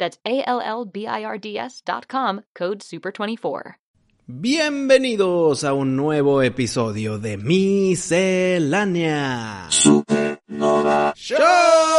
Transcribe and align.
That's 0.00 0.18
A 0.24 0.42
L 0.48 0.60
L 0.60 0.84
B 0.86 1.06
I 1.06 1.22
R 1.22 1.38
D 1.38 1.56
S 1.58 1.82
dot 1.84 2.08
com, 2.08 2.40
code 2.54 2.80
SUPER24. 2.80 3.74
Bienvenidos 4.26 5.64
a 5.64 5.74
un 5.74 5.96
nuevo 5.96 6.40
episodio 6.42 7.18
de 7.18 7.36
Miscelánea 7.36 8.06
Supernova 9.68 11.12
Show. 11.16 11.89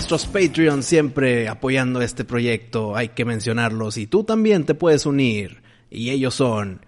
Nuestros 0.00 0.24
Patreons 0.24 0.86
siempre 0.86 1.46
apoyando 1.46 2.00
este 2.00 2.24
proyecto, 2.24 2.96
hay 2.96 3.10
que 3.10 3.26
mencionarlos 3.26 3.98
y 3.98 4.06
tú 4.06 4.24
también 4.24 4.64
te 4.64 4.74
puedes 4.74 5.04
unir. 5.04 5.62
Y 5.90 6.08
ellos 6.08 6.34
son 6.34 6.86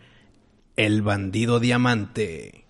El 0.76 1.02
Bandido 1.02 1.60
Diamante, 1.60 2.64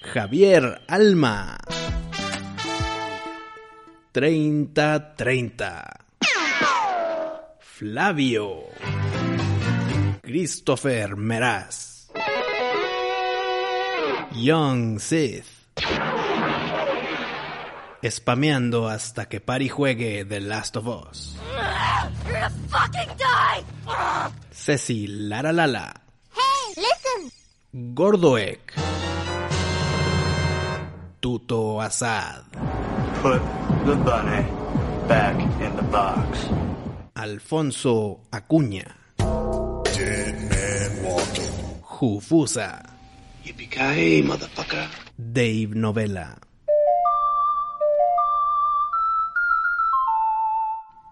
Javier 0.00 0.80
Alma, 0.86 1.58
3030, 4.12 6.04
Flavio, 7.58 8.60
Christopher 10.22 11.16
Meraz, 11.16 12.12
Young 14.40 15.00
Sith, 15.00 15.46
spameando 18.10 18.88
hasta 18.88 19.28
que 19.28 19.40
Pari 19.40 19.68
juegue 19.68 20.24
The 20.24 20.40
Last 20.40 20.76
of 20.76 20.86
Us. 20.88 21.36
You're 22.26 22.50
fucking 22.68 23.16
die! 23.18 23.64
Ceci 24.50 25.06
Lara 25.06 25.52
Lala, 25.52 25.94
Hey, 26.32 26.74
listen! 26.76 27.30
Gordoek, 27.94 28.72
Tuto 31.20 31.80
Asad, 31.80 32.42
Put 33.22 33.40
the 33.86 33.94
bunny 33.96 34.46
back 35.08 35.36
in 35.60 35.76
the 35.76 35.82
box. 35.90 36.46
Alfonso 37.16 38.20
Acuña, 38.30 38.84
Jufusa, 41.82 42.82
Yippee-ki-yay, 43.44 44.22
motherfucker. 44.22 44.88
Dave 45.16 45.74
Novela, 45.74 46.36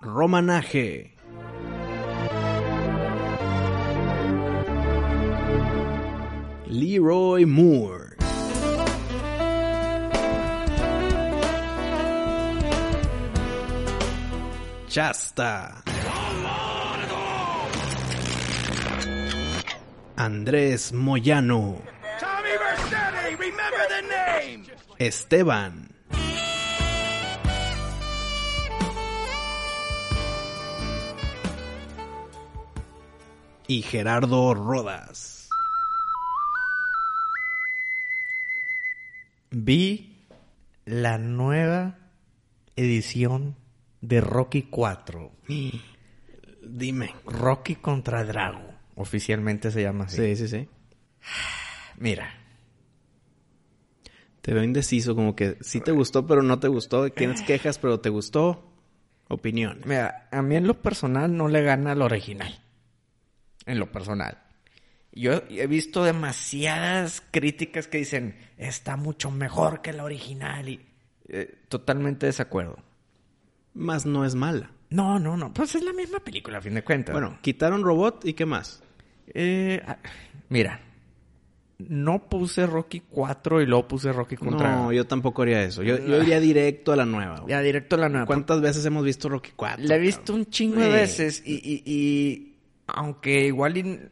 Romanaje, 0.04 1.12
Leroy 6.66 7.47
Moore, 7.47 8.16
Chasta, 14.88 15.82
Andrés 20.16 20.92
Moyano, 20.92 21.81
Tommy 22.21 22.50
Vercetti, 22.50 23.38
remember 23.38 23.86
the 23.88 24.03
name! 24.06 24.66
Esteban. 25.00 25.94
Y 33.66 33.82
Gerardo 33.82 34.52
Rodas. 34.54 35.48
Vi 39.50 40.26
la 40.84 41.16
nueva 41.19 41.97
edición 42.76 43.56
de 44.00 44.20
Rocky 44.20 44.62
4. 44.64 45.32
Dime. 46.66 47.14
Rocky 47.24 47.76
contra 47.76 48.24
Drago. 48.24 48.74
Oficialmente 48.97 49.70
se 49.70 49.82
llama 49.82 50.04
así. 50.04 50.16
Sí, 50.16 50.36
sí, 50.36 50.48
sí. 50.48 50.69
Mira, 51.98 52.34
Te 54.42 54.53
veo 54.53 54.62
indeciso, 54.62 55.14
como 55.14 55.34
que 55.34 55.56
sí 55.62 55.80
te 55.80 55.91
gustó, 55.91 56.26
pero 56.26 56.42
no 56.42 56.58
te 56.60 56.69
gustó. 56.69 57.08
Tienes 57.10 57.41
quejas, 57.42 57.78
pero 57.78 58.00
te 58.00 58.10
gustó. 58.10 58.70
Opinión. 59.28 59.80
mira, 59.86 60.28
a 60.30 60.42
mí 60.42 60.54
en 60.54 60.66
lo 60.66 60.82
personal 60.82 61.34
no 61.34 61.48
le 61.48 61.62
gana 61.62 61.92
al 61.92 62.03
original. 62.03 62.63
En 63.66 63.78
lo 63.78 63.91
personal. 63.91 64.38
Yo 65.12 65.42
he 65.48 65.66
visto 65.69 66.02
demasiadas 66.04 67.22
críticas 67.30 67.86
que 67.86 67.98
dicen, 67.98 68.36
está 68.58 68.97
mucho 68.97 69.30
mejor 69.30 69.80
que 69.80 69.92
la 69.92 70.04
original. 70.04 70.69
Y 70.69 70.80
eh, 71.28 71.54
totalmente 71.69 72.26
desacuerdo. 72.26 72.78
Más 73.74 74.06
no 74.06 74.24
es 74.24 74.34
mala. 74.34 74.70
No, 74.91 75.19
no, 75.19 75.36
no. 75.36 75.53
Pues 75.54 75.74
es 75.76 75.82
la 75.82 75.92
misma 75.92 76.19
película, 76.20 76.58
a 76.58 76.60
fin 76.60 76.74
de 76.74 76.82
cuentas. 76.82 77.12
Bueno, 77.12 77.38
quitaron 77.42 77.82
robot 77.82 78.24
y 78.24 78.34
qué 78.34 78.44
más. 78.44 78.82
Eh, 79.28 79.80
ah, 79.86 79.98
mira, 80.48 80.80
no 81.78 82.28
puse 82.28 82.66
Rocky 82.66 83.03
4 83.08 83.62
y 83.62 83.66
luego 83.66 83.88
puse 83.88 84.12
Rocky 84.12 84.36
contra... 84.36 84.74
No, 84.76 84.92
yo 84.92 85.06
tampoco 85.06 85.42
haría 85.42 85.62
eso. 85.62 85.82
Yo, 85.82 85.97
yo 85.98 86.22
iría 86.22 86.38
directo 86.41 86.92
a 86.92 86.97
la 86.97 87.04
nueva. 87.06 87.41
güey. 87.41 87.50
Ya, 87.50 87.60
directo 87.62 87.97
a 87.97 87.98
la 88.00 88.08
nueva. 88.08 88.26
¿Cuántas 88.26 88.60
veces 88.60 88.84
hemos 88.84 89.04
visto 89.04 89.28
Rocky 89.28 89.50
4? 89.56 89.84
La 89.86 89.97
he 89.97 89.98
visto 89.98 90.34
un 90.34 90.47
chingo 90.47 90.80
de 90.80 90.88
veces 90.88 91.42
y, 91.44 91.54
y- 91.54 91.82
y 91.84 92.53
aunque 92.87 93.47
igual 93.47 94.11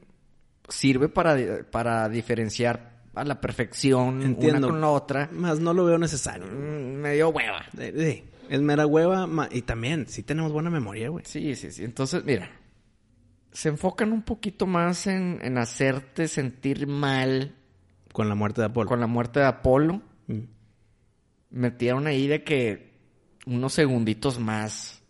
sirve 0.68 1.08
para, 1.08 1.36
para 1.70 2.08
diferenciar 2.08 3.02
a 3.14 3.24
la 3.24 3.40
perfección 3.40 4.22
Entiendo. 4.22 4.58
una 4.58 4.66
con 4.68 4.80
la 4.80 4.88
otra, 4.88 5.28
Más 5.32 5.60
no 5.60 5.74
lo 5.74 5.84
veo 5.84 5.98
necesario. 5.98 6.46
mm, 6.46 7.00
me 7.00 7.14
dio 7.14 7.28
hueva. 7.28 7.64
Eh, 7.78 7.92
eh, 7.94 8.24
Es 8.48 8.60
mera 8.60 8.86
hueva. 8.86 9.28
Y 9.50 9.62
también, 9.62 10.06
sí 10.08 10.22
tenemos 10.22 10.52
buena 10.52 10.70
memoria, 10.70 11.08
güey. 11.10 11.24
Sí, 11.26 11.54
sí, 11.54 11.70
sí. 11.70 11.84
Entonces, 11.84 12.24
mira, 12.24 12.50
se 13.52 13.68
enfocan 13.68 14.12
un 14.12 14.22
poquito 14.22 14.66
más 14.66 15.06
en, 15.06 15.38
en 15.42 15.58
hacerte 15.58 16.26
sentir 16.28 16.86
mal 16.86 17.54
Con 18.12 18.28
la 18.30 18.34
muerte 18.34 18.62
de 18.62 18.68
Apolo. 18.68 18.88
con 18.88 19.00
la 19.00 19.06
muerte 19.06 19.40
de 19.40 19.46
Apolo. 19.46 20.00
Mm. 20.28 20.40
Metieron 21.50 22.06
ahí 22.06 22.26
de 22.28 22.44
que 22.44 22.92
unos 23.44 23.74
segunditos 23.74 24.38
más 24.38 25.01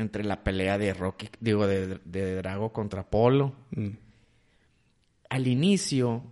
entre 0.00 0.24
la 0.24 0.42
pelea 0.42 0.78
de 0.78 0.92
Rocky, 0.94 1.28
digo, 1.40 1.66
de, 1.66 1.98
de 2.04 2.34
Drago 2.36 2.72
contra 2.72 3.02
Apolo. 3.02 3.54
Mm. 3.70 3.88
Al 5.28 5.46
inicio 5.46 6.24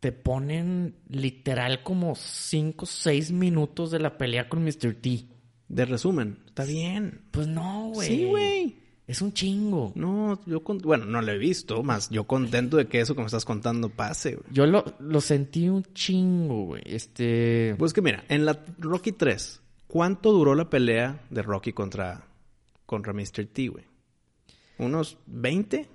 te 0.00 0.12
ponen 0.12 0.96
literal 1.08 1.82
como 1.82 2.14
5 2.14 2.84
o 2.84 2.86
6 2.86 3.32
minutos 3.32 3.90
de 3.90 3.98
la 3.98 4.16
pelea 4.18 4.48
con 4.48 4.62
Mr. 4.64 4.94
T. 5.00 5.24
De 5.68 5.84
resumen. 5.86 6.38
Está 6.46 6.64
bien. 6.64 7.22
Pues 7.30 7.46
no, 7.48 7.90
güey. 7.92 8.08
Sí, 8.08 8.24
güey. 8.26 8.76
Es 9.06 9.20
un 9.20 9.32
chingo. 9.32 9.92
No, 9.96 10.40
yo... 10.46 10.62
con- 10.62 10.78
Bueno, 10.78 11.04
no 11.06 11.20
lo 11.20 11.32
he 11.32 11.38
visto. 11.38 11.82
Más 11.82 12.08
yo 12.10 12.24
contento 12.24 12.76
de 12.76 12.86
que 12.86 13.00
eso 13.00 13.14
que 13.14 13.20
me 13.20 13.26
estás 13.26 13.44
contando 13.44 13.88
pase, 13.88 14.36
güey. 14.36 14.46
Yo 14.52 14.66
lo, 14.66 14.84
lo 15.00 15.20
sentí 15.20 15.68
un 15.68 15.82
chingo, 15.94 16.64
güey. 16.66 16.82
Este... 16.86 17.74
Pues 17.78 17.92
que 17.92 18.00
mira, 18.02 18.24
en 18.28 18.44
la 18.46 18.62
Rocky 18.78 19.12
3, 19.12 19.60
¿cuánto 19.88 20.32
duró 20.32 20.54
la 20.54 20.70
pelea 20.70 21.22
de 21.30 21.42
Rocky 21.42 21.72
contra 21.72 22.26
contra 22.86 23.12
Mr. 23.12 23.46
T, 23.52 23.68
güey? 23.68 23.84
¿Unos 24.78 25.18
20? 25.26 25.88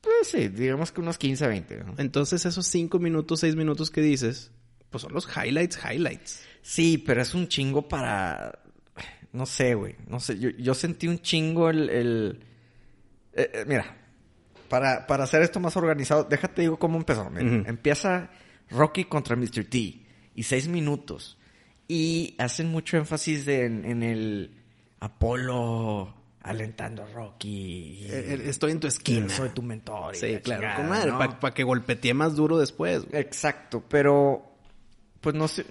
Pues 0.00 0.28
sí, 0.28 0.48
digamos 0.48 0.92
que 0.92 1.00
unos 1.00 1.18
15, 1.18 1.46
20. 1.48 1.84
¿no? 1.84 1.94
Entonces 1.98 2.44
esos 2.46 2.66
5 2.66 2.98
minutos, 2.98 3.40
6 3.40 3.56
minutos 3.56 3.90
que 3.90 4.00
dices, 4.02 4.52
pues 4.90 5.02
son 5.02 5.12
los 5.12 5.26
highlights, 5.36 5.78
highlights. 5.84 6.44
Sí, 6.62 6.98
pero 6.98 7.22
es 7.22 7.34
un 7.34 7.48
chingo 7.48 7.88
para... 7.88 8.58
No 9.32 9.46
sé, 9.46 9.74
güey. 9.74 9.96
No 10.06 10.20
sé, 10.20 10.38
yo, 10.38 10.50
yo 10.50 10.74
sentí 10.74 11.08
un 11.08 11.18
chingo 11.20 11.68
el... 11.70 11.90
el- 11.90 12.40
eh, 13.32 13.50
eh, 13.52 13.64
mira, 13.66 13.96
para, 14.68 15.06
para 15.08 15.24
hacer 15.24 15.42
esto 15.42 15.58
más 15.58 15.76
organizado, 15.76 16.22
déjate 16.24 16.62
digo 16.62 16.78
cómo 16.78 16.96
empezó. 16.98 17.28
Mira. 17.30 17.68
Empieza 17.68 18.30
Rocky 18.70 19.04
contra 19.06 19.34
Mr. 19.34 19.64
T 19.64 20.06
y 20.36 20.42
seis 20.44 20.68
minutos. 20.68 21.36
Y 21.88 22.36
hacen 22.38 22.68
mucho 22.68 22.96
énfasis 22.96 23.44
de- 23.44 23.64
en, 23.66 23.84
en 23.84 24.02
el 24.04 24.54
Apolo 25.00 26.13
alentando 26.44 27.02
a 27.02 27.06
Rocky. 27.06 28.04
Eh, 28.04 28.36
eh, 28.38 28.42
Estoy 28.48 28.72
en 28.72 28.80
tu 28.80 28.86
esquina. 28.86 29.28
Soy 29.28 29.48
tu 29.48 29.62
mentor. 29.62 30.14
y 30.14 30.18
Sí, 30.18 30.32
la 30.32 30.40
claro, 30.40 30.82
comadre, 30.82 31.10
¿no? 31.10 31.40
para 31.40 31.54
que 31.54 31.64
golpetee 31.64 32.14
más 32.14 32.36
duro 32.36 32.58
después. 32.58 33.04
güey. 33.06 33.20
Exacto, 33.20 33.82
pero 33.88 34.44
pues 35.20 35.34
no 35.34 35.48
sé, 35.48 35.64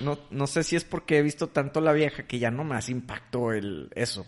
no, 0.00 0.18
no 0.30 0.46
sé 0.48 0.64
si 0.64 0.74
es 0.76 0.84
porque 0.84 1.18
he 1.18 1.22
visto 1.22 1.46
tanto 1.48 1.80
la 1.80 1.92
vieja 1.92 2.24
que 2.26 2.38
ya 2.40 2.50
no 2.50 2.64
me 2.64 2.74
hace 2.74 2.90
impacto 2.92 3.52
el 3.52 3.90
eso. 3.94 4.26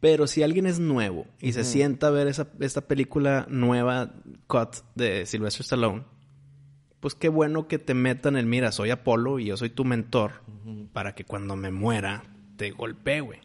Pero 0.00 0.26
si 0.26 0.42
alguien 0.42 0.66
es 0.66 0.80
nuevo 0.80 1.26
y 1.40 1.52
se 1.52 1.64
sienta 1.64 2.08
a 2.08 2.10
ver 2.10 2.26
esa, 2.26 2.48
esta 2.60 2.82
película 2.82 3.46
nueva, 3.48 4.12
Cut, 4.46 4.76
de 4.94 5.24
Sylvester 5.24 5.62
Stallone, 5.62 6.04
pues 7.00 7.14
qué 7.14 7.28
bueno 7.28 7.68
que 7.68 7.78
te 7.78 7.94
metan 7.94 8.36
el, 8.36 8.44
mira, 8.46 8.70
soy 8.72 8.90
Apolo 8.90 9.38
y 9.38 9.46
yo 9.46 9.56
soy 9.56 9.70
tu 9.70 9.84
mentor, 9.84 10.42
para 10.92 11.14
que 11.14 11.24
cuando 11.24 11.56
me 11.56 11.70
muera 11.70 12.22
te 12.56 12.70
golpee, 12.70 13.20
güey. 13.20 13.40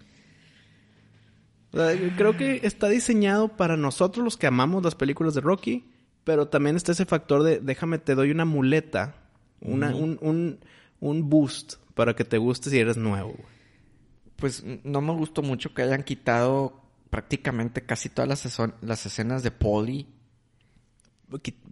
O 1.72 1.78
sea, 1.78 1.94
yo 1.94 2.10
creo 2.16 2.36
que 2.36 2.62
está 2.64 2.90
diseñado 2.90 3.50
para 3.50 3.78
nosotros 3.78 4.24
los 4.24 4.38
que 4.38 4.48
amamos 4.48 4.84
las 4.84 4.96
películas 4.96 5.34
de 5.36 5.42
Rocky, 5.42 5.86
pero 6.24 6.48
también 6.48 6.76
está 6.76 6.92
ese 6.94 7.06
factor 7.06 7.44
de 7.44 7.60
déjame 7.60 8.00
te 8.00 8.16
doy 8.16 8.32
una 8.32 8.46
muleta, 8.46 9.16
una, 9.62 9.96
un, 9.96 10.18
un, 10.22 10.60
un 11.00 11.30
boost 11.30 11.76
para 11.94 12.16
que 12.16 12.24
te 12.24 12.38
guste 12.38 12.70
si 12.70 12.80
eres 12.80 12.98
nuevo. 12.98 13.36
Pues 14.36 14.64
no 14.84 15.02
me 15.02 15.14
gustó 15.14 15.42
mucho 15.42 15.74
que 15.74 15.82
hayan 15.84 16.04
quitado 16.04 16.82
prácticamente 17.10 17.82
casi 17.82 18.10
todas 18.10 18.28
las, 18.30 18.62
las 18.82 19.06
escenas 19.06 19.44
de 19.44 19.52
Polly. 19.52 20.08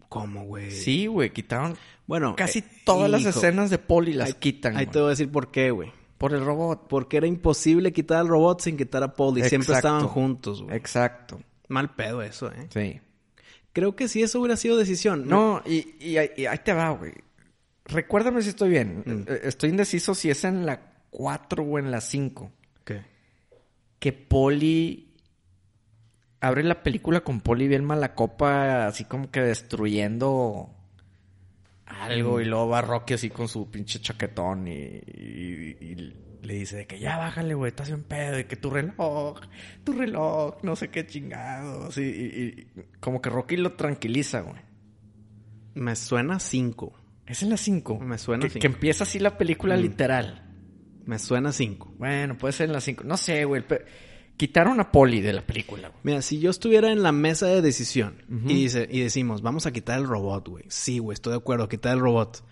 ¿Cómo, 0.10 0.46
güey? 0.46 0.72
Sí, 0.72 1.08
güey, 1.08 1.32
quitaron 1.34 1.76
Bueno, 2.06 2.36
casi 2.36 2.60
eh, 2.60 2.64
todas 2.86 3.10
las 3.10 3.26
escenas 3.26 3.70
de 3.70 3.78
Polly 3.78 4.14
las 4.14 4.28
ahí- 4.30 4.34
quitan. 4.40 4.78
Ahí 4.78 4.86
te 4.86 5.00
voy 5.00 5.08
a 5.08 5.10
decir 5.12 5.30
por 5.32 5.52
qué, 5.52 5.72
güey. 5.72 5.92
Por 6.18 6.34
el 6.34 6.44
robot. 6.44 6.88
Porque 6.88 7.18
era 7.18 7.28
imposible 7.28 7.92
quitar 7.92 8.20
al 8.20 8.28
robot 8.28 8.62
sin 8.62 8.78
quitar 8.78 9.04
a 9.04 9.14
Paul 9.14 9.38
y 9.38 9.44
siempre 9.44 9.74
Exacto. 9.74 9.88
estaban 9.88 10.08
juntos, 10.08 10.64
güey. 10.64 10.76
Exacto. 10.76 11.40
Mal 11.68 11.94
pedo 11.96 12.22
eso, 12.22 12.52
¿eh? 12.52 12.68
Sí. 12.70 13.02
Creo 13.74 13.96
que 13.96 14.08
si 14.08 14.24
eso 14.24 14.40
hubiera 14.40 14.58
sido 14.58 14.78
decisión. 14.78 15.28
No, 15.28 15.62
y, 15.66 15.96
y 16.00 16.18
ahí, 16.18 16.32
y 16.36 16.46
ahí 16.46 16.58
te 16.64 16.74
va, 16.74 16.90
güey. 16.92 17.14
Recuérdame 17.86 18.42
si 18.42 18.50
estoy 18.50 18.70
bien. 18.70 19.04
Mm. 19.06 19.32
Eh, 19.32 19.42
Estoy 19.44 19.70
indeciso 19.70 20.16
si 20.16 20.30
es 20.30 20.44
en 20.44 20.66
la 20.66 20.82
4 21.10 21.64
o 21.64 21.80
en 21.80 21.92
la 21.92 22.02
5. 22.02 22.52
¿Qué? 22.84 23.02
Que 24.00 24.14
Polly... 24.14 25.04
Abre 26.40 26.64
la 26.64 26.84
película 26.84 27.22
con 27.22 27.42
Polly 27.42 27.68
bien 27.68 27.84
mala 27.84 28.14
copa, 28.14 28.86
así 28.86 29.06
como 29.06 29.32
que 29.32 29.42
destruyendo 29.42 30.70
algo. 31.88 32.40
Y 32.42 32.46
luego 32.46 32.68
va 32.70 32.82
Rocky 32.82 33.14
así 33.16 33.30
con 33.30 33.48
su 33.48 33.70
pinche 33.72 34.00
chaquetón 34.00 34.68
y, 34.68 34.72
y- 34.74 35.78
y 35.82 36.14
le 36.44 36.54
dice 36.54 36.78
de 36.78 36.88
que 36.88 37.00
ya 37.00 37.18
bájale, 37.18 37.54
güey, 37.56 37.70
estás 37.70 37.88
bien 37.90 38.04
pedo. 38.04 38.40
Y 38.40 38.46
que 38.46 38.56
tu 38.56 38.70
reloj, 38.70 39.40
tu 39.84 39.94
reloj, 39.94 40.56
no 40.64 40.76
sé 40.76 40.90
qué 40.90 41.06
chingados. 41.08 41.98
Y, 41.98 42.02
y- 42.04 42.08
y 42.62 42.68
como 43.00 43.22
que 43.22 43.30
Rocky 43.30 43.58
lo 43.58 43.74
tranquiliza, 43.74 44.42
güey. 44.42 44.62
Me 45.76 45.96
suena 45.96 46.40
cinco. 46.40 46.94
Es 47.26 47.44
en 47.44 47.50
la 47.50 47.58
5. 47.58 48.00
Me 48.00 48.18
suena 48.18 48.44
que, 48.44 48.50
cinco. 48.52 48.62
que 48.62 48.68
empieza 48.68 49.04
así 49.04 49.20
la 49.20 49.38
película 49.38 49.76
Mm. 49.76 49.82
literal. 49.82 50.44
Me 51.06 51.20
suena 51.20 51.52
cinco. 51.52 51.94
Bueno, 51.98 52.38
puede 52.38 52.54
ser 52.54 52.68
en 52.68 52.74
la 52.74 52.82
5. 52.82 53.04
No 53.04 53.18
sé, 53.18 53.44
güey. 53.46 53.68
pe- 53.68 53.84
Quitaron 54.38 54.80
a 54.80 54.92
Polly 54.92 55.20
de 55.22 55.34
la 55.34 55.42
película, 55.42 55.90
güey. 55.90 56.00
Mira, 56.04 56.22
si 56.22 56.40
yo 56.40 56.52
estuviera 56.52 56.92
en 56.92 57.02
la 57.02 57.12
mesa 57.12 57.48
de 57.48 57.62
decisión 57.62 58.22
y, 58.46 58.54
dice, 58.54 58.88
y 58.90 59.00
decimos, 59.02 59.42
vamos 59.42 59.66
a 59.66 59.72
quitar 59.72 59.98
el 60.00 60.06
robot, 60.08 60.48
güey. 60.48 60.64
Sí, 60.68 61.00
güey, 61.00 61.16
estoy 61.16 61.32
de 61.32 61.38
acuerdo, 61.38 61.68
quitar 61.68 61.94
el 61.94 62.00
robot. 62.00 62.44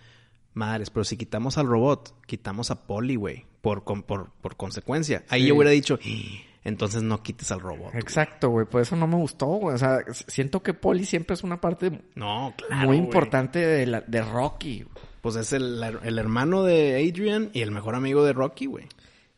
Madres, 0.54 0.90
pero 0.90 1.04
si 1.04 1.16
quitamos 1.18 1.58
al 1.58 1.68
robot, 1.68 2.16
quitamos 2.26 2.72
a 2.72 2.88
Polly, 2.88 3.16
güey. 3.18 3.46
Por, 3.62 3.84
con- 3.84 4.04
por, 4.04 4.32
por 4.42 4.56
consecuencia. 4.56 5.24
Ahí 5.30 5.42
Sí. 5.44 5.48
yo 5.50 5.56
hubiera 5.56 5.72
dicho, 5.72 6.00
"Ah, 6.02 6.42
entonces 6.64 7.04
no 7.04 7.22
quites 7.22 7.52
al 7.52 7.60
robot. 7.60 7.92
güey". 7.92 8.00
Exacto, 8.00 8.50
güey. 8.50 8.66
Por 8.66 8.82
eso 8.82 8.96
no 8.96 9.06
me 9.06 9.16
gustó, 9.18 9.46
güey. 9.48 9.76
O 9.76 9.78
sea, 9.78 10.00
siento 10.28 10.64
que 10.64 10.74
Polly 10.74 11.06
siempre 11.06 11.34
es 11.34 11.44
una 11.44 11.60
parte 11.62 11.92
No, 12.16 12.54
claro. 12.58 12.88
muy 12.88 12.98
güey. 12.98 13.00
importante 13.00 13.60
de, 13.60 13.86
la, 13.86 14.02
de 14.02 14.22
Rocky. 14.22 14.84
güey. 14.84 14.96
Pues 15.22 15.36
es 15.36 15.52
el, 15.54 15.84
el 16.04 16.18
hermano 16.20 16.64
de 16.64 16.96
Adrian 17.08 17.50
y 17.54 17.62
el 17.62 17.72
mejor 17.72 17.96
amigo 17.96 18.24
de 18.24 18.34
Rocky, 18.34 18.68
güey. 18.68 18.86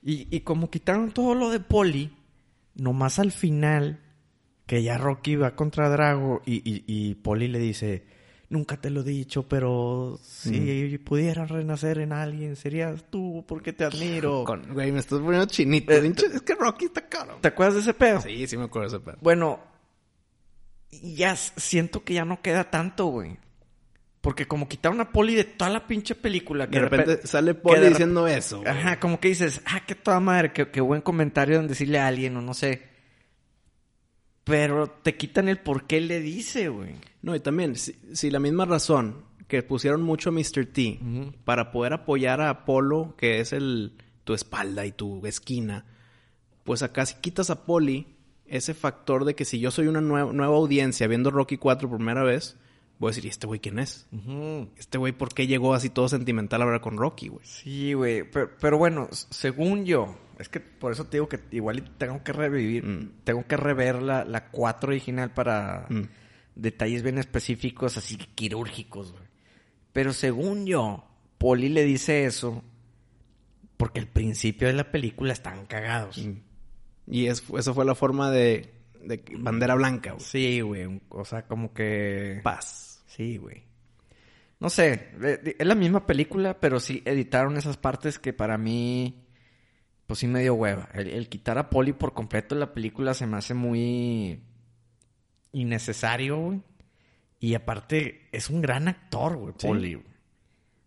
Y, 0.03 0.27
y 0.35 0.41
como 0.41 0.69
quitaron 0.69 1.11
todo 1.11 1.33
lo 1.33 1.49
de 1.49 1.59
Polly, 1.61 2.11
nomás 2.77 3.19
al 3.19 3.31
final, 3.31 3.99
que 4.65 4.81
ya 4.83 4.97
Rocky 4.97 5.35
va 5.35 5.55
contra 5.55 5.89
Drago 5.89 6.41
y, 6.45 6.55
y, 6.69 6.83
y 6.87 7.15
Polly 7.15 7.47
le 7.47 7.59
dice, 7.59 8.05
nunca 8.49 8.77
te 8.79 8.89
lo 8.89 9.01
he 9.01 9.03
dicho, 9.03 9.47
pero 9.47 10.19
si 10.23 10.97
pudieras 10.99 11.49
renacer 11.49 11.99
en 11.99 12.13
alguien, 12.13 12.55
serías 12.55 13.05
tú 13.09 13.43
porque 13.47 13.73
te 13.73 13.83
admiro. 13.83 14.43
Con- 14.45 14.73
güey, 14.73 14.91
me 14.91 14.99
estás 14.99 15.19
poniendo 15.19 15.45
chinito. 15.47 15.91
Eh, 15.93 16.13
es 16.33 16.41
que 16.41 16.55
Rocky 16.55 16.85
está 16.85 17.07
caro. 17.07 17.37
¿Te 17.41 17.49
acuerdas 17.49 17.75
de 17.75 17.81
ese 17.81 17.93
pedo? 17.93 18.21
Sí, 18.21 18.47
sí 18.47 18.57
me 18.57 18.65
acuerdo 18.65 18.89
de 18.89 18.97
ese 18.97 19.05
pedo. 19.05 19.17
Bueno, 19.21 19.59
ya 20.91 21.35
siento 21.35 22.03
que 22.03 22.13
ya 22.13 22.25
no 22.25 22.41
queda 22.41 22.69
tanto, 22.69 23.07
güey. 23.07 23.37
Porque 24.27 24.45
como 24.45 24.67
quitaron 24.67 24.99
a 24.99 25.09
Polly 25.13 25.35
de 25.35 25.45
toda 25.45 25.71
la 25.71 25.87
pinche 25.87 26.13
película. 26.13 26.67
Que 26.67 26.79
De 26.79 26.89
repente 26.89 27.21
repe- 27.21 27.25
sale 27.25 27.53
que 27.53 27.61
Poli 27.61 27.79
de 27.79 27.89
diciendo 27.91 28.27
eso. 28.27 28.57
güey. 28.59 28.67
Ajá, 28.69 28.99
como 28.99 29.21
que 29.21 29.29
dices, 29.29 29.61
ah, 29.65 29.83
qué 29.87 29.95
toda 29.95 30.19
madre, 30.19 30.51
qué, 30.51 30.69
qué 30.69 30.81
buen 30.81 30.99
comentario 30.99 31.57
en 31.61 31.67
decirle 31.69 31.97
a 31.97 32.07
alguien 32.07 32.35
o 32.35 32.41
no 32.41 32.53
sé. 32.53 32.81
Pero 34.43 34.89
te 34.89 35.15
quitan 35.15 35.47
el 35.47 35.59
por 35.59 35.87
qué 35.87 36.01
le 36.01 36.19
dice, 36.19 36.67
güey. 36.67 36.95
No, 37.21 37.35
y 37.35 37.39
también, 37.39 37.77
si, 37.77 37.95
si 38.13 38.29
la 38.29 38.39
misma 38.39 38.65
razón 38.65 39.23
que 39.47 39.63
pusieron 39.63 40.01
mucho 40.01 40.29
a 40.29 40.33
Mr. 40.33 40.65
T 40.65 40.99
para 41.45 41.71
poder 41.71 41.93
apoyar 41.93 42.41
a 42.41 42.49
Apolo, 42.49 43.15
que 43.17 43.39
es 43.39 43.53
el 43.53 43.93
tu 44.25 44.33
espalda 44.33 44.85
y 44.85 44.91
tu 44.91 45.25
esquina, 45.25 45.85
pues 46.65 46.83
acá 46.83 47.05
si 47.05 47.15
quitas 47.21 47.49
a 47.49 47.63
Poli, 47.65 48.07
ese 48.45 48.73
factor 48.73 49.23
de 49.23 49.35
que 49.35 49.45
si 49.45 49.59
yo 49.59 49.71
soy 49.71 49.87
una 49.87 50.01
nueva, 50.01 50.33
nueva 50.33 50.57
audiencia 50.57 51.07
viendo 51.07 51.31
Rocky 51.31 51.55
4 51.57 51.87
por 51.87 51.97
primera 51.97 52.23
vez, 52.23 52.57
voy 52.99 53.09
a 53.09 53.11
decir, 53.11 53.25
¿y 53.25 53.29
este 53.29 53.47
güey 53.47 53.59
quién 53.59 53.79
es? 53.79 54.07
Este 54.77 54.97
güey, 54.97 55.13
¿por 55.13 55.33
qué 55.33 55.47
llegó 55.47 55.73
así 55.73 55.89
todo 55.89 56.09
sentimental 56.09 56.61
ahora 56.61 56.81
con 56.81 56.97
Rocky, 56.97 57.27
güey? 57.27 57.45
Sí, 57.45 57.93
güey. 57.93 58.23
Pero, 58.29 58.51
pero 58.59 58.77
bueno, 58.77 59.07
según 59.11 59.85
yo, 59.85 60.17
es 60.39 60.49
que 60.49 60.59
por 60.59 60.91
eso 60.91 61.05
te 61.05 61.17
digo 61.17 61.29
que 61.29 61.39
igual 61.51 61.95
tengo 61.97 62.23
que 62.23 62.33
revivir, 62.33 62.85
Mm. 62.85 63.11
tengo 63.23 63.45
que 63.47 63.57
rever 63.57 64.01
la, 64.01 64.25
la 64.25 64.49
4 64.49 64.89
original 64.89 65.33
para 65.33 65.85
Mm. 65.89 66.03
detalles 66.55 67.03
bien 67.03 67.17
específicos, 67.17 67.97
así 67.97 68.17
quirúrgicos, 68.17 69.11
güey. 69.11 69.23
Pero 69.93 70.13
según 70.13 70.65
yo, 70.65 71.03
Poli 71.37 71.69
le 71.69 71.83
dice 71.83 72.25
eso 72.25 72.63
porque 73.77 73.99
al 73.99 74.07
principio 74.07 74.67
de 74.67 74.73
la 74.73 74.91
película 74.91 75.33
estaban 75.33 75.65
cagados. 75.67 76.17
Mm. 76.25 76.33
Y 77.09 77.27
es, 77.27 77.43
eso 77.57 77.73
fue 77.73 77.85
la 77.85 77.95
forma 77.95 78.31
de, 78.31 78.73
de 79.03 79.23
bandera 79.37 79.75
blanca, 79.75 80.11
güey. 80.13 80.23
Sí, 80.25 80.61
güey. 80.61 80.99
O 81.09 81.23
sea, 81.25 81.43
como 81.47 81.73
que... 81.73 82.41
Paz. 82.43 82.86
Sí, 83.17 83.37
güey. 83.37 83.63
No 84.59 84.69
sé, 84.69 85.09
de- 85.19 85.55
es 85.59 85.67
la 85.67 85.75
misma 85.75 86.05
película, 86.05 86.59
pero 86.59 86.79
sí 86.79 87.01
editaron 87.05 87.57
esas 87.57 87.77
partes 87.77 88.17
que 88.19 88.31
para 88.33 88.57
mí, 88.57 89.25
pues 90.05 90.19
sí 90.19 90.27
me 90.27 90.41
dio 90.41 90.53
hueva. 90.53 90.87
El, 90.93 91.07
el 91.09 91.27
quitar 91.29 91.57
a 91.57 91.69
Polly 91.69 91.93
por 91.93 92.13
completo 92.13 92.55
de 92.55 92.59
la 92.61 92.73
película 92.73 93.13
se 93.13 93.27
me 93.27 93.37
hace 93.37 93.53
muy 93.53 94.41
innecesario, 95.51 96.37
güey. 96.37 96.61
Y 97.39 97.53
aparte, 97.53 98.27
es 98.31 98.49
un 98.49 98.61
gran 98.61 98.87
actor, 98.87 99.35
güey, 99.37 99.53
Sí. 99.57 99.67
Polly. 99.67 99.93
güey. 99.95 100.07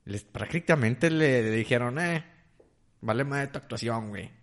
Les- 0.04 0.25
prácticamente 0.25 1.10
le, 1.10 1.42
le 1.42 1.50
dijeron, 1.52 1.99
eh, 2.00 2.25
vale 3.00 3.25
más 3.25 3.40
de 3.42 3.46
tu 3.49 3.58
actuación, 3.58 4.08
güey. 4.08 4.30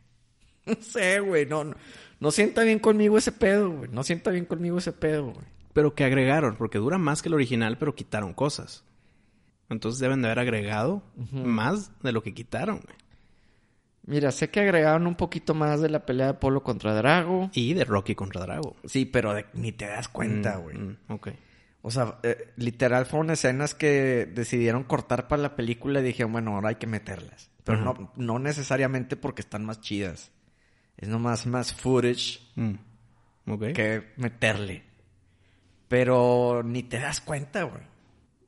No 0.66 0.76
sé, 0.82 1.20
güey, 1.22 1.46
no, 1.46 1.64
no, 1.64 1.76
no 2.20 2.32
sienta 2.32 2.64
bien 2.64 2.80
conmigo 2.80 3.18
ese 3.18 3.32
pedo, 3.32 3.70
güey. 3.72 3.90
No 3.90 4.04
sienta 4.04 4.32
bien 4.32 4.46
conmigo 4.46 4.78
ese 4.80 4.92
pedo, 4.92 5.32
güey. 5.32 5.46
Pero 5.78 5.94
que 5.94 6.04
agregaron, 6.06 6.56
porque 6.56 6.80
dura 6.80 6.98
más 6.98 7.22
que 7.22 7.30
el 7.30 7.36
original, 7.36 7.78
pero 7.78 7.94
quitaron 7.94 8.34
cosas. 8.34 8.84
Entonces 9.70 10.00
deben 10.00 10.24
de 10.24 10.28
haber 10.30 10.40
agregado 10.40 11.04
más 11.32 11.92
de 12.02 12.12
lo 12.14 12.24
que 12.24 12.34
quitaron, 12.34 12.78
güey. 12.84 12.96
Mira, 14.08 14.32
sé 14.32 14.50
que 14.50 14.60
agregaron 14.62 15.06
un 15.06 15.14
poquito 15.14 15.54
más 15.54 15.80
de 15.80 15.90
la 15.90 16.04
pelea 16.04 16.26
de 16.28 16.34
Polo 16.34 16.64
contra 16.64 16.96
Drago. 16.96 17.52
Y 17.54 17.76
de 17.76 17.84
Rocky 17.84 18.16
contra 18.16 18.42
Drago. 18.42 18.76
Sí, 18.86 19.06
pero 19.06 19.36
de- 19.36 19.46
ni 19.54 19.72
te 19.72 19.86
das 19.86 20.08
cuenta, 20.08 20.58
Mm, 20.58 20.62
güey. 20.64 20.78
mm, 20.80 20.98
ok. 21.10 21.28
O 21.84 21.92
sea, 21.92 22.18
eh, 22.24 22.54
literal 22.56 23.06
fueron 23.06 23.30
escenas 23.30 23.76
que 23.76 24.26
decidieron 24.34 24.84
cortar 24.84 25.28
para 25.28 25.44
la 25.44 25.56
película 25.56 26.00
y 26.00 26.04
dijeron, 26.04 26.32
bueno, 26.32 26.56
ahora 26.56 26.70
hay 26.70 26.76
que 26.78 26.88
meterlas. 26.88 27.52
Pero 27.64 27.82
no, 27.82 28.12
no 28.16 28.40
necesariamente 28.40 29.16
porque 29.16 29.42
están 29.44 29.64
más 29.64 29.80
chidas. 29.80 30.32
Es 30.98 31.08
nomás 31.08 31.46
más 31.46 31.72
footage 31.72 32.40
Mm. 32.56 32.74
Que 33.76 34.12
meterle. 34.18 34.87
Pero 35.88 36.64
ni 36.64 36.84
te 36.84 37.00
das 37.00 37.22
cuenta, 37.22 37.64
güey. 37.64 37.82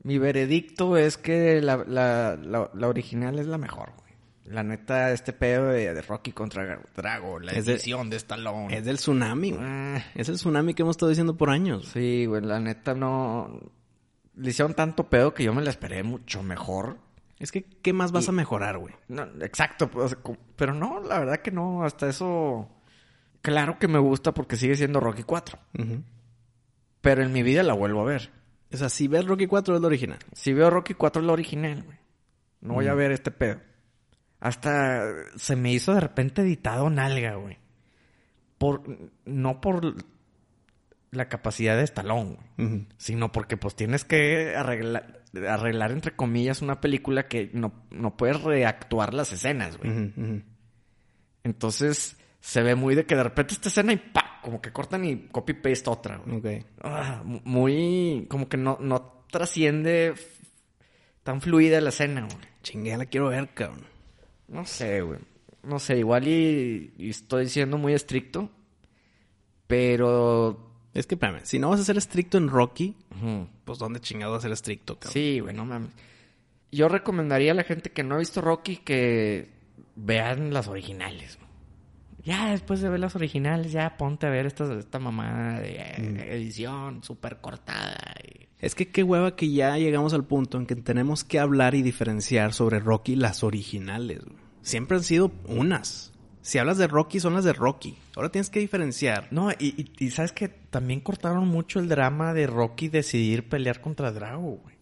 Mi 0.04 0.18
veredicto 0.18 0.98
es 0.98 1.18
que 1.18 1.62
la, 1.62 1.78
la, 1.78 2.38
la, 2.42 2.70
la 2.74 2.88
original 2.88 3.38
es 3.40 3.48
la 3.48 3.58
mejor, 3.58 3.92
güey. 3.98 4.10
La 4.46 4.64
neta, 4.64 5.12
este 5.12 5.32
pedo 5.32 5.68
de, 5.68 5.94
de 5.94 6.02
Rocky 6.02 6.32
contra 6.32 6.82
Drago, 6.96 7.40
la 7.40 7.52
Es 7.52 7.66
de- 7.66 7.74
edición 7.74 8.10
de, 8.10 8.18
Stallone. 8.18 8.76
Es 8.76 8.84
del 8.86 8.98
tsunami, 8.98 9.52
güey. 9.52 9.62
Ah, 9.64 10.04
Es 10.16 10.28
el 10.30 10.36
tsunami 10.36 10.74
que 10.74 10.82
hemos 10.82 10.94
estado 10.94 11.10
diciendo 11.10 11.38
por 11.38 11.50
años. 11.50 11.88
sí, 11.94 12.26
güey, 12.26 12.42
la 12.42 12.60
neta 12.60 12.94
no... 12.96 13.60
Le 14.36 14.50
hicieron 14.52 14.74
tanto 14.74 15.10
pedo 15.10 15.34
que 15.34 15.44
yo 15.44 15.54
me 15.54 15.62
la 15.62 15.70
esperé 15.70 16.02
mucho 16.02 16.42
mejor. 16.44 16.98
Es 17.40 17.52
que, 17.52 17.64
¿qué 17.64 17.92
más 17.94 18.12
vas 18.12 18.26
Y- 18.26 18.30
a 18.30 18.32
mejorar, 18.32 18.78
güey? 18.78 18.94
No, 19.10 19.24
exacto, 19.42 19.90
pues, 19.92 20.18
pero 20.56 20.74
no, 20.74 21.00
la 21.02 21.20
verdad 21.20 21.40
que 21.42 21.52
no, 21.52 21.84
hasta 21.84 22.08
eso... 22.10 22.68
Claro 23.42 23.78
que 23.80 23.88
me 23.88 24.00
gusta 24.00 24.34
porque 24.34 24.56
sigue 24.56 24.76
siendo 24.76 25.00
Rocky 25.00 25.24
4. 25.24 25.60
Ujú. 25.78 26.04
Pero 27.02 27.24
en 27.24 27.32
mi 27.32 27.44
vida 27.44 27.64
la 27.64 27.74
vuelvo 27.74 28.02
a 28.02 28.06
ver. 28.06 28.30
O 28.72 28.78
sea, 28.78 28.90
si 28.90 29.08
ves 29.08 29.26
Rocky 29.26 29.48
4 29.48 29.76
es 29.76 29.82
la 29.82 29.88
original. 29.88 30.20
Si 30.34 30.54
veo 30.54 30.70
Rocky 30.70 30.94
4 30.94 31.22
es 31.22 31.26
la 31.26 31.34
original, 31.34 31.84
güey. 31.84 31.98
No 32.62 32.74
voy 32.76 32.88
a 32.88 32.94
Mm. 32.94 32.98
ver 32.98 33.12
este 33.12 33.32
pedo. 33.32 33.60
Hasta 34.40 35.04
se 35.36 35.56
me 35.56 35.72
hizo 35.72 35.94
de 35.94 36.00
repente 36.02 36.42
editado 36.42 36.90
nalga, 36.90 37.36
güey. 37.36 37.58
Por, 38.58 38.84
no 39.26 39.60
por 39.62 39.96
la 41.12 41.28
capacidad 41.30 41.76
de 41.78 41.84
Stallone, 41.84 42.38
güey. 42.58 42.88
Sino 42.98 43.32
porque 43.32 43.58
pues 43.58 43.76
tienes 43.76 44.06
que 44.06 44.56
arreglar, 44.56 45.24
arreglar 45.48 45.92
entre 45.92 46.16
comillas 46.16 46.62
una 46.62 46.80
película 46.82 47.28
que 47.28 47.50
no, 47.54 47.74
no 47.90 48.16
puedes 48.18 48.42
reactuar 48.44 49.14
las 49.14 49.32
escenas, 49.34 49.78
güey. 49.78 50.44
Entonces 51.44 52.18
se 52.42 52.62
ve 52.64 52.76
muy 52.76 52.96
de 52.96 53.06
que 53.06 53.16
de 53.16 53.24
repente 53.24 53.54
esta 53.54 53.70
escena 53.70 53.94
y 53.94 53.98
pa, 53.98 54.40
como 54.42 54.62
que 54.62 54.72
cortan 54.72 55.04
y 55.06 55.28
copy 55.28 55.54
paste 55.54 55.90
otra, 55.90 56.18
güey. 56.18 56.66
Ah, 56.82 57.22
mu- 57.24 57.42
muy 57.44 58.26
como 58.30 58.48
que 58.50 58.58
no, 58.58 58.78
no 58.80 59.24
trasciende 59.32 60.14
tan 61.24 61.42
fluida 61.42 61.82
la 61.82 61.90
escena, 61.90 62.22
güey. 62.22 62.38
Chingue, 62.64 62.98
la 62.98 63.06
quiero 63.06 63.30
ver, 63.30 63.50
cabrón. 63.54 63.86
No 64.48 64.66
sé, 64.66 65.02
güey. 65.02 65.20
No 65.64 65.78
sé, 65.80 65.98
igual 66.00 66.28
y, 66.28 66.94
y 66.98 67.10
estoy 67.10 67.48
siendo 67.50 67.78
muy 67.78 67.94
estricto. 67.94 68.50
Pero. 69.68 70.66
Es 70.94 71.06
que, 71.06 71.16
espérame, 71.16 71.42
si 71.44 71.60
no 71.60 71.70
vas 71.70 71.80
a 71.80 71.84
ser 71.84 71.98
estricto 71.98 72.38
en 72.38 72.50
Rocky, 72.50 72.96
pues 73.64 73.78
¿dónde 73.78 74.00
chingado 74.00 74.32
vas 74.34 74.40
a 74.40 74.42
ser 74.44 74.52
estricto, 74.52 74.96
cabrón? 74.96 75.14
Sí, 75.14 75.40
güey, 75.40 75.56
no 75.56 75.66
mames. 75.66 75.92
Yo 76.72 76.88
recomendaría 76.90 77.52
a 77.52 77.56
la 77.56 77.64
gente 77.64 77.92
que 77.92 78.04
no 78.04 78.16
ha 78.16 78.20
visto 78.20 78.42
Rocky 78.42 78.78
que 78.78 79.50
vean 79.96 80.52
las 80.54 80.68
originales. 80.68 81.38
güey. 81.38 81.49
Ya 82.24 82.52
después 82.52 82.82
de 82.82 82.90
ver 82.90 83.00
las 83.00 83.16
originales, 83.16 83.72
ya 83.72 83.96
ponte 83.98 84.28
a 84.28 84.30
ver 84.30 84.46
esta, 84.46 84.72
esta 84.78 85.00
mamada 85.00 85.60
de 85.60 85.76
eh, 85.78 86.28
edición 86.36 87.04
súper 87.04 87.38
cortada. 87.38 87.98
y- 88.28 88.48
Es 88.60 88.76
que 88.76 88.90
qué 88.90 89.04
hueva 89.04 89.36
que 89.36 89.52
ya 89.52 89.78
llegamos 89.78 90.14
al 90.14 90.26
punto 90.26 90.58
en 90.58 90.66
que 90.66 90.76
tenemos 90.76 91.24
que 91.24 91.40
hablar 91.40 91.76
y 91.76 91.82
diferenciar 91.82 92.54
sobre 92.54 92.80
Rocky 92.80 93.16
las 93.16 93.44
originales. 93.44 94.20
güey. 94.26 94.38
Siempre 94.62 94.98
han 94.98 95.04
sido 95.04 95.32
unas. 95.48 96.12
Si 96.42 96.58
hablas 96.58 96.78
de 96.78 96.88
Rocky, 96.88 97.20
son 97.20 97.34
las 97.36 97.44
de 97.46 97.54
Rocky. 97.54 97.96
Ahora 98.16 98.30
tienes 98.30 98.50
que 98.50 98.60
diferenciar. 98.60 99.28
No, 99.32 99.52
y, 99.52 99.56
y- 99.78 100.06
y 100.06 100.10
sabes 100.12 100.32
que 100.32 100.50
también 100.50 101.00
cortaron 101.00 101.48
mucho 101.48 101.80
el 101.80 101.88
drama 101.88 102.34
de 102.34 102.48
Rocky 102.48 102.90
decidir 102.90 103.48
pelear 103.48 103.82
contra 103.82 104.12
Drago, 104.12 104.58
güey. 104.64 104.76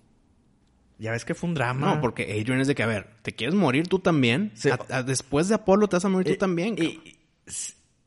Ya 1.00 1.12
ves 1.12 1.26
que 1.26 1.36
fue 1.36 1.50
un 1.50 1.54
drama. 1.56 1.96
No, 1.96 2.02
porque 2.02 2.24
Adrian 2.24 2.60
es 2.60 2.68
de 2.68 2.74
que, 2.74 2.82
a 2.82 2.88
ver, 2.88 3.08
¿te 3.22 3.34
quieres 3.34 3.54
morir 3.54 3.88
tú 3.88 4.00
también? 4.00 4.52
Sí. 4.56 4.70
A- 4.70 4.80
a- 4.90 5.04
después 5.04 5.48
de 5.48 5.56
Apolo 5.56 5.88
te 5.88 5.96
vas 5.98 6.06
a 6.06 6.10
morir 6.10 6.28
Eh, 6.32 6.34
tú 6.36 6.40
también. 6.40 6.76
y- 6.80 7.17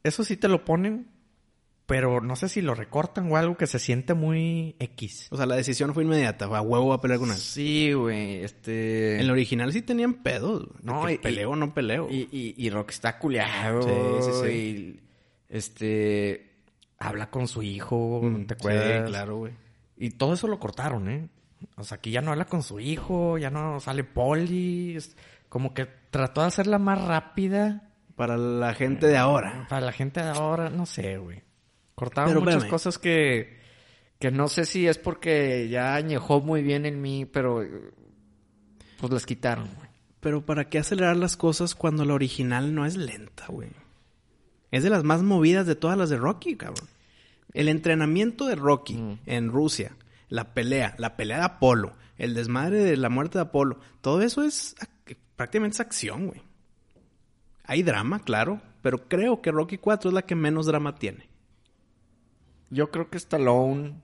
eso 0.02 0.25
sí 0.25 0.37
te 0.37 0.49
lo 0.49 0.64
ponen, 0.64 1.09
pero 1.87 2.20
no 2.20 2.37
sé 2.37 2.49
si 2.49 2.62
lo 2.62 2.75
recortan 2.75 3.30
o 3.32 3.37
algo 3.37 3.56
que 3.56 3.66
se 3.66 3.78
siente 3.78 4.14
muy 4.14 4.76
X. 4.78 5.28
O 5.30 5.37
sea, 5.37 5.47
la 5.47 5.56
decisión 5.56 5.92
fue 5.94 6.04
inmediata. 6.04 6.44
A 6.44 6.61
huevo 6.62 6.88
va 6.88 6.97
a 6.97 7.00
pelear 7.00 7.18
con 7.20 7.30
él. 7.30 7.37
Sí, 7.37 7.92
güey, 7.92 8.44
este... 8.44 9.16
En 9.16 9.23
el 9.23 9.30
original 9.30 9.73
sí 9.73 9.82
tenían 9.82 10.14
pedos. 10.23 10.68
No, 10.82 11.09
y- 11.11 11.18
peleo 11.18 11.50
o 11.50 11.56
no 11.56 11.75
peleo. 11.75 12.09
Y, 12.11 12.28
y, 12.30 12.54
y 12.56 12.70
Rocky 12.70 12.92
está 12.92 13.18
culeado. 13.18 13.82
Sí, 13.82 14.30
sí, 14.30 14.30
sí. 14.44 14.49
y, 14.52 15.00
este... 15.49 16.47
Habla 16.99 17.30
con 17.30 17.49
su 17.49 17.62
hijo, 17.62 18.20
Mm, 18.23 18.44
¿te 18.44 18.54
acuerdas? 18.54 19.06
Sí, 19.06 19.11
claro, 19.11 19.37
güey. 19.38 19.52
Y 19.97 20.11
todo 20.11 20.35
eso 20.35 20.47
lo 20.49 20.59
cortaron, 20.59 21.09
¿eh? 21.09 21.28
O 21.76 21.82
sea, 21.85 21.97
aquí 21.97 22.11
ya 22.11 22.20
no 22.20 22.30
habla 22.30 22.44
con 22.44 22.62
su 22.62 22.78
hijo, 22.78 23.37
ya 23.38 23.50
no 23.50 23.80
sale 23.80 24.06
es 24.97 25.16
como 25.49 25.75
que 25.75 25.87
trató 26.11 26.42
de 26.42 26.47
hacerla 26.49 26.78
más 26.78 27.02
rápida 27.02 27.89
Para 28.21 28.37
la 28.37 28.75
gente 28.75 29.07
de 29.07 29.17
ahora. 29.17 29.67
para 29.71 29.87
la 29.87 29.93
gente 29.93 30.21
de 30.23 30.29
ahora, 30.29 30.69
no 30.69 30.85
sé, 30.85 31.17
güey. 31.17 31.43
Cortaron 31.95 32.29
Pero 32.29 32.41
muchas 32.41 32.55
espérame. 32.57 32.71
cosas 32.71 32.99
que, 32.99 33.59
que 34.19 34.31
no 34.31 34.47
sé 34.49 34.67
si 34.67 34.87
es 34.87 34.99
porque 34.99 35.71
ya 35.71 35.95
añejó 35.95 36.43
muy 36.43 36.62
bien 36.62 36.85
en 36.85 37.00
mí, 37.00 37.25
pero 37.25 37.62
eh, 37.62 37.71
pues 39.00 39.11
las 39.11 39.25
quitaron, 39.25 39.69
güey. 39.75 39.89
Pero 40.21 40.45
¿para 40.45 40.69
qué 40.69 40.79
acelerar 40.79 41.17
las 41.17 41.39
cosas 41.39 41.75
cuando 41.75 42.05
la 42.05 42.12
original 42.12 42.75
no 42.75 42.85
es 42.85 42.97
lenta, 42.99 43.47
güey? 43.49 43.71
Es 44.71 44.83
de 44.83 44.91
las 44.91 45.03
más 45.03 45.23
movidas 45.23 45.67
de 45.67 45.75
todas 45.75 45.97
las 45.97 46.11
de 46.11 46.19
Rocky, 46.19 46.57
cabrón. 46.57 46.89
El 47.55 47.69
entrenamiento 47.69 48.47
de 48.47 48.55
Rocky 48.55 48.97
Mm. 48.99 49.19
en 49.25 49.49
Rusia, 49.50 49.97
la 50.29 50.53
pelea, 50.53 50.95
la 50.99 51.17
pelea 51.17 51.39
de 51.39 51.45
Apolo, 51.45 51.95
el 52.19 52.35
desmadre 52.35 52.81
de 52.85 52.99
la 52.99 53.09
muerte 53.09 53.39
de 53.39 53.45
Apolo, 53.45 53.79
todo 54.03 54.21
eso 54.21 54.43
es 54.43 54.77
prácticamente 55.37 55.77
es 55.77 55.81
acción, 55.81 56.27
güey. 56.27 56.43
Hay 57.71 57.85
drama, 57.85 58.19
claro, 58.19 58.61
pero 58.83 59.07
creo 59.07 59.43
que 59.43 59.53
Rocky 59.53 59.79
4 59.79 60.11
es 60.11 60.15
la 60.15 60.23
que 60.23 60.35
menos 60.35 60.67
drama 60.67 60.97
tiene. 60.97 61.29
Yo 62.69 62.91
creo 62.91 63.09
que 63.09 63.17
Stallone, 63.17 63.95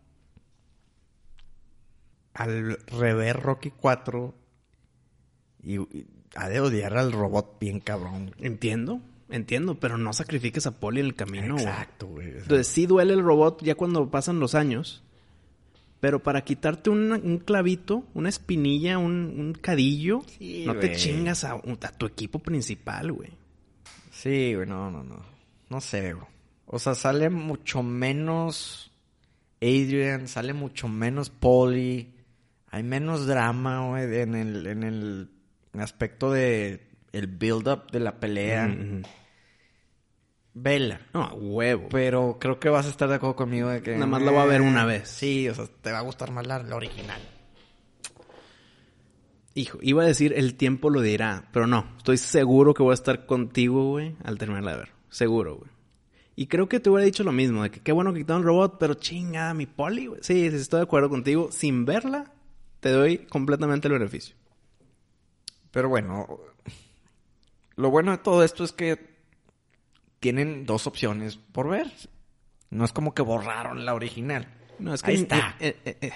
al 2.33 2.79
rever 2.87 3.41
Rocky 3.41 3.73
4, 3.73 4.33
y, 5.65 5.81
y 5.81 6.07
ha 6.37 6.49
de 6.49 6.61
odiar 6.61 6.97
al 6.97 7.11
robot 7.11 7.59
bien 7.59 7.81
cabrón. 7.81 8.37
Entiendo, 8.39 9.01
entiendo, 9.31 9.81
pero 9.81 9.99
no 9.99 10.13
sacrifiques 10.13 10.69
a 10.69 10.79
Polly 10.79 11.01
en 11.01 11.07
el 11.07 11.15
camino. 11.17 11.57
Exacto, 11.59 12.07
güey. 12.07 12.29
Entonces 12.29 12.69
sí 12.69 12.87
duele 12.87 13.15
el 13.15 13.25
robot 13.25 13.65
ya 13.65 13.75
cuando 13.75 14.09
pasan 14.13 14.39
los 14.39 14.55
años. 14.55 15.03
Pero 15.99 16.23
para 16.23 16.43
quitarte 16.43 16.89
un, 16.89 17.11
un 17.11 17.39
clavito, 17.39 18.05
una 18.15 18.29
espinilla, 18.29 18.97
un, 18.99 19.35
un 19.37 19.55
cadillo, 19.55 20.23
Sí, 20.39 20.63
no 20.65 20.77
te 20.77 20.93
chingas 20.93 21.43
a 21.43 21.61
tu 21.99 22.07
equipo 22.07 22.39
principal, 22.39 23.11
güey. 23.11 23.31
Sí, 24.27 24.55
güey, 24.55 24.67
no, 24.67 24.91
no, 24.91 25.05
no. 25.05 25.25
No 25.71 25.81
sé, 25.81 26.13
güey. 26.13 26.27
O 26.67 26.81
sea, 26.81 26.97
sale 26.97 27.31
mucho 27.31 27.85
menos 27.85 28.91
Adrian, 29.61 30.27
sale 30.27 30.53
mucho 30.53 30.89
menos 30.89 31.31
Polly. 31.31 32.13
Hay 32.71 32.83
menos 32.83 33.27
drama, 33.27 33.87
güey, 33.87 34.21
en 34.21 34.35
el, 34.35 34.67
en 34.67 34.83
el 34.83 35.31
aspecto 35.79 36.33
de 36.33 36.89
el 37.13 37.29
build-up 37.29 37.91
de 37.93 38.01
la 38.01 38.19
pelea. 38.19 38.67
Ujú, 38.67 38.97
ujú. 38.97 39.03
Vela. 40.55 41.01
No, 41.15 41.33
huevo. 41.35 41.89
Pero 41.91 42.39
creo 42.41 42.59
que 42.59 42.69
vas 42.69 42.87
a 42.87 42.91
estar 42.91 43.09
de 43.09 43.15
acuerdo 43.15 43.37
conmigo 43.37 43.69
de 43.69 43.83
que... 43.83 43.93
Nada 43.93 44.07
más 44.07 44.23
la 44.23 44.33
voy 44.33 44.41
a 44.41 44.47
ver 44.47 44.63
una 44.63 44.85
vez. 44.85 45.09
Sí, 45.09 45.49
o 45.49 45.55
sea, 45.55 45.67
te 45.67 45.93
va 45.93 45.99
a 45.99 46.03
gustar 46.03 46.33
más 46.33 46.47
la, 46.47 46.59
la 46.63 46.75
original. 46.75 47.21
Hijo, 49.57 49.79
iba 49.81 50.03
a 50.03 50.07
decir 50.07 50.35
el 50.37 50.55
tiempo 50.55 50.91
lo 50.91 51.01
dirá, 51.01 51.49
pero 51.51 51.67
no. 51.67 51.87
Estoy 51.97 52.19
seguro 52.19 52.75
que 52.75 52.83
voy 52.83 52.91
a 52.91 52.95
estar 52.95 53.25
contigo, 53.27 53.91
güey, 53.93 54.15
al 54.23 54.37
terminarla 54.37 54.73
de 54.73 54.77
ver. 54.79 54.89
Seguro, 55.09 55.57
güey. 55.57 55.71
Y 56.37 56.47
creo 56.49 56.69
que 56.69 56.79
te 56.79 56.91
hubiera 56.91 57.07
dicho 57.07 57.25
lo 57.25 57.33
mismo, 57.33 57.63
de 57.63 57.71
que 57.71 57.81
qué 57.81 57.91
bueno 57.93 58.13
que 58.13 58.19
quitaron 58.21 58.43
robot, 58.43 58.77
pero 58.79 58.93
chingada, 58.95 59.55
mi 59.55 59.65
poli, 59.65 60.09
güey. 60.09 60.21
Sí, 60.23 60.51
sí, 60.51 60.57
estoy 60.57 60.81
de 60.81 60.85
acuerdo 60.85 61.09
contigo. 61.09 61.49
Sin 61.51 61.87
verla, 61.87 62.31
te 62.81 62.91
doy 62.91 63.19
completamente 63.27 63.89
el 63.89 63.95
beneficio. 63.95 64.37
Pero 65.71 65.89
bueno, 65.89 66.39
lo 67.77 67.91
bueno 67.91 68.13
de 68.13 68.19
todo 68.19 68.45
esto 68.45 68.63
es 68.63 68.73
que 68.73 69.17
tienen 70.21 70.67
dos 70.67 70.87
opciones 70.87 71.39
por 71.39 71.71
ver. 71.71 71.91
No 72.69 72.85
es 72.85 72.93
como 72.93 73.15
que 73.15 73.23
borraron 73.23 73.87
la 73.87 73.95
original. 73.95 74.49
No, 74.79 74.93
es 74.93 75.03
que 75.03 75.13
Ahí 75.13 75.17
está. 75.17 75.57
eh, 75.61 75.77
eh, 75.87 75.97
eh, 76.03 76.13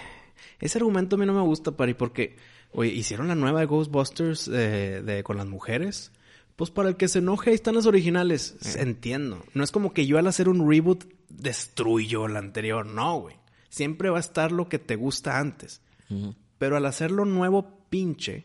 ese 0.59 0.77
argumento 0.77 1.17
a 1.17 1.19
mí 1.19 1.25
no 1.25 1.33
me 1.33 1.41
gusta, 1.41 1.71
Pari, 1.73 1.95
porque, 1.95 2.37
oye, 2.73 2.93
hicieron 2.93 3.29
la 3.29 3.35
nueva 3.35 3.61
de 3.61 3.67
Ghostbusters 3.67 4.49
eh, 4.49 5.03
de, 5.05 5.23
con 5.23 5.37
las 5.37 5.47
mujeres. 5.47 6.13
Pues 6.57 6.71
para 6.71 6.89
el 6.91 6.97
que 6.97 7.09
se 7.09 7.21
enoje, 7.21 7.51
ahí 7.51 7.55
están 7.55 7.75
las 7.75 7.87
originales. 7.87 8.57
Eh. 8.65 8.83
Entiendo. 8.83 9.43
No 9.55 9.65
es 9.65 9.71
como 9.71 9.93
que 9.93 10.07
yo 10.07 10.19
al 10.19 10.27
hacer 10.27 10.49
un 10.49 10.71
reboot 10.71 11.05
destruyo 11.29 12.29
la 12.29 12.39
anterior. 12.39 12.85
No, 12.85 13.21
güey. 13.21 13.37
Siempre 13.71 14.11
va 14.11 14.19
a 14.19 14.21
estar 14.21 14.53
lo 14.53 14.69
que 14.69 14.79
te 14.79 14.97
gusta 14.97 15.39
antes. 15.39 15.81
Pero 16.59 16.77
al 16.77 16.87
hacerlo 16.87 17.25
nuevo, 17.25 17.87
pinche, 17.89 18.45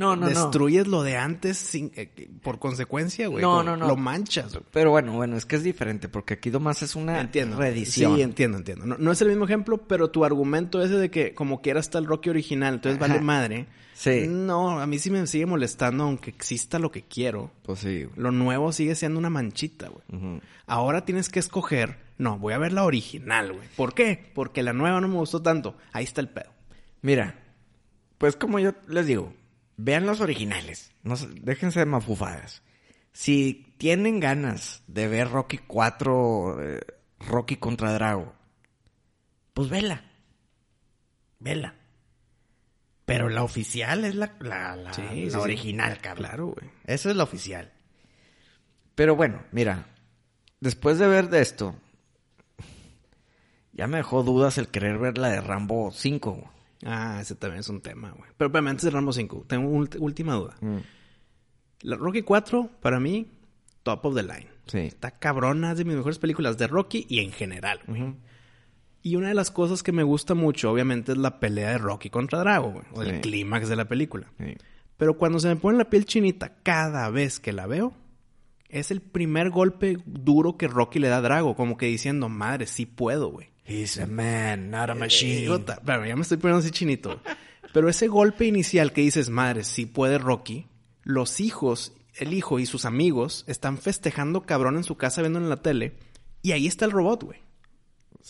No, 0.00 0.16
no, 0.16 0.22
no. 0.22 0.28
Destruyes 0.28 0.86
lo 0.88 1.02
de 1.02 1.18
antes 1.18 1.58
sin, 1.58 1.92
eh, 1.94 2.08
por 2.42 2.58
consecuencia, 2.58 3.28
güey. 3.28 3.42
No, 3.42 3.62
no, 3.62 3.76
no. 3.76 3.86
Lo 3.86 3.96
manchas, 3.96 4.54
güey. 4.54 4.64
Pero 4.72 4.90
bueno, 4.92 5.12
bueno, 5.12 5.36
es 5.36 5.44
que 5.44 5.56
es 5.56 5.62
diferente 5.62 6.08
porque 6.08 6.32
aquí 6.34 6.48
nomás 6.50 6.82
es 6.82 6.96
una 6.96 7.20
Entiendo. 7.20 7.58
reedición. 7.58 8.16
Sí, 8.16 8.22
entiendo, 8.22 8.56
entiendo. 8.56 8.86
No, 8.86 8.96
no 8.96 9.12
es 9.12 9.20
el 9.20 9.28
mismo 9.28 9.44
ejemplo, 9.44 9.76
pero 9.76 10.10
tu 10.10 10.24
argumento 10.24 10.82
ese 10.82 10.94
de 10.94 11.10
que 11.10 11.34
como 11.34 11.60
quiera 11.60 11.80
está 11.80 11.98
el 11.98 12.06
Rocky 12.06 12.30
original, 12.30 12.72
entonces 12.76 12.98
vale 12.98 13.20
madre. 13.20 13.66
Sí. 13.92 14.24
No, 14.26 14.80
a 14.80 14.86
mí 14.86 14.98
sí 14.98 15.10
me 15.10 15.26
sigue 15.26 15.44
molestando, 15.44 16.04
aunque 16.04 16.30
exista 16.30 16.78
lo 16.78 16.90
que 16.90 17.02
quiero. 17.02 17.50
Pues 17.62 17.80
sí. 17.80 18.04
güey. 18.04 18.16
Lo 18.16 18.30
nuevo 18.30 18.72
sigue 18.72 18.94
siendo 18.94 19.18
una 19.18 19.28
manchita, 19.28 19.90
güey. 19.90 20.40
Ahora 20.66 21.04
tienes 21.04 21.28
que 21.28 21.40
escoger. 21.40 21.98
No, 22.16 22.38
voy 22.38 22.54
a 22.54 22.58
ver 22.58 22.72
la 22.72 22.84
original, 22.84 23.52
güey. 23.52 23.68
¿Por 23.76 23.92
qué? 23.92 24.30
Porque 24.34 24.62
la 24.62 24.72
nueva 24.72 24.98
no 25.02 25.08
me 25.08 25.16
gustó 25.16 25.42
tanto. 25.42 25.76
Ahí 25.92 26.04
está 26.04 26.22
el 26.22 26.30
pedo. 26.30 26.50
Mira, 27.02 27.38
pues 28.16 28.36
como 28.36 28.58
yo 28.58 28.72
les 28.88 29.06
digo, 29.06 29.34
vean 29.82 30.06
los 30.06 30.20
originales. 30.20 30.92
No 31.02 31.16
se- 31.16 31.28
déjense 31.28 31.80
de 31.80 31.86
mafufadas. 31.86 32.62
Si 33.12 33.74
tienen 33.78 34.20
ganas 34.20 34.82
de 34.86 35.08
ver 35.08 35.30
Rocky 35.30 35.58
4, 35.58 36.62
eh, 36.62 36.80
Rocky 37.20 37.56
contra 37.56 37.92
Drago, 37.92 38.32
pues 39.54 39.68
vela. 39.68 40.04
Vela. 41.38 41.74
Pero 43.06 43.28
la 43.28 43.42
oficial 43.42 44.04
es 44.04 44.14
la, 44.14 44.36
la, 44.40 44.76
la- 44.76 44.92
Sí, 44.92 45.02
la 45.02 45.10
sí, 45.10 45.30
sí. 45.30 45.36
original, 45.36 45.98
cabrón. 46.00 46.26
Claro, 46.26 46.46
güey. 46.48 46.70
Esa 46.84 47.10
es 47.10 47.16
la 47.16 47.24
oficial. 47.24 47.72
Pero 48.94 49.16
bueno, 49.16 49.42
mira, 49.50 49.86
después 50.60 50.98
de 50.98 51.08
ver 51.08 51.28
de 51.30 51.40
esto, 51.40 51.74
ya 53.72 53.86
me 53.86 53.96
dejó 53.96 54.22
dudas 54.22 54.58
el 54.58 54.68
querer 54.68 54.98
ver 54.98 55.18
la 55.18 55.30
de 55.30 55.40
Rambo 55.40 55.90
5. 55.90 56.50
Ah, 56.84 57.18
ese 57.20 57.34
también 57.34 57.60
es 57.60 57.68
un 57.68 57.80
tema, 57.80 58.10
güey. 58.10 58.30
Pero, 58.36 58.50
pero 58.50 58.68
antes 58.68 58.84
de 58.84 58.90
Rambo 58.90 59.12
5, 59.12 59.44
tengo 59.46 59.68
una 59.68 59.88
última 59.98 60.34
duda. 60.34 60.56
La 61.82 61.96
Rocky 61.96 62.22
4, 62.22 62.70
para 62.80 63.00
mí, 63.00 63.30
top 63.82 64.06
of 64.06 64.14
the 64.14 64.22
line. 64.22 64.48
Sí. 64.66 64.78
Está 64.78 65.10
cabrona, 65.10 65.72
es 65.72 65.78
de 65.78 65.84
mis 65.84 65.96
mejores 65.96 66.18
películas 66.18 66.56
de 66.58 66.66
Rocky 66.66 67.06
y 67.08 67.20
en 67.20 67.32
general, 67.32 67.80
güey. 67.86 68.14
Y 69.02 69.16
una 69.16 69.28
de 69.28 69.34
las 69.34 69.50
cosas 69.50 69.82
que 69.82 69.92
me 69.92 70.02
gusta 70.02 70.34
mucho, 70.34 70.70
obviamente, 70.70 71.12
es 71.12 71.18
la 71.18 71.40
pelea 71.40 71.70
de 71.70 71.78
Rocky 71.78 72.10
contra 72.10 72.40
Drago, 72.40 72.72
güey. 72.72 72.84
O 72.92 73.02
el 73.02 73.20
clímax 73.20 73.68
de 73.68 73.76
la 73.76 73.86
película. 73.86 74.30
Sí. 74.38 74.56
Pero 74.96 75.16
cuando 75.16 75.38
se 75.40 75.48
me 75.48 75.56
pone 75.56 75.78
la 75.78 75.88
piel 75.88 76.04
chinita 76.04 76.56
cada 76.62 77.08
vez 77.08 77.40
que 77.40 77.54
la 77.54 77.66
veo, 77.66 77.94
es 78.68 78.90
el 78.90 79.00
primer 79.00 79.48
golpe 79.50 79.96
duro 80.04 80.58
que 80.58 80.68
Rocky 80.68 80.98
le 80.98 81.08
da 81.08 81.16
a 81.16 81.22
Drago. 81.22 81.56
Como 81.56 81.78
que 81.78 81.86
diciendo, 81.86 82.28
madre, 82.28 82.66
sí 82.66 82.84
puedo, 82.84 83.30
güey. 83.30 83.49
He's 83.66 83.98
a 83.98 84.06
man, 84.06 84.70
not 84.70 84.90
a 84.90 84.94
Eh, 84.94 85.46
puta, 85.46 85.74
espérame, 85.74 86.08
ya 86.08 86.16
me 86.16 86.22
estoy 86.22 86.38
poniendo 86.38 86.58
así 86.58 86.70
chinito. 86.70 87.20
Pero 87.72 87.88
ese 87.88 88.08
golpe 88.08 88.46
inicial 88.46 88.92
que 88.92 89.02
dices, 89.02 89.30
madre, 89.30 89.64
sí 89.64 89.86
puede 89.86 90.18
Rocky, 90.18 90.66
los 91.02 91.40
hijos, 91.40 91.92
el 92.14 92.34
hijo 92.34 92.58
y 92.58 92.66
sus 92.66 92.84
amigos 92.84 93.44
están 93.46 93.78
festejando 93.78 94.42
cabrón 94.42 94.76
en 94.76 94.84
su 94.84 94.96
casa 94.96 95.20
viendo 95.20 95.38
en 95.38 95.48
la 95.48 95.62
tele. 95.62 95.94
Y 96.42 96.52
ahí 96.52 96.66
está 96.66 96.84
el 96.84 96.90
robot, 96.90 97.24
güey. 97.24 97.38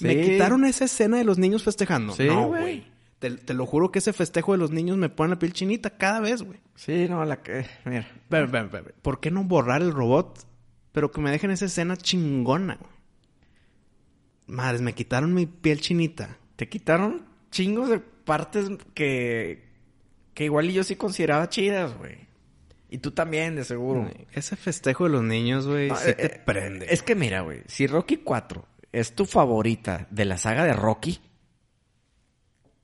Me 0.01 0.21
quitaron 0.21 0.65
esa 0.65 0.85
escena 0.85 1.19
de 1.19 1.25
los 1.25 1.39
niños 1.39 1.63
festejando. 1.65 2.13
Sí, 2.15 2.27
no, 2.27 2.49
güey. 2.49 2.85
Te, 3.19 3.31
te 3.33 3.55
lo 3.55 3.67
juro 3.67 3.91
que 3.91 3.99
ese 3.99 4.13
festejo 4.13 4.53
de 4.53 4.59
los 4.59 4.71
niños 4.71 4.97
me 4.97 5.11
pone 5.11 5.31
la 5.31 5.39
piel 5.39 5.53
chinita 5.53 5.91
cada 5.91 6.21
vez, 6.21 6.43
güey. 6.43 6.59
Sí, 6.75 7.07
no, 7.09 7.25
la 7.25 7.43
que... 7.43 7.67
Mira. 7.85 8.01
Espérame, 8.01 8.47
espérame, 8.47 8.67
espérame. 8.67 8.93
¿Por 9.03 9.21
qué 9.21 9.31
no 9.31 9.45
borrar 9.45 9.83
el 9.83 9.93
robot? 9.93 10.39
Pero 10.93 11.11
que 11.11 11.21
me 11.21 11.31
dejen 11.31 11.51
esa 11.51 11.67
escena 11.67 11.97
chingona, 11.97 12.77
güey. 12.77 13.00
Madres, 14.51 14.81
me 14.83 14.95
quitaron 14.95 15.33
mi 15.35 15.47
piel 15.47 15.81
chinita. 15.81 16.37
Te 16.57 16.69
quitaron 16.69 17.25
chingos 17.51 17.89
de 17.89 18.01
partes 18.01 18.69
que... 18.95 19.69
Que 20.35 20.45
igual 20.45 20.71
y 20.71 20.73
yo 20.75 20.85
sí 20.85 20.97
consideraba 20.97 21.49
chidas, 21.49 21.97
güey. 21.99 22.29
Y 22.89 22.99
tú 22.99 23.11
también, 23.13 23.57
de 23.57 23.65
seguro. 23.65 24.11
Ese 24.33 24.57
festejo 24.57 25.05
de 25.05 25.11
los 25.11 25.23
niños, 25.23 25.67
güey, 25.67 25.89
No, 25.89 25.97
sí 25.97 26.11
eh, 26.11 26.15
te 26.15 26.27
eh, 26.27 26.43
prende. 26.45 26.87
Es 26.89 27.03
que 27.03 27.15
mira, 27.15 27.43
güey, 27.43 27.63
si 27.67 27.87
Rocky 27.87 28.19
4 28.19 28.67
es 28.93 29.15
tu 29.15 29.27
favorita 29.27 30.07
de 30.11 30.25
la 30.25 30.37
saga 30.39 30.65
de 30.65 30.73
Rocky, 30.73 31.21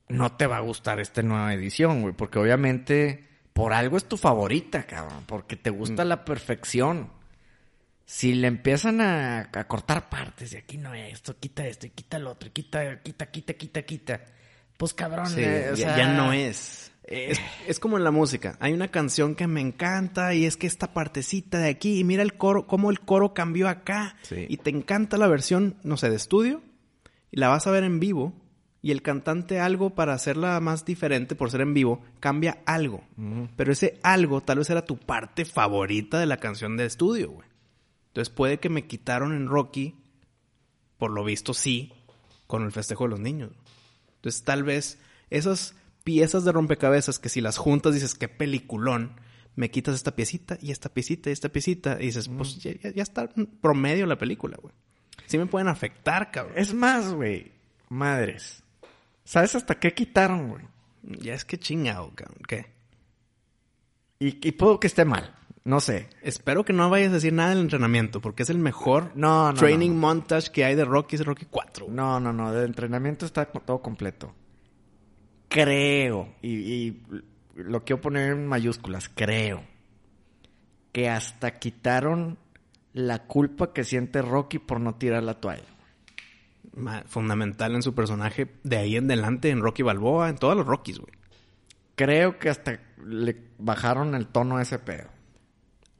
no 0.09 0.31
te 0.33 0.47
va 0.47 0.57
a 0.57 0.61
gustar 0.61 0.99
esta 0.99 1.21
nueva 1.21 1.53
edición, 1.53 2.01
güey, 2.01 2.13
porque 2.13 2.39
obviamente 2.39 3.27
por 3.53 3.73
algo 3.73 3.97
es 3.97 4.05
tu 4.05 4.17
favorita, 4.17 4.83
cabrón, 4.85 5.23
porque 5.25 5.55
te 5.55 5.69
gusta 5.69 6.05
Mm. 6.05 6.07
la 6.07 6.23
perfección. 6.25 7.09
Si 8.09 8.33
le 8.33 8.47
empiezan 8.47 9.01
a, 9.01 9.49
a 9.51 9.67
cortar 9.67 10.07
partes 10.09 10.51
de 10.51 10.59
aquí 10.59 10.77
no 10.77 10.93
esto, 10.93 11.37
quita 11.37 11.67
esto 11.67 11.87
y 11.87 11.89
quita 11.89 12.17
lo 12.19 12.31
otro, 12.31 12.47
y 12.47 12.51
quita, 12.53 13.01
quita, 13.03 13.25
quita, 13.29 13.53
quita, 13.55 13.81
quita, 13.81 14.21
pues 14.77 14.93
cabrón, 14.93 15.27
Sí, 15.27 15.41
eh, 15.41 15.71
o 15.73 15.75
ya, 15.75 15.87
sea, 15.89 15.97
ya 15.97 16.13
no 16.13 16.31
es. 16.31 16.93
eh. 17.03 17.31
es. 17.31 17.39
es 17.67 17.79
como 17.81 17.97
en 17.97 18.05
la 18.05 18.11
música. 18.11 18.55
Hay 18.61 18.71
una 18.71 18.87
canción 18.87 19.35
que 19.35 19.47
me 19.47 19.59
encanta 19.59 20.33
y 20.33 20.45
es 20.45 20.55
que 20.55 20.67
esta 20.67 20.93
partecita 20.93 21.59
de 21.59 21.67
aquí, 21.67 21.99
y 21.99 22.05
mira 22.05 22.23
el 22.23 22.35
coro, 22.37 22.65
cómo 22.65 22.91
el 22.91 23.01
coro 23.01 23.33
cambió 23.33 23.67
acá. 23.67 24.15
Sí. 24.21 24.45
Y 24.47 24.55
te 24.55 24.69
encanta 24.69 25.17
la 25.17 25.27
versión, 25.27 25.75
no 25.83 25.97
sé, 25.97 26.09
de 26.09 26.15
estudio, 26.15 26.61
y 27.29 27.41
la 27.41 27.49
vas 27.49 27.67
a 27.67 27.71
ver 27.71 27.83
en 27.83 27.99
vivo, 27.99 28.33
y 28.81 28.91
el 28.91 29.01
cantante 29.01 29.59
algo 29.59 29.95
para 29.95 30.13
hacerla 30.13 30.57
más 30.61 30.85
diferente 30.85 31.35
por 31.35 31.51
ser 31.51 31.59
en 31.59 31.73
vivo, 31.73 32.01
cambia 32.21 32.59
algo. 32.65 33.03
Pero 33.57 33.73
ese 33.73 33.99
algo 34.01 34.39
tal 34.39 34.59
vez 34.59 34.69
era 34.69 34.85
tu 34.85 34.97
parte 34.97 35.43
favorita 35.43 36.19
de 36.19 36.25
la 36.25 36.37
canción 36.37 36.77
de 36.77 36.85
estudio, 36.85 37.31
güey. 37.31 37.46
Entonces 38.17 38.33
puede 38.33 38.59
que 38.59 38.69
me 38.69 38.87
quitaron 38.87 39.31
en 39.31 39.45
Rocky, 39.47 39.93
por 40.97 41.11
lo 41.11 41.23
visto 41.23 41.53
sí, 41.53 41.93
con 42.47 42.63
el 42.63 42.71
festejo 42.71 43.03
de 43.03 43.11
los 43.11 43.19
niños. 43.19 43.51
Entonces 44.15 44.41
tal 44.43 44.63
vez 44.63 44.97
esas 45.29 45.75
piezas 46.03 46.43
de 46.43 46.51
rompecabezas 46.51 47.19
que 47.19 47.29
si 47.29 47.41
las 47.41 47.57
juntas 47.59 47.93
dices, 47.93 48.15
qué 48.15 48.27
peliculón, 48.27 49.11
me 49.55 49.69
quitas 49.69 49.93
esta 49.93 50.15
piecita 50.15 50.57
y 50.59 50.71
esta 50.71 50.89
piecita 50.89 51.29
y 51.29 51.33
esta 51.33 51.49
piecita 51.49 51.97
y 52.01 52.05
dices, 52.07 52.27
pues 52.27 52.57
ya, 52.57 52.71
ya- 52.91 53.03
está 53.03 53.29
promedio 53.61 54.07
la 54.07 54.17
película, 54.17 54.57
güey. 54.59 54.73
Sí 55.27 55.37
me 55.37 55.45
pueden 55.45 55.67
afectar, 55.67 56.31
cabrón. 56.31 56.57
Es 56.57 56.73
más, 56.73 57.13
güey, 57.13 57.51
madres. 57.89 58.63
¿Sabes 59.25 59.53
hasta 59.53 59.79
qué 59.79 59.93
quitaron, 59.93 60.49
güey? 60.49 60.65
Ya 61.03 61.35
es 61.35 61.45
que 61.45 61.59
chingado, 61.59 62.11
cabrón. 62.15 62.39
¿Qué? 62.47 62.65
Y, 64.17 64.47
y 64.47 64.51
puedo 64.53 64.79
que 64.79 64.87
esté 64.87 65.05
mal, 65.05 65.35
no 65.67 65.81
sé. 65.81 66.07
Espero 66.21 66.63
que 66.63 66.71
no 66.71 66.89
vayas 66.89 67.09
a 67.11 67.15
decir 67.15 67.33
nada 67.33 67.49
del 67.49 67.59
entrenamiento, 67.59 68.21
porque 68.21 68.43
es 68.43 68.49
el 68.49 68.57
mejor 68.57 69.11
No, 69.15 69.51
no, 69.51 69.59
training 69.59 69.89
no. 69.89 69.95
montage 69.99 70.49
que 70.49 70.63
hay 70.63 70.75
de 70.75 70.85
Rocky, 70.85 71.17
es 71.17 71.25
Rocky 71.25 71.45
4. 71.45 71.85
güey. 71.87 71.95
No, 71.95 72.21
no, 72.21 72.31
no, 72.31 72.53
de 72.53 72.65
entrenamiento 72.65 73.25
está 73.25 73.45
todo 73.45 73.81
completo. 73.81 74.33
Creo, 75.49 76.35
y, 76.41 76.53
y 76.55 77.01
lo 77.55 77.83
quiero 77.83 78.01
poner 78.01 78.31
en 78.31 78.47
mayúsculas, 78.47 79.09
creo, 79.13 79.61
que 80.93 81.09
hasta 81.09 81.59
quitaron 81.59 82.37
la 82.93 83.25
culpa 83.27 83.73
que 83.73 83.83
siente 83.83 84.21
Rocky 84.21 84.59
por 84.59 84.79
no 84.79 84.95
tirar 84.95 85.23
la 85.23 85.33
toalla. 85.41 85.67
Fundamental 87.07 87.75
en 87.75 87.81
su 87.81 87.93
personaje 87.93 88.55
de 88.63 88.77
ahí 88.77 88.95
en 88.95 89.05
adelante 89.05 89.49
en 89.49 89.61
Rocky 89.61 89.83
Balboa, 89.83 90.29
en 90.29 90.37
todos 90.37 90.55
los 90.55 90.65
Rockies, 90.65 90.99
güey. 90.99 91.11
Creo 91.95 92.39
que 92.39 92.49
hasta 92.49 92.79
le 93.05 93.35
bajaron 93.57 94.15
el 94.15 94.27
tono 94.27 94.57
a 94.57 94.61
ese 94.61 94.79
pedo. 94.79 95.09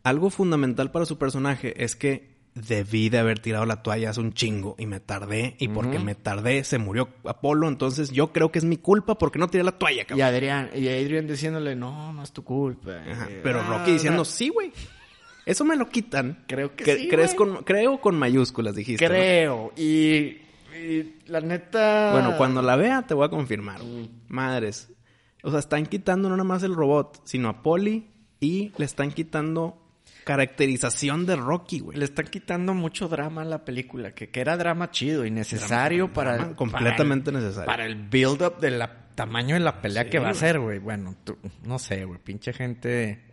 Algo 0.08 0.30
fundamental 0.30 0.90
para 0.92 1.06
su 1.06 1.18
personaje 1.18 1.84
es 1.84 1.96
que 1.96 2.38
debí 2.56 3.10
de 3.10 3.18
haber 3.20 3.40
tirado 3.40 3.66
la 3.66 3.84
toalla 3.84 4.10
hace 4.10 4.20
un 4.22 4.34
chingo 4.34 4.76
y 4.80 4.86
me 4.88 5.00
tardé 5.00 5.56
y 5.60 5.68
porque 5.68 6.00
me 6.00 6.16
tardé 6.16 6.64
se 6.64 6.78
murió 6.80 7.10
Apolo, 7.26 7.68
entonces 7.68 8.10
yo 8.12 8.32
creo 8.32 8.52
que 8.52 8.58
es 8.60 8.66
mi 8.66 8.78
culpa 8.78 9.18
porque 9.18 9.38
no 9.38 9.48
tiré 9.48 9.64
la 9.64 9.74
toalla, 9.74 10.04
Y 10.04 10.06
cabrón. 10.06 10.28
Adrián, 10.28 10.70
y 10.74 10.88
Adrián 10.88 11.28
diciéndole, 11.28 11.76
no, 11.76 12.14
no 12.14 12.24
es 12.24 12.32
tu 12.32 12.44
culpa. 12.44 13.02
Ajá, 13.08 13.28
Eh, 13.30 13.42
Pero 13.44 13.60
ah, 13.62 13.68
Rocky 13.70 13.92
diciendo, 13.92 14.24
sí, 14.26 14.50
güey. 14.50 14.72
Eso 15.46 15.66
me 15.66 15.76
lo 15.76 15.88
quitan. 15.90 16.44
Creo 16.48 16.76
que 16.76 16.84
sí, 16.86 17.08
crees 17.10 17.34
con, 17.36 17.64
creo 17.64 18.00
con 18.02 18.18
mayúsculas, 18.18 18.76
dijiste. 18.76 19.04
¿no? 19.06 19.10
Creo, 19.12 19.74
y, 19.78 20.38
y 20.74 21.16
la 21.28 21.42
neta... 21.42 22.12
Bueno, 22.14 22.38
cuando 22.38 22.62
la 22.62 22.76
vea 22.76 23.04
te 23.04 23.14
voy 23.14 23.26
a 23.26 23.30
confirmar. 23.30 23.82
güey. 23.82 24.10
Madres. 24.30 24.90
O 25.44 25.52
sea, 25.52 25.60
están 25.60 25.86
quitando 25.86 26.28
no 26.30 26.36
nada 26.38 26.48
más 26.48 26.64
el 26.64 26.76
robot, 26.76 27.22
sino 27.24 27.50
a 27.50 27.62
Polly 27.62 28.08
y 28.40 28.72
le 28.78 28.86
están 28.86 29.12
quitando 29.12 29.87
caracterización 30.28 31.26
de 31.26 31.36
Rocky, 31.38 31.80
güey. 31.80 31.98
Le 31.98 32.06
están 32.06 32.28
quitando 32.28 32.74
mucho 32.74 33.08
drama 33.08 33.42
a 33.42 33.46
la 33.46 33.64
película, 33.66 34.12
que, 34.14 34.30
que 34.30 34.42
era 34.42 34.58
drama 34.58 34.92
chido 34.92 35.26
y 35.26 35.32
necesario 35.32 36.12
para, 36.14 36.34
drama 36.34 36.50
el- 36.52 36.56
completamente 36.56 37.32
para 37.32 37.38
el- 37.40 37.44
necesario. 37.46 37.66
Para 37.66 37.86
el 37.86 37.96
build-up 37.96 38.60
del 38.60 38.84
tamaño 39.16 39.56
de 39.56 39.62
la 39.62 39.82
pelea 39.82 40.04
Sí, 40.04 40.10
que 40.10 40.20
va 40.20 40.30
a 40.30 40.34
ser, 40.34 40.60
güey. 40.60 40.80
Bueno, 40.80 41.16
tú- 41.24 41.38
no 41.64 41.80
sé, 41.80 42.06
güey. 42.06 42.20
Pinche 42.20 42.54
gente 42.54 43.24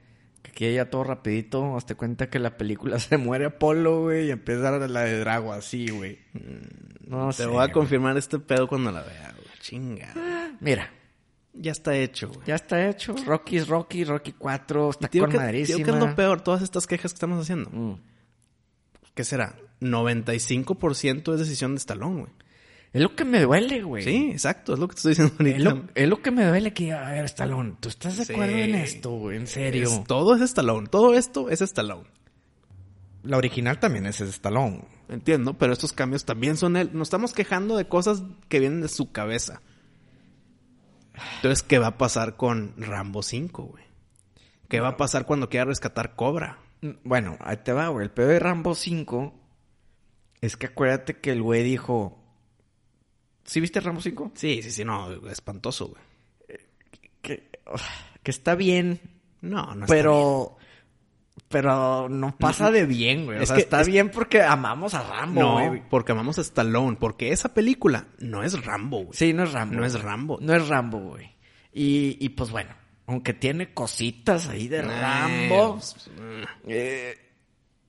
que 0.43 0.51
quiere 0.53 0.75
ya 0.75 0.89
todo 0.91 1.05
rapidito. 1.05 1.77
Hazte 1.77 1.95
cuenta 1.95 2.31
que 2.31 2.39
la 2.39 2.57
película 2.57 2.99
se 3.01 3.17
muere 3.19 3.47
Apolo, 3.47 4.03
güey, 4.03 4.29
y 4.29 4.31
empieza 4.31 4.71
la 4.71 5.03
de 5.03 5.19
Drago 5.19 5.53
así, 5.53 5.89
güey. 5.89 6.19
No 7.07 7.29
te 7.29 7.33
sé, 7.35 7.47
voy 7.47 7.57
a 7.59 7.61
güey. 7.63 7.73
confirmar 7.73 8.17
este 8.17 8.39
pedo 8.39 8.69
cuando 8.69 8.93
la 8.93 9.03
vea, 9.03 9.33
güey. 9.37 9.49
Chinga. 9.61 10.15
Mira, 10.61 10.91
Ya 11.57 11.73
está 11.73 11.97
hecho, 11.97 12.29
güey. 12.29 12.47
ya 12.47 12.57
está 12.57 12.89
hecho. 12.89 13.15
Rocky 13.25 13.59
es 13.59 13.69
Rocky, 13.69 14.05
Rocky 14.05 14.33
4, 14.33 14.91
está 14.91 15.09
con 15.09 15.31
¿qué, 15.31 15.37
madrísima. 15.37 15.77
tío, 15.77 15.85
¿qué 15.87 15.91
es 15.93 15.97
lo 15.99 16.15
peor? 16.17 16.41
Todas 16.41 16.63
estas 16.63 16.87
quejas 16.87 17.13
que 17.13 17.17
estamos 17.17 17.41
haciendo. 17.41 17.71
Mm. 17.71 18.01
¿Qué 19.15 19.23
será? 19.25 19.55
95% 19.81 21.33
es 21.35 21.39
decisión 21.41 21.75
de 21.75 21.79
Stallone, 21.79 22.21
güey. 22.23 22.33
Es 22.93 23.03
lo 23.03 23.15
que 23.17 23.25
me 23.25 23.41
duele, 23.43 23.83
güey. 23.83 24.05
Sí, 24.05 24.31
exacto, 24.33 24.75
es 24.75 24.79
lo 24.79 24.87
que 24.89 24.95
te 24.95 24.99
estoy 24.99 25.11
diciendo 25.11 25.35
ahorita. 25.39 25.57
Es 25.59 25.65
lo, 25.65 25.85
es 25.95 26.09
lo 26.09 26.23
que 26.23 26.31
me 26.31 26.45
duele 26.47 26.73
que, 26.73 26.93
a 26.93 27.11
ver, 27.11 27.25
Stallone, 27.25 27.75
¿tú 27.81 27.89
estás 27.89 28.17
de 28.19 28.25
Sí. 28.25 28.33
acuerdo 28.33 28.57
en 28.57 28.75
esto, 28.77 29.11
güey? 29.11 29.37
En 29.37 29.47
serio. 29.47 29.89
Es- 29.89 30.05
todo 30.05 30.35
es 30.37 30.41
Stallone, 30.43 30.87
todo 30.89 31.15
esto 31.15 31.51
es 31.51 31.61
Stallone. 31.61 32.05
La 33.25 33.37
original 33.37 33.81
también 33.81 34.07
es 34.07 34.21
Stallone. 34.21 34.85
Entiendo, 35.09 35.55
pero 35.55 35.73
estos 35.73 35.93
cambios 35.93 36.25
también 36.25 36.57
son 36.57 36.77
él. 36.77 36.91
Nos 36.93 37.07
estamos 37.09 37.33
quejando 37.33 37.77
de 37.77 37.87
cosas 37.89 38.23
que 38.49 38.61
vienen 38.61 38.81
de 38.81 38.89
su 38.89 39.11
cabeza. 39.13 39.61
Entonces, 41.37 41.63
¿qué 41.63 41.79
va 41.79 41.89
a 41.89 41.99
pasar 41.99 42.37
con 42.37 42.75
Rambo 42.77 43.23
5, 43.23 43.63
güey? 43.65 43.85
¿Qué 44.69 44.81
va 44.81 44.89
a 44.89 44.97
pasar 44.97 45.27
cuando 45.27 45.49
quiera 45.49 45.67
rescatar 45.67 46.17
Cobra? 46.17 46.59
Mm, 46.81 46.91
Bueno, 47.05 47.37
ahí 47.41 47.59
te 47.59 47.73
va, 47.73 47.89
güey. 47.89 48.05
El 48.07 48.11
pedo 48.11 48.29
de 48.29 48.39
Rambo 48.41 48.75
5 48.75 49.33
es 50.41 50.57
que 50.57 50.67
acuérdate 50.67 51.19
que 51.19 51.31
el 51.31 51.43
güey 51.43 51.63
dijo... 51.63 52.19
¿Sí 53.45 53.61
viste 53.61 53.81
Rambo 53.81 54.01
5? 54.01 54.33
Sí, 54.35 54.63
sí, 54.63 54.71
sí, 54.71 54.85
no, 54.85 55.11
espantoso, 55.29 55.89
güey. 55.89 56.03
Que, 57.23 57.51
uf, 57.73 57.83
que 58.23 58.31
está 58.31 58.55
bien, 58.55 59.01
No, 59.41 59.75
no 59.75 59.85
está 59.85 59.95
pero... 59.95 60.57
Pero 60.57 60.64
no 61.63 62.37
pasa 62.37 62.71
de 62.71 62.87
bien, 62.87 63.27
güey. 63.27 63.39
O 63.41 63.47
sea, 63.47 63.57
que- 63.57 63.63
está 63.63 63.81
es- 63.83 63.89
bien 63.89 64.11
porque 64.11 64.43
amamos 64.43 64.95
a 64.95 65.03
Rambo, 65.03 65.41
No, 65.41 65.69
güey. 65.69 65.83
porque 65.89 66.13
amamos 66.13 66.39
a 66.39 66.43
Stallone. 66.43 66.97
Porque 66.99 67.33
esa 67.33 67.53
película 67.55 68.07
no 68.19 68.43
es 68.43 68.65
Rambo, 68.65 68.99
güey. 69.05 69.11
Sí, 69.13 69.33
no 69.33 69.45
es 69.45 69.53
Rambo. 69.53 69.77
No 69.77 69.85
es. 69.85 70.01
Rambo. 70.01 70.39
No 70.41 70.55
es 70.55 70.69
Rambo, 70.69 70.99
güey. 70.99 71.35
Y, 71.73 72.17
y 72.21 72.29
pues 72.31 72.51
bueno, 72.51 72.71
aunque 73.07 73.35
tiene 73.35 73.73
cositas 73.75 74.49
ahí 74.49 74.69
de 74.69 74.79
Eh, 74.79 74.83
Rambo. 74.83 75.73
pues, 75.75 76.11
eh. 76.19 76.45
eh, 76.69 77.19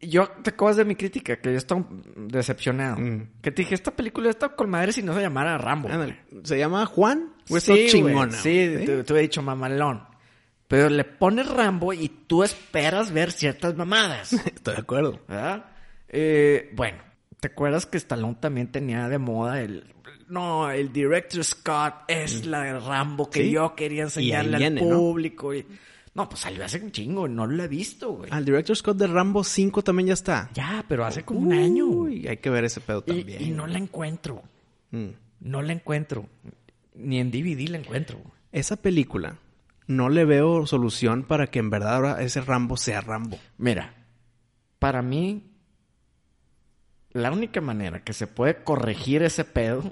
yo 0.02 0.28
te 0.44 0.52
acuerdas 0.52 0.78
de 0.78 0.86
mi 0.86 0.96
crítica, 0.96 1.38
que 1.40 1.52
yo 1.52 1.58
estaba 1.58 1.84
decepcionado. 2.16 2.98
Mm. 2.98 3.28
Que 3.42 3.52
te 3.52 3.62
dije, 3.64 3.74
esta 3.76 3.92
película 3.96 4.30
está 4.30 4.50
con 4.50 4.70
madre 4.70 4.92
si 4.92 5.02
no 5.02 5.14
se 5.16 5.22
llamara 5.22 5.58
Rambo. 5.58 5.90
Ándale. 5.90 6.20
¿Se 6.44 6.58
llama 6.58 6.86
Juan? 6.86 7.34
¿O 7.50 7.60
Sí, 7.60 7.88
chingona? 7.90 8.32
Sí, 8.32 8.68
güey? 8.74 8.86
te, 8.86 9.04
te 9.04 9.14
he 9.18 9.22
dicho 9.22 9.42
mamalón. 9.42 10.04
Pero 10.68 10.90
le 10.90 11.04
pones 11.04 11.48
Rambo 11.48 11.94
y 11.94 12.10
tú 12.10 12.44
esperas 12.44 13.12
ver 13.12 13.32
ciertas 13.32 13.76
mamadas. 13.76 14.34
Estoy 14.46 14.76
de 14.76 14.82
acuerdo. 14.82 15.20
¿Verdad? 15.28 15.66
Eh, 16.10 16.72
bueno, 16.76 16.98
¿te 17.40 17.48
acuerdas 17.50 17.86
que 17.86 17.98
Stallone 17.98 18.38
también 18.40 18.72
tenía 18.72 19.08
de 19.10 19.18
moda 19.20 19.62
el... 19.62 19.94
No, 20.28 20.72
el 20.72 20.92
director 20.92 21.44
Scott 21.44 21.94
es 22.08 22.48
la 22.48 22.62
de 22.64 22.80
Rambo 22.80 23.30
que 23.30 23.44
Sí. 23.44 23.52
yo 23.52 23.76
quería 23.76 24.04
enseñarle 24.04 24.56
al 24.56 24.60
viene, 24.60 24.82
¿no? 24.82 24.98
público. 24.98 25.54
y- 25.54 25.68
No, 26.16 26.28
pues 26.28 26.42
salió 26.42 26.66
hace 26.66 26.82
un 26.82 26.92
chingo, 26.92 27.28
no 27.28 27.46
lo 27.46 27.64
he 27.64 27.68
visto, 27.68 28.12
güey. 28.14 28.32
Al 28.32 28.44
director 28.44 28.76
Scott 28.76 28.98
de 28.98 29.06
Rambo 29.06 29.44
5 29.44 29.84
también 29.84 30.08
ya 30.08 30.14
está. 30.14 30.50
Ya, 30.56 30.84
pero 30.88 31.06
hace 31.06 31.22
como 31.24 31.42
un 31.42 31.54
año. 31.54 31.86
Uy, 31.86 32.28
hay 32.28 32.38
que 32.38 32.50
ver 32.50 32.64
ese 32.64 32.82
pedo 32.82 33.04
también. 33.04 33.40
y 33.40 33.52
no 33.52 33.68
la 33.68 33.78
encuentro. 33.78 34.42
Mm. 34.90 35.10
No 35.42 35.62
la 35.62 35.74
encuentro. 35.74 36.28
Ni 36.96 37.20
en 37.20 37.30
DVD 37.30 37.70
la 37.70 37.78
encuentro. 37.78 38.20
Esa 38.52 38.78
película 38.78 39.38
no 39.88 40.10
le 40.10 40.26
veo 40.26 40.66
solución 40.68 41.24
para 41.24 41.48
que 41.48 41.60
en 41.60 41.70
verdad 41.70 41.96
ahora 41.96 42.22
ese 42.22 42.42
Rambo 42.42 42.78
sea 42.78 43.02
Rambo. 43.02 43.38
Mira, 43.58 43.94
para 44.80 45.02
mí, 45.02 45.52
la 47.12 47.32
única 47.32 47.62
manera 47.62 48.04
que 48.04 48.14
se 48.14 48.28
puede 48.28 48.64
corregir 48.64 49.24
ese 49.24 49.46
pedo 49.46 49.92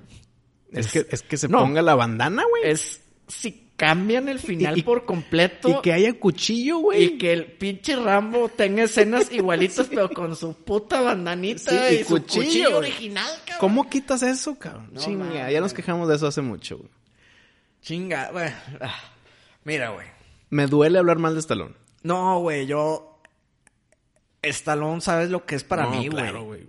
Es, 0.71 0.91
que, 0.91 1.05
es 1.09 1.21
que 1.21 1.37
se 1.37 1.47
No. 1.47 1.59
ponga 1.59 1.81
la 1.81 1.95
bandana, 1.95 2.43
güey. 2.49 2.63
es 2.65 3.01
si 3.27 3.69
cambian 3.77 4.27
el 4.27 4.39
final 4.39 4.75
Y- 4.77 4.79
y- 4.81 4.83
por 4.83 5.05
completo 5.05 5.69
Y 5.69 5.81
que 5.81 5.93
haya 5.93 6.19
cuchillo, 6.19 6.79
güey. 6.79 7.03
y 7.03 7.17
que 7.17 7.31
el 7.31 7.45
pinche 7.53 7.95
Rambo 7.95 8.49
tenga 8.49 8.83
escenas 8.83 9.31
igualitas 9.31 9.87
pero 9.89 10.09
con 10.09 10.35
su 10.35 10.53
puta 10.55 10.99
bandanita 11.01 11.71
Sí, 11.89 11.95
y, 11.95 11.99
y 11.99 12.03
su 12.03 12.13
cuchillo, 12.15 12.77
original, 12.79 13.25
cabrón. 13.45 13.57
¿Cómo 13.59 13.89
quitas 13.89 14.21
eso, 14.23 14.57
cabrón? 14.59 14.89
No 14.91 14.99
Chinga, 14.99 15.49
ya 15.51 15.61
nos 15.61 15.73
quejamos 15.73 16.09
de 16.09 16.15
eso 16.15 16.27
hace 16.27 16.41
mucho, 16.41 16.77
güey. 16.79 16.89
Chinga, 17.81 18.31
güey. 18.31 18.49
Ah, 18.81 18.95
Mira, 19.65 19.89
güey. 19.89 20.07
Me 20.49 20.67
duele 20.67 20.99
hablar 20.99 21.19
mal 21.19 21.33
de 21.33 21.39
Stallone. 21.39 21.75
No, 22.03 22.39
güey, 22.39 22.65
yo 22.67 23.19
Stallone 24.41 25.01
sabes 25.01 25.29
lo 25.29 25.45
que 25.45 25.55
es 25.55 25.63
para 25.63 25.83
No, 25.85 25.91
mí, 25.91 26.07
güey. 26.09 26.23
Claro, 26.23 26.43
güey. 26.43 26.67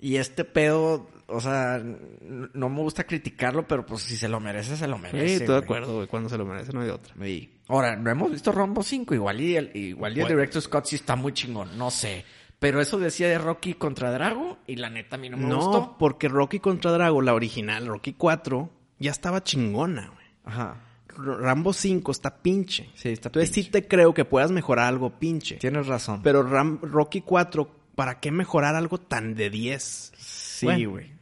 Y 0.00 0.16
este 0.16 0.44
pedo, 0.44 1.08
o 1.26 1.40
sea, 1.40 1.80
no 1.82 2.68
me 2.70 2.80
gusta 2.80 3.04
criticarlo, 3.04 3.68
pero 3.68 3.84
pues 3.84 4.02
si 4.02 4.16
se 4.16 4.28
lo 4.28 4.40
merece, 4.40 4.76
se 4.76 4.88
lo 4.88 4.96
merece. 4.98 5.28
Sí, 5.28 5.34
estoy 5.34 5.56
de 5.56 5.60
acuerdo, 5.64 5.96
güey. 5.96 6.06
Cuando 6.08 6.28
se 6.30 6.38
lo 6.38 6.46
merece 6.46 6.72
no 6.72 6.80
hay 6.80 6.88
otra. 6.88 7.14
Sí. 7.22 7.60
Ahora, 7.68 7.94
no 7.94 8.10
hemos 8.10 8.30
visto 8.32 8.50
Rambo 8.52 8.82
5, 8.82 9.14
igual 9.14 9.40
y 9.40 9.54
el, 9.56 9.76
igual 9.76 10.16
y 10.16 10.20
el 10.22 10.28
director 10.28 10.62
Scott 10.62 10.86
sí 10.86 10.96
está 10.96 11.14
muy 11.14 11.32
chingón, 11.32 11.76
no 11.76 11.90
sé. 11.90 12.24
Pero 12.58 12.80
eso 12.80 12.98
decía 12.98 13.28
de 13.28 13.38
Rocky 13.38 13.74
contra 13.74 14.10
Drago 14.10 14.58
y 14.66 14.76
la 14.76 14.90
neta 14.90 15.16
a 15.16 15.18
mí 15.18 15.28
no 15.30 15.36
me 15.36 15.46
No, 15.46 15.56
gustó. 15.58 15.96
porque 15.98 16.28
Rocky 16.28 16.58
contra 16.60 16.90
Drago, 16.90 17.22
la 17.22 17.32
original, 17.34 17.86
Rocky 17.86 18.14
4, 18.14 18.68
ya 18.98 19.10
estaba 19.10 19.42
chingona, 19.44 20.08
güey. 20.08 20.26
Ajá. 20.44 20.76
Rambo 21.24 21.72
5 21.72 22.12
está 22.12 22.36
pinche. 22.42 22.90
Sí, 22.94 23.10
está 23.10 23.28
Entonces 23.28 23.50
pinche. 23.50 23.62
sí 23.66 23.70
te 23.70 23.86
creo 23.88 24.12
que 24.14 24.24
puedas 24.24 24.50
mejorar 24.50 24.86
algo 24.86 25.18
pinche. 25.18 25.56
Tienes 25.56 25.86
razón. 25.86 26.20
Pero 26.22 26.42
Ram- 26.42 26.80
Rocky 26.82 27.20
4, 27.22 27.70
¿para 27.94 28.20
qué 28.20 28.30
mejorar 28.30 28.74
algo 28.74 28.98
tan 28.98 29.34
de 29.34 29.50
10? 29.50 30.12
sí, 30.16 30.66
Bueno. 30.66 30.90
güey. 30.90 31.20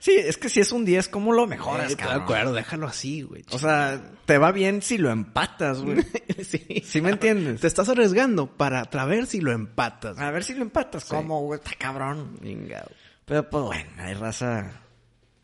Sí, 0.00 0.12
es 0.12 0.36
que 0.36 0.50
si 0.50 0.60
es 0.60 0.70
un 0.70 0.84
10, 0.84 1.08
¿cómo 1.08 1.32
lo 1.32 1.46
mejoras, 1.46 1.88
Eh, 1.88 1.92
estoy 1.92 2.02
de 2.04 2.08
cabrón? 2.10 2.22
acuerdo, 2.24 2.52
déjalo 2.52 2.86
así, 2.86 3.22
güey. 3.22 3.42
O 3.52 3.58
sea, 3.58 4.02
te 4.26 4.36
va 4.36 4.52
bien 4.52 4.82
si 4.82 4.98
lo 4.98 5.10
empatas, 5.10 5.80
güey. 5.80 5.96
sí. 6.46 6.82
¿Sí 6.84 7.00
me 7.00 7.08
entiendes? 7.10 7.62
Te 7.62 7.66
estás 7.66 7.88
arriesgando 7.88 8.46
para 8.46 8.84
tra- 8.90 9.08
ver 9.08 9.24
si 9.26 9.40
lo 9.40 9.50
empatas. 9.52 10.18
A 10.18 10.30
ver 10.30 10.44
si 10.44 10.52
lo 10.54 10.60
empatas. 10.60 11.06
¿Cómo, 11.06 11.40
güey? 11.44 11.58
Está 11.58 11.70
cabrón. 11.78 12.36
Chingado. 12.42 12.90
Pero 13.24 13.48
pues 13.48 13.64
bueno, 13.64 13.90
hay 13.96 14.12
raza. 14.12 14.72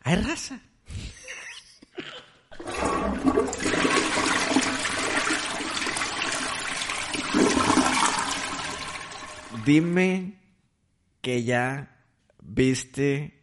Hay 0.03 0.15
raza. 0.17 0.59
Dime 9.65 10.33
que 11.21 11.43
ya 11.43 11.89
viste 12.41 13.39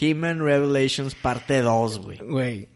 He-Man 0.00 0.40
Revelations 0.40 1.14
parte 1.14 1.62
2, 1.62 1.98
güey. 2.00 2.18
Güey, 2.18 2.68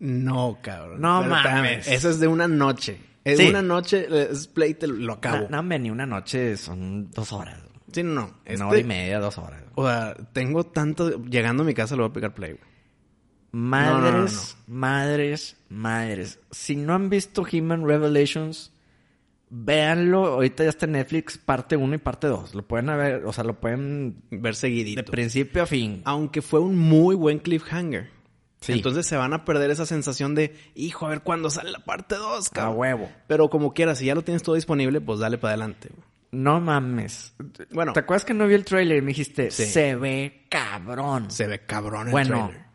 no, 0.00 0.58
cabrón. 0.62 1.00
No 1.00 1.20
Pero 1.22 1.36
espérame, 1.36 1.56
mames. 1.56 1.88
Eso 1.88 2.10
es 2.10 2.20
de 2.20 2.26
una 2.28 2.48
noche. 2.48 2.98
Es 3.24 3.38
Sí. 3.38 3.48
una 3.48 3.62
noche, 3.62 4.06
es 4.32 4.46
play, 4.48 4.74
te 4.74 4.86
lo 4.86 5.14
acabo. 5.14 5.48
No, 5.50 5.62
no, 5.62 5.78
ni 5.78 5.90
una 5.90 6.06
noche 6.06 6.56
son 6.56 7.10
dos 7.10 7.32
horas. 7.32 7.60
Sí, 7.92 8.02
no, 8.02 8.14
no. 8.14 8.22
Una 8.24 8.34
Este- 8.46 8.64
hora 8.64 8.78
y 8.78 8.84
media, 8.84 9.18
dos 9.18 9.38
horas. 9.38 9.62
O 9.74 9.86
sea, 9.86 10.14
tengo 10.32 10.64
tanto... 10.64 11.22
Llegando 11.24 11.62
a 11.62 11.66
mi 11.66 11.74
casa 11.74 11.94
le 11.94 12.02
voy 12.02 12.10
a 12.10 12.12
picar 12.14 12.34
play, 12.34 12.52
güey. 12.52 12.64
Madres, 13.50 14.56
no, 14.66 14.74
madres, 14.74 15.56
madres. 15.68 16.38
Si 16.50 16.76
no 16.76 16.94
han 16.94 17.08
visto 17.10 17.44
He-Man 17.50 17.86
Revelations, 17.86 18.72
véanlo. 19.50 20.26
Ahorita 20.26 20.64
ya 20.64 20.70
está 20.70 20.86
en 20.86 20.92
Netflix, 20.92 21.38
parte 21.38 21.76
1 21.76 21.94
y 21.94 21.98
parte 21.98 22.26
2. 22.26 22.54
Lo 22.54 22.62
pueden 22.66 22.86
ver, 22.86 23.24
o 23.24 23.32
sea, 23.32 23.44
lo 23.44 23.58
pueden 23.58 24.22
Ver 24.30 24.54
seguidito. 24.54 25.00
de 25.02 25.10
principio 25.10 25.62
a 25.62 25.66
fin. 25.66 26.02
Aunque 26.04 26.42
fue 26.42 26.60
un 26.60 26.76
muy 26.78 27.14
buen 27.14 27.38
cliffhanger. 27.38 28.10
Sí. 28.60 28.72
Entonces 28.72 29.06
se 29.06 29.16
van 29.16 29.32
a 29.32 29.44
perder 29.44 29.70
esa 29.70 29.86
sensación 29.86 30.34
de, 30.34 30.54
hijo, 30.74 31.06
a 31.06 31.10
ver 31.10 31.22
cuándo 31.22 31.48
sale 31.48 31.70
la 31.70 31.78
parte 31.84 32.16
2, 32.16 32.48
A 32.48 32.50
cabrón. 32.50 32.76
huevo. 32.78 33.12
Pero 33.28 33.48
como 33.50 33.72
quieras, 33.72 33.98
si 33.98 34.06
ya 34.06 34.14
lo 34.16 34.22
tienes 34.22 34.42
todo 34.42 34.56
disponible, 34.56 35.00
pues 35.00 35.20
dale 35.20 35.38
para 35.38 35.52
adelante. 35.54 35.90
No 36.32 36.60
mames. 36.60 37.34
Bueno. 37.72 37.92
¿te 37.94 38.00
acuerdas 38.00 38.24
que 38.24 38.34
no 38.34 38.46
vi 38.46 38.54
el 38.54 38.64
trailer 38.64 38.98
y 38.98 39.00
me 39.00 39.08
dijiste, 39.08 39.50
Sí. 39.50 39.64
se 39.64 39.94
ve 39.94 40.44
cabrón? 40.50 41.30
Se 41.30 41.46
ve 41.46 41.60
cabrón 41.64 42.08
el 42.08 42.12
Bueno. 42.12 42.48
trailer. 42.48 42.67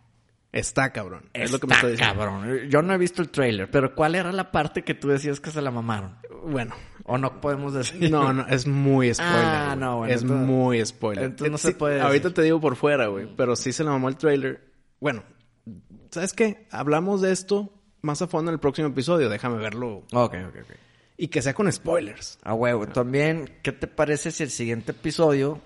Está 0.53 0.93
cabrón. 0.93 1.29
es 1.33 1.51
lo 1.51 1.59
que 1.59 1.67
me 1.67 1.73
Está 1.73 1.87
estoy 1.87 1.91
diciendo. 1.97 2.23
cabrón. 2.23 2.69
Yo 2.69 2.81
no 2.81 2.93
he 2.93 2.97
visto 2.97 3.21
el 3.21 3.29
trailer, 3.29 3.69
pero 3.69 3.93
¿cuál 3.95 4.15
era 4.15 4.31
la 4.31 4.51
parte 4.51 4.83
que 4.83 4.93
tú 4.93 5.09
decías 5.09 5.39
que 5.41 5.51
se 5.51 5.61
la 5.61 5.71
mamaron? 5.71 6.15
Bueno. 6.45 6.73
O 7.05 7.17
no 7.17 7.41
podemos 7.41 7.73
decir. 7.73 8.09
No, 8.11 8.31
no, 8.31 8.47
es 8.47 8.65
muy 8.67 9.13
spoiler. 9.13 9.35
Ah, 9.43 9.75
no, 9.77 9.97
bueno, 9.97 10.13
Es 10.13 10.21
entonces- 10.21 10.47
muy 10.47 10.85
spoiler. 10.85 11.23
entonces 11.25 11.49
no 11.51 11.55
Eh, 11.57 11.59
se 11.59 11.77
puede 11.77 11.99
Ahorita 11.99 12.29
decir. 12.29 12.35
te 12.35 12.41
digo 12.43 12.61
por 12.61 12.75
fuera, 12.77 13.07
güey. 13.07 13.27
Pero 13.35 13.55
sí 13.57 13.73
se 13.73 13.83
le 13.83 13.89
mamó 13.89 14.07
el 14.07 14.15
trailer. 14.15 14.63
Bueno, 15.01 15.23
¿sabes 16.11 16.31
qué? 16.33 16.67
Hablamos 16.71 17.21
de 17.21 17.31
esto 17.33 17.73
más 18.01 18.21
a 18.21 18.27
fondo 18.27 18.51
en 18.51 18.53
el 18.53 18.59
próximo 18.59 18.87
episodio. 18.89 19.27
Déjame 19.29 19.57
verlo. 19.57 20.05
Ok, 20.13 20.35
ok, 20.47 20.55
ok. 20.61 20.75
Y 21.17 21.27
que 21.29 21.41
sea 21.41 21.53
con 21.53 21.69
spoilers. 21.71 22.37
A 22.43 22.53
huevo. 22.53 22.87
También, 22.87 23.59
¿qué 23.63 23.71
te 23.71 23.87
parece 23.87 24.31
si 24.31 24.43
el 24.43 24.49
siguiente 24.51 24.91
episodio 24.91 25.59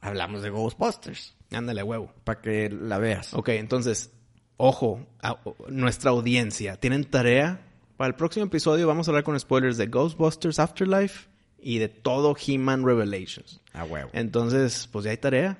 hablamos 0.00 0.42
de 0.42 0.50
Ghostbusters? 0.50 1.34
Ándale, 1.52 1.82
huevo. 1.82 2.12
Para 2.24 2.40
que 2.40 2.68
la 2.70 2.98
veas. 2.98 3.32
Ok, 3.34 3.48
entonces, 3.50 4.10
ojo, 4.56 5.06
a- 5.22 5.38
nuestra 5.68 6.10
audiencia, 6.10 6.76
tienen 6.76 7.04
tarea. 7.04 7.64
Para 7.96 8.08
el 8.08 8.14
próximo 8.14 8.46
episodio 8.46 8.86
vamos 8.86 9.08
a 9.08 9.10
hablar 9.10 9.24
con 9.24 9.38
spoilers 9.38 9.76
de 9.76 9.86
Ghostbusters 9.86 10.58
Afterlife 10.58 11.28
y 11.60 11.78
de 11.78 11.88
todo 11.88 12.36
He-Man 12.36 12.84
Revelations. 12.84 13.60
A 13.72 13.84
huevo. 13.84 14.10
Entonces, 14.12 14.88
pues 14.92 15.04
ya 15.04 15.10
hay 15.10 15.16
tarea. 15.16 15.58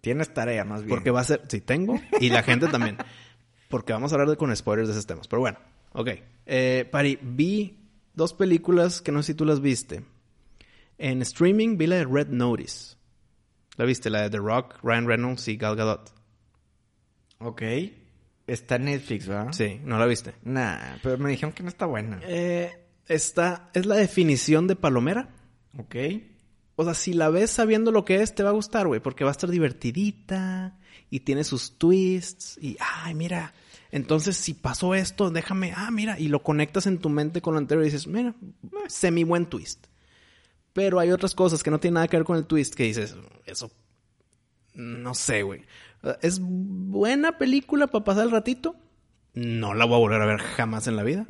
Tienes 0.00 0.32
tarea, 0.32 0.64
más 0.64 0.80
bien. 0.80 0.90
Porque 0.90 1.10
va 1.10 1.20
a 1.20 1.24
ser, 1.24 1.42
sí 1.48 1.60
tengo, 1.60 2.00
y 2.20 2.30
la 2.30 2.42
gente 2.42 2.68
también. 2.68 2.96
Porque 3.68 3.92
vamos 3.92 4.12
a 4.12 4.14
hablar 4.14 4.30
de, 4.30 4.36
con 4.36 4.54
spoilers 4.56 4.88
de 4.88 4.92
esos 4.94 5.06
temas. 5.06 5.28
Pero 5.28 5.40
bueno, 5.40 5.58
ok. 5.92 6.08
Eh, 6.46 6.88
Pari, 6.90 7.18
vi 7.20 7.76
dos 8.14 8.32
películas 8.32 9.02
que 9.02 9.12
no 9.12 9.22
sé 9.22 9.32
si 9.32 9.34
tú 9.34 9.44
las 9.44 9.60
viste. 9.60 10.02
En 10.96 11.20
streaming 11.22 11.76
vi 11.76 11.86
la 11.86 11.96
de 11.96 12.04
Red 12.06 12.28
Notice. 12.28 12.96
¿La 13.80 13.86
viste? 13.86 14.10
La 14.10 14.20
de 14.20 14.28
The 14.28 14.36
Rock, 14.36 14.74
Ryan 14.82 15.06
Reynolds 15.06 15.48
y 15.48 15.56
Gal 15.56 15.74
Gadot. 15.74 16.12
Ok. 17.38 17.62
Está 18.46 18.76
en 18.76 18.84
Netflix, 18.84 19.26
¿verdad? 19.26 19.52
Sí, 19.52 19.80
¿no 19.82 19.98
la 19.98 20.04
viste? 20.04 20.34
Nah, 20.42 20.98
pero 21.02 21.16
me 21.16 21.30
dijeron 21.30 21.54
que 21.54 21.62
no 21.62 21.70
está 21.70 21.86
buena. 21.86 22.20
Eh, 22.24 22.78
está, 23.08 23.70
es 23.72 23.86
la 23.86 23.94
definición 23.94 24.66
de 24.66 24.76
palomera. 24.76 25.30
Ok. 25.78 25.96
O 26.76 26.84
sea, 26.84 26.92
si 26.92 27.14
la 27.14 27.30
ves 27.30 27.52
sabiendo 27.52 27.90
lo 27.90 28.04
que 28.04 28.20
es, 28.20 28.34
te 28.34 28.42
va 28.42 28.50
a 28.50 28.52
gustar, 28.52 28.86
güey, 28.86 29.00
porque 29.00 29.24
va 29.24 29.30
a 29.30 29.32
estar 29.32 29.48
divertidita 29.48 30.76
y 31.08 31.20
tiene 31.20 31.42
sus 31.42 31.78
twists 31.78 32.58
y, 32.60 32.76
ay, 32.80 33.14
mira, 33.14 33.54
entonces 33.90 34.36
si 34.36 34.52
pasó 34.52 34.94
esto, 34.94 35.30
déjame, 35.30 35.72
ah, 35.74 35.90
mira, 35.90 36.20
y 36.20 36.28
lo 36.28 36.42
conectas 36.42 36.86
en 36.86 36.98
tu 36.98 37.08
mente 37.08 37.40
con 37.40 37.54
lo 37.54 37.58
anterior 37.58 37.82
y 37.82 37.88
dices, 37.88 38.06
mira, 38.06 38.34
semi 38.88 39.24
buen 39.24 39.46
twist. 39.46 39.86
Pero 40.72 41.00
hay 41.00 41.10
otras 41.10 41.34
cosas 41.34 41.62
que 41.62 41.70
no 41.70 41.80
tienen 41.80 41.94
nada 41.94 42.08
que 42.08 42.16
ver 42.16 42.24
con 42.24 42.36
el 42.36 42.46
twist 42.46 42.74
que 42.74 42.84
dices, 42.84 43.16
eso, 43.44 43.70
no 44.74 45.14
sé, 45.14 45.42
güey. 45.42 45.62
Es 46.22 46.38
buena 46.40 47.38
película 47.38 47.88
para 47.88 48.04
pasar 48.04 48.24
el 48.24 48.30
ratito. 48.30 48.76
No 49.34 49.74
la 49.74 49.84
voy 49.84 49.96
a 49.96 49.98
volver 49.98 50.22
a 50.22 50.26
ver 50.26 50.38
jamás 50.38 50.86
en 50.86 50.96
la 50.96 51.02
vida. 51.02 51.26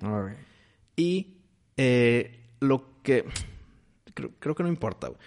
Y 0.96 1.38
eh, 1.76 2.48
lo 2.60 3.02
que... 3.02 3.24
Creo, 4.14 4.30
creo 4.38 4.54
que 4.54 4.62
no 4.62 4.68
importa. 4.68 5.08
güey. 5.08 5.20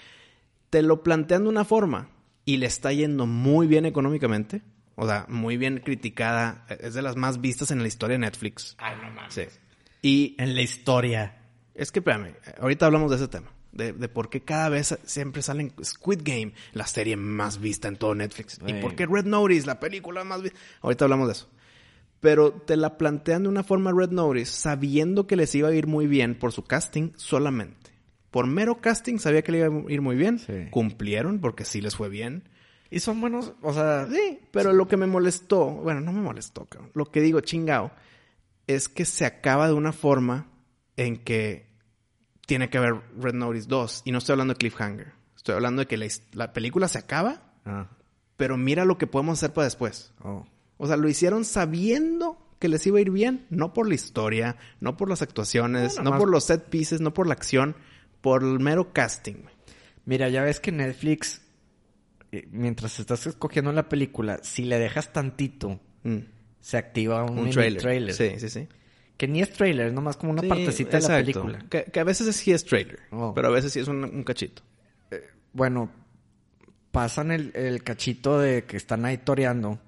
Te 0.70 0.82
lo 0.82 1.04
plantean 1.04 1.44
de 1.44 1.50
una 1.50 1.66
forma 1.66 2.10
y 2.46 2.58
le 2.58 2.66
está 2.68 2.92
yendo 2.94 3.26
muy 3.26 3.68
bien 3.68 3.86
económicamente. 3.86 4.62
O 4.96 5.08
sea, 5.08 5.26
muy 5.28 5.58
bien 5.58 5.80
criticada. 5.84 6.66
Es 6.70 6.94
de 6.94 7.02
las 7.02 7.16
más 7.16 7.42
vistas 7.42 7.72
en 7.72 7.82
la 7.82 7.88
historia 7.88 8.16
de 8.16 8.20
Netflix. 8.20 8.76
Ay, 8.78 8.96
no 9.02 9.10
mames. 9.12 9.34
Sí. 9.34 9.44
Y 10.02 10.36
En 10.38 10.56
la 10.56 10.62
historia. 10.62 11.42
es 11.74 11.92
que, 11.92 12.00
espérame, 12.00 12.36
ahorita 12.60 12.86
hablamos 12.86 13.10
de 13.10 13.18
ese 13.18 13.28
tema. 13.28 13.53
De, 13.74 13.92
de 13.92 14.08
por 14.08 14.30
qué 14.30 14.42
cada 14.42 14.70
vez 14.70 14.98
siempre 15.04 15.42
salen 15.42 15.74
Squid 15.84 16.22
Game, 16.24 16.54
la 16.74 16.86
serie 16.86 17.18
más 17.18 17.60
vista 17.60 17.88
en 17.88 17.98
todo 17.98 18.14
Netflix. 18.14 18.60
Y 18.66 18.74
por 18.74 18.96
qué 18.96 19.08
Red 19.08 19.26
Notice, 19.26 19.66
la 19.66 19.80
película 19.80 20.24
más 20.24 20.44
vista. 20.44 20.60
Ahorita 20.82 21.06
hablamos 21.06 21.28
de 21.28 21.34
eso. 21.34 21.50
Pero 22.20 22.54
te 22.54 22.78
la 22.78 22.98
plantean 22.98 23.44
de 23.44 23.50
una 23.50 23.64
forma 23.64 23.92
Red 23.92 24.12
Notice, 24.12 24.54
sabiendo 24.54 25.28
que 25.28 25.36
les 25.36 25.54
iba 25.56 25.70
a 25.70 25.74
ir 25.74 25.88
muy 25.88 26.08
bien 26.08 26.36
por 26.36 26.52
su 26.52 26.64
casting 26.64 27.12
solamente. 27.16 27.92
Por 28.30 28.48
mero 28.48 28.80
casting 28.80 29.18
sabía 29.18 29.42
que 29.42 29.52
le 29.52 29.58
iba 29.58 29.68
a 29.68 29.92
ir 29.92 30.02
muy 30.02 30.16
bien. 30.16 30.40
Sí. 30.40 30.68
Cumplieron 30.70 31.40
porque 31.40 31.66
sí 31.66 31.82
les 31.82 31.96
fue 31.96 32.10
bien. 32.10 32.48
Y 32.90 33.00
son 33.00 33.20
buenos, 33.20 33.54
o 33.64 33.74
sea... 33.74 34.08
Sí, 34.08 34.40
pero 34.52 34.72
lo 34.72 34.88
que 34.88 34.98
me 34.98 35.08
molestó, 35.08 35.66
bueno, 35.66 36.00
no 36.00 36.14
me 36.14 36.22
molestó, 36.22 36.66
cabrón. 36.66 36.92
Lo 36.94 37.06
que 37.12 37.22
digo, 37.22 37.42
chingao, 37.42 37.92
es 38.68 38.88
que 38.88 39.06
se 39.06 39.26
acaba 39.26 39.68
de 39.68 39.74
una 39.74 39.92
forma 39.92 40.48
en 40.96 41.18
que 41.18 41.73
tiene 42.46 42.70
que 42.70 42.78
haber 42.78 42.96
Red 43.20 43.34
Notice 43.36 43.68
2. 43.68 44.02
Y 44.06 44.12
no 44.12 44.18
estoy 44.20 44.34
hablando 44.34 44.54
de 44.54 44.58
Cliffhanger. 44.58 45.14
Estoy 45.36 45.56
hablando 45.56 45.82
de 45.82 45.88
que 45.88 45.98
la, 45.98 46.08
la 46.34 46.54
película 46.54 46.88
se 46.88 46.98
acaba, 47.00 47.42
Ah. 47.66 47.90
pero 48.38 48.58
mira 48.58 48.84
lo 48.86 48.98
que 48.98 49.08
podemos 49.08 49.40
hacer 49.40 49.54
para 49.54 49.66
después. 49.66 50.12
Oh. 50.24 50.46
O 50.78 50.88
sea, 50.88 50.98
lo 50.98 51.08
hicieron 51.08 51.46
sabiendo 51.46 52.38
que 52.60 52.68
les 52.70 52.86
iba 52.88 52.98
a 52.98 53.02
ir 53.02 53.10
bien, 53.12 53.46
no 53.50 53.74
por 53.74 53.88
la 53.88 53.94
historia, 53.96 54.58
no 54.80 54.96
por 54.98 55.10
las 55.10 55.22
actuaciones, 55.22 56.00
No, 56.02 56.18
por 56.18 56.30
los 56.30 56.46
set 56.46 56.64
pieces, 56.70 57.02
no 57.02 57.14
por 57.14 57.28
la 57.28 57.34
acción, 57.34 57.76
por 58.22 58.42
el 58.44 58.60
mero 58.60 58.94
casting. 58.94 59.46
Mira, 60.06 60.30
ya 60.30 60.44
ves 60.44 60.60
que 60.62 60.72
Netflix, 60.72 61.42
eh, 62.32 62.48
mientras 62.52 63.00
estás 63.00 63.28
escogiendo 63.28 63.72
la 63.74 63.88
película, 63.90 64.40
si 64.44 64.64
le 64.64 64.80
dejas 64.80 65.12
tantito, 65.14 65.80
Mm. 66.04 66.18
se 66.62 66.78
activa 66.78 67.24
un, 67.24 67.38
Un 67.40 67.50
trailer. 67.50 67.82
trailer. 67.82 68.14
Sí, 68.14 68.34
sí, 68.40 68.50
sí. 68.50 68.68
Que 69.18 69.28
ni 69.28 69.42
es 69.42 69.52
trailer, 69.54 69.88
es 69.88 69.94
nomás 69.94 70.18
como 70.18 70.32
una 70.32 70.42
Sí, 70.42 70.48
partecita 70.48 71.00
de 71.00 71.08
la 71.08 71.18
película. 71.18 71.60
Que, 71.70 71.84
que 71.86 72.00
a 72.00 72.04
veces 72.04 72.36
sí 72.36 72.52
es 72.52 72.66
trailer, 72.66 73.00
Oh. 73.12 73.34
pero 73.34 73.48
a 73.50 73.52
veces 73.52 73.72
sí 73.74 73.80
es 73.80 73.88
un, 73.88 74.04
un 74.04 74.24
cachito. 74.24 74.64
Bueno, 75.54 75.92
pasan 76.92 77.32
el, 77.32 77.52
el 77.56 77.84
cachito 77.84 78.40
de 78.40 78.64
que 78.66 78.76
están 78.78 79.06
ahí 79.06 79.18
toreando. 79.20 79.80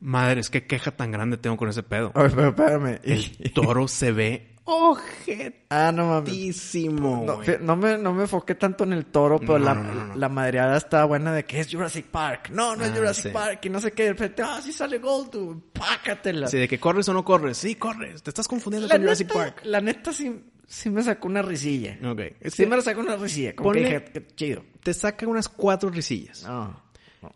Madre, 0.00 0.40
es 0.40 0.50
que 0.50 0.66
queja 0.66 0.90
tan 0.92 1.10
grande 1.10 1.36
tengo 1.36 1.56
con 1.56 1.68
ese 1.68 1.82
pedo. 1.82 2.12
Pero 2.14 2.48
espérame. 2.48 3.00
El 3.02 3.52
toro 3.54 3.86
se 3.88 4.12
ve 4.12 4.55
ojetísimo. 4.66 5.54
ah, 5.70 5.92
no 5.92 6.06
mames. 6.06 6.82
No, 6.92 7.58
no 7.60 7.76
me, 7.76 7.98
no 7.98 8.12
me 8.12 8.22
enfoqué 8.22 8.54
tanto 8.54 8.84
en 8.84 8.92
el 8.92 9.06
toro, 9.06 9.38
pero 9.38 9.58
No, 9.58 9.64
la, 9.64 9.74
no, 9.74 9.82
no, 9.84 9.94
no, 9.94 10.06
no. 10.08 10.16
la 10.16 10.28
madreada 10.28 10.76
estaba 10.76 11.04
buena 11.04 11.32
de 11.32 11.44
que 11.44 11.60
es 11.60 11.68
Jurassic 11.72 12.06
Park. 12.06 12.50
No, 12.50 12.76
no 12.76 12.84
es 12.84 12.90
Ah, 12.90 12.94
Jurassic 12.96 13.24
sí. 13.26 13.30
Park. 13.30 13.60
Y 13.64 13.70
no 13.70 13.80
sé 13.80 13.92
qué. 13.92 14.04
De 14.04 14.08
repente, 14.10 14.42
ah, 14.42 14.60
sí 14.62 14.72
sale 14.72 14.98
Gold, 14.98 15.62
pácatela. 15.72 16.48
Sí, 16.48 16.58
de 16.58 16.68
que 16.68 16.78
corres 16.78 17.08
o 17.08 17.12
no 17.14 17.24
corres. 17.24 17.56
Sí, 17.56 17.74
corres. 17.76 18.22
Te 18.22 18.30
estás 18.30 18.48
confundiendo 18.48 18.88
la, 18.88 18.94
con 18.94 19.02
Jurassic 19.02 19.32
Park. 19.32 19.60
la 19.64 19.80
neta 19.80 20.12
sí, 20.12 20.44
sí 20.66 20.90
me 20.90 21.02
sacó 21.02 21.28
una 21.28 21.42
risilla. 21.42 21.98
Ok. 22.04 22.20
Es 22.40 22.54
Sí 22.54 22.64
que 22.64 22.68
me 22.70 22.80
sacó 22.82 23.00
una 23.00 23.16
risilla. 23.16 23.54
Como 23.54 23.72
que 23.72 23.80
ponle- 23.80 23.84
dije, 23.88 24.04
qué 24.12 24.26
chido. 24.34 24.64
te 24.82 24.92
saca 24.94 25.26
unas 25.26 25.48
cuatro 25.48 25.90
risillas. 25.90 26.42
No. 26.44 26.85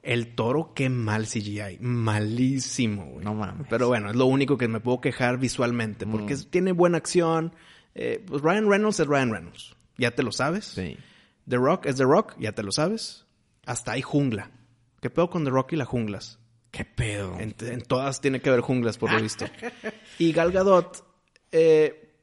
El 0.02 0.34
toro, 0.34 0.72
qué 0.74 0.88
mal 0.88 1.26
CGI. 1.26 1.78
Malísimo, 1.80 3.06
güey. 3.06 3.24
No 3.24 3.34
mames. 3.34 3.66
Pero 3.68 3.88
bueno, 3.88 4.10
es 4.10 4.16
lo 4.16 4.26
único 4.26 4.56
que 4.56 4.68
me 4.68 4.80
puedo 4.80 5.00
quejar 5.00 5.38
visualmente. 5.38 6.06
Porque 6.06 6.34
Mm. 6.36 6.44
tiene 6.50 6.72
buena 6.72 6.98
acción. 6.98 7.54
Eh, 7.94 8.22
pues 8.26 8.42
Ryan 8.42 8.68
Reynolds 8.70 9.00
es 9.00 9.06
Ryan 9.06 9.32
Reynolds. 9.32 9.74
Ya 9.98 10.12
te 10.12 10.22
lo 10.22 10.32
sabes. 10.32 10.64
Sí. 10.66 10.96
The 11.48 11.56
Rock 11.56 11.86
es 11.86 11.96
The 11.96 12.04
Rock. 12.04 12.34
Ya 12.38 12.52
te 12.52 12.62
lo 12.62 12.72
sabes. 12.72 13.26
Hasta 13.66 13.92
hay 13.92 14.02
jungla. 14.02 14.50
¿Qué 15.00 15.10
pedo 15.10 15.28
con 15.30 15.44
The 15.44 15.50
Rock 15.50 15.72
y 15.72 15.76
las 15.76 15.88
junglas? 15.88 16.38
¿Qué 16.70 16.84
pedo? 16.84 17.36
En, 17.40 17.54
en 17.60 17.82
todas 17.82 18.20
tiene 18.20 18.40
que 18.40 18.48
haber 18.48 18.60
junglas, 18.60 18.96
por 18.98 19.10
lo 19.12 19.20
visto. 19.22 19.44
Y 20.18 20.32
Gal 20.32 20.52
Gadot, 20.52 21.04
eh, 21.50 22.14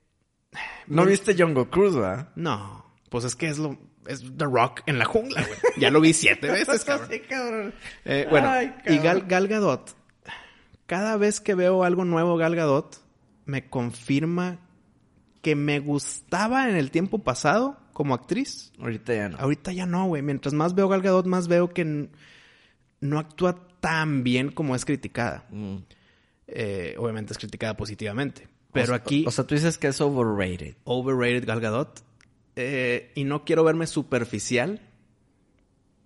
¿No 0.87 1.05
viste 1.05 1.35
Jungle 1.37 1.67
Cruise, 1.69 1.95
verdad? 1.95 2.29
no, 2.35 2.85
pues 3.09 3.25
es 3.25 3.35
que 3.35 3.47
es 3.47 3.57
lo 3.57 3.77
es 4.07 4.23
The 4.37 4.45
Rock 4.45 4.81
en 4.85 4.99
la 4.99 5.05
jungla, 5.05 5.41
güey. 5.43 5.59
Ya 5.77 5.91
lo 5.91 5.99
vi 6.01 6.13
siete 6.13 6.49
veces, 6.49 6.83
cabrón. 6.85 7.09
Sí, 7.11 7.19
cabrón. 7.21 7.73
Eh, 8.05 8.27
bueno, 8.29 8.49
Ay, 8.49 8.73
y 8.87 8.97
Gal, 8.97 9.47
Gadot, 9.47 9.95
cada 10.85 11.17
vez 11.17 11.39
que 11.41 11.55
veo 11.55 11.83
algo 11.83 12.05
nuevo 12.05 12.37
Gal 12.37 12.55
Gadot, 12.55 12.97
me 13.45 13.69
confirma 13.69 14.59
que 15.41 15.55
me 15.55 15.79
gustaba 15.79 16.69
en 16.69 16.75
el 16.75 16.91
tiempo 16.91 17.19
pasado 17.19 17.77
como 17.93 18.13
actriz. 18.13 18.71
Ahorita 18.79 19.13
ya 19.13 19.29
no. 19.29 19.37
Ahorita 19.37 19.71
ya 19.71 19.85
no, 19.85 20.07
güey. 20.07 20.21
Mientras 20.21 20.53
más 20.53 20.73
veo 20.75 20.87
Gal 20.89 21.01
Gadot, 21.01 21.25
más 21.25 21.47
veo 21.47 21.69
que 21.73 22.09
no 22.99 23.19
actúa 23.19 23.67
tan 23.79 24.23
bien 24.23 24.51
como 24.51 24.75
es 24.75 24.85
criticada. 24.85 25.45
Mm. 25.51 25.77
Eh, 26.47 26.95
obviamente 26.97 27.33
es 27.33 27.37
criticada 27.37 27.75
positivamente. 27.77 28.47
Pero 28.73 28.93
O- 28.93 28.95
aquí, 28.95 29.23
O 29.27 29.31
sea, 29.31 29.45
tú 29.45 29.55
dices 29.55 29.77
que 29.77 29.87
es 29.87 29.99
overrated. 30.01 30.75
overrated 30.83 31.45
Gal 31.45 31.59
Gadot. 31.61 32.01
Eh, 32.59 33.11
y 33.15 33.23
no 33.23 33.45
quiero 33.45 33.63
verme 33.63 33.85
superficial, 33.87 34.81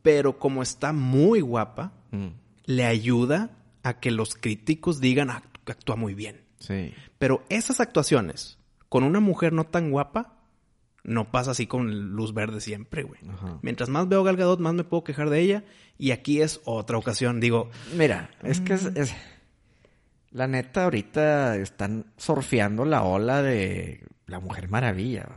pero 0.01 0.37
como 0.37 0.61
está 0.61 0.93
muy 0.93 1.41
guapa, 1.41 1.93
Mm. 2.11 2.27
le 2.65 2.85
ayuda 2.85 3.51
a 3.83 3.99
que 3.99 4.11
los 4.11 4.35
críticos 4.35 4.99
digan, 4.99 5.29
"Ah, 5.29 5.43
actúa 5.65 5.95
muy 5.95 6.13
bien. 6.13 6.41
Sí. 6.59 6.93
Pero 7.17 7.43
esas 7.49 7.79
actuaciones 7.79 8.57
con 8.89 9.03
una 9.03 9.19
mujer 9.21 9.53
no 9.53 9.63
tan 9.65 9.89
guapa, 9.91 10.37
no 11.03 11.31
pasa 11.31 11.51
así 11.51 11.65
con 11.67 12.11
luz 12.15 12.33
verde 12.33 12.59
siempre, 12.61 13.03
güey. 13.03 13.19
Ajá. 13.29 13.57
Mientras 13.61 13.89
más 13.89 14.07
veo 14.09 14.23
Gal 14.23 14.35
Gadot, 14.37 14.59
más 14.59 14.73
me 14.73 14.83
puedo 14.83 15.03
quejar 15.03 15.29
de 15.29 15.39
ella. 15.39 15.63
Y 15.97 16.11
aquí 16.11 16.41
es 16.41 16.59
otra 16.65 16.97
ocasión. 16.97 17.39
Digo, 17.39 17.69
Mira, 17.95 18.29
es 18.43 18.59
que 18.59 18.73
es, 18.73 18.83
es- 18.95 19.15
La 20.31 20.47
neta, 20.47 20.83
ahorita 20.85 21.57
están 21.57 22.05
surfeando 22.17 22.85
la 22.85 23.03
ola 23.03 23.41
de 23.41 24.05
la 24.31 24.39
Mujer 24.39 24.69
Maravilla. 24.69 25.27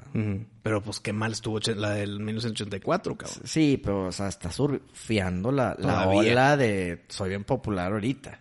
pero 0.63 0.81
pues 0.83 1.01
qué 1.01 1.13
mal 1.13 1.33
estuvo 1.33 1.59
la 1.77 1.91
del 1.91 2.21
1984, 2.21 3.17
cabrón. 3.17 3.41
Sí, 3.45 3.81
pero 3.83 4.07
o 4.07 4.13
sea, 4.13 4.29
está 4.29 4.51
surfeando 4.51 5.53
la, 5.53 5.77
la 5.79 6.09
ola 6.09 6.57
de 6.57 7.05
soy 7.09 7.29
bien 7.31 7.45
popular 7.45 7.93
ahorita. 7.93 8.41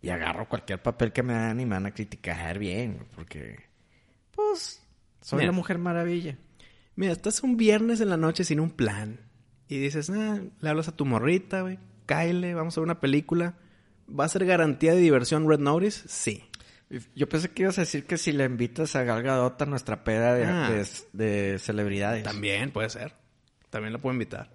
Y 0.00 0.08
agarro 0.10 0.48
cualquier 0.48 0.80
papel 0.80 1.12
que 1.12 1.22
me 1.24 1.32
dan 1.32 1.58
y 1.58 1.64
me 1.66 1.74
van 1.74 1.86
a 1.86 1.90
criticar 1.90 2.58
bien, 2.58 3.06
porque 3.16 3.56
pues 4.30 4.80
soy 5.20 5.38
Mira. 5.38 5.50
la 5.50 5.56
Mujer 5.56 5.78
Maravilla. 5.78 6.36
Mira, 6.94 7.12
estás 7.12 7.42
un 7.42 7.56
viernes 7.56 8.00
en 8.00 8.10
la 8.10 8.16
noche 8.16 8.44
sin 8.44 8.60
un 8.60 8.70
plan. 8.70 9.20
Y 9.68 9.78
dices, 9.78 10.08
ah, 10.10 10.40
le 10.60 10.68
hablas 10.68 10.88
a 10.88 10.96
tu 10.96 11.04
morrita, 11.04 11.62
güey. 11.62 11.78
Cáele, 12.06 12.54
vamos 12.54 12.76
a 12.76 12.80
ver 12.80 12.86
una 12.86 13.00
película. 13.00 13.54
¿Va 14.08 14.24
a 14.24 14.28
ser 14.28 14.46
garantía 14.46 14.94
de 14.94 15.00
diversión 15.00 15.48
Red 15.48 15.58
Notice? 15.60 16.08
Sí. 16.08 16.44
Yo 17.14 17.28
pensé 17.28 17.50
que 17.50 17.62
ibas 17.62 17.76
a 17.78 17.82
decir 17.82 18.06
que 18.06 18.16
si 18.16 18.32
le 18.32 18.44
invitas 18.44 18.96
a 18.96 19.02
Gal 19.02 19.22
Gadot 19.22 19.60
a 19.60 19.66
nuestra 19.66 20.04
peda 20.04 20.34
de, 20.34 20.44
Ah. 20.46 20.70
de- 20.70 21.52
de 21.52 21.58
celebridades. 21.58 22.22
También 22.24 22.70
puede 22.70 22.88
ser. 22.88 23.14
También 23.68 23.92
la 23.92 23.98
puedo 23.98 24.14
invitar. 24.14 24.50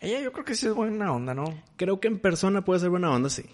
Ella 0.00 0.20
yo 0.20 0.30
creo 0.32 0.44
que 0.44 0.54
sí 0.54 0.66
es 0.66 0.74
buena 0.74 1.12
onda, 1.12 1.34
¿no? 1.34 1.44
Creo 1.76 1.98
que 1.98 2.08
en 2.08 2.18
persona 2.20 2.64
puede 2.64 2.78
ser 2.80 2.90
buena 2.90 3.10
onda, 3.10 3.28
sí. 3.30 3.44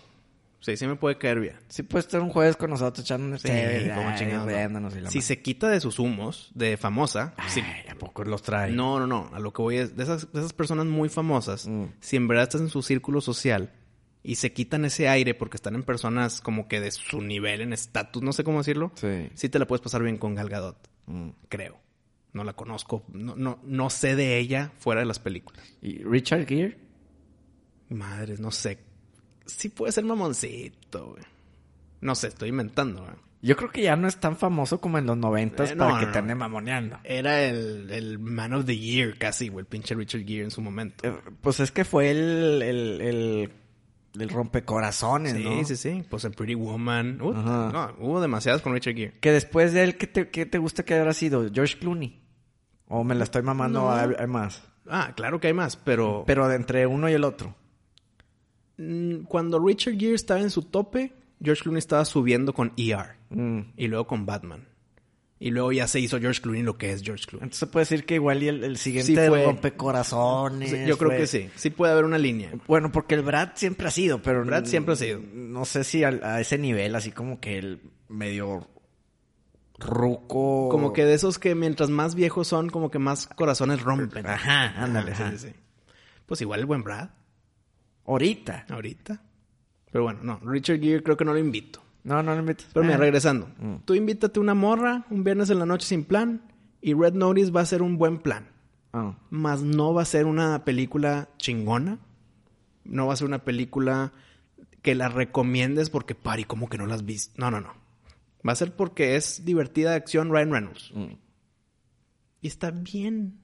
Sí, 0.62 0.76
sí 0.76 0.86
me 0.86 0.96
puede 0.96 1.16
caer 1.16 1.40
bien. 1.40 1.56
Sí 1.68 1.82
puede 1.82 2.00
estar 2.00 2.20
un 2.20 2.28
jueves 2.28 2.56
con 2.56 2.68
nosotros 2.68 3.06
echando 3.06 3.38
Sí, 3.38 3.48
como 3.48 4.14
chingados, 4.16 4.52
Si 4.92 4.98
madre. 5.08 5.22
se 5.22 5.40
quita 5.40 5.70
de 5.70 5.80
sus 5.80 5.98
humos 5.98 6.50
de 6.54 6.76
famosa, 6.76 7.32
Ay, 7.38 7.48
sí. 7.48 7.62
¿a 7.90 7.94
poco 7.94 8.24
los 8.24 8.42
trae? 8.42 8.70
No, 8.70 8.98
no, 9.00 9.06
no. 9.06 9.30
A 9.32 9.38
lo 9.40 9.54
que 9.54 9.62
voy 9.62 9.76
es, 9.78 9.96
de 9.96 10.02
esas, 10.02 10.30
de 10.30 10.40
esas 10.40 10.52
personas 10.52 10.84
muy 10.84 11.08
famosas, 11.08 11.66
Mm. 11.66 11.84
si 12.00 12.16
en 12.16 12.28
verdad 12.28 12.42
estás 12.42 12.60
en 12.60 12.68
su 12.68 12.82
círculo 12.82 13.22
social 13.22 13.72
y 14.22 14.34
se 14.36 14.52
quitan 14.52 14.84
ese 14.84 15.08
aire 15.08 15.34
porque 15.34 15.56
están 15.56 15.74
en 15.74 15.82
personas 15.82 16.40
como 16.40 16.68
que 16.68 16.80
de 16.80 16.90
su 16.90 17.20
nivel 17.22 17.60
en 17.62 17.72
estatus, 17.72 18.22
no 18.22 18.32
sé 18.32 18.44
cómo 18.44 18.58
decirlo, 18.58 18.92
Sí. 18.96 19.28
sí 19.34 19.48
te 19.48 19.58
la 19.58 19.66
puedes 19.66 19.80
pasar 19.82 20.02
bien 20.02 20.18
con 20.18 20.34
Gal 20.34 20.48
Gadot, 20.48 20.76
Mm. 21.06 21.30
creo. 21.48 21.78
No 22.32 22.44
la 22.44 22.52
conozco, 22.52 23.02
no, 23.12 23.34
no, 23.34 23.58
no 23.64 23.90
sé 23.90 24.14
de 24.14 24.38
ella 24.38 24.70
fuera 24.78 25.00
de 25.00 25.06
las 25.06 25.18
películas. 25.18 25.64
¿Y 25.82 25.98
Richard 26.04 26.46
Gere? 26.46 26.78
Madres, 27.88 28.38
no 28.40 28.50
sé. 28.50 28.78
sí 29.46 29.68
puede 29.68 29.90
ser 29.92 30.04
mamoncito, 30.04 31.12
güey. 31.12 31.24
No 32.00 32.14
sé, 32.14 32.28
estoy 32.28 32.50
inventando, 32.50 33.02
güey. 33.02 33.14
Yo 33.42 33.56
creo 33.56 33.70
que 33.70 33.82
ya 33.82 33.96
no 33.96 34.06
es 34.06 34.18
tan 34.18 34.36
famoso 34.36 34.80
como 34.80 34.98
en 34.98 35.06
los 35.06 35.16
noventas 35.16 35.72
Eh, 35.72 35.76
para 35.76 35.98
que 35.98 36.06
no, 36.06 36.12
te 36.12 36.18
ande 36.18 36.34
mamoneando. 36.34 36.98
Era 37.04 37.42
el, 37.42 37.90
el 37.90 38.18
Man 38.18 38.52
of 38.52 38.64
the 38.66 38.78
Year 38.78 39.16
casi, 39.18 39.48
güey. 39.48 39.62
El 39.62 39.66
pinche 39.66 39.94
Richard 39.94 40.24
Gere 40.24 40.44
en 40.44 40.50
su 40.52 40.60
momento. 40.60 41.08
Eh, 41.08 41.14
Pues 41.40 41.58
es 41.58 41.72
que 41.72 41.84
fue 41.84 42.10
el, 42.10 42.62
el, 42.62 43.00
el, 43.00 43.50
el 44.18 44.28
rompecorazones, 44.28 45.34
Sí, 45.34 45.44
¿no? 45.44 45.64
sí, 45.64 45.76
sí. 45.76 46.02
Pues 46.08 46.24
el 46.24 46.32
Pretty 46.32 46.54
Woman. 46.54 47.18
No, 47.18 47.30
hubo 47.98 48.20
demasiadas 48.20 48.60
con 48.62 48.72
Richard 48.72 48.94
Gere. 48.94 49.18
Que 49.20 49.32
después 49.32 49.72
de 49.72 49.84
él, 49.84 49.96
¿qué 49.96 50.06
te, 50.06 50.28
qué 50.30 50.46
te 50.46 50.58
gusta 50.58 50.84
que 50.84 50.94
habrá 50.94 51.12
sido? 51.12 51.48
George 51.52 51.78
Clooney. 51.78 52.20
O 52.88 53.04
me 53.04 53.14
la 53.14 53.24
estoy 53.24 53.42
mamando, 53.42 53.80
No. 53.82 53.92
hay, 53.92 54.10
hay 54.18 54.26
más. 54.26 54.62
Ah, 54.88 55.12
claro 55.14 55.38
que 55.38 55.46
hay 55.46 55.52
más, 55.54 55.76
pero... 55.76 56.24
Pero 56.26 56.48
de 56.48 56.56
entre 56.56 56.86
uno 56.88 57.08
y 57.08 57.12
el 57.12 57.22
otro. 57.22 57.54
Mm, 58.78 59.22
Cuando 59.24 59.58
Richard 59.64 59.94
Gere 59.98 60.14
estaba 60.14 60.40
en 60.40 60.50
su 60.50 60.62
tope, 60.62 61.12
George 61.42 61.62
Clooney 61.62 61.78
estaba 61.78 62.04
subiendo 62.04 62.52
con 62.52 62.72
ER. 62.76 63.16
Mm. 63.30 63.60
Y 63.76 63.86
luego 63.86 64.06
con 64.06 64.26
Batman. 64.26 64.66
Y 65.42 65.52
luego 65.52 65.72
ya 65.72 65.88
se 65.88 65.98
hizo 66.00 66.20
George 66.20 66.42
Clooney 66.42 66.62
lo 66.62 66.76
que 66.76 66.92
es 66.92 67.02
George 67.02 67.24
Clooney. 67.26 67.44
Entonces 67.44 67.60
se 67.60 67.66
puede 67.66 67.82
decir 67.84 68.04
que 68.04 68.16
igual 68.16 68.42
y 68.42 68.48
el, 68.48 68.62
el 68.62 68.76
siguiente 68.76 69.22
Sí 69.22 69.28
fue- 69.28 69.42
rompecorazones. 69.46 70.68
Sí, 70.70 70.76
Yo 70.86 70.98
creo 70.98 71.10
fue- 71.12 71.16
que 71.18 71.26
sí. 71.26 71.48
Sí 71.56 71.70
puede 71.70 71.92
haber 71.92 72.04
una 72.04 72.18
línea. 72.18 72.52
Bueno, 72.68 72.92
porque 72.92 73.14
el 73.14 73.22
Brad 73.22 73.52
siempre 73.54 73.88
ha 73.88 73.90
sido, 73.90 74.20
pero... 74.20 74.44
Brad 74.44 74.66
siempre 74.66 74.92
ha 74.92 74.96
sido. 74.96 75.18
No 75.32 75.64
sé 75.64 75.82
si 75.84 76.04
a, 76.04 76.40
ese 76.40 76.58
nivel, 76.58 76.94
así 76.94 77.10
como 77.10 77.40
que 77.40 77.56
el 77.56 77.80
medio 78.08 78.68
ruco... 79.78 80.68
Como 80.70 80.92
que 80.92 81.04
de 81.06 81.14
esos 81.14 81.38
que 81.38 81.54
mientras 81.54 81.88
más 81.90 82.14
viejos 82.14 82.46
son, 82.48 82.68
como 82.68 82.90
que 82.90 82.98
más 82.98 83.26
corazones 83.28 83.80
rompen. 83.82 84.26
Ajá, 84.26 84.74
ándale, 84.82 85.12
Ajá, 85.12 85.30
sí, 85.32 85.48
sí. 85.48 85.54
Pues 86.26 86.40
igual 86.42 86.60
el 86.60 86.66
buen 86.66 86.82
Brad, 86.84 87.08
Ahorita. 88.06 88.66
ahorita. 88.68 89.22
Pero 89.90 90.04
bueno, 90.04 90.20
no, 90.22 90.38
Richard 90.44 90.80
Gere 90.80 91.02
creo 91.02 91.16
que 91.16 91.24
no 91.24 91.32
lo 91.32 91.38
invito. 91.38 91.82
No, 92.04 92.22
no 92.22 92.34
lo 92.34 92.40
invites. 92.40 92.66
Pero 92.72 92.84
mira, 92.84 92.96
Ah. 92.96 92.98
regresando. 92.98 93.48
Mm. 93.58 93.76
Tú 93.84 93.94
invítate 93.94 94.40
una 94.40 94.54
morra 94.54 95.04
un 95.10 95.22
viernes 95.24 95.50
en 95.50 95.58
la 95.58 95.66
noche 95.66 95.86
sin 95.86 96.04
plan 96.04 96.42
y 96.80 96.94
Red 96.94 97.14
Notice 97.14 97.50
va 97.50 97.60
a 97.60 97.66
ser 97.66 97.82
un 97.82 97.98
buen 97.98 98.18
plan. 98.18 98.48
Ah. 98.92 99.16
Más 99.30 99.62
no 99.62 99.92
va 99.94 100.02
a 100.02 100.06
ser 100.06 100.26
una 100.26 100.64
película 100.64 101.28
chingona. 101.36 101.98
No 102.84 103.06
va 103.06 103.12
a 103.12 103.16
ser 103.16 103.26
una 103.26 103.44
película 103.44 104.12
que 104.82 104.94
la 104.94 105.08
recomiendes 105.08 105.90
porque, 105.90 106.14
pari, 106.14 106.44
como 106.44 106.68
que 106.68 106.78
no 106.78 106.86
la 106.86 106.94
has 106.94 107.04
visto. 107.04 107.34
No, 107.36 107.50
no, 107.50 107.60
no. 107.60 107.74
Va 108.46 108.52
a 108.52 108.56
ser 108.56 108.74
porque 108.74 109.16
es 109.16 109.44
divertida 109.44 109.90
de 109.90 109.96
acción 109.96 110.30
Ryan 110.30 110.50
Reynolds. 110.50 110.90
Mm. 110.94 111.12
Y 112.40 112.46
está 112.48 112.70
bien. 112.70 113.38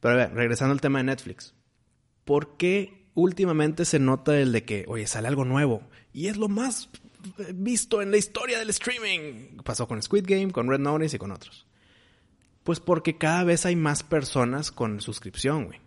Pero 0.00 0.14
a 0.14 0.16
ver, 0.16 0.34
regresando 0.34 0.72
al 0.72 0.80
tema 0.80 0.98
de 0.98 1.04
Netflix. 1.04 1.54
¿Por 2.24 2.56
qué 2.56 3.08
últimamente 3.14 3.84
se 3.84 4.00
nota 4.00 4.36
el 4.38 4.50
de 4.52 4.64
que, 4.64 4.84
oye, 4.88 5.06
sale 5.06 5.28
algo 5.28 5.44
nuevo? 5.44 5.82
Y 6.12 6.26
es 6.26 6.36
lo 6.36 6.48
más 6.48 6.90
visto 7.54 8.00
en 8.02 8.10
la 8.10 8.16
historia 8.16 8.58
del 8.58 8.70
streaming. 8.70 9.58
Pasó 9.64 9.86
con 9.88 10.02
Squid 10.02 10.24
Game, 10.26 10.50
con 10.52 10.68
Red 10.68 10.80
Notice 10.80 11.16
y 11.16 11.18
con 11.18 11.32
otros. 11.32 11.66
Pues 12.64 12.80
porque 12.80 13.16
cada 13.18 13.44
vez 13.44 13.64
hay 13.66 13.76
más 13.76 14.02
personas 14.02 14.70
con 14.72 15.00
suscripción, 15.00 15.66
güey. 15.66 15.80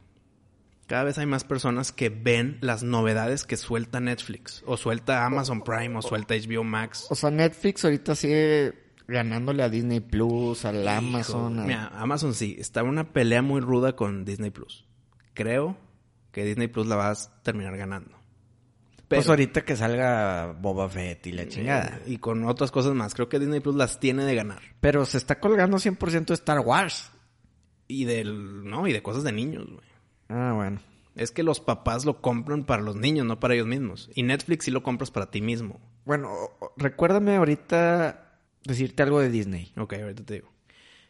Cada 0.87 1.03
vez 1.05 1.17
hay 1.17 1.25
más 1.25 1.43
personas 1.45 1.91
que 1.93 2.09
ven 2.09 2.57
las 2.61 2.83
novedades 2.83 3.45
que 3.45 3.55
suelta 3.55 3.99
Netflix. 4.01 4.61
O 4.65 4.75
suelta 4.75 5.25
Amazon 5.25 5.61
Prime, 5.63 5.95
o 5.97 6.01
suelta 6.01 6.35
HBO 6.35 6.63
Max. 6.65 7.07
O 7.09 7.15
sea, 7.15 7.31
Netflix 7.31 7.85
ahorita 7.85 8.13
sigue 8.15 8.73
ganándole 9.07 9.63
a 9.63 9.69
Disney 9.69 9.99
Plus, 10.01 10.65
al 10.65 10.85
Amazon. 10.87 11.59
a- 11.59 11.63
Mira, 11.65 11.87
Amazon 11.93 12.33
sí, 12.33 12.57
está 12.59 12.81
en 12.81 12.87
una 12.87 13.13
pelea 13.13 13.41
muy 13.41 13.61
ruda 13.61 13.95
con 13.95 14.25
Disney 14.25 14.49
Plus. 14.51 14.85
Creo 15.33 15.77
que 16.33 16.43
Disney 16.43 16.67
Plus 16.67 16.87
la 16.87 16.95
vas 16.97 17.27
a 17.27 17.41
terminar 17.43 17.77
ganando. 17.77 18.17
Pues 19.15 19.21
Pero- 19.25 19.31
ahorita 19.33 19.65
que 19.65 19.75
salga 19.75 20.53
Boba 20.59 20.87
Fett 20.89 21.27
y 21.27 21.31
la 21.33 21.47
chingada. 21.47 21.99
Y 22.05 22.17
con 22.17 22.45
otras 22.45 22.71
cosas 22.71 22.93
más. 22.93 23.13
Creo 23.13 23.27
que 23.29 23.39
Disney 23.39 23.59
Plus 23.59 23.75
las 23.75 23.99
tiene 23.99 24.23
de 24.23 24.35
ganar. 24.35 24.61
Pero 24.79 25.05
se 25.05 25.17
está 25.17 25.39
colgando 25.39 25.77
100% 25.77 26.27
de 26.27 26.33
Star 26.35 26.59
Wars. 26.59 27.11
Y 27.87 28.05
del, 28.05 28.63
no, 28.63 28.87
y 28.87 28.93
de 28.93 29.03
cosas 29.03 29.23
de 29.23 29.31
niños, 29.33 29.65
güey. 29.67 29.85
Ah, 30.29 30.53
bueno. 30.55 30.79
Es 31.15 31.31
que 31.31 31.43
los 31.43 31.59
papás 31.59 32.05
lo 32.05 32.21
compran 32.21 32.63
para 32.63 32.81
los 32.81 32.95
niños, 32.95 33.25
no 33.25 33.39
para 33.39 33.53
ellos 33.53 33.67
mismos. 33.67 34.09
Y 34.15 34.23
Netflix 34.23 34.63
sí 34.65 34.71
lo 34.71 34.81
compras 34.81 35.11
para 35.11 35.29
ti 35.29 35.41
mismo. 35.41 35.81
Bueno, 36.05 36.31
recuérdame 36.77 37.35
ahorita 37.35 38.37
decirte 38.63 39.03
algo 39.03 39.19
de 39.19 39.29
Disney. 39.29 39.73
Ok, 39.77 39.93
ahorita 39.93 40.23
te 40.23 40.35
digo. 40.35 40.50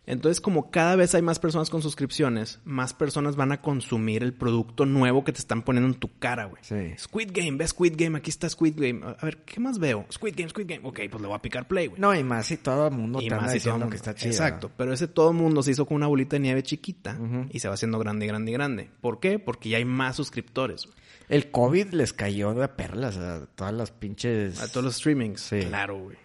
Entonces, 0.08 0.42
como 0.42 0.72
cada 0.72 0.96
vez 0.96 1.14
hay 1.14 1.22
más 1.22 1.38
personas 1.38 1.70
con 1.70 1.82
suscripciones, 1.82 2.60
más 2.66 2.94
personas 2.94 3.36
van 3.36 3.52
a 3.52 3.62
consumir 3.62 4.24
el 4.24 4.34
producto 4.34 4.86
nuevo 4.86 5.24
que 5.24 5.32
te 5.32 5.40
están 5.40 5.62
poniendo 5.62 5.94
en 5.94 6.00
tu 6.00 6.10
cara, 6.18 6.46
güey. 6.46 6.64
Sí. 6.64 6.98
Squid 6.98 7.30
Game, 7.32 7.58
ve 7.58 7.68
Squid 7.68 7.94
Game, 7.96 8.18
aquí 8.18 8.32
está 8.32 8.50
Squid 8.50 8.74
Game. 8.78 9.02
A 9.06 9.24
ver, 9.24 9.38
¿qué 9.44 9.60
más 9.60 9.78
veo? 9.78 10.06
Squid 10.12 10.34
Game, 10.36 10.50
Squid 10.50 10.66
Game. 10.68 10.82
Ok, 10.88 11.02
pues 11.10 11.22
le 11.22 11.28
voy 11.28 11.36
a 11.36 11.42
picar 11.42 11.68
play, 11.68 11.88
güey. 11.88 12.02
No, 12.02 12.16
y 12.16 12.24
más 12.24 12.48
si 12.48 12.58
todo 12.58 12.88
el 12.88 12.94
mundo 12.94 13.22
y 13.22 13.28
te 13.28 13.34
anda 13.36 13.46
más 13.46 13.56
y 13.56 13.60
todo 13.60 13.60
diciendo 13.60 13.80
mundo. 13.80 13.92
que 13.92 13.96
está 13.98 14.16
chido. 14.16 14.32
Exacto, 14.32 14.72
pero 14.76 14.92
ese 14.92 15.08
todo 15.08 15.34
mundo 15.34 15.62
se 15.62 15.72
hizo 15.72 15.86
con 15.86 15.98
una 15.98 16.08
bolita 16.08 16.36
de 16.36 16.42
nieve 16.42 16.64
chiquita 16.64 17.18
y 17.52 17.60
se 17.60 17.68
va 17.68 17.76
haciendo 17.76 18.00
grande, 18.00 18.26
grande, 18.26 18.52
grande. 18.52 18.90
¿Por 19.02 19.20
qué? 19.20 19.38
Porque 19.38 19.70
ya 19.70 19.78
hay 19.78 19.86
más 19.86 20.16
suscriptores. 20.16 20.86
güey. 20.86 20.98
El 21.30 21.52
COVID 21.52 21.94
les 21.94 22.12
cayó 22.12 22.54
de 22.54 22.68
perlas 22.68 23.18
a 23.18 23.46
todas 23.56 23.74
las 23.74 23.92
pinches... 23.92 24.60
A 24.62 24.68
todos 24.68 24.84
los 24.84 24.96
streamings. 24.98 25.42
Sí. 25.42 25.60
Claro, 25.62 25.98
güey. 25.98 26.18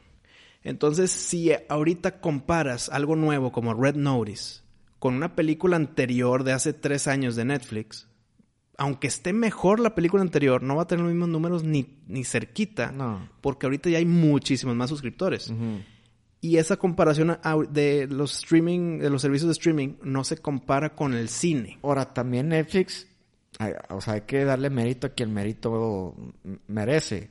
Entonces, 0.67 1.13
si 1.13 1.53
ahorita 1.69 2.21
comparas 2.21 2.89
algo 2.89 3.15
nuevo 3.15 3.53
como 3.53 3.73
Red 3.73 3.95
Notice 3.95 4.63
con 4.99 5.15
una 5.15 5.37
película 5.37 5.77
anterior 5.77 6.43
de 6.43 6.53
hace 6.53 6.73
tres 6.73 7.07
años 7.07 7.37
de 7.37 7.45
Netflix, 7.45 8.09
aunque 8.77 9.07
esté 9.07 9.33
mejor 9.33 9.79
la 9.79 9.95
película 9.95 10.25
anterior, 10.25 10.65
no 10.65 10.75
va 10.75 10.83
a 10.83 10.87
tener 10.89 11.05
los 11.05 11.13
mismos 11.13 11.29
números 11.29 11.63
ni, 11.63 12.01
ni 12.09 12.25
cerquita. 12.25 12.91
No. 12.91 13.29
Porque 13.41 13.67
ahorita 13.67 13.91
ya 13.91 13.99
hay 13.99 14.07
muchísimos 14.07 14.75
más 14.75 14.91
suscriptores. 14.91 15.53
Y 16.41 16.57
esa 16.57 16.77
comparación 16.77 17.39
de 17.71 18.09
los 18.11 18.37
streaming, 18.37 18.99
de 18.99 19.09
los 19.09 19.23
servicios 19.23 19.47
de 19.47 19.53
streaming, 19.53 19.95
no 20.03 20.25
se 20.25 20.39
compara 20.39 20.97
con 20.97 21.15
el 21.15 21.29
cine. 21.29 21.79
Ahora, 21.85 22.13
también 22.13 22.49
Netflix, 22.49 23.07
o 23.91 24.01
sea, 24.01 24.15
hay 24.15 24.23
que 24.23 24.45
darle 24.45 24.69
mérito 24.71 25.07
a 25.07 25.11
quien 25.11 25.33
mérito 25.33 26.17
merece. 26.67 27.29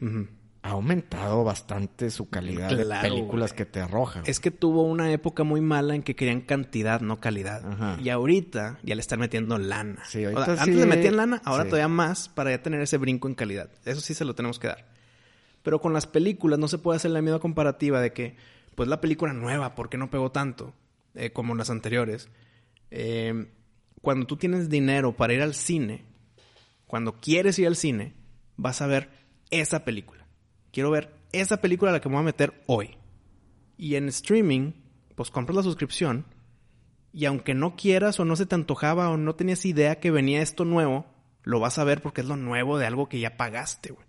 Ha 0.65 0.71
aumentado 0.71 1.43
bastante 1.43 2.10
su 2.10 2.28
calidad 2.28 2.69
de 2.75 2.84
Claro, 2.86 3.08
películas 3.08 3.51
güey. 3.51 3.58
que 3.58 3.65
te 3.65 3.82
arroja. 3.82 4.23
Es 4.25 4.39
que 4.39 4.49
tuvo 4.49 4.82
una 4.82 5.12
época 5.12 5.43
muy 5.43 5.62
mala 5.62 5.93
en 5.93 6.01
que 6.01 6.15
querían 6.15 6.41
cantidad, 6.41 7.01
no 7.01 7.19
calidad. 7.19 7.63
Ajá. 7.71 7.97
Y 8.01 8.10
ahorita 8.10 8.80
ya 8.82 8.95
le 8.95 9.01
están 9.01 9.19
metiendo 9.19 9.60
lana. 9.60 10.04
Sí, 10.06 10.25
O 10.25 10.30
ahorita 10.30 10.45
sea, 10.45 10.56
sí- 10.56 10.62
Antes 10.71 10.75
le 10.78 10.86
metían 10.88 11.17
lana, 11.17 11.39
ahora 11.45 11.65
sí. 11.65 11.69
todavía 11.69 11.88
más 11.88 12.30
para 12.30 12.49
ya 12.49 12.63
tener 12.63 12.82
ese 12.82 12.97
brinco 12.97 13.28
en 13.28 13.36
calidad. 13.36 13.69
Eso 13.86 14.01
sí 14.01 14.15
se 14.15 14.25
lo 14.25 14.34
tenemos 14.34 14.58
que 14.58 14.67
dar. 14.69 14.88
Pero 15.62 15.80
con 15.80 15.93
las 15.93 16.08
películas 16.08 16.58
no 16.58 16.67
se 16.67 16.80
puede 16.80 16.97
hacer 16.97 17.12
la 17.12 17.21
misma 17.21 17.38
comparativa 17.39 18.01
de 18.01 18.12
que, 18.12 18.36
pues 18.73 18.89
la 18.89 19.01
película 19.01 19.34
nueva, 19.34 19.75
¿por 19.75 19.89
qué 19.89 19.97
no 19.99 20.10
pegó 20.10 20.32
tanto? 20.32 20.73
Eh, 21.13 21.30
como 21.32 21.54
las 21.54 21.69
anteriores. 21.69 22.28
Eh, 22.89 23.49
cuando 24.01 24.25
tú 24.25 24.36
tienes 24.38 24.67
dinero 24.69 25.15
para 25.15 25.34
ir 25.34 25.43
al 25.43 25.54
cine, 25.54 26.06
cuando 26.88 27.13
quieres 27.19 27.60
ir 27.60 27.67
al 27.67 27.75
cine, 27.75 28.13
vas 28.58 28.82
a 28.82 28.88
ver 28.88 29.10
esa 29.51 29.86
película. 29.86 30.25
Quiero 30.76 30.92
ver 30.92 31.10
esa 31.32 31.62
película 31.62 31.92
a 31.92 31.94
la 31.94 32.02
que 32.02 32.10
me 32.10 32.16
voy 32.16 32.22
a 32.24 32.26
meter 32.26 32.62
hoy. 32.68 32.98
Y 33.78 33.96
en 33.96 34.10
streaming, 34.10 34.74
pues 35.16 35.32
compras 35.32 35.56
la 35.56 35.64
suscripción. 35.64 36.26
Y 37.14 37.24
aunque 37.26 37.54
no 37.54 37.78
quieras 37.78 38.20
o 38.20 38.26
no 38.26 38.36
se 38.36 38.46
te 38.46 38.56
antojaba 38.56 39.10
o 39.10 39.16
no 39.16 39.36
tenías 39.36 39.66
idea 39.66 40.02
que 40.02 40.12
venía 40.12 40.42
esto 40.42 40.66
nuevo, 40.66 41.06
lo 41.44 41.62
vas 41.62 41.78
a 41.80 41.86
ver 41.86 42.02
porque 42.02 42.20
es 42.20 42.28
lo 42.28 42.36
nuevo 42.36 42.78
de 42.78 42.86
algo 42.88 43.08
que 43.08 43.22
ya 43.22 43.38
pagaste, 43.38 43.94
güey. 43.94 44.06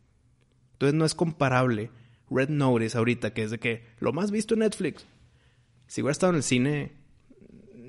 Entonces 0.72 0.94
no 0.94 1.04
es 1.04 1.14
comparable 1.14 1.90
Red 2.28 2.48
Notice 2.48 2.98
ahorita, 2.98 3.32
que 3.32 3.44
es 3.44 3.52
de 3.52 3.58
que 3.60 3.86
lo 4.00 4.12
más 4.12 4.32
visto 4.32 4.54
en 4.54 4.60
Netflix. 4.60 5.06
Si 5.86 6.02
hubiera 6.02 6.10
estado 6.12 6.30
en 6.32 6.36
el 6.38 6.42
cine, 6.42 6.92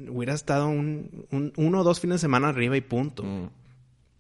hubiera 0.10 0.36
estado 0.36 0.68
un, 0.70 1.26
un- 1.32 1.52
uno 1.58 1.80
o 1.80 1.84
dos 1.84 2.00
fines 2.00 2.18
de 2.18 2.20
semana 2.20 2.50
arriba 2.50 2.78
y 2.78 2.82
punto. 2.82 3.24
Mm. 3.24 3.50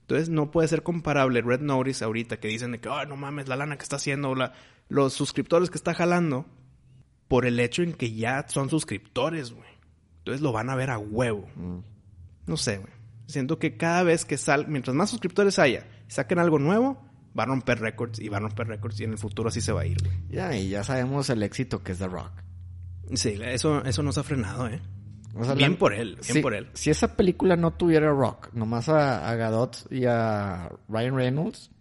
Entonces 0.08 0.30
no 0.30 0.52
puede 0.52 0.70
ser 0.70 0.84
comparable 0.84 1.42
Red 1.42 1.60
Notice 1.60 2.02
ahorita 2.06 2.40
que 2.40 2.48
dicen 2.48 2.72
de 2.72 2.80
que, 2.80 2.88
ay, 2.88 3.08
no 3.08 3.18
mames, 3.18 3.50
la 3.50 3.58
lana 3.58 3.76
que 3.76 3.84
está 3.84 3.98
haciendo, 3.98 4.36
la, 4.36 4.54
los 4.88 5.12
suscriptores 5.12 5.70
que 5.70 5.76
está 5.76 5.94
jalando, 5.94 6.46
por 7.28 7.46
el 7.46 7.60
hecho 7.60 7.84
en 7.84 7.92
que 7.92 8.14
ya 8.14 8.46
son 8.48 8.70
suscriptores, 8.70 9.52
güey. 9.52 9.68
Entonces 10.20 10.42
lo 10.42 10.54
van 10.54 10.70
a 10.70 10.76
ver 10.76 10.92
a 10.92 10.98
huevo. 10.98 11.50
Mm. 11.58 11.80
No 12.46 12.56
sé, 12.56 12.78
güey. 12.78 12.94
Siento 13.28 13.60
que 13.60 13.76
cada 13.76 14.04
vez 14.04 14.24
que 14.24 14.38
sal, 14.38 14.68
mientras 14.70 14.96
más 14.96 15.10
suscriptores 15.10 15.60
haya, 15.60 15.86
saquen 16.08 16.40
algo 16.40 16.58
nuevo, 16.58 17.06
va 17.38 17.44
a 17.44 17.48
romper 17.48 17.82
récords 17.82 18.20
y 18.20 18.30
va 18.30 18.38
a 18.38 18.40
romper 18.40 18.68
récords 18.68 19.02
y 19.02 19.04
en 19.04 19.12
el 19.12 19.18
futuro 19.18 19.50
así 19.50 19.60
se 19.60 19.74
va 19.74 19.82
a 19.82 19.86
ir, 19.86 19.98
güey. 20.02 20.16
Ya, 20.30 20.56
y 20.56 20.70
ya 20.70 20.86
sabemos 20.86 21.30
el 21.30 21.44
éxito 21.44 21.84
que 21.84 21.92
es 21.92 22.00
The 22.00 22.08
Rock. 22.08 22.32
Sí, 23.14 23.38
eso, 23.42 23.84
eso 23.84 24.04
no 24.04 24.14
se 24.14 24.22
ha 24.22 24.24
frenado, 24.24 24.70
¿eh? 24.70 24.82
O 25.40 25.44
sea, 25.46 25.54
bien 25.54 25.74
la- 25.74 25.78
por 25.78 25.94
él, 25.94 26.16
bien 26.22 26.24
si, 26.24 26.42
por 26.42 26.54
él. 26.54 26.70
Si 26.74 26.90
esa 26.90 27.16
película 27.16 27.56
no 27.56 27.72
tuviera 27.74 28.10
Rock, 28.12 28.50
nomás 28.54 28.90
a, 28.90 29.30
a 29.30 29.36
Gadot 29.36 29.92
y 29.92 30.06
a 30.06 30.70
Ryan 30.90 31.16
Reynolds, 31.16 31.72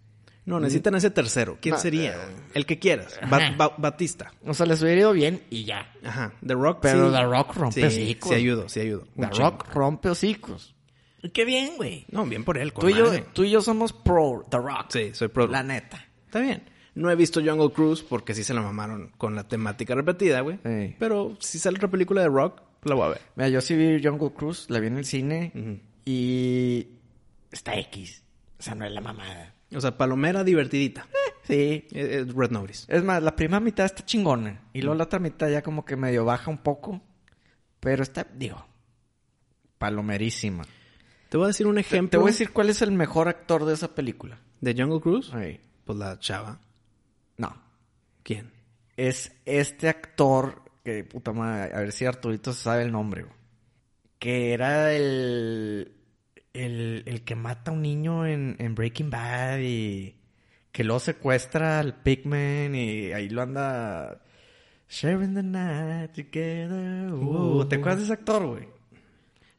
No, 0.45 0.59
necesitan 0.61 0.95
ese 0.95 1.09
tercero. 1.11 1.57
¿Quién 1.61 1.75
No, 1.75 1.81
sería? 1.81 2.11
eh, 2.15 2.35
El 2.53 2.65
que 2.65 2.79
quieras. 2.79 3.19
Ba- 3.29 3.37
ajá. 3.37 3.55
Ba- 3.57 3.75
Batista. 3.77 4.31
o 4.45 4.53
sea, 4.53 4.65
les 4.65 4.81
hubiera 4.81 5.01
ido 5.01 5.11
bien 5.11 5.43
y 5.49 5.65
ya. 5.65 5.91
Ajá. 6.05 6.31
The 6.45 6.53
Rock 6.53 6.79
Pero 6.81 7.09
sí. 7.09 7.15
The 7.15 7.23
Rock 7.23 7.55
rompe 7.55 7.81
sí, 7.81 7.85
hocicos. 8.03 8.29
Sí 8.29 8.35
ayudo, 8.35 8.69
sí 8.69 8.79
ayudo. 8.79 9.03
The. 9.17 9.27
Rock 9.39 9.67
rompe 9.73 10.09
hocicos. 10.09 10.73
Qué 11.33 11.43
bien, 11.43 11.75
güey. 11.75 12.05
No, 12.11 12.25
bien 12.25 12.45
por 12.45 12.57
él. 12.57 12.71
Tú 12.71 12.87
y, 12.87 12.93
yo, 12.93 13.11
tú 13.33 13.43
y 13.43 13.49
yo 13.49 13.59
somos 13.61 13.91
pro 13.91 14.45
The 14.49 14.57
Rock. 14.57 14.85
Sí, 14.89 15.09
soy 15.13 15.27
pro. 15.27 15.47
La 15.47 15.63
neta. 15.63 16.05
Está 16.25 16.39
bien. 16.39 16.63
No 16.95 17.11
he 17.11 17.15
visto 17.15 17.41
Jungle 17.43 17.71
Cruise 17.73 18.01
porque 18.01 18.33
sí 18.33 18.43
se 18.45 18.53
la 18.53 18.61
mamaron 18.61 19.11
con 19.17 19.35
la 19.35 19.47
temática 19.47 19.93
repetida, 19.95 20.39
güey. 20.41 20.59
Sí. 20.63 20.95
Pero 20.97 21.35
si 21.41 21.59
sale 21.59 21.75
otra 21.77 21.89
película 21.91 22.21
de 22.21 22.27
rock, 22.29 22.61
la 22.83 22.95
voy 22.95 23.05
a 23.05 23.09
ver. 23.09 23.21
Mira, 23.35 23.49
yo 23.49 23.61
sí 23.61 23.75
vi 23.75 24.03
Jungle 24.03 24.31
Cruise, 24.31 24.69
la 24.69 24.79
vi 24.79 24.87
en 24.87 24.97
el 24.97 25.05
cine 25.05 25.81
y 26.05 26.87
está 27.51 27.75
X. 27.77 28.23
O 28.59 28.63
sea, 28.63 28.75
no 28.75 28.85
es 28.85 28.91
la 28.91 29.01
mamada. 29.01 29.53
O 29.75 29.81
sea, 29.81 29.97
palomera 29.97 30.43
divertidita. 30.43 31.07
Sí. 31.43 31.53
Eh, 31.53 31.87
eh, 31.91 32.25
Red 32.35 32.51
Notice. 32.51 32.93
Es 32.93 33.03
más, 33.03 33.21
la 33.23 33.35
primera 33.35 33.59
mitad 33.59 33.85
está 33.85 34.05
chingona. 34.05 34.69
Y 34.73 34.81
luego 34.81 34.95
la 34.95 35.05
otra 35.05 35.19
mitad 35.19 35.49
ya 35.49 35.61
como 35.61 35.85
que 35.85 35.95
medio 35.95 36.25
baja 36.25 36.51
un 36.51 36.57
poco. 36.57 37.01
Pero 37.79 38.03
está, 38.03 38.27
digo, 38.33 38.65
palomerísima. 39.77 40.65
Te 41.29 41.37
voy 41.37 41.45
a 41.45 41.47
decir 41.47 41.67
un 41.67 41.77
ejemplo 41.77 42.09
Te 42.11 42.17
voy 42.17 42.29
a 42.29 42.31
decir 42.31 42.51
cuál 42.51 42.69
es 42.69 42.81
el 42.81 42.91
mejor 42.91 43.27
actor 43.27 43.65
de 43.65 43.73
esa 43.73 43.93
película. 43.93 44.39
de 44.61 44.73
Jungle 44.73 44.99
Cruise. 44.99 45.31
Pues 45.85 45.97
la 45.97 46.19
chava. 46.19 46.59
No. 47.37 47.55
¿Quién? 48.23 48.51
Es 48.95 49.31
este 49.45 49.89
actor 49.89 50.63
que, 50.87 51.03
puta 51.03 51.33
madre, 51.33 51.73
a 51.75 51.79
ver 51.81 51.91
si 51.91 52.05
Arturito 52.05 52.53
se 52.53 52.63
sabe 52.63 52.83
el 52.83 52.91
nombre, 52.93 53.23
güey. 53.23 53.35
Que 54.19 54.53
era 54.53 54.93
el, 54.93 55.91
el, 56.53 57.03
el 57.05 57.23
que 57.25 57.35
mata 57.35 57.71
a 57.71 57.73
un 57.73 57.81
niño 57.81 58.25
en, 58.25 58.55
en 58.59 58.73
Breaking 58.73 59.09
Bad 59.09 59.59
y 59.59 60.15
que 60.71 60.83
luego 60.83 60.99
secuestra 60.99 61.79
al 61.79 62.01
Pigman 62.01 62.73
y 62.73 63.11
ahí 63.11 63.29
lo 63.29 63.41
anda 63.41 64.21
sharing 64.89 65.33
the 65.35 65.43
night 65.43 66.11
together. 66.13 67.11
Uh, 67.13 67.65
¿Te 67.67 67.75
acuerdas 67.75 67.97
de 67.99 68.03
ese 68.05 68.13
actor, 68.13 68.45
güey? 68.45 68.67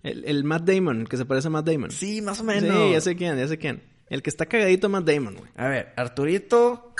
El, 0.02 0.24
el 0.24 0.44
Matt 0.44 0.62
Damon, 0.64 1.06
que 1.06 1.16
se 1.18 1.24
parece 1.26 1.48
a 1.48 1.50
Matt 1.50 1.66
Damon. 1.66 1.90
Sí, 1.90 2.22
más 2.22 2.38
o 2.40 2.42
Sí, 2.42 2.46
menos. 2.46 2.92
ya 2.92 3.00
sé 3.00 3.16
quién, 3.16 3.36
ya 3.36 3.46
sé 3.46 3.58
quién. 3.58 3.82
El 4.08 4.22
que 4.22 4.30
está 4.30 4.46
cagadito 4.46 4.86
a 4.86 4.90
Matt 4.90 5.04
Damon, 5.06 5.34
güey. 5.36 5.50
A 5.56 5.68
ver, 5.68 5.92
Arturito. 5.96 6.94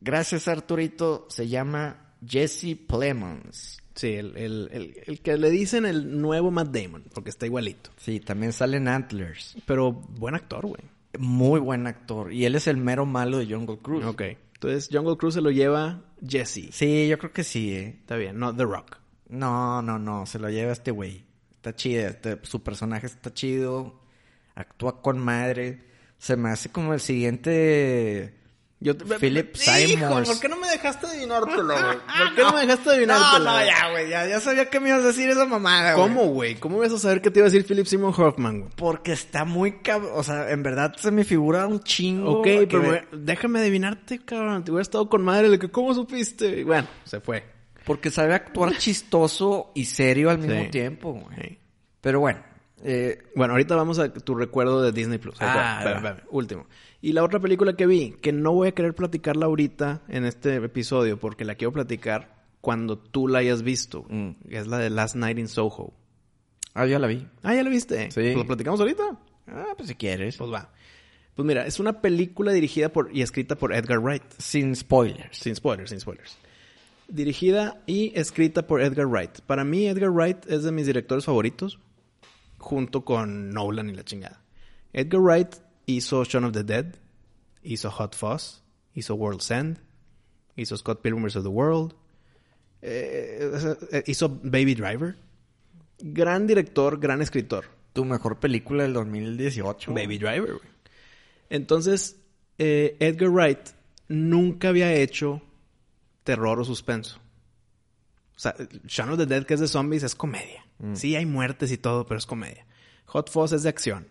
Gracias, 0.00 0.46
Arturito. 0.48 1.26
Se 1.30 1.48
llama 1.48 2.05
Jesse 2.24 2.76
Plemons. 2.86 3.82
Sí, 3.94 4.12
el, 4.12 4.36
el, 4.36 4.68
el, 4.72 5.02
el 5.06 5.20
que 5.22 5.36
le 5.38 5.50
dicen 5.50 5.86
el 5.86 6.20
nuevo 6.20 6.50
Matt 6.50 6.68
Damon, 6.68 7.04
porque 7.14 7.30
está 7.30 7.46
igualito. 7.46 7.90
Sí, 7.96 8.20
también 8.20 8.52
sale 8.52 8.76
en 8.76 8.88
Antlers. 8.88 9.56
Pero 9.64 9.92
buen 9.92 10.34
actor, 10.34 10.66
güey. 10.66 10.82
Muy 11.18 11.60
buen 11.60 11.86
actor. 11.86 12.30
Y 12.32 12.44
él 12.44 12.54
es 12.56 12.66
el 12.66 12.76
mero 12.76 13.06
malo 13.06 13.38
de 13.38 13.46
Jungle 13.46 13.78
Cruise. 13.78 14.04
Ok. 14.04 14.22
Entonces, 14.54 14.90
Jungle 14.92 15.16
Cruise 15.16 15.34
se 15.34 15.40
lo 15.40 15.50
lleva 15.50 16.02
Jesse. 16.26 16.68
Sí, 16.72 17.08
yo 17.08 17.18
creo 17.18 17.32
que 17.32 17.42
sí, 17.44 17.72
¿eh? 17.72 17.96
Está 18.00 18.16
bien, 18.16 18.38
no 18.38 18.54
The 18.54 18.64
Rock. 18.64 18.98
No, 19.28 19.80
no, 19.80 19.98
no. 19.98 20.26
Se 20.26 20.38
lo 20.38 20.50
lleva 20.50 20.72
este 20.72 20.90
güey. 20.90 21.24
Está 21.54 21.74
chido. 21.74 22.06
este- 22.06 22.38
su 22.42 22.62
personaje 22.62 23.06
está 23.06 23.32
chido. 23.32 23.98
Actúa 24.54 25.00
con 25.00 25.18
madre. 25.18 25.84
Se 26.18 26.36
me 26.36 26.50
hace 26.50 26.70
como 26.70 26.92
el 26.94 27.00
siguiente... 27.00 28.34
Yo 28.78 28.94
te- 28.94 29.18
Philip 29.18 29.54
Hijo, 29.56 29.64
Seymour. 29.64 30.24
¿por 30.24 30.38
qué 30.38 30.48
no 30.48 30.56
me 30.58 30.68
dejaste 30.68 31.06
adivinártelo, 31.06 31.64
güey? 31.64 31.98
¿Por 32.18 32.34
qué 32.34 32.42
no 32.42 32.52
me 32.52 32.60
dejaste 32.60 32.90
adivinártelo? 32.90 33.44
No, 33.44 33.52
no, 33.58 33.64
ya, 33.66 33.90
güey. 33.90 34.08
Ya, 34.10 34.26
ya 34.26 34.38
sabía 34.40 34.68
que 34.68 34.80
me 34.80 34.90
ibas 34.90 35.02
a 35.02 35.06
decir 35.06 35.30
esa 35.30 35.46
mamada, 35.46 35.94
güey. 35.94 36.06
¿Cómo, 36.08 36.26
güey? 36.26 36.54
¿Cómo 36.56 36.78
vas 36.78 36.92
a 36.92 36.98
saber 36.98 37.22
que 37.22 37.30
te 37.30 37.38
iba 37.40 37.46
a 37.46 37.50
decir 37.50 37.64
Philip 37.66 37.86
Seymour 37.86 38.14
Hoffman, 38.20 38.60
güey? 38.60 38.72
Porque 38.76 39.12
está 39.12 39.46
muy 39.46 39.78
cabrón. 39.78 40.12
O 40.14 40.22
sea, 40.22 40.50
en 40.50 40.62
verdad 40.62 40.94
se 40.98 41.10
me 41.10 41.24
figura 41.24 41.66
un 41.66 41.80
chingo. 41.80 42.40
Ok, 42.40 42.46
pero 42.70 42.82
me- 42.82 43.04
déjame 43.12 43.60
adivinarte, 43.60 44.18
cabrón. 44.24 44.62
Te 44.62 44.70
hubiera 44.70 44.82
estado 44.82 45.08
con 45.08 45.22
madre 45.24 45.48
de 45.48 45.58
que, 45.58 45.70
¿cómo 45.70 45.94
supiste? 45.94 46.60
Y 46.60 46.62
bueno, 46.64 46.86
se 47.04 47.20
fue. 47.20 47.44
Porque 47.86 48.10
sabe 48.10 48.34
actuar 48.34 48.76
chistoso 48.78 49.72
y 49.74 49.86
serio 49.86 50.28
al 50.28 50.38
mismo 50.38 50.64
Sí. 50.64 50.68
tiempo, 50.70 51.12
güey. 51.14 51.36
Sí. 51.40 51.58
Pero 52.02 52.20
bueno. 52.20 52.40
Eh, 52.84 53.22
Bueno, 53.34 53.54
ahorita 53.54 53.74
vamos 53.74 53.98
a 53.98 54.12
tu 54.12 54.34
recuerdo 54.34 54.82
de 54.82 54.92
Disney 54.92 55.16
Plus. 55.18 55.36
Ah, 55.40 56.00
va. 56.04 56.16
último. 56.30 56.66
Y 57.06 57.12
la 57.12 57.22
otra 57.22 57.38
película 57.38 57.76
que 57.76 57.86
vi, 57.86 58.16
que 58.20 58.32
no 58.32 58.52
voy 58.52 58.66
a 58.66 58.72
querer 58.72 58.92
platicarla 58.92 59.46
ahorita 59.46 60.02
en 60.08 60.24
este 60.24 60.56
episodio, 60.56 61.20
porque 61.20 61.44
la 61.44 61.54
quiero 61.54 61.70
platicar 61.70 62.34
cuando 62.60 62.98
tú 62.98 63.28
la 63.28 63.38
hayas 63.38 63.62
visto. 63.62 64.06
Mm. 64.08 64.30
que 64.48 64.58
Es 64.58 64.66
la 64.66 64.78
de 64.78 64.90
Last 64.90 65.14
Night 65.14 65.38
in 65.38 65.46
Soho. 65.46 65.94
ah, 66.74 66.84
ya 66.84 66.98
la 66.98 67.06
vi. 67.06 67.24
Ah, 67.44 67.54
¿ya 67.54 67.62
la 67.62 67.70
viste? 67.70 68.10
Sí. 68.10 68.20
Pues 68.22 68.34
¿Lo 68.34 68.44
platicamos 68.44 68.80
ahorita? 68.80 69.20
Ah, 69.46 69.74
pues 69.76 69.88
si 69.90 69.94
quieres. 69.94 70.36
Pues 70.36 70.52
va. 70.52 70.72
Pues 71.36 71.46
mira, 71.46 71.64
es 71.64 71.78
una 71.78 72.00
película 72.00 72.50
dirigida 72.50 72.88
por 72.88 73.16
y 73.16 73.22
escrita 73.22 73.54
por 73.54 73.72
Edgar 73.72 74.00
Wright. 74.00 74.24
Sin 74.38 74.74
spoilers. 74.74 75.38
Sin 75.38 75.54
spoilers, 75.54 75.90
sin 75.90 76.00
spoilers. 76.00 76.36
Dirigida 77.06 77.84
y 77.86 78.18
escrita 78.18 78.66
por 78.66 78.82
Edgar 78.82 79.06
Wright. 79.06 79.42
Para 79.42 79.62
mí, 79.62 79.86
Edgar 79.86 80.10
Wright 80.10 80.44
es 80.48 80.64
de 80.64 80.72
mis 80.72 80.86
directores 80.86 81.24
favoritos, 81.24 81.78
junto 82.58 83.04
con 83.04 83.50
Nolan 83.50 83.90
y 83.90 83.94
la 83.94 84.02
chingada. 84.02 84.42
Edgar 84.92 85.20
Wright 85.20 85.65
hizo 85.86 86.24
Shaun 86.24 86.44
of 86.44 86.52
the 86.52 86.64
Dead, 86.64 86.96
hizo 87.62 87.90
Hot 87.90 88.14
Fuzz, 88.14 88.62
hizo 88.94 89.14
World's 89.14 89.50
End, 89.50 89.78
hizo 90.56 90.76
Scott 90.76 91.00
Pilgrim 91.00 91.24
vs. 91.24 91.42
The 91.42 91.48
World, 91.48 91.94
eh, 92.82 93.76
eh, 93.92 94.02
hizo 94.06 94.28
Baby 94.28 94.74
Driver. 94.74 95.16
Gran 95.98 96.46
director, 96.46 96.98
gran 96.98 97.22
escritor. 97.22 97.64
Tu 97.92 98.04
mejor 98.04 98.38
película 98.38 98.82
del 98.82 98.92
2018. 98.92 99.94
Baby 99.94 100.18
Driver, 100.18 100.52
güey. 100.54 100.68
Entonces, 101.48 102.16
eh, 102.58 102.96
Edgar 103.00 103.30
Wright 103.30 103.70
nunca 104.08 104.68
había 104.68 104.92
hecho 104.92 105.40
terror 106.24 106.60
o 106.60 106.64
suspenso. 106.64 107.18
O 108.36 108.38
sea, 108.38 108.54
Shaun 108.86 109.10
of 109.10 109.18
the 109.18 109.26
Dead, 109.26 109.44
que 109.44 109.54
es 109.54 109.60
de 109.60 109.68
zombies, 109.68 110.02
es 110.02 110.14
comedia. 110.14 110.66
Sí, 110.92 111.16
hay 111.16 111.24
muertes 111.24 111.72
y 111.72 111.78
todo, 111.78 112.04
pero 112.04 112.18
es 112.18 112.26
comedia. 112.26 112.66
Hot 113.06 113.30
Fuzz 113.30 113.52
es 113.52 113.62
de 113.62 113.70
acción. 113.70 114.08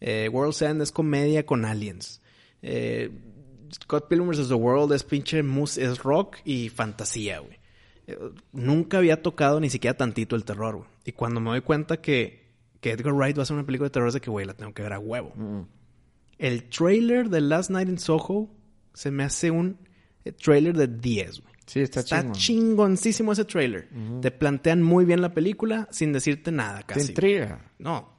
Eh, 0.00 0.28
World's 0.30 0.62
End 0.62 0.82
es 0.82 0.92
comedia 0.92 1.44
con 1.46 1.64
aliens. 1.64 2.20
Eh, 2.62 3.10
Scott 3.72 4.08
Pilgrim 4.08 4.28
vs. 4.30 4.48
The 4.48 4.54
World 4.54 4.92
es 4.92 5.02
pinche 5.04 5.42
mus 5.42 5.76
es 5.78 5.98
rock 6.02 6.36
y 6.44 6.68
fantasía, 6.68 7.40
güey. 7.40 7.58
Eh, 8.06 8.18
nunca 8.52 8.98
había 8.98 9.22
tocado 9.22 9.58
ni 9.60 9.70
siquiera 9.70 9.96
tantito 9.96 10.36
el 10.36 10.44
terror, 10.44 10.76
güey. 10.76 10.88
Y 11.04 11.12
cuando 11.12 11.40
me 11.40 11.50
doy 11.50 11.60
cuenta 11.62 12.00
que, 12.00 12.46
que 12.80 12.92
Edgar 12.92 13.12
Wright 13.14 13.36
va 13.36 13.40
a 13.40 13.44
hacer 13.44 13.54
una 13.56 13.66
película 13.66 13.86
de 13.88 13.92
terror, 13.92 14.08
es 14.08 14.14
de 14.14 14.20
que, 14.20 14.30
güey, 14.30 14.46
la 14.46 14.54
tengo 14.54 14.72
que 14.74 14.82
ver 14.82 14.92
a 14.92 14.98
huevo. 14.98 15.32
El 16.38 16.64
trailer 16.68 17.28
de 17.30 17.40
Last 17.40 17.70
Night 17.70 17.88
in 17.88 17.98
Soho 17.98 18.50
se 18.94 19.10
me 19.10 19.24
hace 19.24 19.50
un 19.50 19.78
trailer 20.42 20.76
de 20.76 20.86
10, 20.88 21.40
güey. 21.40 21.54
Sí, 21.66 21.80
está, 21.80 22.00
Está 22.00 22.30
chingoncísimo 22.30 23.32
ese 23.32 23.44
trailer. 23.44 23.88
Te 24.22 24.30
plantean 24.30 24.82
muy 24.82 25.04
bien 25.04 25.20
la 25.20 25.34
película 25.34 25.88
sin 25.90 26.12
decirte 26.12 26.52
nada 26.52 26.78
Te 26.82 26.94
casi. 26.94 27.08
intriga. 27.08 27.72
No, 27.78 28.15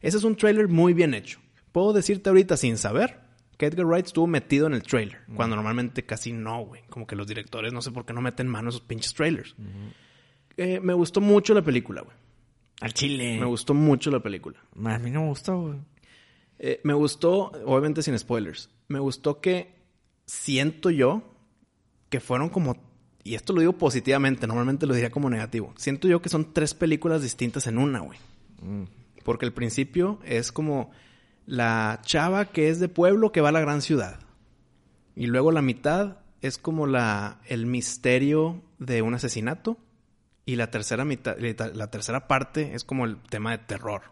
ese 0.00 0.16
es 0.16 0.24
un 0.24 0.36
trailer 0.36 0.68
muy 0.68 0.94
bien 0.94 1.14
hecho. 1.14 1.40
Puedo 1.72 1.92
decirte 1.92 2.30
ahorita 2.30 2.56
sin 2.56 2.76
saber 2.78 3.20
que 3.56 3.66
Edgar 3.66 3.86
Wright 3.86 4.06
estuvo 4.06 4.26
metido 4.26 4.66
en 4.66 4.74
el 4.74 4.82
trailer, 4.82 5.20
cuando 5.34 5.56
normalmente 5.56 6.04
casi 6.04 6.32
no, 6.32 6.64
güey. 6.64 6.82
Como 6.88 7.06
que 7.06 7.16
los 7.16 7.26
directores 7.26 7.72
no 7.72 7.82
sé 7.82 7.90
por 7.90 8.04
qué 8.04 8.12
no 8.12 8.20
meten 8.20 8.48
mano 8.48 8.68
a 8.68 8.70
esos 8.70 8.82
pinches 8.82 9.14
trailers. 9.14 9.54
Eh, 10.56 10.80
me 10.80 10.92
gustó 10.92 11.20
mucho 11.20 11.54
la 11.54 11.62
película, 11.62 12.02
güey. 12.02 12.16
Al 12.80 12.92
chile. 12.92 13.38
Me 13.38 13.46
gustó 13.46 13.74
mucho 13.74 14.10
la 14.10 14.20
película. 14.20 14.58
A 14.84 14.98
mí 14.98 15.10
no 15.10 15.22
me 15.22 15.28
gustó, 15.28 15.60
güey. 15.60 15.78
Eh, 16.58 16.80
me 16.84 16.94
gustó, 16.94 17.52
obviamente 17.66 18.02
sin 18.02 18.18
spoilers, 18.18 18.70
me 18.88 18.98
gustó 18.98 19.40
que 19.40 19.74
siento 20.24 20.90
yo 20.90 21.22
que 22.08 22.20
fueron 22.20 22.48
como, 22.48 22.76
y 23.24 23.34
esto 23.34 23.52
lo 23.52 23.60
digo 23.60 23.72
positivamente, 23.72 24.46
normalmente 24.46 24.86
lo 24.86 24.94
diría 24.94 25.10
como 25.10 25.28
negativo, 25.28 25.74
siento 25.76 26.06
yo 26.06 26.22
que 26.22 26.28
son 26.28 26.52
tres 26.52 26.72
películas 26.74 27.22
distintas 27.22 27.66
en 27.66 27.78
una, 27.78 28.00
güey. 28.00 28.18
Porque 29.24 29.46
el 29.46 29.52
principio 29.52 30.20
es 30.24 30.52
como 30.52 30.90
la 31.46 32.00
chava 32.04 32.46
que 32.46 32.68
es 32.68 32.78
de 32.80 32.88
pueblo 32.88 33.32
que 33.32 33.40
va 33.40 33.48
a 33.48 33.52
la 33.52 33.60
gran 33.60 33.82
ciudad. 33.82 34.20
Y 35.16 35.26
luego 35.26 35.50
la 35.52 35.62
mitad 35.62 36.18
es 36.42 36.58
como 36.58 36.86
la, 36.86 37.40
el 37.46 37.66
misterio 37.66 38.62
de 38.78 39.02
un 39.02 39.14
asesinato. 39.14 39.78
Y 40.46 40.56
la 40.56 40.70
tercera 40.70 41.06
mitad, 41.06 41.36
la 41.38 41.90
tercera 41.90 42.28
parte 42.28 42.74
es 42.74 42.84
como 42.84 43.06
el 43.06 43.16
tema 43.22 43.52
de 43.52 43.58
terror. 43.58 44.02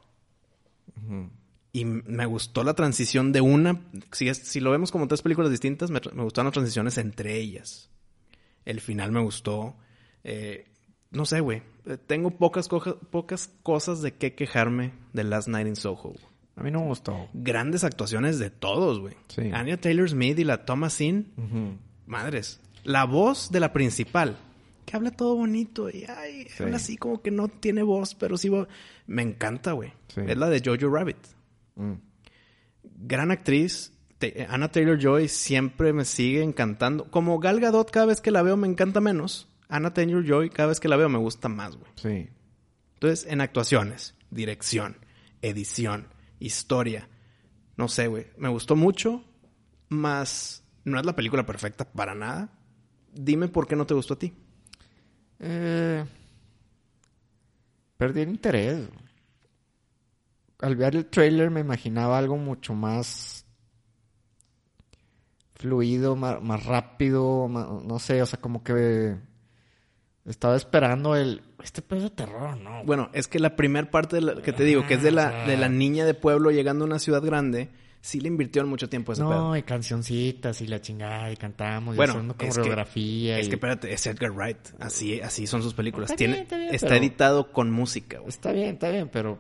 Y 1.74 1.84
me 1.84 2.26
gustó 2.26 2.64
la 2.64 2.74
transición 2.74 3.32
de 3.32 3.40
una. 3.40 3.80
Si, 4.12 4.28
es- 4.28 4.38
si 4.38 4.60
lo 4.60 4.70
vemos 4.70 4.90
como 4.90 5.08
tres 5.08 5.22
películas 5.22 5.50
distintas, 5.50 5.90
me, 5.90 6.00
me 6.14 6.22
gustaron 6.22 6.46
las 6.46 6.54
transiciones 6.54 6.98
entre 6.98 7.36
ellas. 7.38 7.90
El 8.64 8.80
final 8.80 9.12
me 9.12 9.20
gustó. 9.20 9.76
Eh, 10.24 10.71
no 11.12 11.24
sé, 11.26 11.40
güey. 11.40 11.62
Eh, 11.86 11.96
Tengo 12.06 12.30
pocas, 12.30 12.68
coja- 12.68 12.96
pocas 13.10 13.50
cosas 13.62 14.02
de 14.02 14.14
qué 14.14 14.34
quejarme 14.34 14.92
de 15.12 15.24
Last 15.24 15.48
Night 15.48 15.66
in 15.68 15.76
Soho. 15.76 16.14
A 16.56 16.62
mí 16.62 16.70
no 16.70 16.80
me 16.80 16.86
gustó. 16.86 17.28
Grandes 17.32 17.82
actuaciones 17.84 18.38
de 18.38 18.50
todos, 18.50 19.00
güey. 19.00 19.14
Sí. 19.28 19.50
Anya 19.52 19.80
Taylor 19.80 20.08
Smith 20.08 20.38
y 20.38 20.44
la 20.44 20.64
Thomasin. 20.64 21.78
Madres. 22.06 22.60
La 22.84 23.04
voz 23.04 23.50
de 23.50 23.60
la 23.60 23.72
principal. 23.72 24.36
Que 24.84 24.96
habla 24.96 25.12
todo 25.12 25.36
bonito 25.36 25.88
y 25.88 26.04
ay, 26.08 26.46
Sí. 26.56 26.62
habla 26.64 26.76
así 26.76 26.96
como 26.96 27.22
que 27.22 27.30
no 27.30 27.48
tiene 27.48 27.82
voz, 27.82 28.14
pero 28.14 28.36
sí 28.36 28.48
va- 28.48 28.66
Me 29.06 29.22
encanta, 29.22 29.72
güey. 29.72 29.92
Sí. 30.08 30.20
Es 30.26 30.36
la 30.36 30.50
de 30.50 30.60
Jojo 30.64 30.92
Rabbit. 30.92 31.16
Mm. 31.76 31.92
Gran 33.06 33.30
actriz. 33.30 33.92
Te- 34.18 34.46
Anna 34.48 34.70
Taylor-Joy 34.70 35.28
siempre 35.28 35.92
me 35.92 36.04
sigue 36.04 36.42
encantando. 36.42 37.10
Como 37.10 37.38
Gal 37.40 37.60
Gadot 37.60 37.90
cada 37.90 38.06
vez 38.06 38.20
que 38.20 38.30
la 38.30 38.42
veo 38.42 38.56
me 38.56 38.68
encanta 38.68 39.00
menos. 39.00 39.48
Anna 39.74 39.94
Taylor-Joy 39.94 40.50
cada 40.50 40.68
vez 40.68 40.80
que 40.80 40.88
la 40.88 40.96
veo 40.96 41.08
me 41.08 41.18
gusta 41.18 41.48
más, 41.48 41.76
güey. 41.76 41.90
Sí. 41.96 42.28
Entonces, 42.94 43.26
en 43.30 43.40
actuaciones, 43.40 44.14
dirección, 44.30 44.96
edición, 45.40 46.08
historia. 46.38 47.08
No 47.76 47.88
sé, 47.88 48.06
güey. 48.06 48.26
Me 48.36 48.48
gustó 48.48 48.76
mucho. 48.76 49.24
Más 49.88 50.62
No 50.84 50.98
es 51.00 51.06
la 51.06 51.16
película 51.16 51.46
perfecta 51.46 51.84
para 51.90 52.14
nada. 52.14 52.50
Dime 53.14 53.48
por 53.48 53.66
qué 53.66 53.76
no 53.76 53.86
te 53.86 53.94
gustó 53.94 54.14
a 54.14 54.18
ti. 54.18 54.34
Eh, 55.38 56.04
perdí 57.96 58.20
el 58.22 58.28
interés. 58.30 58.88
Al 60.60 60.76
ver 60.76 60.96
el 60.96 61.06
trailer 61.06 61.50
me 61.50 61.60
imaginaba 61.60 62.18
algo 62.18 62.36
mucho 62.36 62.74
más 62.74 63.44
fluido, 65.54 66.16
más, 66.16 66.42
más 66.42 66.64
rápido, 66.66 67.48
más- 67.48 67.84
no 67.84 67.98
sé, 67.98 68.20
o 68.22 68.26
sea, 68.26 68.40
como 68.40 68.62
que 68.62 69.16
estaba 70.26 70.56
esperando 70.56 71.16
el... 71.16 71.42
Este 71.62 71.82
pedo 71.82 72.02
de 72.02 72.10
terror, 72.10 72.56
¿no? 72.56 72.84
Bueno, 72.84 73.08
es 73.12 73.28
que 73.28 73.38
la 73.38 73.54
primer 73.56 73.90
parte 73.90 74.16
de 74.16 74.22
la- 74.22 74.34
que 74.42 74.52
te 74.52 74.64
digo, 74.64 74.86
que 74.86 74.94
es 74.94 75.02
de 75.02 75.12
la, 75.12 75.46
de 75.46 75.56
la 75.56 75.68
niña 75.68 76.04
de 76.04 76.14
pueblo 76.14 76.50
llegando 76.50 76.84
a 76.84 76.86
una 76.88 76.98
ciudad 76.98 77.22
grande, 77.22 77.68
sí 78.00 78.20
le 78.20 78.26
invirtió 78.28 78.66
mucho 78.66 78.88
tiempo 78.88 79.12
ese 79.12 79.22
no, 79.22 79.30
pedo. 79.30 79.56
y 79.56 79.62
cancioncitas 79.62 80.60
y 80.60 80.66
la 80.66 80.80
chingada 80.80 81.30
y 81.30 81.36
cantamos 81.36 81.94
Bueno, 81.96 82.14
y 82.14 82.16
haciendo 82.16 82.34
es 82.34 82.38
que- 82.38 82.48
coreografía. 82.48 83.38
Es 83.38 83.48
que 83.48 83.54
espérate, 83.54 83.92
es 83.92 84.04
Edgar 84.06 84.32
Wright. 84.32 84.58
Así, 84.80 85.20
así 85.20 85.46
son 85.46 85.62
sus 85.62 85.74
películas. 85.74 86.10
Está 86.10 86.16
Tiene, 86.18 86.34
bien, 86.34 86.42
está 86.44 86.56
bien, 86.56 86.74
está 86.74 86.96
editado 86.96 87.52
con 87.52 87.70
música, 87.70 88.18
güey. 88.18 88.28
Está 88.28 88.50
bien, 88.52 88.70
está 88.70 88.90
bien, 88.90 89.08
pero 89.12 89.38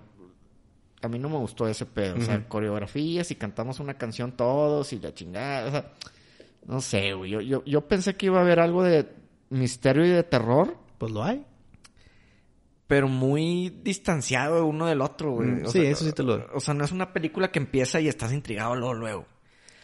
a 1.02 1.08
mí 1.08 1.18
no 1.18 1.28
me 1.28 1.38
gustó 1.38 1.66
ese 1.66 1.86
pedo. 1.86 2.14
O 2.16 2.20
sea, 2.20 2.46
coreografías 2.46 3.28
y 3.32 3.34
cantamos 3.34 3.80
una 3.80 3.94
canción 3.94 4.30
todos 4.32 4.92
y 4.92 5.00
la 5.00 5.12
chingada. 5.12 5.66
O 5.66 5.70
sea, 5.72 5.92
no 6.66 6.80
sé, 6.80 7.14
güey. 7.14 7.32
Yo, 7.32 7.40
yo, 7.40 7.64
yo 7.64 7.80
pensé 7.88 8.14
que 8.14 8.26
iba 8.26 8.38
a 8.38 8.42
haber 8.42 8.60
algo 8.60 8.84
de 8.84 9.08
misterio 9.52 10.04
y 10.04 10.10
de 10.10 10.22
terror, 10.24 10.76
Pues 10.98 11.12
lo 11.12 11.22
hay. 11.24 11.44
pero 12.86 13.08
muy 13.08 13.70
distanciado 13.82 14.66
uno 14.66 14.86
del 14.86 15.00
otro, 15.00 15.32
güey. 15.32 15.48
Mm, 15.48 15.66
O 15.66 15.70
sí, 15.70 15.80
sea, 15.80 15.90
eso 15.90 16.04
sí 16.04 16.12
te 16.12 16.22
lo 16.22 16.36
doy. 16.38 16.46
O 16.54 16.60
sea, 16.60 16.74
no 16.74 16.84
es 16.84 16.92
una 16.92 17.12
película 17.12 17.50
que 17.50 17.58
empieza 17.58 18.00
y 18.00 18.08
estás 18.08 18.32
intrigado 18.32 18.74
luego, 18.76 18.94
luego. 18.94 19.26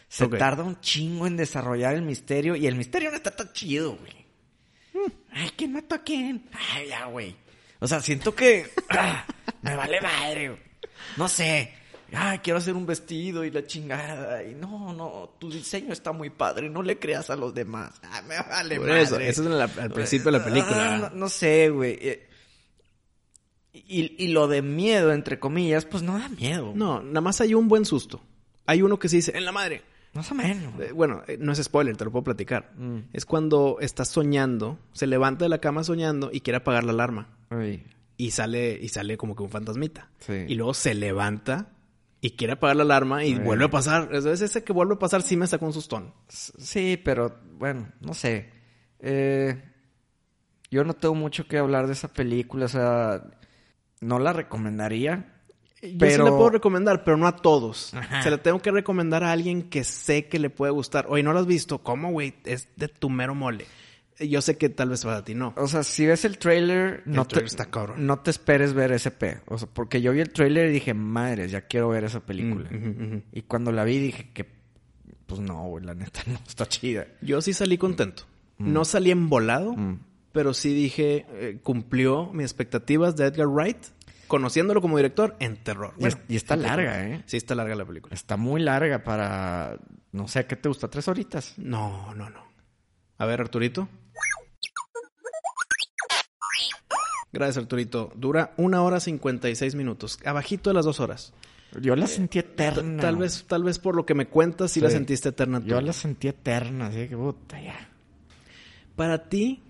Se 0.07 0.27
tarda 0.27 0.63
un 0.63 0.79
chingo 0.81 1.27
en 1.27 1.37
desarrollar 1.37 1.93
el 1.93 2.01
misterio 2.01 2.55
y 2.55 2.65
el 2.67 2.75
misterio 2.75 3.09
no 3.11 3.17
está 3.17 3.35
tan 3.35 3.51
chido, 3.53 3.95
güey. 3.97 4.25
Hmm. 4.93 5.11
Ay, 5.31 5.51
¿quién 5.55 5.73
mató 5.73 5.95
a 5.95 6.03
quién? 6.03 6.49
Ay, 6.73 6.87
ya, 6.89 7.05
güey. 7.05 7.35
O 7.79 7.87
sea, 7.87 7.99
siento 8.01 8.33
que 8.35 8.65
ah, 8.89 9.25
me 9.61 9.75
vale 9.75 10.01
madre. 10.01 10.49
güey. 10.49 10.61
No 11.17 11.27
sé. 11.27 11.73
Ay, 12.13 12.39
quiero 12.39 12.59
hacer 12.59 12.75
un 12.75 12.85
vestido 12.85 13.43
y 13.45 13.51
la 13.51 13.65
chingada. 13.65 14.43
Y 14.43 14.55
no, 14.55 14.93
no, 14.93 15.35
tu 15.39 15.49
diseño 15.51 15.93
está 15.93 16.11
muy 16.11 16.29
padre. 16.29 16.69
No 16.69 16.81
le 16.81 16.97
creas 16.99 17.29
a 17.29 17.35
los 17.35 17.53
demás. 17.53 17.99
Ay, 18.03 18.23
me 18.27 18.35
vale 18.37 18.77
Por 18.77 18.87
madre. 18.87 19.01
eso, 19.01 19.19
eso 19.19 19.41
es 19.41 19.47
en 19.47 19.57
la- 19.57 19.63
al 19.65 19.91
principio 19.91 20.31
de 20.31 20.37
la 20.39 20.43
película. 20.43 20.95
Ah, 20.95 20.97
no, 20.97 21.09
no 21.11 21.29
sé, 21.29 21.69
güey. 21.69 21.97
Eh, 22.01 22.25
Y, 23.73 24.15
y 24.23 24.27
lo 24.29 24.47
de 24.47 24.61
miedo, 24.61 25.13
entre 25.13 25.39
comillas, 25.39 25.85
pues 25.85 26.03
no 26.03 26.17
da 26.17 26.27
miedo. 26.29 26.73
No, 26.75 27.01
nada 27.01 27.21
más 27.21 27.39
hay 27.41 27.53
un 27.53 27.67
buen 27.67 27.85
susto. 27.85 28.21
Hay 28.65 28.81
uno 28.81 28.97
que 28.99 29.09
se 29.09 29.17
dice, 29.17 29.37
en 29.37 29.45
la 29.45 29.51
madre. 29.51 29.83
Más 30.13 30.31
o 30.31 30.35
menos. 30.35 30.73
Bueno, 30.95 31.21
eh, 31.27 31.37
no 31.39 31.51
es 31.51 31.63
spoiler, 31.63 31.95
te 31.95 32.03
lo 32.03 32.11
puedo 32.11 32.23
platicar. 32.23 32.71
Mm. 32.75 33.01
Es 33.13 33.25
cuando 33.25 33.77
está 33.79 34.05
soñando, 34.05 34.79
se 34.91 35.05
levanta 35.05 35.45
de 35.45 35.49
la 35.49 35.59
cama 35.59 35.83
soñando 35.83 36.31
y 36.33 36.41
quiere 36.41 36.57
apagar 36.57 36.83
la 36.83 36.91
alarma. 36.93 37.29
Y 38.17 38.31
sale, 38.31 38.77
y 38.81 38.89
sale 38.89 39.17
como 39.17 39.35
que 39.35 39.43
un 39.43 39.49
fantasmita. 39.51 40.09
Sí. 40.19 40.33
Y 40.47 40.55
luego 40.55 40.73
se 40.73 40.93
levanta 40.95 41.69
y 42.21 42.31
quiere 42.31 42.53
apagar 42.53 42.75
la 42.75 42.83
alarma 42.83 43.23
y 43.23 43.33
Sí. 43.35 43.39
vuelve 43.39 43.65
a 43.65 43.69
pasar. 43.69 44.09
Entonces 44.11 44.41
ese 44.41 44.63
que 44.63 44.73
vuelve 44.73 44.95
a 44.95 44.99
pasar 44.99 45.21
sí 45.21 45.37
me 45.37 45.47
sacó 45.47 45.65
un 45.65 45.73
sustón. 45.73 46.13
Sí, 46.27 46.99
pero 47.03 47.39
bueno, 47.57 47.89
no 48.01 48.13
sé. 48.13 48.49
Eh, 48.99 49.61
yo 50.71 50.83
no 50.83 50.93
tengo 50.93 51.15
mucho 51.15 51.47
que 51.47 51.57
hablar 51.57 51.87
de 51.87 51.93
esa 51.93 52.09
película, 52.09 52.65
o 52.65 52.69
sea, 52.69 53.23
no 54.01 54.19
la 54.19 54.33
recomendaría. 54.33 55.35
Yo 55.81 55.87
sí 55.89 55.95
Pero- 55.97 56.25
le 56.25 56.31
puedo 56.31 56.49
recomendar, 56.49 57.05
pero 57.05 57.15
no 57.15 57.25
a 57.25 57.37
todos. 57.37 57.93
Ajá. 57.93 58.21
Se 58.21 58.29
la 58.29 58.37
tengo 58.39 58.59
que 58.61 58.69
recomendar 58.71 59.23
a 59.23 59.31
alguien 59.31 59.69
que 59.69 59.85
sé 59.85 60.27
que 60.27 60.37
le 60.37 60.49
puede 60.49 60.73
gustar. 60.73 61.05
Oye, 61.07 61.23
¿no 61.23 61.31
lo 61.31 61.39
has 61.39 61.45
visto? 61.47 61.79
¿Cómo, 61.83 62.11
güey? 62.11 62.33
Es 62.43 62.67
de 62.75 62.89
tu 62.89 63.09
mero 63.09 63.33
mole. 63.33 63.65
Yo 64.19 64.41
sé 64.41 64.57
que 64.57 64.69
tal 64.69 64.89
vez 64.89 65.03
para 65.03 65.23
ti 65.23 65.33
no. 65.33 65.53
O 65.55 65.67
sea, 65.67 65.83
si 65.83 66.05
ves 66.05 66.25
el 66.25 66.37
trailer, 66.37 67.03
no, 67.05 67.25
trailer 67.25 67.49
te, 67.49 67.53
está 67.53 67.65
cabrón. 67.71 68.05
no 68.05 68.19
te 68.19 68.31
esperes 68.31 68.73
ver 68.73 68.91
ese 68.91 69.11
P. 69.11 69.39
O 69.47 69.57
sea, 69.57 69.67
porque 69.71 70.01
yo 70.01 70.11
vi 70.11 70.19
el 70.19 70.31
trailer 70.31 70.69
y 70.69 70.73
dije, 70.73 70.93
madres, 70.93 71.51
ya 71.51 71.61
quiero 71.61 71.89
ver 71.89 72.03
esa 72.03 72.19
película. 72.19 72.69
Mm. 72.69 73.23
Y 73.31 73.41
cuando 73.43 73.71
la 73.71 73.83
vi 73.85 73.97
dije 73.99 74.29
que, 74.33 74.45
pues 75.25 75.39
no, 75.39 75.63
güey, 75.67 75.85
la 75.85 75.93
neta 75.95 76.21
no 76.27 76.39
está 76.47 76.65
chida. 76.67 77.07
Yo 77.21 77.41
sí 77.41 77.53
salí 77.53 77.77
contento. 77.77 78.23
No 78.57 78.83
salí 78.83 79.09
embolado, 79.11 79.71
Mm. 79.73 79.99
pero 80.33 80.53
sí 80.53 80.73
dije, 80.73 81.25
eh, 81.29 81.59
cumplió 81.63 82.31
mis 82.33 82.43
expectativas 82.43 83.15
de 83.15 83.25
Edgar 83.27 83.47
Wright, 83.47 83.77
conociéndolo 84.27 84.81
como 84.81 84.97
director, 84.97 85.37
en 85.39 85.55
terror. 85.55 85.93
Y 85.97 86.07
es- 86.07 86.17
y 86.27 86.35
está 86.35 86.55
terror. 86.57 86.69
larga, 86.71 87.07
¿eh? 87.07 87.23
Sí, 87.25 87.37
está 87.37 87.55
larga 87.55 87.73
la 87.75 87.85
película. 87.85 88.13
Está 88.13 88.35
muy 88.35 88.59
larga 88.61 89.01
para, 89.05 89.77
no 90.11 90.27
sé, 90.27 90.45
¿qué 90.45 90.57
te 90.57 90.67
gusta? 90.67 90.89
¿Tres 90.89 91.07
horitas? 91.07 91.53
No, 91.57 92.13
no, 92.15 92.29
no. 92.29 92.43
A 93.17 93.25
ver, 93.25 93.41
Arturito. 93.41 93.87
Gracias, 97.31 97.57
Arturito. 97.57 98.11
Dura 98.15 98.53
una 98.57 98.81
hora 98.81 98.99
cincuenta 98.99 99.49
y 99.49 99.55
seis 99.55 99.75
minutos. 99.75 100.19
Abajito 100.25 100.69
de 100.69 100.73
las 100.75 100.85
dos 100.85 100.99
horas. 100.99 101.33
Yo 101.79 101.95
la 101.95 102.07
sentí 102.07 102.39
Eh, 102.39 102.43
Ta- 102.43 102.69
eterna. 102.69 103.01
Tal 103.01 103.17
vez, 103.17 103.45
tal 103.47 103.63
vez 103.63 103.77
por 103.77 103.95
lo 103.95 104.05
que 104.05 104.15
me 104.15 104.27
cuentas, 104.27 104.71
sí, 104.71 104.79
la 104.81 104.89
sentiste 104.89 105.29
eterna 105.29 105.59
tú. 105.59 105.67
Yo 105.67 105.79
la 105.81 105.93
sentí 105.93 106.27
eterna, 106.27 106.87
así 106.87 107.07
que 107.07 107.15
puta 107.15 107.61
ya. 107.61 107.89
Para 108.95 109.29
ti, 109.29 109.61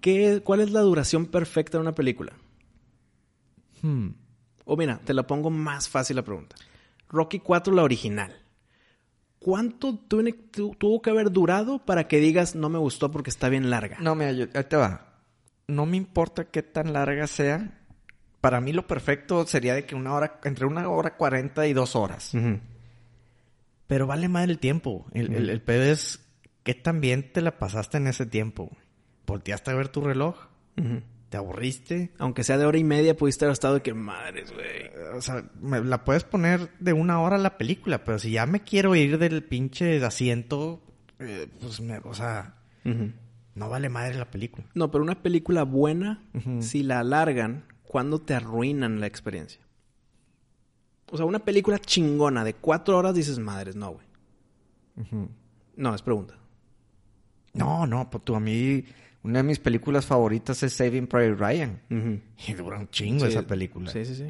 ¿qué, 0.00 0.40
¿cuál 0.42 0.60
es 0.60 0.72
la 0.72 0.80
duración 0.80 1.26
perfecta 1.26 1.78
de 1.78 1.82
una 1.82 1.94
película? 1.94 2.32
Hmm. 3.82 4.08
O 4.64 4.76
mira, 4.76 4.98
te 5.04 5.14
la 5.14 5.26
pongo 5.26 5.50
más 5.50 5.88
fácil 5.88 6.16
la 6.16 6.22
pregunta. 6.24 6.56
Rocky 7.08 7.38
4, 7.38 7.72
la 7.72 7.84
original. 7.84 8.34
¿Cuánto 9.38 9.94
tuvo 9.96 11.00
que 11.00 11.10
haber 11.10 11.30
durado 11.30 11.78
para 11.78 12.08
que 12.08 12.18
digas 12.18 12.56
no 12.56 12.68
me 12.68 12.78
gustó 12.78 13.10
porque 13.12 13.30
está 13.30 13.48
bien 13.48 13.70
larga? 13.70 13.96
No, 14.00 14.16
mira, 14.16 14.32
yo- 14.32 14.46
ahí 14.52 14.64
te 14.64 14.76
va. 14.76 15.07
No 15.68 15.86
me 15.86 15.96
importa 15.96 16.44
qué 16.46 16.62
tan 16.62 16.92
larga 16.92 17.26
sea. 17.26 17.78
Para 18.40 18.60
mí 18.60 18.72
lo 18.72 18.86
perfecto 18.86 19.46
sería 19.46 19.74
de 19.74 19.84
que 19.84 19.94
una 19.94 20.14
hora, 20.14 20.40
entre 20.44 20.66
una 20.66 20.88
hora 20.88 21.16
cuarenta 21.16 21.66
y 21.66 21.72
dos 21.72 21.94
horas. 21.94 22.32
Pero 23.86 24.06
vale 24.06 24.28
más 24.28 24.48
el 24.48 24.58
tiempo. 24.58 25.06
El, 25.12 25.34
el, 25.34 25.50
el 25.50 25.62
pedo 25.62 25.82
es 25.82 26.24
qué 26.62 26.74
tan 26.74 27.00
bien 27.00 27.32
te 27.32 27.42
la 27.42 27.58
pasaste 27.58 27.96
en 27.98 28.06
ese 28.06 28.26
tiempo. 28.26 28.70
Volteaste 29.26 29.70
a 29.70 29.74
ver 29.74 29.88
tu 29.88 30.00
reloj, 30.00 30.36
te 31.28 31.36
aburriste. 31.36 32.12
Aunque 32.18 32.44
sea 32.44 32.56
de 32.58 32.64
hora 32.64 32.78
y 32.78 32.84
media, 32.84 33.16
pudiste 33.16 33.44
haber 33.44 33.52
estado 33.52 33.74
de 33.74 33.82
que 33.82 33.92
madres, 33.92 34.52
güey. 34.52 34.90
O 35.16 35.20
sea, 35.20 35.44
me 35.60 35.80
la 35.82 36.04
puedes 36.04 36.24
poner 36.24 36.70
de 36.78 36.92
una 36.94 37.20
hora 37.20 37.36
la 37.36 37.58
película, 37.58 38.04
pero 38.04 38.18
si 38.18 38.30
ya 38.30 38.46
me 38.46 38.60
quiero 38.60 38.94
ir 38.94 39.18
del 39.18 39.44
pinche 39.44 40.02
asiento, 40.04 40.82
eh, 41.18 41.46
pues 41.60 41.80
me, 41.80 41.98
o 41.98 42.14
sea. 42.14 42.54
No 43.58 43.68
vale 43.68 43.88
madre 43.88 44.14
la 44.14 44.30
película. 44.30 44.66
No, 44.74 44.90
pero 44.90 45.02
una 45.02 45.22
película 45.22 45.64
buena, 45.64 46.22
si 46.60 46.82
la 46.82 47.00
alargan, 47.00 47.64
¿cuándo 47.84 48.20
te 48.20 48.34
arruinan 48.34 49.00
la 49.00 49.06
experiencia? 49.06 49.60
O 51.10 51.16
sea, 51.16 51.26
una 51.26 51.40
película 51.40 51.78
chingona 51.78 52.44
de 52.44 52.54
cuatro 52.54 52.98
horas 52.98 53.14
dices, 53.14 53.38
madres, 53.38 53.76
no, 53.76 53.92
güey. 53.92 54.06
No, 55.76 55.94
es 55.94 56.02
pregunta. 56.02 56.34
No, 57.54 57.86
no, 57.86 58.08
pues 58.10 58.24
tú 58.24 58.34
a 58.34 58.40
mí, 58.40 58.84
una 59.22 59.38
de 59.38 59.42
mis 59.42 59.58
películas 59.58 60.06
favoritas 60.06 60.62
es 60.62 60.72
Saving 60.72 61.06
Private 61.06 61.34
Ryan. 61.34 61.80
Y 62.46 62.52
dura 62.54 62.78
un 62.78 62.88
chingo 62.88 63.24
Sí, 63.24 63.32
esa 63.32 63.46
película. 63.46 63.90
Sí, 63.90 64.04
sí, 64.04 64.14
sí. 64.14 64.26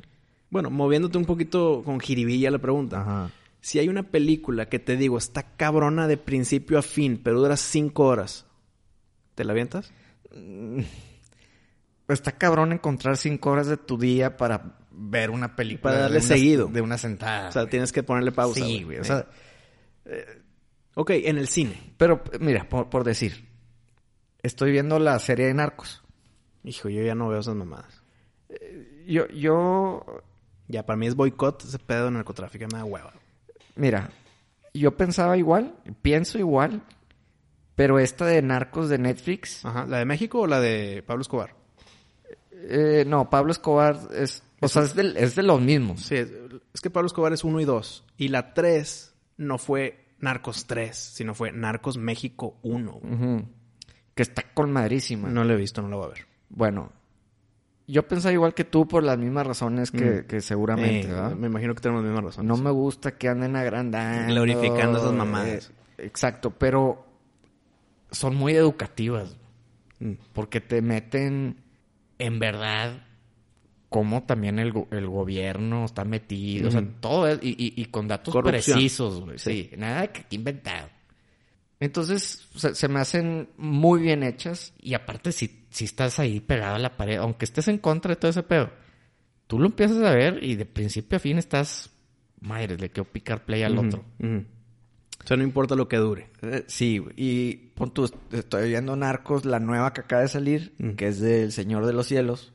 Bueno, 0.50 0.70
moviéndote 0.70 1.18
un 1.18 1.26
poquito 1.26 1.82
con 1.84 2.00
jiribilla 2.00 2.50
la 2.50 2.58
pregunta. 2.58 3.00
Ajá. 3.00 3.30
Si 3.60 3.78
hay 3.78 3.88
una 3.88 4.04
película 4.04 4.68
que 4.68 4.78
te 4.78 4.96
digo 4.96 5.18
está 5.18 5.42
cabrona 5.56 6.06
de 6.06 6.16
principio 6.16 6.78
a 6.78 6.82
fin, 6.82 7.20
pero 7.22 7.40
dura 7.40 7.56
cinco 7.56 8.04
horas, 8.04 8.46
¿te 9.38 9.44
la 9.44 9.52
avientas? 9.52 9.92
Está 12.08 12.32
cabrón 12.32 12.72
encontrar 12.72 13.16
cinco 13.16 13.50
horas 13.50 13.68
de 13.68 13.76
tu 13.76 13.96
día 13.98 14.36
para 14.36 14.78
ver 14.90 15.30
una 15.30 15.54
película. 15.54 15.92
Para 15.92 16.02
darle 16.02 16.18
de 16.18 16.26
una- 16.26 16.34
seguido. 16.34 16.66
De 16.66 16.80
una 16.80 16.98
sentada. 16.98 17.50
O 17.50 17.52
sea, 17.52 17.62
güey. 17.62 17.70
tienes 17.70 17.92
que 17.92 18.02
ponerle 18.02 18.32
pausa. 18.32 18.60
Sí, 18.64 18.82
güey. 18.82 18.98
O 18.98 19.04
sea, 19.04 19.26
Ok, 20.94 21.10
en 21.10 21.38
el 21.38 21.46
cine. 21.46 21.78
pero 21.96 22.22
mira, 22.40 22.68
por, 22.68 22.90
por 22.90 23.04
decir, 23.04 23.46
estoy 24.42 24.72
viendo 24.72 24.98
la 24.98 25.16
serie 25.20 25.46
de 25.46 25.54
Narcos. 25.54 26.02
Hijo, 26.64 26.88
yo 26.88 27.02
ya 27.02 27.14
no 27.14 27.28
veo 27.28 27.38
esas 27.38 27.54
mamadas. 27.54 28.02
Yo, 29.06 29.28
yo, 29.28 30.04
Ya, 30.66 30.84
para 30.84 30.96
mí 30.96 31.06
es 31.06 31.14
boicot 31.14 31.62
ese 31.64 31.78
pedo 31.78 32.06
de 32.06 32.10
narcotráfico, 32.10 32.64
me 32.72 32.78
da 32.78 32.84
hueva. 32.84 33.12
mira, 33.76 34.10
yo 34.74 34.96
pensaba 34.96 35.36
igual, 35.38 35.74
pienso 36.02 36.38
igual, 36.38 36.82
pero 37.78 37.98
esta 37.98 38.26
de 38.26 38.42
Narcos 38.42 38.88
de 38.90 38.98
Netflix, 38.98 39.64
Ajá, 39.64 39.86
¿la 39.86 39.98
de 39.98 40.04
México 40.04 40.40
o 40.40 40.46
la 40.46 40.60
de 40.60 41.02
Pablo 41.06 41.22
Escobar? 41.22 41.54
eh, 42.52 43.04
no, 43.06 43.30
Pablo 43.30 43.52
Escobar 43.52 43.96
es, 44.14 44.42
o 44.60 44.68
sea, 44.68 44.82
es 44.82 44.94
de, 44.94 45.14
es 45.16 45.34
de 45.36 45.42
los 45.42 45.60
mismos. 45.60 46.02
Sí, 46.02 46.16
es, 46.16 46.30
que 46.82 46.90
Pablo 46.90 47.06
Escobar 47.06 47.32
es 47.32 47.44
uno 47.44 47.60
y 47.60 47.64
dos. 47.64 48.04
Y 48.16 48.28
la 48.28 48.52
tres 48.54 49.14
no 49.36 49.58
fue 49.58 50.04
Narcos 50.18 50.66
3, 50.66 50.96
sino 50.96 51.34
fue 51.34 51.52
Narcos 51.52 51.96
México 51.98 52.58
1. 52.62 52.90
Ujú. 52.96 53.44
Que 54.14 54.22
está 54.22 54.42
colmadrísima. 54.52 55.28
No 55.28 55.44
la 55.44 55.54
he 55.54 55.56
visto, 55.56 55.80
no 55.80 55.88
la 55.88 55.96
voy 55.96 56.06
a 56.06 56.08
ver. 56.08 56.26
Bueno, 56.48 56.90
yo 57.86 58.08
pensaba 58.08 58.32
igual 58.32 58.52
que 58.54 58.64
tú 58.64 58.88
por 58.88 59.04
las 59.04 59.16
mismas 59.16 59.46
razones 59.46 59.92
que, 59.92 60.22
Mm. 60.22 60.26
que 60.26 60.40
seguramente, 60.40 61.06
Eh, 61.08 61.12
¿verdad? 61.12 61.36
me 61.36 61.46
imagino 61.46 61.74
que 61.74 61.80
tenemos 61.80 62.02
las 62.02 62.10
mismas 62.10 62.24
razones. 62.34 62.48
No 62.48 62.56
me 62.62 62.70
gusta 62.72 63.16
que 63.16 63.28
anden 63.28 63.54
agrandando. 63.54 64.32
Glorificando 64.34 64.98
esas 64.98 65.12
mamadas. 65.12 65.70
eh, 65.98 66.04
exacto, 66.06 66.50
pero 66.50 67.06
son 68.10 68.34
muy 68.36 68.54
educativas. 68.54 69.36
Mm. 70.00 70.12
Porque 70.32 70.60
te 70.60 70.80
meten 70.82 71.56
en 72.18 72.38
verdad 72.38 73.04
cómo 73.88 74.22
también 74.24 74.58
el, 74.58 74.72
el 74.90 75.06
gobierno 75.08 75.84
está 75.84 76.04
metido. 76.04 76.68
O 76.68 76.70
sea, 76.70 76.80
Ujú. 76.82 76.90
todo 77.00 77.28
es, 77.28 77.38
y, 77.42 77.50
y- 77.50 77.80
y 77.80 77.84
con 77.86 78.06
datos 78.08 78.32
Corrupción. 78.32 78.76
precisos, 78.76 79.20
güey. 79.20 79.38
Sí. 79.38 79.70
nada 79.76 80.06
que 80.12 80.24
inventado. 80.34 80.88
Entonces, 81.80 82.48
se, 82.56 82.74
se 82.74 82.88
me 82.88 82.98
hacen 83.00 83.48
muy 83.56 84.00
bien 84.02 84.22
hechas. 84.24 84.72
Y 84.80 84.94
aparte, 84.94 85.30
si, 85.32 85.64
si 85.70 85.84
estás 85.84 86.18
ahí 86.18 86.40
pegado 86.40 86.74
a 86.74 86.78
la 86.78 86.96
pared, 86.96 87.16
aunque 87.18 87.44
estés 87.44 87.68
en 87.68 87.78
contra 87.78 88.10
de 88.14 88.16
todo 88.16 88.30
ese 88.30 88.42
pedo, 88.42 88.70
tú 89.46 89.58
lo 89.58 89.66
empiezas 89.66 90.02
a 90.02 90.10
ver 90.14 90.42
y 90.42 90.56
de 90.56 90.66
principio 90.66 91.16
a 91.16 91.20
fin 91.20 91.38
estás, 91.38 91.90
madre, 92.40 92.76
le 92.76 92.90
quiero 92.90 93.10
picar 93.10 93.44
play 93.44 93.62
al 93.62 93.78
otro. 93.78 94.04
ujú. 94.18 94.44
O 95.24 95.26
sea, 95.28 95.36
no 95.36 95.42
importa 95.42 95.74
lo 95.74 95.88
que 95.88 95.96
dure. 95.98 96.30
Eh, 96.42 96.64
Sí, 96.68 97.02
y 97.16 97.54
pon 97.74 97.92
tú, 97.92 98.10
estoy 98.32 98.68
viendo 98.70 98.96
Narcos, 98.96 99.44
la 99.44 99.60
nueva 99.60 99.92
que 99.92 100.00
acaba 100.02 100.22
de 100.22 100.28
salir, 100.28 100.72
Mm. 100.78 100.90
que 100.92 101.08
es 101.08 101.20
del 101.20 101.52
Señor 101.52 101.84
de 101.86 101.92
los 101.92 102.06
Cielos. 102.06 102.52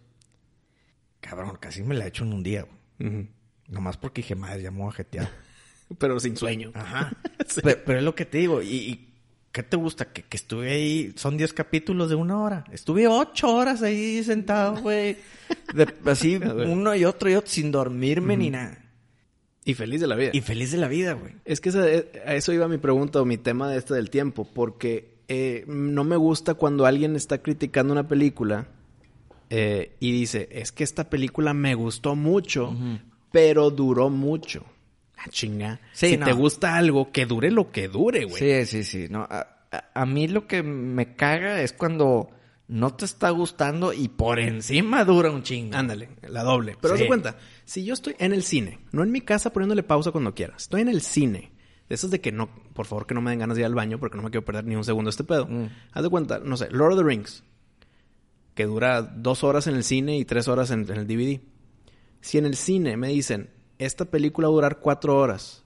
Cabrón, 1.20 1.58
casi 1.60 1.84
me 1.84 1.96
la 1.96 2.06
he 2.06 2.08
hecho 2.10 2.24
en 2.24 2.34
un 2.34 2.44
día, 2.44 2.66
güey. 3.00 3.28
Nomás 3.70 3.98
porque 3.98 4.22
dije, 4.22 4.36
madre, 4.36 4.64
ya 4.64 4.72
me 4.72 4.80
voy 4.80 4.90
a 4.90 4.94
jetear. 4.94 5.30
Pero 5.98 6.20
sin 6.20 6.36
sueño. 6.38 6.72
Ajá. 6.74 7.12
Sí. 7.48 7.60
pero, 7.64 7.82
pero 7.86 8.00
es 8.00 8.06
lo 8.06 8.16
que 8.16 8.26
te 8.26 8.38
digo, 8.40 8.62
y, 8.62 8.68
y 8.70 9.14
¿qué 9.52 9.62
te 9.64 9.76
gusta? 9.78 10.06
Que, 10.12 10.24
que 10.24 10.38
estuve 10.38 10.72
ahí, 10.72 11.14
son 11.18 11.36
10 11.38 11.54
capítulos 11.54 12.10
de 12.10 12.16
una 12.16 12.42
hora. 12.42 12.64
Estuve 12.72 13.08
8 13.08 13.54
horas 13.54 13.82
ahí 13.84 14.24
sentado, 14.24 14.82
güey. 14.82 15.18
Así, 16.06 16.38
uno 16.38 16.96
y 16.96 17.06
otro 17.06 17.30
y 17.30 17.36
otro, 17.36 17.50
sin 17.50 17.72
dormirme 17.72 18.38
ni 18.38 18.50
nada. 18.50 18.80
Y 19.66 19.74
feliz 19.76 20.02
de 20.02 20.08
la 20.08 20.16
vida. 20.16 20.32
Y 20.34 20.42
feliz 20.42 20.72
de 20.72 20.78
la 20.78 20.88
vida, 20.88 21.14
güey. 21.14 21.34
Es 21.46 21.62
que 21.62 21.70
esa- 21.70 21.90
eh, 21.90 22.12
a 22.26 22.36
eso 22.36 22.52
iba 22.54 22.68
mi 22.68 22.78
pregunta 22.78 23.22
o 23.22 23.26
mi 23.26 23.38
tema 23.38 23.70
de 23.70 23.78
este 23.78 23.94
del 23.94 24.10
tiempo, 24.10 24.48
porque 24.54 25.14
eh, 25.30 25.64
no 25.68 26.04
me 26.04 26.18
gusta 26.18 26.54
cuando 26.56 26.86
alguien 26.86 27.16
está 27.16 27.42
criticando 27.42 27.94
una 27.94 28.08
película 28.08 28.68
eh, 29.50 29.96
y 30.00 30.12
dice, 30.12 30.50
es 30.52 30.72
que 30.72 30.84
esta 30.84 31.10
película 31.10 31.54
me 31.54 31.76
gustó 31.76 32.16
mucho, 32.16 32.76
pero 33.32 33.70
duró 33.70 34.10
mucho. 34.10 34.66
Ah, 35.18 35.26
chinga. 35.30 35.80
Sí, 35.94 36.10
si 36.10 36.18
no. 36.18 36.26
te 36.26 36.34
gusta 36.34 36.76
algo, 36.76 37.12
que 37.12 37.26
dure 37.26 37.52
lo 37.52 37.72
que 37.72 37.88
dure, 37.88 38.26
güey. 38.26 38.66
Sí, 38.66 38.66
sí, 38.66 38.84
sí. 38.84 39.08
No, 39.10 39.22
a, 39.30 39.48
a- 39.72 39.86
a 39.94 40.06
mí 40.06 40.28
lo 40.28 40.48
que 40.48 40.62
me 40.64 41.16
caga 41.16 41.62
es 41.62 41.72
cuando 41.72 42.30
no 42.74 42.96
te 42.96 43.06
está 43.06 43.30
gustando 43.30 43.94
y 43.94 44.08
por 44.08 44.40
encima 44.40 45.06
dura 45.06 45.30
un 45.30 45.44
chingo. 45.44 45.76
Ándale, 45.78 46.10
la 46.24 46.42
doble. 46.44 46.76
Pero 46.82 46.96
Sí. 46.96 46.96
haz 46.96 47.00
de 47.02 47.08
cuenta, 47.08 47.38
si 47.66 47.84
yo 47.86 47.94
estoy 47.94 48.16
en 48.18 48.34
el 48.34 48.42
cine, 48.42 48.80
no 48.92 49.04
en 49.04 49.12
mi 49.12 49.22
casa 49.22 49.54
poniéndole 49.54 49.84
pausa 49.84 50.12
cuando 50.12 50.34
quiera, 50.34 50.56
estoy 50.58 50.82
en 50.82 50.90
el 50.90 51.02
cine. 51.02 51.52
De 51.88 51.94
esos 51.96 52.10
de 52.10 52.20
que 52.20 52.32
no, 52.32 52.50
por 52.74 52.88
favor 52.88 53.06
que 53.06 53.14
no 53.14 53.22
me 53.22 53.30
den 53.30 53.40
ganas 53.42 53.56
de 53.58 53.62
ir 53.62 53.66
al 53.68 53.76
baño 53.76 54.00
porque 54.00 54.18
no 54.18 54.24
me 54.24 54.32
quiero 54.32 54.44
perder 54.44 54.66
ni 54.66 54.76
un 54.76 54.84
segundo 54.84 55.12
este 55.12 55.24
pedo. 55.24 55.46
Mm. 55.48 55.68
Haz 55.92 56.02
de 56.04 56.10
cuenta, 56.10 56.40
no 56.40 56.58
sé, 56.58 56.70
Lord 56.72 56.94
of 56.94 56.98
the 57.00 57.04
Rings, 57.06 57.44
que 58.56 58.66
dura 58.66 59.02
dos 59.04 59.44
horas 59.44 59.68
en 59.68 59.76
el 59.76 59.84
cine 59.84 60.18
y 60.18 60.26
tres 60.26 60.48
horas 60.48 60.72
en, 60.72 60.90
en 60.90 60.98
el 60.98 61.06
DVD. 61.08 61.42
Si 62.22 62.38
en 62.40 62.46
el 62.46 62.56
cine 62.56 62.98
me 62.98 63.10
dicen, 63.10 63.50
esta 63.78 64.06
película 64.06 64.48
va 64.48 64.52
a 64.54 64.56
durar 64.56 64.80
cuatro 64.80 65.18
horas, 65.18 65.63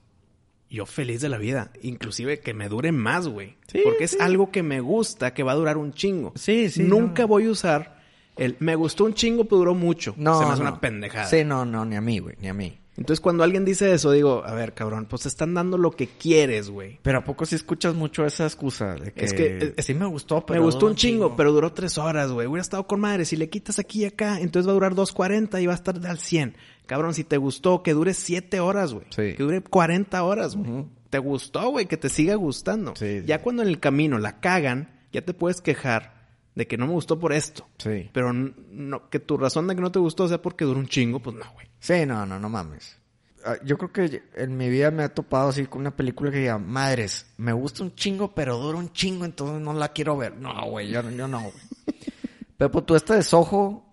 yo 0.70 0.86
feliz 0.86 1.20
de 1.20 1.28
la 1.28 1.38
vida. 1.38 1.72
Inclusive 1.82 2.40
que 2.40 2.54
me 2.54 2.68
dure 2.68 2.92
más, 2.92 3.28
güey. 3.28 3.56
Sí, 3.70 3.80
porque 3.84 4.08
sí. 4.08 4.16
es 4.16 4.20
algo 4.20 4.50
que 4.50 4.62
me 4.62 4.80
gusta, 4.80 5.34
que 5.34 5.42
va 5.42 5.52
a 5.52 5.56
durar 5.56 5.76
un 5.76 5.92
chingo. 5.92 6.32
Sí, 6.36 6.68
sí, 6.70 6.82
Nunca 6.82 7.22
no. 7.22 7.28
voy 7.28 7.46
a 7.46 7.50
usar 7.50 7.98
el 8.36 8.56
me 8.60 8.76
gustó 8.76 9.04
un 9.04 9.14
chingo, 9.14 9.44
pero 9.44 9.58
duró 9.58 9.74
mucho. 9.74 10.14
No, 10.16 10.38
Se 10.38 10.46
me 10.46 10.52
hace 10.52 10.62
no. 10.62 10.70
una 10.70 10.80
pendejada. 10.80 11.26
Sí, 11.26 11.44
no, 11.44 11.64
no, 11.64 11.84
ni 11.84 11.96
a 11.96 12.00
mí, 12.00 12.18
güey, 12.20 12.36
ni 12.40 12.48
a 12.48 12.54
mí. 12.54 12.78
Entonces, 12.96 13.20
cuando 13.20 13.44
alguien 13.44 13.64
dice 13.64 13.92
eso, 13.92 14.10
digo, 14.10 14.42
a 14.44 14.52
ver, 14.54 14.74
cabrón, 14.74 15.06
pues 15.08 15.22
te 15.22 15.28
están 15.28 15.54
dando 15.54 15.78
lo 15.78 15.92
que 15.92 16.08
quieres, 16.08 16.68
güey. 16.68 16.98
Pero 17.02 17.18
¿a 17.18 17.24
poco 17.24 17.46
si 17.46 17.54
escuchas 17.54 17.94
mucho 17.94 18.26
esa 18.26 18.44
excusa? 18.44 18.96
De 18.96 19.12
que, 19.12 19.24
Es 19.24 19.32
que, 19.34 19.74
eh, 19.76 19.82
sí 19.82 19.94
me 19.94 20.06
gustó, 20.06 20.44
pero... 20.44 20.58
me 20.60 20.66
gustó 20.66 20.86
un 20.86 20.96
chingo, 20.96 21.36
pero 21.36 21.52
duró 21.52 21.72
tres 21.72 21.96
horas, 21.96 22.32
güey. 22.32 22.48
Hubiera 22.48 22.62
estado 22.62 22.88
con 22.88 22.98
madre. 22.98 23.24
Si 23.24 23.36
le 23.36 23.48
quitas 23.48 23.78
aquí 23.78 24.00
y 24.02 24.06
acá, 24.06 24.40
entonces 24.40 24.66
va 24.66 24.72
a 24.72 24.74
durar 24.74 24.94
2.40 24.96 25.62
y 25.62 25.66
va 25.66 25.74
a 25.74 25.76
estar 25.76 25.94
al 26.04 26.18
100. 26.18 26.56
Cabrón, 26.88 27.12
si 27.12 27.22
te 27.22 27.36
gustó, 27.36 27.82
que 27.82 27.92
dure 27.92 28.14
siete 28.14 28.60
horas, 28.60 28.94
güey. 28.94 29.04
Sí. 29.10 29.34
Que 29.36 29.42
dure 29.42 29.60
40 29.60 30.22
horas, 30.24 30.56
güey. 30.56 30.86
Te 31.10 31.18
gustó, 31.18 31.68
güey, 31.68 31.84
que 31.84 31.98
te 31.98 32.08
siga 32.08 32.34
gustando. 32.34 32.96
Sí, 32.96 33.20
sí. 33.20 33.26
Ya 33.26 33.42
cuando 33.42 33.62
en 33.62 33.68
el 33.68 33.78
camino 33.78 34.18
la 34.18 34.40
cagan, 34.40 34.98
ya 35.12 35.20
te 35.20 35.34
puedes 35.34 35.60
quejar 35.60 36.30
de 36.54 36.66
que 36.66 36.78
no 36.78 36.86
me 36.86 36.94
gustó 36.94 37.18
por 37.18 37.34
esto. 37.34 37.68
Sí. 37.76 38.08
Pero 38.14 38.32
no, 38.32 39.10
que 39.10 39.20
tu 39.20 39.36
razón 39.36 39.66
de 39.66 39.74
que 39.74 39.82
no 39.82 39.92
te 39.92 39.98
gustó 39.98 40.28
sea 40.28 40.40
porque 40.40 40.64
duró 40.64 40.80
un 40.80 40.88
chingo, 40.88 41.20
pues 41.20 41.36
no, 41.36 41.44
güey. 41.52 41.66
Sí, 41.78 42.06
no, 42.06 42.24
no, 42.24 42.38
no 42.38 42.48
mames. 42.48 42.96
Ah, 43.44 43.56
Yo 43.62 43.76
creo 43.76 43.92
que 43.92 44.22
en 44.34 44.56
mi 44.56 44.70
vida 44.70 44.90
me 44.90 45.02
ha 45.02 45.12
topado 45.12 45.50
así 45.50 45.66
con 45.66 45.82
una 45.82 45.94
película 45.94 46.30
que 46.30 46.38
diga, 46.38 46.56
madres, 46.56 47.26
me 47.36 47.52
gusta 47.52 47.82
un 47.82 47.94
chingo, 47.94 48.34
pero 48.34 48.56
dura 48.56 48.78
un 48.78 48.90
chingo, 48.94 49.26
entonces 49.26 49.60
no 49.60 49.74
la 49.74 49.92
quiero 49.92 50.16
ver. 50.16 50.38
No, 50.38 50.70
güey, 50.70 50.88
yo, 50.88 51.02
yo 51.10 51.28
no, 51.28 51.40
güey. 51.40 51.52
Pero 52.56 52.72
pues 52.72 52.86
tú 52.86 52.96
esta 52.96 53.14
de 53.14 53.22
Soho 53.22 53.84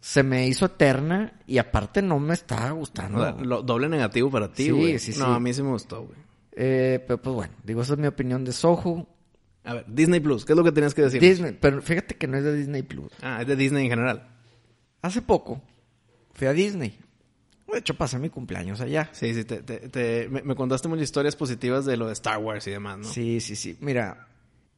se 0.00 0.22
me 0.22 0.46
hizo 0.46 0.66
eterna 0.66 1.32
y 1.46 1.58
aparte 1.58 2.02
no 2.02 2.18
me 2.20 2.34
estaba 2.34 2.70
gustando. 2.70 3.18
O 3.18 3.22
sea, 3.22 3.32
lo- 3.44 3.62
doble 3.62 3.88
negativo 3.88 4.30
para 4.30 4.52
ti, 4.52 4.64
Sí, 4.64 4.70
güey. 4.70 4.98
sí, 4.98 5.12
no, 5.18 5.26
sí. 5.26 5.32
a 5.32 5.40
mí 5.40 5.52
sí 5.52 5.62
me 5.62 5.70
gustó, 5.70 6.02
güey. 6.02 6.18
Eh, 6.52 7.04
pero 7.06 7.20
pues 7.20 7.34
bueno, 7.34 7.54
digo, 7.64 7.82
esa 7.82 7.94
es 7.94 7.98
mi 7.98 8.06
opinión 8.06 8.44
de 8.44 8.52
Soho. 8.52 9.06
A 9.64 9.74
ver, 9.74 9.84
Disney 9.88 10.20
Plus, 10.20 10.44
¿qué 10.44 10.52
es 10.52 10.56
lo 10.56 10.62
que 10.64 10.72
tenías 10.72 10.94
que 10.94 11.02
decir? 11.02 11.20
Disney, 11.20 11.56
pero 11.60 11.82
fíjate 11.82 12.14
que 12.16 12.26
no 12.28 12.36
es 12.38 12.44
de 12.44 12.54
Disney 12.54 12.82
Plus. 12.82 13.10
Ah, 13.20 13.38
es 13.42 13.46
de 13.48 13.56
Disney 13.56 13.84
en 13.84 13.90
general. 13.90 14.28
Hace 15.02 15.22
poco 15.22 15.60
fui 16.32 16.46
a 16.46 16.52
Disney. 16.52 16.98
De 17.70 17.78
hecho, 17.80 17.94
pasé 17.94 18.18
mi 18.20 18.30
cumpleaños 18.30 18.80
allá. 18.80 19.10
Sí, 19.12 19.34
sí, 19.34 19.44
te, 19.44 19.62
te- 19.62 19.88
te- 19.88 20.28
me, 20.30 20.42
me 20.42 20.54
contaste 20.54 20.86
muchas 20.88 21.02
historias 21.04 21.34
positivas 21.34 21.84
de 21.84 21.96
lo 21.96 22.06
de 22.06 22.12
Star 22.12 22.38
Wars 22.38 22.64
y 22.68 22.70
demás, 22.70 22.98
¿no? 22.98 23.04
Sí, 23.04 23.40
sí, 23.40 23.56
sí. 23.56 23.76
Mira, 23.80 24.28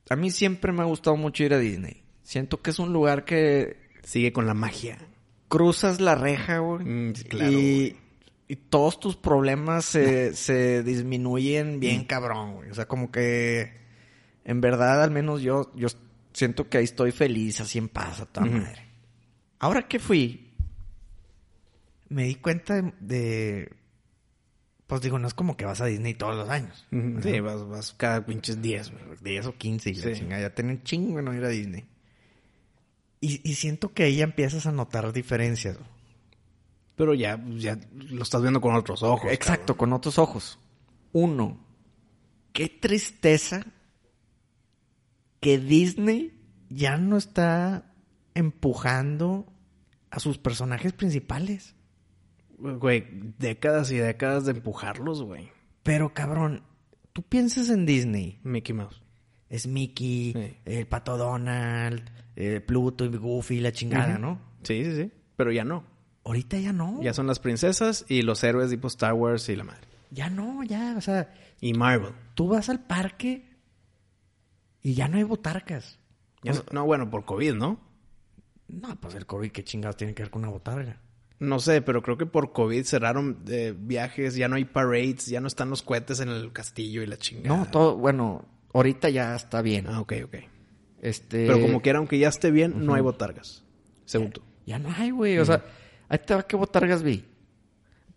a 0.09 0.17
mí 0.17 0.31
siempre 0.31 0.73
me 0.73 0.81
ha 0.81 0.87
gustado 0.87 1.17
mucho 1.17 1.45
ir 1.45 1.53
a 1.53 1.59
Disney. 1.59 2.03
Siento 2.23 2.63
que 2.63 2.71
es 2.71 2.79
un 2.79 2.93
lugar 2.95 3.25
que 3.27 3.88
Sigue 4.09 4.33
con 4.33 4.47
la 4.47 4.55
magia. 4.55 4.97
cruzas 5.49 6.01
la 6.01 6.15
reja, 6.15 6.59
güey. 6.61 6.83
Mm, 6.87 7.13
claro, 7.29 7.53
y, 7.53 7.95
todos 8.71 8.99
tus 8.99 9.17
problemas 9.17 9.85
se, 9.85 10.35
se 10.35 10.83
disminuyen 10.83 11.79
bien 11.79 12.05
cabrón, 12.05 12.55
güey. 12.55 12.71
O 12.71 12.75
sea, 12.75 12.89
como 12.89 13.11
que 13.11 13.71
en 14.45 14.63
verdad, 14.63 15.03
al 15.03 15.11
menos 15.11 15.43
yo, 15.43 15.71
yo 15.77 15.89
siento 16.33 16.71
que 16.71 16.79
ahí 16.79 16.85
estoy 16.85 17.13
feliz, 17.13 17.61
así 17.61 17.77
en 17.77 17.89
paz, 17.91 18.21
a 18.21 18.27
toda 18.27 18.47
madre. 18.47 18.87
Ahora 19.59 19.87
que 19.87 19.99
fui, 19.99 20.55
me 22.09 22.25
di 22.25 22.37
cuenta 22.37 22.81
de, 22.81 22.93
de- 23.01 23.73
Pues 24.87 25.03
digo, 25.03 25.19
no 25.19 25.29
es 25.29 25.35
como 25.35 25.55
que 25.59 25.67
vas 25.67 25.83
a 25.83 25.87
Disney 25.87 26.15
todos 26.15 26.35
los 26.35 26.49
años. 26.49 26.87
Sí, 27.23 27.41
vas, 27.41 27.69
vas 27.69 27.93
cada 27.93 28.25
pinches 28.25 28.63
10, 28.63 28.91
güey. 28.91 29.03
10 29.23 29.47
o 29.49 29.55
15 29.55 29.91
y 29.91 29.95
la 29.97 30.03
Sí. 30.05 30.13
chingada. 30.15 30.41
Ya 30.41 30.55
tienen 30.55 30.83
chingo 30.83 31.21
no 31.21 31.35
ir 31.35 31.45
a 31.45 31.49
Disney. 31.49 31.85
Y, 33.21 33.41
y 33.49 33.55
siento 33.55 33.93
que 33.93 34.05
ahí 34.05 34.17
ya 34.17 34.25
empiezas 34.25 34.67
a 34.67 34.73
notar 34.73 35.13
diferencias. 35.13 35.77
Pero 36.97 37.15
ya, 37.15 37.43
ya 37.57 37.79
lo 37.93 38.23
estás 38.23 38.43
viendo 38.43 38.61
con 38.61 38.75
otros 38.75 39.03
ojos. 39.03 39.31
Exacto, 39.33 39.77
con 39.77 39.93
otros 39.93 40.19
ojos. 40.19 40.59
Uno, 41.13 41.59
qué 42.53 42.69
tristeza 42.69 43.65
que 45.41 45.59
Disney 45.59 46.33
ya 46.69 46.97
no 46.97 47.17
está 47.17 47.93
empujando 48.35 49.47
a 50.11 50.21
sus 50.21 50.39
personajes 50.39 50.93
principales. 50.93 51.75
Güey, 52.59 53.07
décadas 53.39 53.91
y 53.93 53.97
décadas 53.99 54.45
de 54.45 54.53
empujarlos, 54.53 55.23
güey. 55.23 55.49
Pero 55.85 56.13
cabrón, 56.13 56.65
tú 57.13 57.23
piensas 57.23 57.71
en 57.71 57.87
Disney. 57.87 58.41
Mickey 58.43 58.75
Mouse. 58.75 59.01
Es 59.49 59.67
Mickey, 59.67 60.33
Sí. 60.33 60.57
el 60.65 60.87
pato 60.87 61.17
Donald, 61.17 62.11
eh, 62.41 62.61
Pluto 62.61 63.05
y 63.05 63.09
Goofy, 63.09 63.61
la 63.61 63.73
chingada. 63.73 64.17
¿no? 64.17 64.39
Sí, 64.63 64.85
sí, 64.85 64.95
sí. 64.95 65.11
Pero 65.37 65.51
ya 65.51 65.65
no. 65.65 65.85
Ahorita 66.25 66.57
ya 66.59 66.73
no. 66.73 67.01
Ya 67.03 67.13
son 67.13 67.27
las 67.27 67.41
princesas 67.41 68.05
y 68.09 68.23
los 68.23 68.45
héroes 68.45 68.71
tipo 68.71 68.87
Star 68.87 69.15
Wars 69.15 69.49
y 69.49 69.57
la 69.57 69.65
madre. 69.65 69.81
Ya 70.11 70.31
no, 70.31 70.63
ya, 70.63 70.95
o 70.97 71.01
sea, 71.01 71.35
Y 71.61 71.75
Marvel. 71.75 72.13
tú 72.35 72.49
vas 72.49 72.69
al 72.69 72.85
parque 72.85 73.45
y 74.83 74.95
ya 74.95 75.09
no 75.09 75.17
hay 75.19 75.25
botargas. 75.25 75.99
Ya 76.43 76.53
no- 76.53 76.63
no, 76.73 76.85
bueno, 76.85 77.11
por 77.11 77.25
COVID, 77.25 77.55
¿no? 77.55 77.81
No, 78.69 78.95
pues 79.01 79.15
el 79.15 79.27
COVID, 79.27 79.51
¿qué 79.51 79.65
chingados 79.65 79.97
tiene 79.97 80.15
que 80.15 80.23
ver 80.23 80.31
con 80.31 80.43
una 80.43 80.51
botarga? 80.53 81.01
No 81.41 81.59
sé, 81.59 81.83
pero 81.83 82.03
creo 82.03 82.19
que 82.19 82.27
por 82.27 82.53
COVID 82.53 82.85
cerraron 82.85 83.43
eh, 83.49 83.75
viajes, 83.77 84.35
ya 84.37 84.49
no 84.49 84.57
hay 84.57 84.65
parades, 84.65 85.27
ya 85.27 85.41
no 85.41 85.47
están 85.47 85.71
los 85.71 85.83
cohetes 85.83 86.21
en 86.21 86.29
el 86.29 86.53
castillo 86.53 87.03
y 87.03 87.07
la 87.07 87.17
chingada. 87.17 87.57
No, 87.57 87.67
todo, 87.71 87.97
bueno, 87.97 88.45
ahorita 88.75 89.09
ya 89.09 89.35
está 89.35 89.63
bien. 89.63 89.87
Ah, 89.89 90.01
ok, 90.01 90.13
ok. 90.25 90.35
Este... 91.03 91.47
Pero 91.47 91.61
como 91.61 91.81
quiera, 91.81 91.99
aunque 91.99 92.19
ya 92.19 92.29
esté 92.29 92.51
bien, 92.51 92.85
no 92.85 92.95
hay 92.95 93.03
botargas. 93.03 93.65
Según 94.05 94.31
tú. 94.31 94.43
Ya 94.67 94.79
no 94.79 94.93
hay, 94.97 95.11
güey, 95.11 95.39
o 95.39 95.45
sea, 95.45 95.65
ahí 96.09 96.19
te 96.19 96.35
va 96.35 96.43
qué 96.43 96.57
botargas 96.57 97.03
vi. 97.03 97.25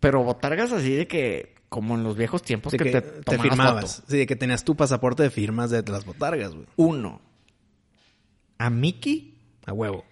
Pero 0.00 0.22
botargas 0.22 0.72
así 0.72 0.94
de 0.94 1.06
que, 1.06 1.54
como 1.68 1.94
en 1.94 2.02
los 2.02 2.16
viejos 2.16 2.42
tiempos 2.42 2.72
De 2.72 2.78
que, 2.78 2.84
que 2.84 3.00
te, 3.00 3.22
te, 3.22 3.38
firmabas. 3.38 3.96
foto. 3.96 4.10
Sí, 4.10 4.18
de 4.18 4.26
que 4.26 4.36
tenías 4.36 4.64
tu 4.64 4.76
pasaporte 4.76 5.22
de 5.22 5.30
firmas 5.30 5.70
de 5.70 5.82
las 5.82 6.04
botargas, 6.04 6.52
güey. 6.54 6.66
Uno, 6.76 7.20
a 8.58 8.68
Mickey, 8.70 9.38
A 9.64 9.72
huevo. 9.72 10.04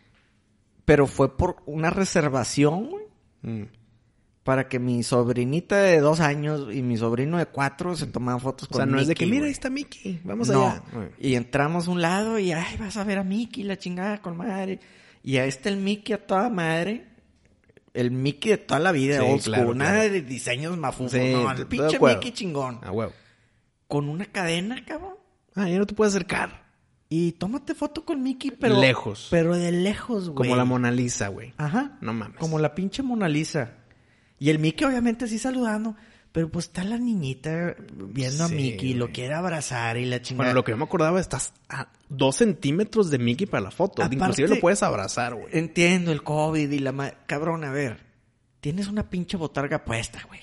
pero 0.85 1.07
fue 1.07 1.37
por 1.37 1.57
una 1.67 1.91
reservación, 1.91 2.89
güey. 2.91 3.05
Mm. 3.43 3.65
Para 4.51 4.67
que 4.67 4.81
mi 4.81 5.05
sobrinita 5.05 5.77
de 5.81 6.01
dos 6.01 6.19
años 6.19 6.75
y 6.75 6.83
mi 6.83 6.97
sobrino 6.97 7.39
de 7.39 7.47
cuatro 7.47 7.95
se 7.95 8.09
tomaran 8.09 8.41
fotos 8.41 8.67
O 8.67 8.73
con 8.73 8.79
sea, 8.79 8.87
no 8.87 8.99
es 8.99 9.07
de 9.07 9.15
que, 9.15 9.25
mira, 9.25 9.45
ahí 9.47 9.53
está 9.53 9.71
Mickey, 9.71 10.21
vamos 10.25 10.49
no. 10.49 10.67
allá. 10.67 10.83
Y 11.21 11.37
entramos 11.37 11.87
a 11.87 11.91
un 11.93 12.03
lado 12.03 12.37
y, 12.37 12.51
ay, 12.51 12.77
vas 12.77 12.97
a 12.97 13.05
ver 13.05 13.19
a 13.19 13.23
Mickey, 13.23 13.63
la 13.63 13.79
chingada 13.79 14.21
con 14.21 14.37
madre. 14.37 14.81
Y 15.23 15.37
ahí 15.37 15.49
está 15.49 15.69
el 15.69 15.77
Mickey 15.77 16.17
a 16.17 16.27
toda 16.27 16.51
madre. 16.51 17.07
El 17.95 18.11
Mickey 18.11 18.51
de 18.51 18.59
toda 18.59 18.81
la 18.81 18.91
vida, 18.91 19.21
Sí, 19.21 19.25
old 19.25 19.41
school. 19.41 19.55
claro, 19.55 19.75
Nada 19.77 19.93
claro. 20.01 20.13
de 20.15 20.23
diseños 20.23 20.77
mafufos. 20.77 21.13
Sí, 21.13 21.31
no, 21.33 21.49
el 21.53 21.69
pinche. 21.69 22.01
Mickey 22.01 22.33
chingón. 22.33 22.81
A 22.83 22.91
huevo. 22.91 23.13
Con 23.87 24.09
una 24.09 24.25
cadena, 24.25 24.85
cabrón. 24.85 25.15
Ah, 25.55 25.69
ya 25.69 25.79
no 25.79 25.87
te 25.87 25.95
puedes 25.95 26.13
acercar. 26.13 26.65
Y 27.09 27.33
tómate 27.35 27.77
foto 27.77 28.05
con 28.05 28.21
Mickey, 28.21 28.51
pero... 28.51 28.81
Lejos. 28.81 29.29
Pero 29.31 29.55
de 29.57 29.71
lejos, 29.71 30.31
güey. 30.31 30.35
Como 30.35 30.57
la 30.57 30.65
Mona 30.65 30.91
Lisa, 30.91 31.29
güey. 31.29 31.55
Ajá. 31.57 31.99
No 32.01 32.13
mames. 32.13 32.37
Como 32.37 32.59
la 32.59 32.75
pinche 32.75 33.05
Mona 33.05 33.29
Lisa. 33.29 33.77
Y 34.41 34.51
el 34.51 34.59
Mickey 34.59 34.85
obviamente 34.89 35.29
sí 35.29 35.39
saludando. 35.39 35.95
Pero 36.33 36.49
pues 36.49 36.67
está 36.67 36.85
la 36.85 36.97
niñita 36.97 37.75
viendo 37.93 38.47
Sí, 38.47 38.53
a 38.55 38.57
Mickey, 38.57 38.95
lo 38.95 39.07
güey. 39.07 39.15
quiere 39.15 39.35
abrazar 39.35 39.97
y 39.97 40.05
la 40.07 40.23
chingada. 40.23 40.45
Bueno, 40.47 40.55
lo 40.55 40.65
que 40.65 40.71
yo 40.71 40.77
me 40.77 40.85
acordaba, 40.85 41.19
estás 41.19 41.53
a 41.69 41.89
dos 42.09 42.37
centímetros 42.37 43.11
de 43.11 43.19
Mickey 43.19 43.47
para 43.49 43.63
la 43.65 43.71
foto. 43.73 44.01
Aparte- 44.03 44.15
Inclusive 44.15 44.49
lo 44.49 44.61
puedes 44.61 44.81
abrazar, 44.85 45.35
güey. 45.35 45.49
Entiendo 45.51 46.13
el 46.13 46.23
COVID 46.23 46.71
y 46.71 46.79
la... 46.79 46.93
ma- 46.93 47.13
Cabrón, 47.27 47.65
a 47.65 47.73
ver. 47.73 48.05
Tienes 48.61 48.87
una 48.87 49.11
pinche 49.11 49.37
botarga 49.37 49.85
puesta, 49.85 50.21
güey. 50.29 50.41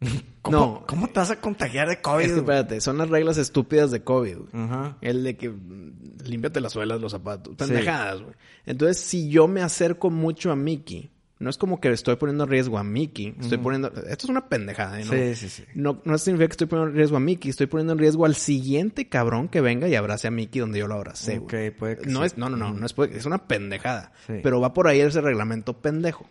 ¿Cómo, 0.42 0.56
No. 0.58 0.84
¿Cómo 0.86 1.08
te 1.08 1.20
vas 1.20 1.30
a 1.30 1.40
contagiar 1.40 1.88
de 1.88 2.00
COVID? 2.00 2.24
Es 2.24 2.32
que, 2.32 2.38
espérate, 2.38 2.80
son 2.80 2.98
las 2.98 3.08
reglas 3.08 3.38
estúpidas 3.38 3.90
de 3.90 4.02
COVID. 4.04 4.36
güey. 4.36 4.64
Ajá. 4.64 4.98
El 5.00 5.24
de 5.24 5.36
que 5.36 5.48
mm, 5.48 6.18
límpiate 6.24 6.60
las 6.60 6.72
suelas, 6.72 7.00
los 7.00 7.12
zapatos. 7.12 7.56
Pendejadas, 7.56 8.20
güey. 8.22 8.34
Entonces, 8.66 8.98
si 9.02 9.28
yo 9.28 9.48
me 9.48 9.62
acerco 9.62 10.10
mucho 10.10 10.52
a 10.52 10.56
Mickey, 10.56 11.10
no 11.44 11.50
es 11.50 11.58
como 11.58 11.78
que 11.80 11.90
estoy 11.92 12.16
poniendo 12.16 12.44
en 12.44 12.50
riesgo 12.50 12.78
a 12.78 12.82
Mickey. 12.82 13.36
Estoy 13.38 13.58
poniendo... 13.58 13.88
Esto 13.88 14.26
es 14.26 14.30
una 14.30 14.48
pendejada, 14.48 15.00
¿eh? 15.00 15.04
¿no? 15.04 15.12
Sí, 15.12 15.34
sí, 15.36 15.48
sí. 15.48 15.64
No, 15.74 16.00
no 16.04 16.18
significa 16.18 16.48
que 16.48 16.52
estoy 16.52 16.66
poniendo 16.66 16.90
en 16.90 16.96
riesgo 16.96 17.16
a 17.16 17.20
Mickey. 17.20 17.50
Estoy 17.50 17.66
poniendo 17.66 17.92
en 17.92 17.98
riesgo 18.00 18.24
al 18.24 18.34
siguiente 18.34 19.08
cabrón 19.08 19.48
que 19.48 19.60
venga 19.60 19.86
y 19.86 19.94
abrace 19.94 20.26
a 20.26 20.30
Mickey 20.30 20.60
donde 20.60 20.78
yo 20.80 20.88
lo 20.88 20.94
abracé, 20.94 21.38
Ok, 21.38 21.54
puede 21.78 21.98
que 21.98 22.06
no 22.10 22.20
sí. 22.20 22.26
es, 22.26 22.38
no, 22.38 22.48
no, 22.48 22.56
no, 22.56 22.72
no 22.72 22.86
es, 22.86 22.92
puede- 22.94 23.16
es 23.16 23.26
una 23.26 23.46
pendejada. 23.46 24.12
Sí. 24.26 24.40
Pero 24.42 24.60
va 24.60 24.72
por 24.72 24.88
ahí 24.88 25.00
ese 25.00 25.20
reglamento 25.20 25.80
pendejo. 25.80 26.26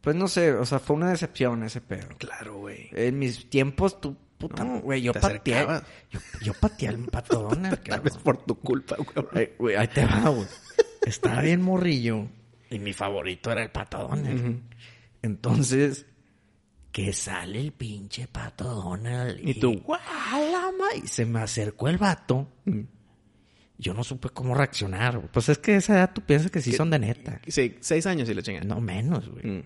Pues 0.00 0.16
no 0.16 0.28
sé, 0.28 0.52
o 0.54 0.64
sea, 0.64 0.78
fue 0.78 0.96
una 0.96 1.10
decepción 1.10 1.62
ese 1.62 1.80
pedo. 1.82 2.08
Claro, 2.18 2.56
güey. 2.56 2.88
En 2.92 3.18
mis 3.18 3.50
tiempos, 3.50 4.00
tú, 4.00 4.16
puta, 4.38 4.64
No, 4.64 4.80
güey, 4.80 5.02
yo 5.02 5.12
te 5.12 5.20
pateé. 5.20 5.66
Yo, 6.10 6.20
yo 6.42 6.54
pateé 6.54 6.88
al 6.88 7.04
pato 7.04 7.42
Donald, 7.50 7.78
Tal 7.86 8.00
vez 8.00 8.16
por 8.16 8.38
tu 8.38 8.54
culpa, 8.58 8.96
güey, 9.58 9.76
ahí 9.76 9.88
te 9.88 10.06
va, 10.06 10.30
güey. 10.30 10.46
Estaba 11.04 11.42
bien 11.42 11.60
morrillo. 11.60 12.28
Y 12.70 12.78
mi 12.78 12.92
favorito 12.92 13.50
era 13.50 13.62
el 13.62 13.70
pato 13.70 13.98
Donald. 13.98 14.62
Entonces, 15.22 16.06
que 16.92 17.12
sale 17.12 17.60
el 17.60 17.72
pinche 17.72 18.26
pato 18.28 18.64
Donald. 18.64 19.38
Y 19.46 19.54
tú, 19.58 19.80
¡guálama! 19.80 20.86
Y 21.02 21.06
se 21.06 21.26
me 21.26 21.40
acercó 21.40 21.88
el 21.88 21.98
vato. 21.98 22.48
Yo 23.76 23.94
no 23.94 24.04
supe 24.04 24.28
cómo 24.28 24.54
reaccionar. 24.54 25.16
güey. 25.16 25.28
Pues 25.32 25.48
es 25.48 25.58
que 25.58 25.72
a 25.72 25.76
esa 25.78 25.94
edad 25.94 26.12
tú 26.14 26.20
piensas 26.20 26.50
que 26.50 26.60
sí 26.60 26.72
son 26.72 26.90
de 26.90 26.98
neta. 26.98 27.40
Sí, 27.46 27.76
seis 27.80 28.06
años 28.06 28.28
y 28.28 28.34
le 28.34 28.42
chingan. 28.42 28.68
No 28.68 28.80
menos, 28.80 29.28
güey. 29.28 29.46
Mm. 29.46 29.62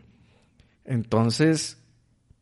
Entonces, 0.85 1.84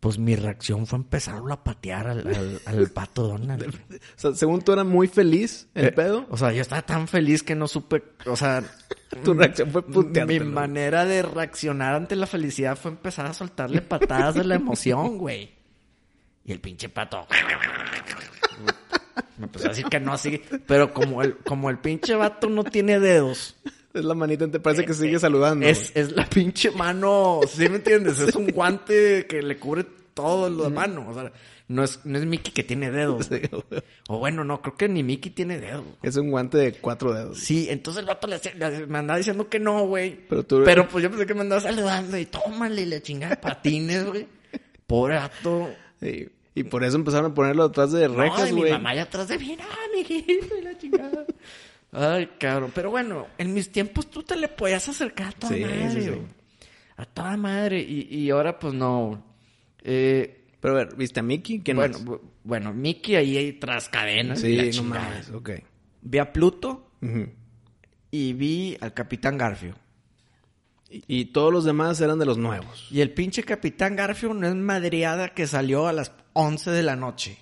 pues 0.02 0.18
mi 0.18 0.34
reacción 0.34 0.84
fue 0.88 0.98
empezarlo 0.98 1.54
a 1.54 1.62
patear 1.62 2.08
al, 2.08 2.26
al- 2.26 2.60
al 2.66 2.90
pato 2.94 3.28
Donald. 3.28 3.72
O 3.72 3.98
sea, 4.16 4.34
según 4.34 4.60
tú 4.62 4.72
eras 4.72 4.84
muy 4.84 5.06
feliz 5.06 5.68
el 5.76 5.86
Eh, 5.86 5.92
pedo, 5.92 6.26
O 6.28 6.36
sea, 6.36 6.50
yo 6.52 6.60
estaba 6.60 6.82
tan 6.82 7.06
feliz 7.06 7.44
que 7.44 7.54
no 7.54 7.68
supe, 7.68 8.02
o 8.26 8.34
sea, 8.34 8.64
tu 9.24 9.32
reacción 9.32 9.70
fue 9.70 9.82
mi 9.82 9.92
puteártelo. 9.94 10.44
manera 10.50 11.04
de 11.04 11.22
reaccionar 11.22 11.94
ante 11.94 12.16
la 12.16 12.26
felicidad 12.26 12.76
fue 12.76 12.90
empezar 12.90 13.26
a 13.26 13.32
soltarle 13.32 13.80
patadas 13.80 14.34
de 14.34 14.42
la 14.42 14.56
emoción, 14.56 15.18
güey. 15.18 15.52
Y 16.44 16.50
el 16.50 16.58
pinche 16.58 16.88
pato. 16.88 17.24
Me 19.38 19.44
empezó 19.46 19.66
a 19.66 19.68
decir 19.68 19.86
que 19.86 20.00
no, 20.00 20.12
así. 20.14 20.42
Pero 20.66 20.92
como 20.92 21.22
el, 21.22 21.36
como 21.38 21.70
el 21.70 21.78
pinche 21.78 22.16
vato 22.16 22.48
no 22.48 22.64
tiene 22.64 22.98
dedos, 22.98 23.56
Es 23.94 24.04
la 24.04 24.14
manita, 24.14 24.50
te 24.50 24.58
parece 24.60 24.84
que 24.86 24.94
sigue 24.94 25.18
saludando. 25.18 25.66
es, 25.66 25.92
es 25.94 26.12
la 26.12 26.24
pinche 26.26 26.70
mano, 26.70 27.40
¿sí 27.46 27.68
me 27.68 27.76
entiendes? 27.76 28.18
Es 28.20 28.34
un 28.34 28.46
guante 28.48 29.26
que 29.26 29.42
le 29.42 29.58
cubre 29.58 29.84
todo 30.14 30.48
la 30.48 30.68
mano. 30.70 31.06
O 31.08 31.14
sea, 31.14 31.30
no 31.68 31.84
es, 31.84 32.00
no 32.04 32.18
es 32.18 32.24
Mickey 32.26 32.52
que 32.52 32.62
tiene 32.64 32.90
dedos. 32.90 33.28
güey. 33.28 33.42
Sí, 33.42 33.48
güey. 33.50 33.82
O 34.08 34.18
bueno, 34.18 34.44
no, 34.44 34.60
creo 34.62 34.76
que 34.76 34.88
ni 34.88 35.02
Mickey 35.02 35.30
tiene 35.32 35.58
dedos. 35.58 35.84
Es 36.02 36.16
un 36.16 36.30
guante 36.30 36.58
de 36.58 36.72
cuatro 36.72 37.12
dedos. 37.12 37.38
Sí, 37.38 37.66
entonces 37.70 38.00
el 38.00 38.06
vato 38.06 38.26
le, 38.26 38.36
hacía- 38.36 38.54
le- 38.54 38.86
me 38.86 38.98
andaba 38.98 39.18
diciendo 39.18 39.48
que 39.48 39.58
no, 39.58 39.86
güey. 39.86 40.20
Pero 40.28 40.42
tú- 40.44 40.62
Pero 40.64 40.88
pues 40.88 41.02
yo 41.02 41.10
pensé 41.10 41.26
que 41.26 41.34
me 41.34 41.40
andaba 41.42 41.60
saludando 41.60 42.16
y 42.18 42.26
tómale 42.26 42.86
la 42.86 43.00
chingada 43.02 43.34
de 43.34 43.40
patines, 43.42 44.04
güey. 44.06 44.26
Pobre 44.86 45.16
vato. 45.16 45.70
Sí. 46.00 46.28
Y 46.54 46.64
por 46.64 46.84
eso 46.84 46.96
empezaron 46.96 47.30
a 47.32 47.34
ponerlo 47.34 47.68
detrás 47.68 47.92
de 47.92 48.06
No, 48.08 48.14
rejas, 48.16 48.50
y 48.50 48.52
mi 48.52 48.60
güey. 48.60 48.72
mamá 48.72 48.90
allá 48.90 49.02
atrás 49.04 49.28
de 49.28 49.38
mí, 49.38 49.56
ah, 49.58 49.76
mijito, 49.96 50.56
y 50.58 50.62
la 50.62 50.76
chingada. 50.78 51.24
Ay, 51.92 52.26
cabrón. 52.38 52.72
Pero 52.74 52.90
bueno, 52.90 53.26
en 53.38 53.52
mis 53.52 53.70
tiempos 53.70 54.10
tú 54.10 54.22
te 54.22 54.34
le 54.36 54.48
podías 54.48 54.88
acercar 54.88 55.28
a 55.28 55.32
toda 55.32 55.54
Sí, 55.54 55.60
madre, 55.60 55.90
sí, 55.90 56.00
sí. 56.02 56.08
güey. 56.08 56.20
A 56.96 57.04
toda 57.04 57.36
madre. 57.36 57.80
Y, 57.80 58.08
y 58.14 58.30
ahora 58.30 58.58
pues 58.58 58.72
no. 58.74 59.22
Eh, 59.82 60.44
Pero 60.60 60.74
a 60.74 60.84
ver, 60.84 60.96
¿viste 60.96 61.20
a 61.20 61.22
Mickey? 61.22 61.60
¿Quién 61.60 61.76
bueno, 61.76 61.98
más? 61.98 62.18
bueno, 62.44 62.72
Mickey 62.72 63.16
ahí, 63.16 63.36
ahí 63.36 63.52
tras 63.54 63.88
cadenas. 63.88 64.42
y 64.44 64.72
Sí, 64.72 64.78
no 64.78 64.84
mames. 64.84 65.30
Ok. 65.30 65.50
Vi 66.02 66.18
a 66.18 66.32
Pluto 66.32 66.90
y 68.10 68.32
vi 68.32 68.76
al 68.80 68.94
Capitán 68.94 69.36
Garfio. 69.38 69.74
y, 70.90 71.02
y 71.08 71.24
todos 71.26 71.52
los 71.52 71.64
demás 71.64 72.00
eran 72.00 72.18
de 72.18 72.26
los 72.26 72.38
nuevos. 72.38 72.86
Y 72.90 73.00
el 73.00 73.10
pinche 73.12 73.42
Capitán 73.42 73.96
Garfio 73.96 74.32
no 74.34 74.46
es 74.46 74.54
madreada 74.54 75.30
que 75.34 75.46
salió 75.46 75.86
a 75.88 75.92
las 75.92 76.12
11 76.34 76.70
de 76.70 76.82
la 76.82 76.96
noche. 76.96 77.38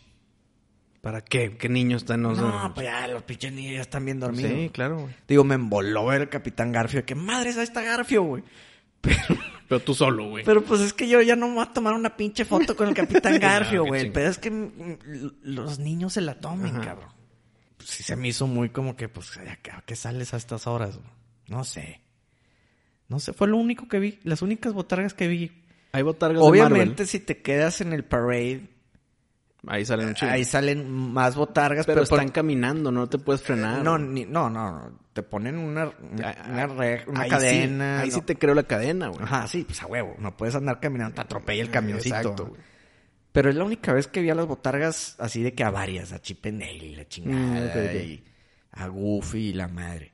¿Para 1.01 1.23
qué? 1.23 1.57
¿Qué 1.57 1.69
niños 1.69 2.03
están? 2.03 2.23
No, 2.23 2.33
No, 2.35 2.75
pues 2.75 2.87
ya 2.87 3.09
los 3.09 3.23
pinches 3.23 3.53
niños 3.53 3.75
ya 3.75 3.81
están 3.81 4.05
bien 4.05 4.21
dormidos. 4.21 4.53
Sí, 4.53 4.71
claro, 4.71 4.99
güey. 5.01 5.15
Digo, 5.27 5.45
me 5.45 5.55
emboló 5.55 6.07
ver 6.07 6.23
el 6.23 6.29
Capitán 6.29 6.73
Garfio. 6.73 7.07
¿Qué 7.07 7.15
madre 7.15 7.51
es 7.51 7.57
esta 7.57 7.81
Garfio, 7.83 8.23
güey? 8.23 8.43
Pero, 9.01 9.17
Pero 9.67 9.81
tú 9.81 9.95
solo, 9.95 10.29
güey. 10.29 10.45
pero 10.45 10.63
pues 10.63 10.83
es 10.83 10.93
que 10.93 11.09
yo 11.09 11.23
ya 11.23 11.35
no 11.37 11.49
me 11.49 11.55
voy 11.55 11.63
a 11.63 11.73
tomar 11.73 11.95
una 11.95 12.17
pinche 12.19 12.45
foto 12.45 12.77
con 12.77 12.87
el 12.89 12.95
Capitán 12.95 13.39
Garfio, 13.41 13.85
güey. 13.87 14.13
Pero 14.13 14.29
es 14.29 14.37
que 14.39 14.51
los 15.43 15.79
niños 15.79 16.13
se 16.13 16.21
la 16.21 16.35
tomen, 16.39 16.77
Ajá. 16.77 16.85
cabrón. 16.85 17.09
Pues 17.79 17.89
sí 17.89 18.03
se 18.03 18.15
me 18.15 18.29
hizo 18.29 18.47
muy 18.47 18.69
como 18.69 18.95
que, 18.95 19.09
pues, 19.09 19.39
¿a 19.39 19.57
qué- 19.87 19.97
sales 19.97 20.35
a 20.35 20.37
estas 20.37 20.67
horas? 20.67 20.97
güey? 20.99 21.09
No 21.49 21.65
sé. 21.65 22.03
No 23.09 23.19
sé, 23.21 23.33
fue 23.33 23.49
lo 23.49 23.57
único 23.57 23.89
que 23.89 23.99
vi. 24.01 24.19
Las 24.23 24.43
únicas 24.43 24.75
botargas 24.75 25.15
que 25.15 25.29
vi. 25.29 25.51
Hay 25.93 26.03
botargas 26.03 26.43
Obviamente, 26.43 27.05
de 27.05 27.07
si 27.09 27.19
te 27.21 27.41
quedas 27.41 27.81
en 27.81 27.95
el 27.95 28.05
parade, 28.05 28.29
Marvel. 28.57 28.69
Ahí 29.67 29.85
salen 29.85 30.09
un 30.09 30.15
chingo. 30.15 30.33
ahí 30.33 30.45
salen 30.45 30.91
más 30.91 31.37
botargas, 31.37 31.85
pero, 31.85 31.97
pero, 31.97 32.05
están 32.05 32.27
por- 32.27 32.33
caminando, 32.33 32.91
no 32.91 33.09
te 33.09 33.19
puedes 33.19 33.43
frenar. 33.43 33.83
no, 33.83 33.99
ni- 33.99 34.25
no, 34.25 34.49
no, 34.49 34.71
no. 34.73 34.99
Te 35.13 35.23
ponen 35.23 35.59
una, 35.59 35.91
una, 36.01 36.29
Ah, 36.31 36.47
una 36.51 36.67
re- 36.67 37.05
una 37.07 37.21
ahí 37.23 37.29
cadena. 37.31 37.97
Sí, 37.99 38.03
ahí 38.05 38.09
no. 38.09 38.15
sí 38.15 38.21
te 38.23 38.37
creo 38.37 38.55
la 38.55 38.63
cadena, 38.63 39.09
güey. 39.09 39.23
Ajá, 39.23 39.47
sí, 39.47 39.65
pues 39.65 39.83
a 39.83 39.87
huevo. 39.87 40.15
No 40.19 40.37
puedes 40.37 40.55
andar 40.55 40.81
caminando, 40.81 41.15
te 41.17 41.21
atropella 41.21 41.63
el 41.63 41.71
camioncito. 41.71 42.17
Exacto. 42.17 42.57
Pero 43.33 43.51
es 43.51 43.55
la 43.57 43.65
única 43.65 43.93
vez 43.93 44.07
que 44.09 44.23
vi 44.23 44.31
a 44.31 44.35
las 44.35 44.47
botargas 44.47 45.15
así 45.19 45.43
de 45.43 45.53
que 45.53 45.63
a 45.63 45.71
varias, 45.71 46.13
a 46.13 46.21
Chip 46.23 46.47
and 46.47 46.61
Dale 46.61 46.87
y 46.87 46.95
la 46.97 47.07
chingada, 47.07 47.73
Mm, 47.75 47.97
y 47.97 48.25
a 48.73 48.87
Goofy 48.89 49.49
y 49.49 49.53
la 49.53 49.69
madre. 49.69 50.13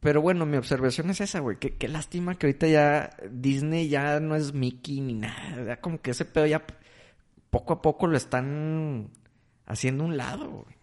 Pero 0.00 0.20
bueno, 0.20 0.44
mi 0.44 0.56
observación 0.56 1.10
es 1.10 1.20
esa, 1.20 1.40
güey. 1.40 1.58
Qué, 1.58 1.76
qué 1.76 1.88
lástima 1.88 2.34
que 2.36 2.46
ahorita 2.46 2.66
ya 2.66 3.10
Disney 3.30 3.88
ya 3.88 4.20
no 4.20 4.34
es 4.36 4.52
Mickey 4.52 5.00
ni 5.00 5.14
nada. 5.14 5.76
Como 5.80 6.00
que 6.00 6.10
ese 6.10 6.24
pedo 6.24 6.46
ya 6.46 6.62
poco 7.54 7.72
a 7.74 7.82
poco 7.82 8.06
lo 8.06 8.16
están 8.16 9.10
haciendo 9.66 10.04
un 10.04 10.16
lado, 10.16 10.48
güey. 10.50 10.76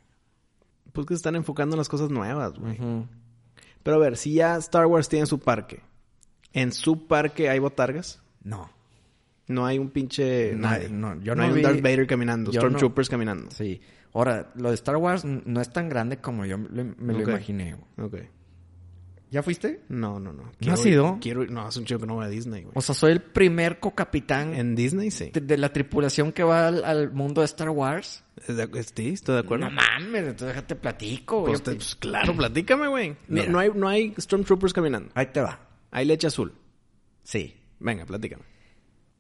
Pues 0.93 1.05
que 1.07 1.13
se 1.13 1.17
están 1.17 1.35
enfocando 1.35 1.75
en 1.75 1.79
las 1.79 1.89
cosas 1.89 2.09
nuevas, 2.09 2.57
güey. 2.57 2.77
Pero 3.83 3.97
a 3.97 3.99
ver, 3.99 4.15
si 4.17 4.33
ya 4.33 4.55
Star 4.57 4.85
Wars 4.85 5.09
tiene 5.09 5.25
su 5.25 5.39
parque, 5.39 5.81
¿en 6.53 6.71
su 6.71 7.07
parque 7.07 7.49
hay 7.49 7.59
botargas? 7.59 8.21
No. 8.43 8.69
No 9.47 9.65
hay 9.65 9.79
un 9.79 9.89
pinche... 9.89 10.53
No, 10.55 10.69
nadie. 10.69 10.89
no, 10.89 11.19
yo 11.21 11.35
no 11.35 11.41
no 11.43 11.47
hay 11.49 11.53
vi- 11.53 11.57
un 11.57 11.63
Darth 11.63 11.81
Vader 11.81 12.07
caminando, 12.07 12.51
yo 12.51 12.61
Stormtroopers 12.61 13.09
caminando. 13.09 13.51
Sí. 13.51 13.81
Ahora, 14.13 14.51
lo 14.55 14.69
de 14.69 14.75
Star 14.75 14.97
Wars 14.97 15.25
no 15.25 15.59
es 15.61 15.71
tan 15.73 15.89
grande 15.89 16.17
como 16.17 16.45
yo 16.45 16.57
me, 16.57 16.93
lo 17.13 17.21
imaginé, 17.21 17.75
güey. 17.97 18.07
Ok. 18.07 18.29
¿Ya 19.31 19.41
fuiste? 19.41 19.81
No, 19.87 20.19
no, 20.19 20.33
no. 20.33 20.51
has 20.71 20.85
ir- 20.85 20.91
ido? 20.91 21.17
Quiero 21.21 21.43
ir- 21.43 21.49
No, 21.51 21.67
es 21.69 21.77
un 21.77 21.85
chico 21.85 22.01
que 22.01 22.05
no 22.05 22.17
va 22.17 22.25
a 22.25 22.29
Disney, 22.29 22.63
güey. 22.63 22.73
O 22.75 22.81
sea, 22.81 22.93
soy 22.93 23.13
el 23.13 23.21
primer 23.21 23.79
co-capitán 23.79 24.53
En 24.53 24.75
Disney, 24.75 25.09
sí. 25.09 25.31
de, 25.33 25.39
de 25.39 25.57
la 25.57 25.71
tripulación 25.71 26.33
que 26.33 26.43
va 26.43 26.67
al, 26.67 26.83
al 26.83 27.11
mundo 27.13 27.39
de 27.39 27.45
Star 27.45 27.69
Wars. 27.69 28.25
¿Es 28.45 28.57
de- 28.57 28.69
es- 28.75 28.91
Sí, 28.93 29.09
estoy 29.09 29.35
de 29.35 29.39
acuerdo. 29.41 29.69
No 29.69 29.71
mames, 29.71 30.21
entonces 30.23 30.49
déjate 30.49 30.75
platico, 30.75 31.41
güey. 31.41 31.53
Pues, 31.53 31.61
pues, 31.61 31.95
claro, 31.95 32.35
platícame, 32.35 32.87
güey. 32.89 33.15
No, 33.29 33.45
no 33.45 33.59
hay, 33.59 33.71
no 33.73 33.87
hay 33.87 34.13
Stormtroopers 34.19 34.73
caminando. 34.73 35.11
Ahí 35.15 35.27
te 35.27 35.39
va. 35.39 35.61
Hay 35.91 36.05
leche 36.05 36.27
azul. 36.27 36.53
Sí. 37.23 37.55
Venga, 37.79 38.05
platícame. 38.05 38.43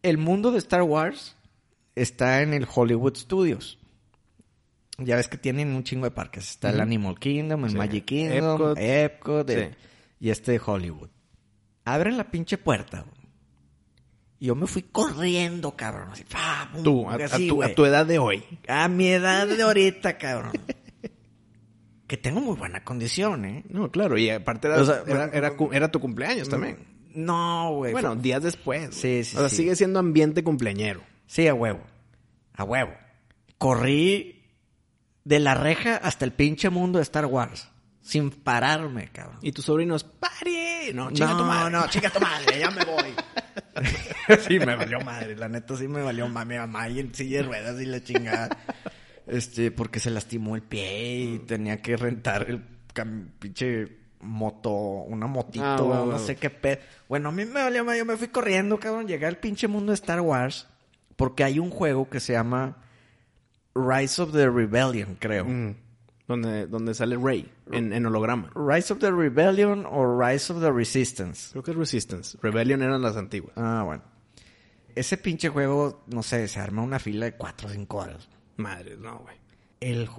El 0.03 0.17
mundo 0.17 0.51
de 0.51 0.57
Star 0.57 0.81
Wars 0.81 1.37
está 1.95 2.41
en 2.41 2.53
el 2.53 2.67
Hollywood 2.73 3.15
Studios. 3.15 3.77
Ya 4.97 5.15
ves 5.15 5.27
que 5.29 5.37
tienen 5.37 5.69
un 5.73 5.83
chingo 5.83 6.03
de 6.05 6.11
parques. 6.11 6.49
Está 6.51 6.69
el 6.69 6.81
Animal 6.81 7.17
Kingdom, 7.17 7.63
el 7.65 7.71
Sí. 7.71 7.77
Magic 7.77 8.05
Kingdom, 8.05 8.53
Epcot. 8.61 8.77
Epcot, 8.77 9.49
el- 9.49 9.69
Sí. 9.71 9.77
Y 10.21 10.29
este 10.29 10.53
de 10.53 10.61
Hollywood. 10.65 11.09
Abren 11.83 12.15
la 12.15 12.31
pinche 12.31 12.57
puerta. 12.57 13.01
güey. 13.01 13.21
Y 14.39 14.45
yo 14.47 14.55
me 14.55 14.67
fui 14.67 14.83
corriendo, 14.83 15.75
cabrón. 15.75 16.09
Así, 16.11 16.23
Tú, 16.83 17.09
a, 17.09 17.17
tu, 17.17 17.27
a 17.33 17.51
güey. 17.55 17.75
tu 17.75 17.85
edad 17.85 18.05
de 18.05 18.17
hoy. 18.19 18.43
A 18.69 18.87
mi 18.87 19.07
edad 19.09 19.45
de 19.47 19.61
ahorita, 19.61 20.17
cabrón. 20.17 20.53
que 22.07 22.17
tengo 22.17 22.39
muy 22.41 22.55
buena 22.55 22.83
condición, 22.83 23.45
¿eh? 23.45 23.63
No, 23.69 23.89
claro, 23.91 24.17
y 24.17 24.29
aparte 24.29 24.67
era, 24.67 24.81
O 24.81 24.85
sea, 24.85 25.03
era, 25.07 25.25
era 25.25 25.55
cu- 25.55 25.69
era 25.73 25.89
tu 25.91 25.99
cumpleaños 25.99 26.49
también. 26.49 26.77
No, 27.13 27.73
güey. 27.75 27.91
Bueno, 27.91 28.13
fue- 28.13 28.21
días 28.21 28.43
después. 28.43 28.95
Sí, 28.95 29.23
sí, 29.23 29.35
O 29.37 29.39
sea, 29.41 29.49
sí. 29.49 29.57
sigue 29.57 29.75
siendo 29.75 29.99
ambiente 29.99 30.43
cumpleañero. 30.43 31.01
Sí, 31.27 31.47
a 31.47 31.53
huevo. 31.53 31.81
A 32.53 32.63
huevo. 32.63 32.93
Corrí 33.57 34.43
de 35.23 35.39
la 35.39 35.53
reja 35.55 35.95
hasta 35.97 36.25
el 36.25 36.33
pinche 36.33 36.69
mundo 36.69 36.99
de 36.99 37.03
Star 37.03 37.25
Wars. 37.27 37.70
Sin 38.01 38.31
pararme, 38.31 39.09
cabrón. 39.09 39.37
Y 39.41 39.51
tus 39.51 39.65
sobrinos, 39.65 40.03
¡pare! 40.03 40.91
No, 40.93 41.11
chinga 41.11 41.37
tu 41.37 41.43
madre. 41.43 41.71
no, 41.71 41.87
chica 41.87 42.09
tu 42.09 42.19
madre, 42.19 42.59
ya 42.59 42.71
me 42.71 42.83
voy. 42.83 43.13
sí, 44.47 44.59
me 44.59 44.75
valió 44.75 44.99
madre, 45.01 45.35
la 45.35 45.47
neta 45.47 45.75
sí 45.77 45.87
me 45.87 46.01
valió 46.01 46.27
madre. 46.27 46.55
Mi 46.55 46.57
mamá 46.57 46.89
y 46.89 46.99
en 46.99 47.13
silla 47.13 47.37
de 47.37 47.43
ruedas 47.43 47.79
y 47.79 47.85
la 47.85 48.03
chingada. 48.03 48.49
Este, 49.27 49.71
porque 49.71 49.99
se 49.99 50.09
lastimó 50.09 50.55
el 50.55 50.63
pie 50.63 51.19
y 51.19 51.39
tenía 51.39 51.77
que 51.77 51.95
rentar 51.95 52.47
el 52.49 52.61
pinche 53.39 53.99
moto, 54.19 54.71
una 54.71 55.27
motito, 55.27 55.93
Ah, 55.93 56.05
no 56.05 56.19
sé 56.19 56.35
qué 56.35 56.49
pedo. 56.49 56.81
Bueno, 57.07 57.29
a 57.29 57.31
mí 57.31 57.45
me 57.45 57.61
valió 57.61 57.85
madre, 57.85 57.99
yo 57.99 58.05
me 58.05 58.17
fui 58.17 58.27
corriendo, 58.29 58.79
cabrón. 58.79 59.07
Llegué 59.07 59.27
al 59.27 59.37
pinche 59.37 59.67
mundo 59.67 59.91
de 59.91 59.95
Star 59.95 60.21
Wars 60.21 60.67
porque 61.15 61.43
hay 61.43 61.59
un 61.59 61.69
juego 61.69 62.09
que 62.09 62.19
se 62.19 62.33
llama 62.33 62.77
Rise 63.75 64.21
of 64.21 64.31
the 64.33 64.49
Rebellion, 64.49 65.15
creo. 65.19 65.45
Mm. 65.45 65.75
Donde, 66.31 66.67
donde 66.67 66.93
sale 66.93 67.17
Rey 67.17 67.51
en, 67.71 67.91
en 67.91 68.05
holograma. 68.05 68.51
Rise 68.55 68.93
of 68.93 68.99
the 68.99 69.11
Rebellion 69.11 69.85
o 69.85 70.19
Rise 70.19 70.53
of 70.53 70.61
the 70.61 70.71
Resistance. 70.71 71.51
Creo 71.51 71.63
que 71.63 71.71
es 71.71 71.77
Resistance. 71.77 72.37
Rebellion 72.41 72.81
eran 72.81 73.01
las 73.01 73.17
antiguas. 73.17 73.53
Ah, 73.57 73.83
bueno. 73.85 74.03
Ese 74.95 75.17
pinche 75.17 75.49
juego, 75.49 76.03
no 76.07 76.23
sé, 76.23 76.47
se 76.47 76.59
arma 76.59 76.81
una 76.81 76.99
fila 76.99 77.25
de 77.25 77.33
4 77.33 77.67
o 77.67 77.71
5 77.71 77.97
horas. 77.97 78.29
Madre, 78.57 78.97
no, 78.97 79.19
güey. 79.19 79.35
El, 79.79 80.09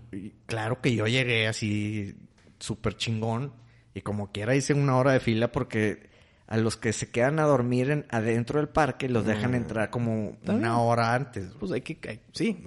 claro 0.47 0.81
que 0.81 0.95
yo 0.95 1.07
llegué 1.07 1.47
así 1.47 2.15
súper 2.59 2.97
chingón 2.97 3.53
y 3.95 4.03
como 4.03 4.33
quiera 4.33 4.55
hice 4.55 4.75
una 4.75 4.97
hora 4.97 5.13
de 5.13 5.21
fila 5.21 5.53
porque 5.53 6.11
a 6.47 6.57
los 6.57 6.77
que 6.77 6.93
se 6.93 7.11
quedan 7.11 7.39
a 7.39 7.45
dormir 7.45 7.91
en, 7.91 8.07
adentro 8.11 8.59
del 8.59 8.69
parque 8.69 9.09
los 9.09 9.25
dejan 9.25 9.55
entrar 9.55 9.91
como 9.91 10.37
una 10.47 10.79
hora 10.81 11.15
antes. 11.15 11.49
Pues 11.59 11.73
hay 11.73 11.81
que... 11.81 11.99
hay- 12.09 12.21
sí. 12.33 12.67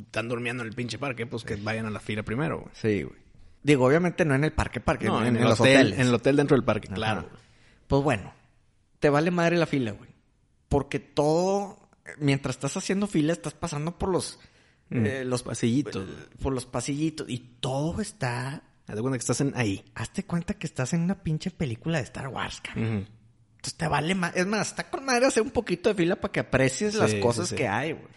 Están 0.00 0.28
durmiendo 0.28 0.62
en 0.62 0.68
el 0.70 0.74
pinche 0.74 0.98
parque, 0.98 1.26
pues 1.26 1.44
que 1.44 1.56
vayan 1.56 1.86
a 1.86 1.90
la 1.90 2.00
fila 2.00 2.22
primero, 2.22 2.60
güey. 2.60 2.70
Sí, 2.74 3.02
güey. 3.02 3.16
Digo, 3.62 3.86
obviamente 3.86 4.24
no 4.24 4.34
en 4.34 4.44
el 4.44 4.52
parque, 4.52 4.80
parque, 4.80 5.06
No, 5.06 5.20
en, 5.20 5.28
en, 5.28 5.36
en 5.36 5.42
el 5.42 5.48
los 5.50 5.60
hotel, 5.60 5.76
hoteles. 5.76 5.98
En 6.00 6.06
el 6.08 6.14
hotel 6.14 6.36
dentro 6.36 6.56
del 6.56 6.64
parque, 6.64 6.88
Ajá. 6.88 6.94
claro. 6.96 7.28
Pues 7.86 8.02
bueno, 8.02 8.32
te 8.98 9.08
vale 9.10 9.30
madre 9.30 9.56
la 9.56 9.66
fila, 9.66 9.92
güey. 9.92 10.10
Porque 10.68 10.98
todo, 10.98 11.88
mientras 12.18 12.56
estás 12.56 12.76
haciendo 12.76 13.06
fila, 13.06 13.32
estás 13.32 13.52
pasando 13.54 13.98
por 13.98 14.08
los, 14.08 14.40
eh, 14.90 15.22
los 15.26 15.42
pasillitos. 15.42 16.08
por 16.42 16.52
los 16.54 16.66
pasillitos 16.66 17.28
y 17.28 17.38
todo 17.60 18.00
está. 18.00 18.62
Haz 18.86 18.96
de 18.96 19.00
cuenta 19.02 19.16
que 19.18 19.20
estás 19.20 19.40
en 19.40 19.52
ahí. 19.56 19.84
Hazte 19.94 20.24
cuenta 20.24 20.54
que 20.54 20.66
estás 20.66 20.92
en 20.92 21.02
una 21.02 21.22
pinche 21.22 21.50
película 21.50 21.98
de 21.98 22.04
Star 22.04 22.28
Wars, 22.28 22.60
cabrón. 22.60 23.06
Entonces 23.56 23.74
te 23.76 23.86
vale 23.86 24.14
más. 24.14 24.34
Es 24.36 24.46
más, 24.46 24.68
está 24.68 24.90
con 24.90 25.04
madre 25.04 25.26
hacer 25.26 25.42
un 25.42 25.50
poquito 25.50 25.88
de 25.88 25.94
fila 25.94 26.16
para 26.16 26.32
que 26.32 26.40
aprecies 26.40 26.94
Sí, 26.94 26.98
las 26.98 27.14
cosas 27.14 27.48
sí. 27.48 27.54
que 27.56 27.68
hay, 27.68 27.92
güey. 27.92 28.12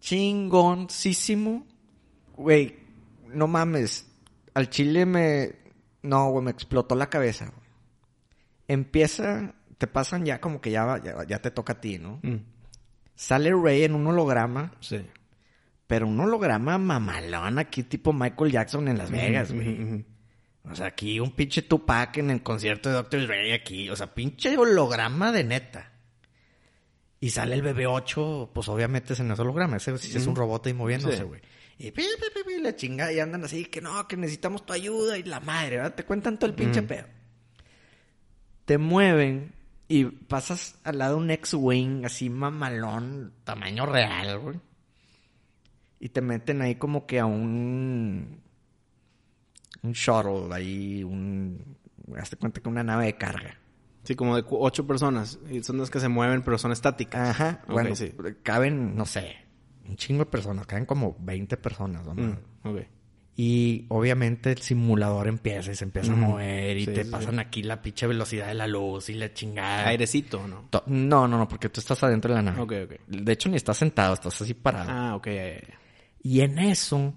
Chingoncísimo. 0.00 1.66
Güey, 2.36 2.76
no 3.28 3.46
mames. 3.46 4.06
Al 4.54 4.68
chile 4.70 5.06
me. 5.06 5.56
No, 6.02 6.30
güey, 6.30 6.44
me 6.44 6.50
explotó 6.50 6.94
la 6.94 7.08
cabeza, 7.08 7.46
güey. 7.46 7.66
Empieza. 8.68 9.54
Te 9.78 9.86
pasan 9.86 10.24
ya 10.24 10.40
como 10.40 10.60
que 10.60 10.70
ya, 10.70 11.00
ya 11.26 11.38
te 11.40 11.50
toca 11.50 11.72
a 11.74 11.80
ti, 11.80 11.98
¿no? 11.98 12.20
Mm. 12.22 12.36
Sale 13.14 13.52
Rey 13.54 13.82
en 13.84 13.94
un 13.94 14.06
holograma, 14.06 14.72
Sí. 14.80 15.04
Pero 15.92 16.06
un 16.06 16.18
holograma 16.18 16.78
mamalón 16.78 17.58
aquí, 17.58 17.82
tipo 17.82 18.14
Michael 18.14 18.50
Jackson 18.50 18.88
en 18.88 18.96
Las 18.96 19.10
Vegas, 19.10 19.52
güey. 19.52 20.02
O 20.64 20.74
sea, 20.74 20.86
aquí 20.86 21.20
un 21.20 21.32
pinche 21.32 21.60
Tupac 21.60 22.16
en 22.16 22.30
el 22.30 22.42
concierto 22.42 22.88
de 22.88 22.94
Dr. 22.94 23.26
Dre 23.26 23.52
aquí. 23.52 23.90
O 23.90 23.94
sea, 23.96 24.14
pinche 24.14 24.56
holograma 24.56 25.32
de 25.32 25.44
neta. 25.44 25.92
Y 27.20 27.28
sale 27.28 27.56
el 27.56 27.62
BB-8, 27.62 28.52
pues 28.54 28.70
obviamente 28.70 29.12
es 29.12 29.20
en 29.20 29.32
ese 29.32 29.42
holograma. 29.42 29.76
Ese 29.76 29.98
sí 29.98 30.16
es 30.16 30.26
un 30.26 30.34
robot 30.34 30.66
ahí 30.66 30.72
moviéndose, 30.72 31.18
Sí. 31.18 31.22
güey. 31.24 31.42
Y 31.76 31.90
pi, 31.90 32.04
pi, 32.04 32.24
pi, 32.34 32.54
pi, 32.54 32.62
la 32.62 32.74
chingada 32.74 33.12
y 33.12 33.20
andan 33.20 33.44
así, 33.44 33.66
que 33.66 33.82
no, 33.82 34.08
que 34.08 34.16
necesitamos 34.16 34.64
tu 34.64 34.72
ayuda 34.72 35.18
y 35.18 35.24
la 35.24 35.40
madre, 35.40 35.76
¿verdad? 35.76 35.94
Te 35.94 36.04
cuentan 36.04 36.38
todo 36.38 36.48
el 36.48 36.56
pinche 36.56 36.80
pedo. 36.80 37.04
Te 38.64 38.78
mueven 38.78 39.52
y 39.88 40.06
pasas 40.06 40.76
al 40.84 40.96
lado 40.96 41.16
de 41.18 41.22
un 41.24 41.30
X-Wing 41.32 42.06
así 42.06 42.30
mamalón, 42.30 43.34
tamaño 43.44 43.84
real, 43.84 44.38
güey. 44.38 44.58
Y 46.02 46.08
te 46.08 46.20
meten 46.20 46.62
ahí 46.62 46.74
como 46.74 47.06
que 47.06 47.20
a 47.20 47.26
un 47.26 48.40
un 49.84 49.92
shuttle 49.92 50.52
ahí, 50.52 51.04
un... 51.04 51.76
Hazte 52.16 52.36
cuenta 52.36 52.60
que 52.60 52.68
una 52.68 52.82
nave 52.82 53.06
de 53.06 53.16
carga. 53.16 53.56
Sí, 54.02 54.16
como 54.16 54.34
de 54.34 54.44
ocho 54.50 54.84
personas. 54.84 55.38
Y 55.48 55.62
son 55.62 55.78
las 55.78 55.90
que 55.90 56.00
se 56.00 56.08
mueven, 56.08 56.42
pero 56.42 56.58
son 56.58 56.72
estáticas. 56.72 57.30
Ajá. 57.30 57.60
Ok, 57.68 57.72
bueno, 57.72 57.94
sí. 57.94 58.12
caben, 58.42 58.96
no 58.96 59.06
sé, 59.06 59.36
un 59.88 59.94
chingo 59.94 60.24
de 60.24 60.30
personas. 60.30 60.66
Caben 60.66 60.86
como 60.86 61.16
20 61.20 61.56
personas. 61.56 62.04
¿no? 62.04 62.14
Mm, 62.14 62.38
ok. 62.64 62.80
Y 63.36 63.86
obviamente 63.88 64.50
el 64.50 64.58
simulador 64.58 65.28
empieza 65.28 65.70
y 65.70 65.76
se 65.76 65.84
empieza 65.84 66.12
a 66.12 66.16
mover 66.16 66.76
y 66.78 66.84
Sí, 66.84 66.92
te 66.94 67.04
sí, 67.04 67.10
pasan 67.12 67.38
aquí 67.38 67.62
la 67.62 67.80
pinche 67.80 68.08
velocidad 68.08 68.48
de 68.48 68.54
la 68.54 68.66
luz 68.66 69.08
y 69.08 69.14
la 69.14 69.32
chingada. 69.32 69.86
Airecito, 69.86 70.48
¿no? 70.48 70.68
No, 70.86 71.28
no, 71.28 71.38
no, 71.38 71.46
porque 71.48 71.68
tú 71.68 71.78
estás 71.78 72.02
adentro 72.02 72.34
de 72.34 72.42
la 72.42 72.50
nave. 72.50 72.60
Ok, 72.60 72.72
ok. 72.84 73.06
De 73.06 73.32
hecho, 73.32 73.48
ni 73.48 73.56
estás 73.56 73.76
sentado, 73.76 74.14
estás 74.14 74.42
así 74.42 74.52
parado. 74.52 74.90
Ah, 74.90 75.14
ok, 75.14 75.26
ya, 75.28 75.32
ya, 75.32 75.60
ya. 75.60 75.81
Y 76.22 76.40
en 76.40 76.58
eso 76.58 77.14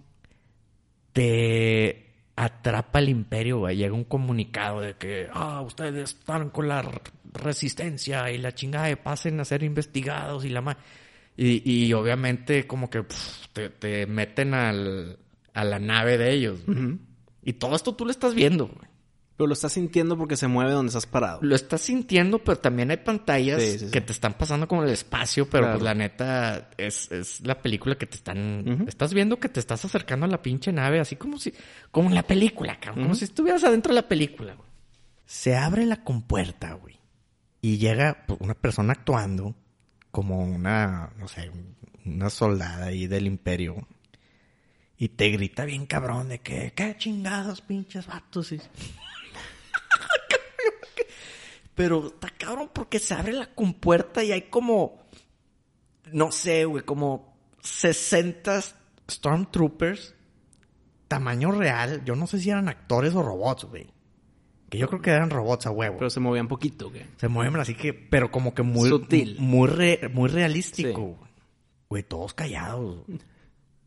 te 1.13 2.05
atrapa 2.35 2.99
el 2.99 3.09
imperio, 3.09 3.59
güey. 3.59 3.77
Llega 3.77 3.93
un 3.93 4.03
comunicado 4.03 4.81
de 4.81 4.95
que, 4.95 5.27
ah, 5.33 5.61
ustedes 5.61 6.15
están 6.15 6.49
con 6.49 6.67
la 6.67 6.83
resistencia 7.33 8.31
y 8.31 8.37
la 8.37 8.53
chingada 8.53 8.87
de 8.87 8.97
pasen 8.97 9.39
a 9.39 9.45
ser 9.45 9.63
investigados 9.63 10.45
y 10.45 10.49
la 10.49 10.61
ma... 10.61 10.77
Y, 11.37 11.69
y 11.69 11.93
obviamente 11.93 12.65
como 12.65 12.89
que 12.89 13.05
te, 13.51 13.69
te 13.69 14.05
meten 14.05 14.53
al, 14.53 15.19
a 15.53 15.63
la 15.63 15.79
nave 15.79 16.17
de 16.17 16.31
ellos. 16.31 16.59
Y 17.43 17.53
todo 17.53 17.75
esto 17.75 17.93
tú 17.93 18.05
lo 18.05 18.11
estás 18.11 18.33
viendo, 18.33 18.67
güey. 18.67 18.84
Pero 19.37 19.47
lo 19.47 19.53
estás 19.53 19.73
sintiendo 19.73 20.17
porque 20.17 20.37
se 20.37 20.47
mueve 20.47 20.71
donde 20.71 20.89
estás 20.89 21.05
parado. 21.05 21.39
Lo 21.41 21.55
estás 21.55 21.81
sintiendo, 21.81 22.39
pero 22.39 22.57
también 22.57 22.89
hay 22.91 22.97
pantallas 22.97 23.61
Sí, 23.61 23.71
sí, 23.71 23.79
sí. 23.79 23.91
que 23.91 23.99
te 23.99 24.13
están 24.13 24.33
pasando 24.35 24.65
como 24.67 24.83
el 24.83 24.89
espacio, 24.91 25.49
pero 25.49 25.63
Claro. 25.65 25.73
pues 25.79 25.83
la 25.83 25.93
neta 25.93 26.69
es, 26.77 27.11
es 27.11 27.41
la 27.45 27.61
película 27.61 27.95
que 27.95 28.05
te 28.05 28.15
están... 28.15 28.85
Estás 28.87 29.13
viendo 29.13 29.37
que 29.37 29.49
te 29.49 29.59
estás 29.59 29.83
acercando 29.83 30.25
a 30.25 30.29
la 30.29 30.41
pinche 30.41 30.71
nave, 30.71 31.01
así 31.01 31.17
como 31.17 31.37
si... 31.37 31.53
Como 31.91 32.07
en 32.07 32.15
la 32.15 32.23
película, 32.23 32.79
cabrón. 32.79 33.03
Como 33.03 33.15
si 33.15 33.25
estuvieras 33.25 33.63
adentro 33.65 33.93
de 33.93 34.01
la 34.01 34.07
película, 34.07 34.53
güey. 34.55 34.69
Se 35.25 35.57
abre 35.57 35.85
la 35.85 36.01
compuerta, 36.03 36.71
güey. 36.73 36.97
Y 37.61 37.77
llega 37.77 38.23
pues, 38.27 38.39
una 38.39 38.53
persona 38.53 38.93
actuando 38.93 39.53
como 40.11 40.39
una, 40.45 41.09
no 41.17 41.27
sé, 41.27 41.51
una 42.05 42.29
soldada 42.29 42.85
ahí 42.85 43.07
del 43.07 43.27
imperio. 43.27 43.85
Y 44.97 45.09
te 45.09 45.27
grita 45.29 45.65
bien 45.65 45.87
cabrón 45.87 46.29
de 46.29 46.39
que, 46.39 46.71
qué 46.73 46.95
chingados, 46.97 47.59
pinches 47.59 48.07
vatos. 48.07 48.53
Y- 48.53 48.61
Pero 51.75 52.07
está 52.07 52.29
cabrón 52.29 52.69
porque 52.73 52.99
se 52.99 53.13
abre 53.13 53.33
la 53.33 53.53
compuerta 53.53 54.23
y 54.23 54.31
hay 54.31 54.43
como, 54.43 54.99
no 56.11 56.31
sé, 56.31 56.65
güey, 56.65 56.83
como 56.83 57.37
60 57.61 58.61
Stormtroopers, 59.11 60.15
tamaño 61.07 61.51
real. 61.51 62.03
Yo 62.05 62.15
no 62.15 62.27
sé 62.27 62.39
si 62.39 62.49
eran 62.49 62.69
actores 62.69 63.13
o 63.15 63.21
robots, 63.23 63.65
güey. 63.65 63.87
Que 64.69 64.77
yo 64.77 64.87
creo 64.87 65.01
que 65.01 65.11
eran 65.11 65.29
robots 65.29 65.67
a 65.67 65.71
huevo. 65.71 65.97
Pero 65.97 66.09
se 66.09 66.19
movían 66.19 66.47
poquito, 66.47 66.91
¿qué? 66.91 67.05
se 67.17 67.27
mueven 67.27 67.59
así 67.59 67.75
que, 67.75 67.93
pero 67.93 68.31
como 68.31 68.53
que 68.53 68.63
muy, 68.63 68.89
Sutil. 68.89 69.35
muy, 69.39 69.67
re- 69.67 70.09
muy 70.11 70.29
realístico. 70.29 70.89
Sí. 70.89 70.95
güey. 70.95 71.15
Güey, 71.89 72.03
todos 72.03 72.33
callados. 72.33 73.05
güey. 73.05 73.19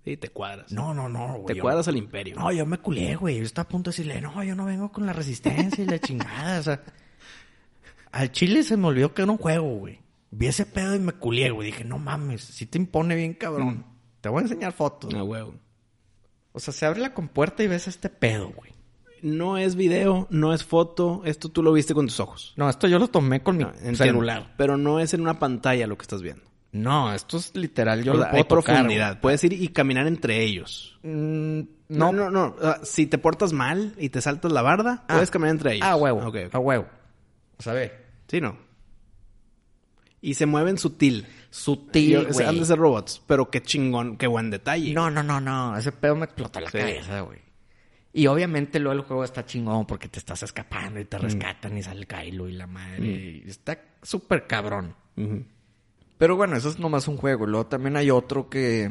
Sí, 0.05 0.17
te 0.17 0.29
cuadras. 0.29 0.71
No, 0.73 0.95
no, 0.95 1.09
no, 1.09 1.35
güey. 1.35 1.47
te 1.47 1.55
yo- 1.57 1.63
cuadras 1.63 1.89
al 1.89 1.97
imperio. 1.97 2.37
no, 2.37 2.53
yo 2.53 2.65
me 2.65 2.79
culé, 2.79 3.17
güey. 3.17 3.39
Yo 3.39 3.43
estaba 3.45 3.65
a 3.65 3.69
punto 3.69 3.91
de 3.91 3.97
decirle, 3.97 4.21
no, 4.21 4.43
yo 4.45 4.55
no 4.55 4.65
vengo 4.67 4.93
con 4.93 5.05
la 5.05 5.13
resistencia 5.13 5.83
y 5.83 5.87
la 5.87 5.99
chingada. 6.01 6.61
O 6.61 6.63
sea, 6.63 6.83
al 8.13 8.33
chile 8.33 8.63
se 8.63 8.77
me 8.77 8.87
olvidó 8.89 9.15
que 9.15 9.23
era 9.23 9.31
un 9.33 9.39
juego, 9.39 9.69
güey. 9.77 10.01
Vi 10.31 10.47
ese 10.47 10.67
pedo 10.67 10.95
y 10.95 10.99
me 10.99 11.13
culé, 11.13 11.51
güey. 11.51 11.67
Dije, 11.67 11.85
no 11.85 11.99
mames, 11.99 12.43
si 12.43 12.67
te 12.67 12.79
impone 12.79 13.15
bien, 13.15 13.35
cabrón. 13.35 13.85
Te 14.21 14.29
voy 14.29 14.41
a 14.41 14.43
enseñar 14.43 14.73
fotos. 14.73 15.13
Ah, 15.15 15.23
huevo. 15.23 15.55
O 16.53 16.61
sea, 16.61 16.73
se 16.75 16.85
abre 16.87 17.01
la 17.01 17.15
compuerta 17.15 17.63
y 17.63 17.69
ves 17.69 17.89
este 17.89 18.09
pedo, 18.11 18.51
güey. 18.51 18.73
No 19.23 19.59
es 19.59 19.75
video, 19.75 20.27
no 20.31 20.53
es 20.55 20.65
foto. 20.65 21.23
Esto 21.25 21.49
tú 21.49 21.63
lo 21.63 21.73
viste 21.73 21.95
con 21.95 22.07
tus 22.07 22.21
ojos. 22.21 22.53
No, 22.57 22.69
esto 22.69 22.87
yo 22.89 22.99
lo 22.99 23.09
tomé 23.09 23.43
con 23.43 23.57
mi 23.57 23.65
No, 23.65 23.71
entiendo. 23.71 23.97
celular. 24.05 24.55
Pero 24.57 24.77
no 24.77 25.01
es 25.01 25.13
en 25.15 25.23
una 25.23 25.39
pantalla 25.39 25.87
lo 25.87 25.97
que 25.97 26.03
estás 26.03 26.23
viendo. 26.23 26.43
No, 26.71 27.13
esto 27.15 27.39
es 27.39 27.55
literal, 27.57 28.05
yo 28.05 28.13
O 28.13 28.17
lo 28.17 28.23
sea, 28.23 28.31
puedo 28.31 28.43
hay 28.45 28.49
tocar, 28.49 28.75
profundidad. 28.77 29.21
Puedes 29.21 29.43
ir 29.45 29.55
y 29.55 29.69
caminar 29.69 30.07
entre 30.07 30.43
ellos. 30.45 30.99
güey. 31.03 31.15
Mm, 31.15 31.69
No, 31.89 32.13
no, 32.13 32.31
no. 32.31 32.55
Sea, 32.61 32.81
si 32.85 33.07
te 33.07 33.17
portas 33.19 33.53
mal 33.55 33.95
y 33.99 34.11
te 34.11 34.21
saltas 34.21 34.53
la 34.53 34.61
barda, 34.63 35.05
Ah. 35.09 35.15
puedes 35.15 35.31
caminar 35.31 35.53
entre 35.53 35.75
ellos. 35.77 35.87
Ah, 35.89 35.97
huevo. 35.97 36.21
Ok, 36.21 36.37
ok. 36.49 36.55
A 36.55 36.59
huevo. 36.59 36.87
Ve. 37.65 37.93
Sí, 38.29 38.41
no. 38.41 38.57
Y 40.21 40.35
se 40.35 40.47
mueven 40.47 40.79
sutil. 40.79 41.27
Sutil, 41.51 42.27
güey. 42.33 42.47
han 42.47 42.59
de 42.59 42.65
ser 42.65 42.79
robots, 42.79 43.23
pero 43.27 43.51
qué 43.51 43.63
chingón, 43.63 44.17
qué 44.17 44.27
buen 44.27 44.51
detalle. 44.51 44.93
No, 44.93 45.11
no, 45.11 45.23
no, 45.23 45.41
no. 45.41 45.77
Ese 45.77 45.93
pedo 45.93 46.17
me 46.17 46.25
explotó 46.25 46.61
la 46.61 46.71
Sí. 46.71 46.79
cabeza, 46.79 47.21
güey. 47.21 47.39
Y 48.13 48.27
obviamente 48.27 48.81
luego 48.81 49.01
el 49.01 49.07
juego 49.07 49.23
está 49.23 49.45
chingón 49.45 49.87
porque 49.87 50.09
te 50.09 50.19
estás 50.19 50.43
escapando 50.43 50.99
y 50.99 51.05
Mm. 51.05 51.09
te 51.09 51.19
rescatan 51.19 51.77
y 51.79 51.83
sale 51.83 52.07
Kylo 52.07 52.49
y 52.49 52.53
la 52.53 52.67
madre. 52.67 53.07
y 53.07 53.45
está 53.49 53.81
súper 54.03 54.47
cabrón. 54.47 54.95
Pero 56.17 56.37
bueno, 56.37 56.57
eso 56.57 56.69
es 56.69 56.79
nomás 56.81 57.07
un 57.07 57.17
juego. 57.17 57.47
Luego 57.47 57.67
también 57.67 57.97
hay 57.97 58.11
otro 58.11 58.49
que, 58.51 58.91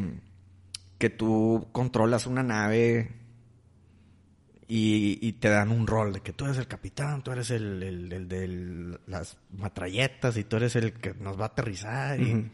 que 0.97 1.09
tú 1.09 1.67
controlas 1.73 2.25
una 2.25 2.41
nave 2.43 3.11
y, 4.67 5.25
y 5.25 5.33
te 5.33 5.49
dan 5.49 5.71
un 5.71 5.87
rol 5.87 6.13
de 6.13 6.19
que 6.19 6.33
tú 6.33 6.45
eres 6.45 6.57
el 6.57 6.67
capitán, 6.67 7.23
tú 7.23 7.31
eres 7.31 7.51
el, 7.51 7.81
el, 7.81 8.11
el 8.11 8.27
de 8.27 8.99
las 9.07 9.37
matralletas 9.57 10.35
y 10.37 10.43
tú 10.43 10.57
eres 10.57 10.75
el 10.75 10.93
que 10.93 11.13
nos 11.13 11.39
va 11.39 11.43
a 11.45 11.47
aterrizar. 11.47 12.19
y-. 12.19 12.51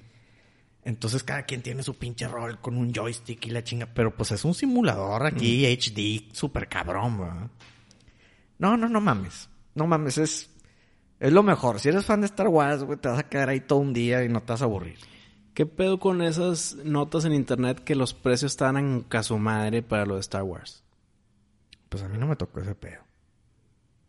Entonces 0.85 1.23
cada 1.23 1.43
quien 1.43 1.61
tiene 1.61 1.81
su 1.81 1.95
pinche 1.97 2.27
rol 2.27 2.59
con 2.59 2.77
un 2.77 2.93
joystick 2.93 3.45
y 3.47 3.49
la 3.49 3.63
chinga. 3.63 3.87
Pero 3.87 4.15
pues 4.15 4.31
es 4.31 4.45
un 4.45 4.53
simulador 4.53 5.25
aquí, 5.25 5.65
HD, 5.65 6.33
súper 6.33 6.67
cabrón, 6.67 7.19
¿verdad? 7.19 7.49
No, 8.59 8.77
no, 8.77 8.87
no 8.89 9.01
mames. 9.01 9.49
No 9.75 9.87
mames, 9.87 10.17
es... 10.17 10.49
Es 11.19 11.31
lo 11.31 11.41
mejor. 11.41 11.79
Si 11.79 11.87
eres 11.87 12.05
fan 12.05 12.19
de 12.19 12.25
Star 12.25 12.49
Wars, 12.49 12.83
güey, 12.83 12.99
te 12.99 13.07
vas 13.07 13.19
a 13.19 13.29
quedar 13.29 13.47
ahí 13.47 13.61
todo 13.61 13.79
un 13.79 13.93
día 13.93 14.25
y 14.25 14.29
no 14.29 14.41
te 14.41 14.51
vas 14.51 14.61
a 14.61 14.65
aburrir. 14.65 14.97
¿Qué 15.53 15.65
pedo 15.65 15.97
con 15.97 16.21
esas 16.21 16.75
notas 16.83 17.23
en 17.23 17.33
internet 17.33 17.81
que 17.81 17.95
los 17.95 18.13
precios 18.13 18.51
están 18.51 18.75
en 18.75 19.03
casu 19.03 19.37
madre 19.37 19.83
para 19.83 20.05
lo 20.05 20.15
de 20.15 20.19
Star 20.19 20.43
Wars? 20.43 20.82
Pues 21.93 22.03
a 22.03 22.09
mí 22.09 22.17
no 22.17 22.25
me 22.25 22.35
tocó 22.35 22.59
ese 22.59 22.73
pedo. 22.73 23.01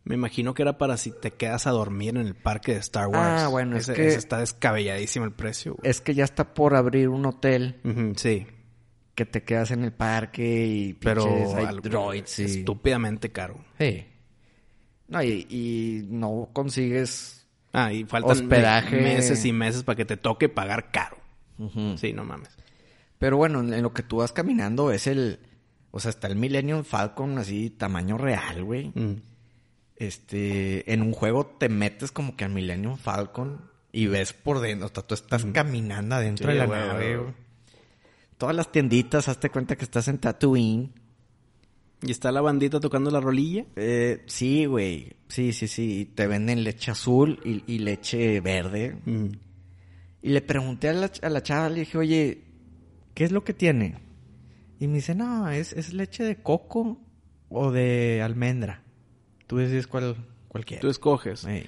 Me 0.04 0.14
imagino 0.14 0.54
que 0.54 0.62
era 0.62 0.78
para 0.78 0.96
si 0.96 1.10
te 1.12 1.32
quedas 1.32 1.66
a 1.66 1.70
dormir 1.70 2.10
en 2.16 2.26
el 2.26 2.34
parque 2.34 2.72
de 2.72 2.78
Star 2.80 3.08
Wars. 3.08 3.42
Ah, 3.42 3.48
bueno, 3.48 3.76
es 3.76 3.86
que- 3.88 4.06
ese 4.08 4.16
está 4.18 4.38
descabelladísimo 4.38 5.26
el 5.26 5.32
precio. 5.32 5.74
güey. 5.74 5.90
Es 5.90 6.00
que 6.00 6.14
ya 6.14 6.24
está 6.24 6.54
por 6.54 6.74
abrir 6.76 7.10
un 7.10 7.26
hotel 7.26 7.80
sí, 8.16 8.46
que 9.14 9.26
te 9.26 9.42
quedas 9.42 9.70
en 9.70 9.84
el 9.84 9.92
parque 9.92 10.66
y 10.66 10.94
pero 10.94 11.24
pinches, 11.24 11.54
hay 11.54 11.64
algo 11.66 11.82
droids 11.82 12.38
y... 12.38 12.44
estúpidamente 12.44 13.32
caro. 13.32 13.62
Sí. 13.78 14.06
No, 15.08 15.22
y, 15.22 15.46
y 15.50 16.06
no 16.08 16.48
consigues... 16.54 17.46
Ah, 17.74 17.92
y 17.92 18.04
faltan 18.04 18.30
Hospedaje. 18.32 19.00
meses 19.02 19.44
y 19.44 19.52
meses 19.52 19.82
para 19.84 19.96
que 19.96 20.04
te 20.06 20.16
toque 20.16 20.48
pagar 20.48 20.90
caro. 20.90 21.18
Sí, 21.96 22.12
no 22.14 22.24
mames. 22.24 22.48
Pero 23.18 23.36
bueno, 23.36 23.60
en 23.60 23.74
en 23.74 23.82
lo 23.82 23.92
que 23.92 24.02
tú 24.02 24.16
vas 24.18 24.32
caminando 24.32 24.90
es 24.90 25.06
el... 25.06 25.38
O 25.96 26.00
sea, 26.00 26.10
está 26.10 26.26
el 26.26 26.34
Millennium 26.34 26.82
Falcon 26.82 27.38
así, 27.38 27.70
tamaño 27.70 28.18
real, 28.18 28.64
güey. 28.64 28.90
Mm. 28.96 29.22
Este... 29.94 30.92
En 30.92 31.02
un 31.02 31.12
juego 31.12 31.46
te 31.46 31.68
metes 31.68 32.10
como 32.10 32.36
que 32.36 32.44
al 32.44 32.50
Millennium 32.50 32.96
Falcon 32.96 33.70
y 33.92 34.08
ves 34.08 34.32
por 34.32 34.58
dentro. 34.58 34.88
O 34.88 34.90
sea, 34.92 35.06
tú 35.06 35.14
estás 35.14 35.44
caminando 35.44 36.16
adentro 36.16 36.48
Sí, 36.48 36.52
de 36.52 36.58
la 36.58 36.66
güey, 36.66 36.80
nave, 36.80 37.16
güey. 37.16 37.34
Todas 38.38 38.56
las 38.56 38.72
tienditas, 38.72 39.28
hazte 39.28 39.50
cuenta 39.50 39.76
que 39.76 39.84
estás 39.84 40.08
en 40.08 40.18
Tatooine. 40.18 40.92
¿Y 42.02 42.10
está 42.10 42.32
la 42.32 42.40
bandita 42.40 42.80
tocando 42.80 43.12
la 43.12 43.20
rolilla? 43.20 43.64
Eh, 43.76 44.24
sí, 44.26 44.64
güey. 44.64 45.12
Sí, 45.28 45.52
sí, 45.52 45.68
sí. 45.68 46.00
Y 46.00 46.04
Te 46.06 46.26
venden 46.26 46.64
leche 46.64 46.90
azul 46.90 47.38
y, 47.44 47.62
y 47.72 47.78
leche 47.78 48.40
verde. 48.40 48.96
Mm. 49.04 49.26
Y 50.22 50.30
le 50.30 50.42
pregunté 50.42 50.88
a 50.88 50.92
la, 50.92 51.08
a 51.22 51.28
la 51.28 51.42
chava, 51.44 51.68
le 51.68 51.80
dije, 51.80 51.98
oye, 51.98 52.42
¿qué 53.14 53.22
es 53.22 53.30
lo 53.30 53.44
que 53.44 53.54
tiene? 53.54 54.02
Y 54.80 54.88
me 54.88 54.94
dice, 54.96 55.14
no, 55.14 55.48
es, 55.50 55.72
es 55.72 55.92
leche 55.92 56.24
de 56.24 56.36
coco 56.36 57.00
o 57.48 57.70
de 57.70 58.20
almendra. 58.22 58.82
Tú 59.46 59.56
decides 59.58 59.86
cuál, 59.86 60.16
cuál 60.48 60.64
quieres. 60.64 60.80
Tú 60.82 60.88
escoges. 60.88 61.44
Ey. 61.44 61.66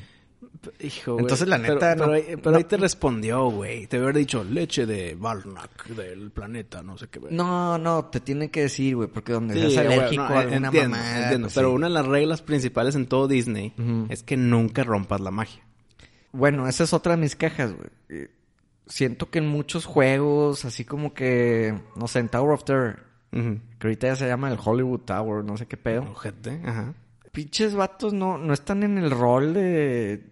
Hijo, 0.81 1.13
güey. 1.13 1.23
Entonces, 1.25 1.47
la 1.47 1.59
neta, 1.59 1.95
Pero, 1.95 2.07
no- 2.07 2.13
ahí, 2.15 2.25
pero 2.37 2.51
no- 2.53 2.57
ahí 2.57 2.65
te 2.65 2.77
respondió, 2.77 3.49
güey. 3.51 3.87
Te 3.87 3.99
hubiera 4.01 4.19
dicho 4.19 4.43
leche 4.43 4.85
de 4.87 5.15
Balnac, 5.15 5.87
del 5.89 6.31
planeta, 6.33 6.83
no 6.83 6.99
sé 6.99 7.07
qué. 7.09 7.21
güey. 7.21 7.33
No, 7.35 7.79
no, 7.79 8.07
te 8.07 8.19
tiene 8.21 8.51
que 8.51 8.63
decir, 8.63 8.97
güey, 8.97 9.09
porque 9.09 9.33
donde 9.33 9.55
Sí, 9.55 9.71
seas 9.75 9.87
alérgico 9.87 10.23
no, 10.25 10.29
a 10.35 10.41
alguna 10.41 10.67
entiendo, 10.69 10.91
mamada, 10.97 11.23
entiendo. 11.23 11.47
pues, 11.47 11.55
Pero 11.55 11.69
sí. 11.69 11.75
una 11.77 11.87
de 11.89 11.93
las 11.93 12.07
reglas 12.07 12.43
principales 12.43 12.95
en 12.97 13.07
todo 13.07 13.29
Disney 13.29 13.75
es 14.09 14.23
que 14.25 14.37
nunca 14.37 14.83
rompas 14.83 15.21
la 15.21 15.31
magia. 15.31 15.63
Bueno, 16.33 16.67
esa 16.69 16.85
es 16.85 16.93
otra 16.93 17.15
de 17.17 17.23
mis 17.23 17.37
quejas, 17.37 17.73
güey. 17.75 18.29
Siento 18.87 19.31
que 19.31 19.39
en 19.41 19.49
muchos 19.49 19.85
juegos, 19.85 20.65
así 20.65 20.85
como 20.85 21.13
que, 21.13 21.75
no 21.97 22.07
sé, 22.09 22.21
en 22.21 22.29
Tower 22.29 22.53
of 22.53 22.65
Terror, 22.65 23.01
que 23.33 23.87
ahorita 23.87 24.07
ya 24.07 24.17
se 24.17 24.27
llama 24.29 24.51
el 24.51 24.59
Hollywood 24.63 25.01
Tower, 25.01 25.45
no 25.45 25.57
sé 25.57 25.67
qué 25.67 25.77
pedo. 25.77 26.03
Ojete, 26.03 26.61
ajá. 26.65 26.95
Pinches 27.33 27.75
vatos 27.75 28.13
no, 28.15 28.39
no 28.39 28.55
están 28.55 28.83
en 28.83 28.97
el 28.97 29.11
rol 29.11 29.53
de... 29.55 30.25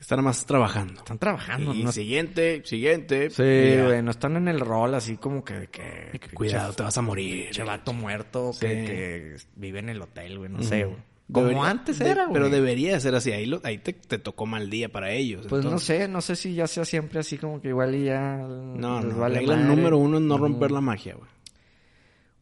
Están 0.00 0.24
más 0.24 0.46
trabajando. 0.46 0.94
Están 0.94 1.18
trabajando, 1.18 1.74
y 1.74 1.84
no 1.84 1.92
siguiente, 1.92 2.62
siguiente. 2.64 3.28
Sí, 3.28 3.42
güey, 3.84 4.02
no 4.02 4.10
están 4.10 4.34
en 4.36 4.48
el 4.48 4.58
rol 4.58 4.94
así 4.94 5.18
como 5.18 5.44
que... 5.44 5.68
que, 5.68 6.18
que 6.18 6.30
Cuidado, 6.30 6.72
te 6.72 6.82
vas 6.82 6.96
a 6.96 7.02
morir. 7.02 7.44
Pinche 7.44 7.62
vato 7.62 7.92
muerto 7.92 8.52
Sí. 8.54 8.60
que, 8.60 8.66
que 8.66 9.36
vive 9.56 9.78
en 9.80 9.90
el 9.90 10.00
hotel, 10.00 10.38
güey, 10.38 10.50
no 10.50 10.62
sé, 10.62 10.84
güey. 10.84 10.96
Como 11.32 11.46
Debería- 11.46 11.70
antes 11.70 12.00
era, 12.00 12.24
güey. 12.24 12.32
Pero 12.34 12.50
debería 12.50 12.98
ser 13.00 13.14
así. 13.14 13.30
Ahí, 13.32 13.46
lo- 13.46 13.60
ahí 13.64 13.78
te, 13.78 13.92
te 13.92 14.18
tocó 14.18 14.46
mal 14.46 14.68
día 14.70 14.88
para 14.90 15.12
ellos. 15.12 15.46
Pues 15.48 15.64
no 15.64 15.78
sé, 15.78 16.08
no 16.08 16.20
sé 16.20 16.34
si 16.36 16.54
ya 16.54 16.66
sea 16.66 16.84
siempre 16.84 17.20
así 17.20 17.38
como 17.38 17.60
que 17.60 17.68
igual 17.68 17.94
y 17.94 18.04
ya... 18.04 18.36
No, 18.38 19.00
no. 19.00 19.16
vale 19.16 19.38
regla 19.40 19.56
madre. 19.56 19.68
número 19.76 19.98
uno 19.98 20.16
es 20.18 20.22
no 20.24 20.38
romper 20.38 20.70
la 20.70 20.80
magia, 20.80 21.14
güey. 21.14 21.28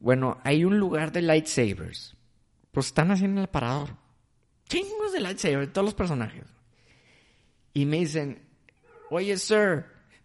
Bueno, 0.00 0.38
hay 0.44 0.64
un 0.64 0.78
lugar 0.78 1.12
de 1.12 1.22
lightsabers. 1.22 2.16
Pues 2.70 2.86
están 2.86 3.10
haciendo 3.10 3.40
el 3.40 3.48
parador. 3.48 3.90
Chingos 4.68 5.12
de 5.12 5.20
lightsabers, 5.20 5.72
todos 5.72 5.84
los 5.86 5.94
personajes. 5.94 6.44
Y 7.74 7.84
me 7.84 7.98
dicen, 7.98 8.42
oye, 9.10 9.36
sir. 9.36 9.84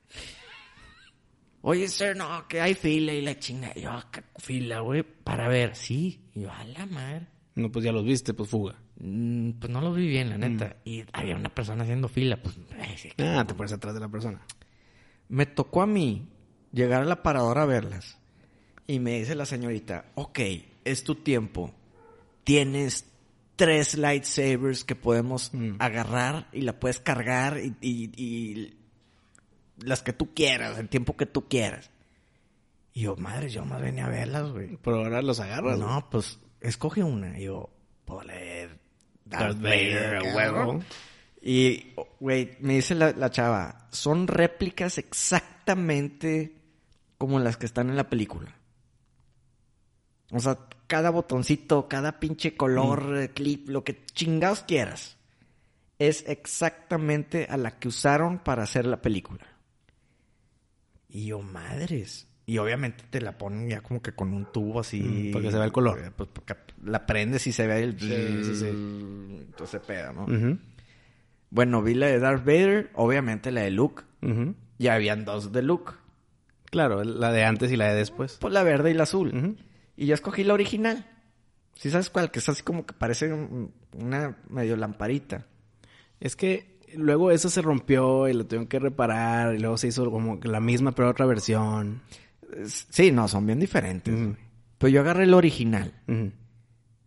Oye, 1.65 1.87
sir, 1.87 2.15
no, 2.17 2.45
que 2.49 2.59
hay 2.59 2.73
fila 2.73 3.13
y 3.13 3.21
la 3.21 3.39
chinga. 3.39 3.73
Yo, 3.75 3.89
"Ah, 3.89 4.05
¿qué 4.11 4.21
fila, 4.37 4.81
güey? 4.81 5.01
Para 5.03 5.47
ver, 5.47 5.75
sí. 5.77 6.29
Y 6.35 6.41
yo, 6.41 6.51
a 6.51 6.63
la 6.65 6.85
madre. 6.85 7.27
No, 7.55 7.71
pues 7.71 7.85
ya 7.85 7.91
los 7.91 8.03
viste, 8.03 8.33
pues 8.33 8.49
fuga. 8.49 8.75
Mm, 8.99 9.51
pues 9.59 9.71
no 9.71 9.79
lo 9.81 9.93
vi 9.93 10.07
bien, 10.07 10.29
la 10.29 10.37
neta. 10.37 10.77
Y 10.85 11.03
había 11.13 11.35
una 11.35 11.49
persona 11.53 11.83
haciendo 11.83 12.07
fila, 12.07 12.37
pues... 12.41 12.57
Ah, 13.19 13.45
te 13.45 13.53
pones 13.53 13.71
atrás 13.73 13.93
de 13.93 13.99
la 13.99 14.09
persona. 14.09 14.41
Me 15.29 15.45
tocó 15.45 15.81
a 15.83 15.87
mí 15.87 16.27
llegar 16.71 17.01
a 17.03 17.05
la 17.05 17.21
paradora 17.21 17.63
a 17.63 17.65
verlas. 17.65 18.17
Y 18.87 18.99
me 18.99 19.19
dice 19.19 19.35
la 19.35 19.45
señorita, 19.45 20.05
ok, 20.15 20.39
es 20.83 21.03
tu 21.03 21.15
tiempo. 21.15 21.71
Tienes 22.43 23.05
tres 23.55 23.97
lightsabers 23.97 24.83
que 24.83 24.95
podemos 24.95 25.53
Mm. 25.53 25.75
agarrar 25.79 26.47
y 26.51 26.61
la 26.61 26.79
puedes 26.79 26.99
cargar 26.99 27.59
y, 27.59 27.75
y- 27.81 28.11
y 28.21 28.73
las 29.77 30.01
que 30.01 30.11
tú 30.13 30.33
quieras, 30.33 30.77
el 30.79 30.89
tiempo 30.89 31.15
que 31.15 31.25
tú 31.27 31.47
quieras. 31.47 31.91
Y 32.93 33.01
yo, 33.01 33.15
madre, 33.15 33.49
yo 33.49 33.63
más 33.65 33.81
venía 33.81 34.05
a 34.05 34.09
verlas, 34.09 34.51
güey. 34.51 34.77
Pero 34.81 34.97
ahora 35.03 35.21
los 35.21 35.39
agarras. 35.39 35.79
No, 35.79 36.07
pues 36.11 36.39
escoge 36.63 37.03
una. 37.03 37.37
Y 37.39 37.43
yo, 37.45 37.69
puedo 38.05 38.23
leer 38.23 38.79
Darth 39.25 39.57
Vader, 39.61 40.21
huevo. 40.35 40.83
Y, 41.41 41.93
güey, 42.19 42.57
me 42.61 42.75
dice 42.75 42.95
la, 42.95 43.11
la 43.11 43.29
chava, 43.29 43.87
son 43.91 44.27
réplicas 44.27 44.97
exactamente 44.97 46.55
como 47.17 47.39
las 47.39 47.57
que 47.57 47.65
están 47.65 47.89
en 47.89 47.95
la 47.97 48.09
película. 48.09 48.55
O 50.31 50.39
sea, 50.39 50.57
cada 50.87 51.09
botoncito, 51.09 51.87
cada 51.87 52.19
pinche 52.19 52.55
color, 52.55 53.03
Mm. 53.03 53.17
eh, 53.17 53.29
clip, 53.29 53.69
lo 53.69 53.83
que 53.83 54.03
chingados 54.05 54.61
quieras, 54.63 55.17
es 55.99 56.23
exactamente 56.27 57.45
a 57.49 57.57
la 57.57 57.77
que 57.77 57.87
usaron 57.87 58.39
para 58.39 58.63
hacer 58.63 58.85
la 58.85 59.01
película. 59.01 59.45
Y 61.09 61.27
yo, 61.27 61.41
madres. 61.41 62.27
Y 62.45 62.57
obviamente 62.57 63.03
te 63.09 63.21
la 63.21 63.37
ponen 63.37 63.69
ya 63.69 63.81
como 63.81 64.01
que 64.01 64.11
con 64.11 64.33
un 64.33 64.51
tubo 64.51 64.81
así. 64.81 65.01
Mm, 65.01 65.31
para 65.31 65.43
que 65.45 65.51
se 65.51 65.57
vea 65.57 65.65
el 65.65 65.71
color. 65.71 65.99
eh, 65.99 66.11
Pues 66.15 66.29
porque 66.33 66.55
la 66.83 67.05
prendes 67.05 67.47
y 67.47 67.53
se 67.53 67.65
ve 67.67 67.83
el... 67.83 67.99
Sí, 67.99 68.43
sí, 68.43 68.55
sí. 68.55 68.65
Entonces 69.47 69.81
pega, 69.85 70.11
¿no? 70.11 70.25
Bueno, 71.49 71.81
vi 71.81 71.93
la 71.93 72.07
de 72.07 72.19
Darth 72.19 72.43
Vader, 72.45 72.89
obviamente 72.95 73.51
la 73.51 73.61
de 73.61 73.71
Luke. 73.71 74.03
ujú. 74.21 74.55
Ya 74.79 74.95
habían 74.95 75.23
dos 75.23 75.51
de 75.51 75.61
Luke. 75.61 75.93
Claro, 76.71 77.03
la 77.03 77.31
de 77.31 77.43
antes 77.45 77.71
y 77.71 77.77
la 77.77 77.87
de 77.89 77.95
después. 77.95 78.37
Pues 78.41 78.53
la 78.53 78.63
verde 78.63 78.91
y 78.91 78.95
la 78.95 79.03
azul. 79.03 79.55
Y 79.95 80.07
yo 80.07 80.15
escogí 80.15 80.43
la 80.43 80.55
original. 80.55 81.05
¿Sí 81.75 81.91
sabes 81.91 82.09
cuál? 82.09 82.31
Que 82.31 82.39
es 82.39 82.49
así 82.49 82.63
como 82.63 82.85
que 82.85 82.93
parece 82.93 83.31
un- 83.31 83.71
una 83.93 84.35
medio 84.49 84.75
lamparita. 84.75 85.45
Es 86.19 86.35
que 86.35 86.79
luego 86.95 87.29
esa 87.31 87.49
se 87.49 87.61
rompió 87.61 88.27
y 88.27 88.33
la 88.33 88.43
tuvieron 88.43 88.67
que 88.67 88.79
reparar 88.79 89.53
y 89.55 89.59
luego 89.59 89.77
se 89.77 89.87
hizo 89.87 90.09
como 90.11 90.39
la 90.43 90.59
misma 90.59 90.91
pero 90.93 91.09
otra 91.09 91.25
versión. 91.27 92.01
Sí, 92.65 93.11
no, 93.11 93.27
son 93.27 93.45
bien 93.45 93.59
diferentes. 93.59 94.13
Pero 94.77 94.89
yo 94.89 95.01
agarré 95.01 95.25
la 95.25 95.37
original, 95.37 95.93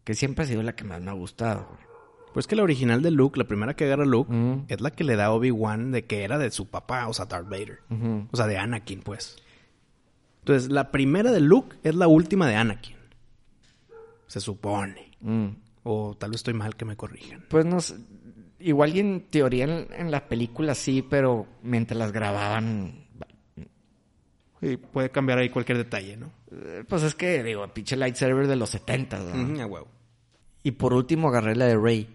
que 0.04 0.14
siempre 0.14 0.44
ha 0.44 0.48
sido 0.48 0.62
la 0.62 0.74
que 0.74 0.84
más 0.84 1.00
me 1.00 1.10
ha 1.10 1.14
gustado. 1.14 1.66
güey. 1.68 1.86
Pues 2.32 2.46
que 2.46 2.54
la 2.56 2.62
original 2.64 3.00
de 3.00 3.10
Luke, 3.10 3.38
la 3.38 3.46
primera 3.46 3.74
que 3.74 3.84
agarra 3.84 4.04
Luke, 4.04 4.30
es 4.68 4.80
la 4.80 4.90
que 4.90 5.04
le 5.04 5.16
da 5.16 5.26
a 5.26 5.32
Obi-Wan 5.32 5.90
de 5.90 6.04
que 6.04 6.22
era 6.22 6.36
de 6.38 6.50
su 6.50 6.68
papá, 6.68 7.08
o 7.08 7.14
sea, 7.14 7.24
Darth 7.26 7.48
Vader. 7.48 7.80
O 8.30 8.36
sea, 8.36 8.46
de 8.46 8.58
Anakin, 8.58 9.00
pues. 9.00 9.36
Entonces, 10.40 10.70
la 10.70 10.90
primera 10.92 11.32
de 11.32 11.40
Luke 11.40 11.76
es 11.82 11.94
la 11.94 12.08
última 12.08 12.46
de 12.46 12.54
Anakin. 12.56 12.94
Se 14.26 14.40
supone. 14.40 15.12
Mm. 15.20 15.46
O 15.82 16.14
tal 16.18 16.30
vez 16.30 16.40
estoy 16.40 16.54
mal 16.54 16.76
que 16.76 16.84
me 16.84 16.96
corrijan. 16.96 17.44
Pues 17.48 17.64
no 17.64 17.80
sé. 17.80 17.96
igual 18.58 18.94
y 18.96 19.00
en 19.00 19.22
teoría 19.30 19.64
en, 19.64 19.88
en 19.92 20.10
la 20.10 20.28
película 20.28 20.74
sí, 20.74 21.02
pero 21.08 21.46
mientras 21.62 21.96
las 21.98 22.12
grababan, 22.12 23.05
Puede 24.92 25.10
cambiar 25.10 25.38
ahí 25.38 25.48
cualquier 25.50 25.78
detalle, 25.78 26.16
¿no? 26.16 26.30
eh, 26.52 26.84
pues 26.88 27.02
es 27.02 27.14
que, 27.14 27.42
digo, 27.42 27.66
pinche 27.74 27.96
lightsaber 27.96 28.46
de 28.46 28.56
los 28.56 28.70
70, 28.70 29.18
¿no? 29.20 29.66
Huevo. 29.66 29.88
Y 30.62 30.72
por 30.72 30.92
último 30.94 31.28
agarré 31.28 31.54
la 31.56 31.66
de 31.66 31.76
Rey. 31.76 32.08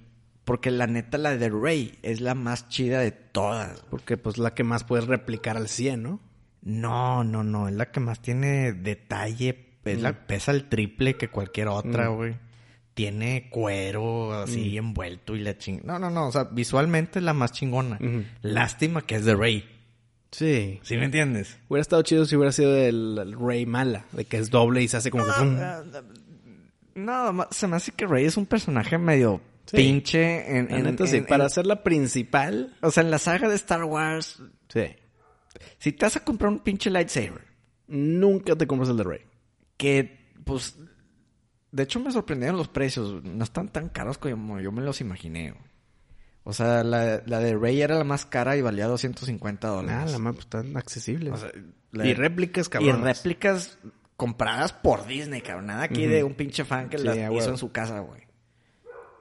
Porque 0.43 0.71
la 0.71 0.87
neta, 0.87 1.17
la 1.17 1.37
de 1.37 1.49
Rey 1.49 1.97
es 2.01 2.19
la 2.19 2.33
más 2.35 2.67
chida 2.67 2.99
de 2.99 3.11
todas. 3.11 3.81
Porque 3.89 4.17
pues 4.17 4.37
la 4.37 4.53
que 4.53 4.63
más 4.63 4.83
puedes 4.83 5.05
replicar 5.07 5.55
al 5.55 5.69
100, 5.69 6.01
¿no? 6.03 6.19
No, 6.63 7.23
no, 7.23 7.43
no. 7.43 7.67
Es 7.69 7.75
la 7.75 7.91
que 7.91 7.99
más 7.99 8.21
tiene 8.21 8.73
detalle. 8.73 9.77
Es 9.85 10.01
la, 10.01 10.27
pesa 10.27 10.51
el 10.51 10.67
triple 10.67 11.15
que 11.15 11.29
cualquier 11.29 11.67
otra, 11.69 12.09
Mm. 12.09 12.15
güey. 12.15 12.35
Tiene 12.93 13.49
cuero 13.49 14.33
así 14.33 14.73
Mm. 14.73 14.77
envuelto 14.79 15.35
y 15.35 15.39
la 15.39 15.57
ching... 15.57 15.81
No, 15.85 15.97
no, 15.97 16.09
no. 16.09 16.27
O 16.27 16.31
sea, 16.31 16.43
visualmente 16.45 17.19
es 17.19 17.25
la 17.25 17.33
más 17.33 17.51
chingona. 17.53 17.97
Lástima 18.41 19.01
que 19.03 19.15
es 19.15 19.25
de 19.25 19.35
Rey. 19.35 19.63
Sí. 20.31 20.79
¿Sí 20.83 20.95
me 20.97 21.05
entiendes? 21.05 21.57
Hubiera 21.67 21.81
estado 21.81 22.01
chido 22.03 22.25
si 22.25 22.35
hubiera 22.35 22.51
sido 22.51 22.75
el, 22.77 23.17
el 23.21 23.33
Rey 23.39 23.65
mala, 23.65 24.05
de 24.13 24.25
que 24.25 24.37
es 24.37 24.49
doble 24.49 24.81
y 24.81 24.87
se 24.87 24.97
hace 24.97 25.11
como 25.11 25.25
que... 25.25 25.31
¡fum! 25.31 25.57
No, 26.95 27.47
se 27.51 27.67
me 27.67 27.75
hace 27.77 27.91
que 27.91 28.05
Rey 28.05 28.25
es 28.25 28.37
un 28.37 28.45
personaje 28.45 28.97
medio 28.97 29.41
Sí. 29.65 29.77
pinche 29.77 30.57
en... 30.57 30.71
En- 30.71 30.83
neta, 30.83 31.05
sí, 31.07 31.17
en- 31.17 31.25
para 31.25 31.47
ser 31.47 31.65
la 31.65 31.83
principal, 31.83 32.75
O 32.81 32.91
sea, 32.91 33.03
en 33.03 33.11
la 33.11 33.19
saga 33.19 33.47
de 33.47 33.55
Star 33.55 33.83
Wars, 33.83 34.41
sí. 34.69 34.85
si 35.77 35.91
te 35.93 36.05
vas 36.05 36.15
a 36.17 36.23
comprar 36.23 36.51
un 36.51 36.59
pinche 36.59 36.89
lightsaber, 36.89 37.45
Nunca 37.87 38.55
te 38.55 38.67
compras 38.67 38.89
el 38.89 38.97
de 38.97 39.03
Rey. 39.03 39.19
que 39.77 40.33
pues 40.45 40.77
de 41.71 41.83
hecho 41.83 41.99
me 41.99 42.11
sorprendieron 42.11 42.57
los 42.57 42.67
precios 42.69 43.23
no 43.23 43.43
están 43.43 43.67
tan 43.69 43.87
caros 43.89 44.17
como 44.17 44.59
yo 44.59 44.71
me 44.71 44.81
los 44.81 44.99
imaginé. 45.01 45.53
O 46.43 46.53
sea 46.53 46.83
la, 46.83 47.21
la 47.25 47.39
de 47.39 47.55
Rey 47.55 47.81
era 47.81 47.95
la 47.97 48.03
más 48.03 48.25
cara 48.25 48.57
y 48.57 48.61
valía 48.61 48.87
250 48.87 49.67
Ah, 49.67 49.71
dólares 49.71 50.11
la 50.11 50.19
más 50.19 50.35
pues, 50.35 50.47
tan 50.47 50.75
accesible. 50.77 51.31
O 51.31 51.37
sea, 51.37 51.51
la- 51.91 52.05
y 52.07 52.13
réplicas, 52.13 52.67
y 52.67 52.69
cabrón. 52.69 53.03
réplicas 53.03 53.77
compradas 54.17 54.73
por 54.73 55.05
Disney 55.05 55.41
cabrón 55.41 55.67
nada 55.67 55.83
aquí 55.83 56.05
de 56.05 56.23
un 56.23 56.33
pinche 56.35 56.63
fan 56.65 56.89
que 56.89 56.97
Sí, 56.97 57.03
las 57.03 57.17
hizo 57.17 57.49
en 57.51 57.57
su 57.57 57.71
casa 57.71 57.99
güey 57.99 58.21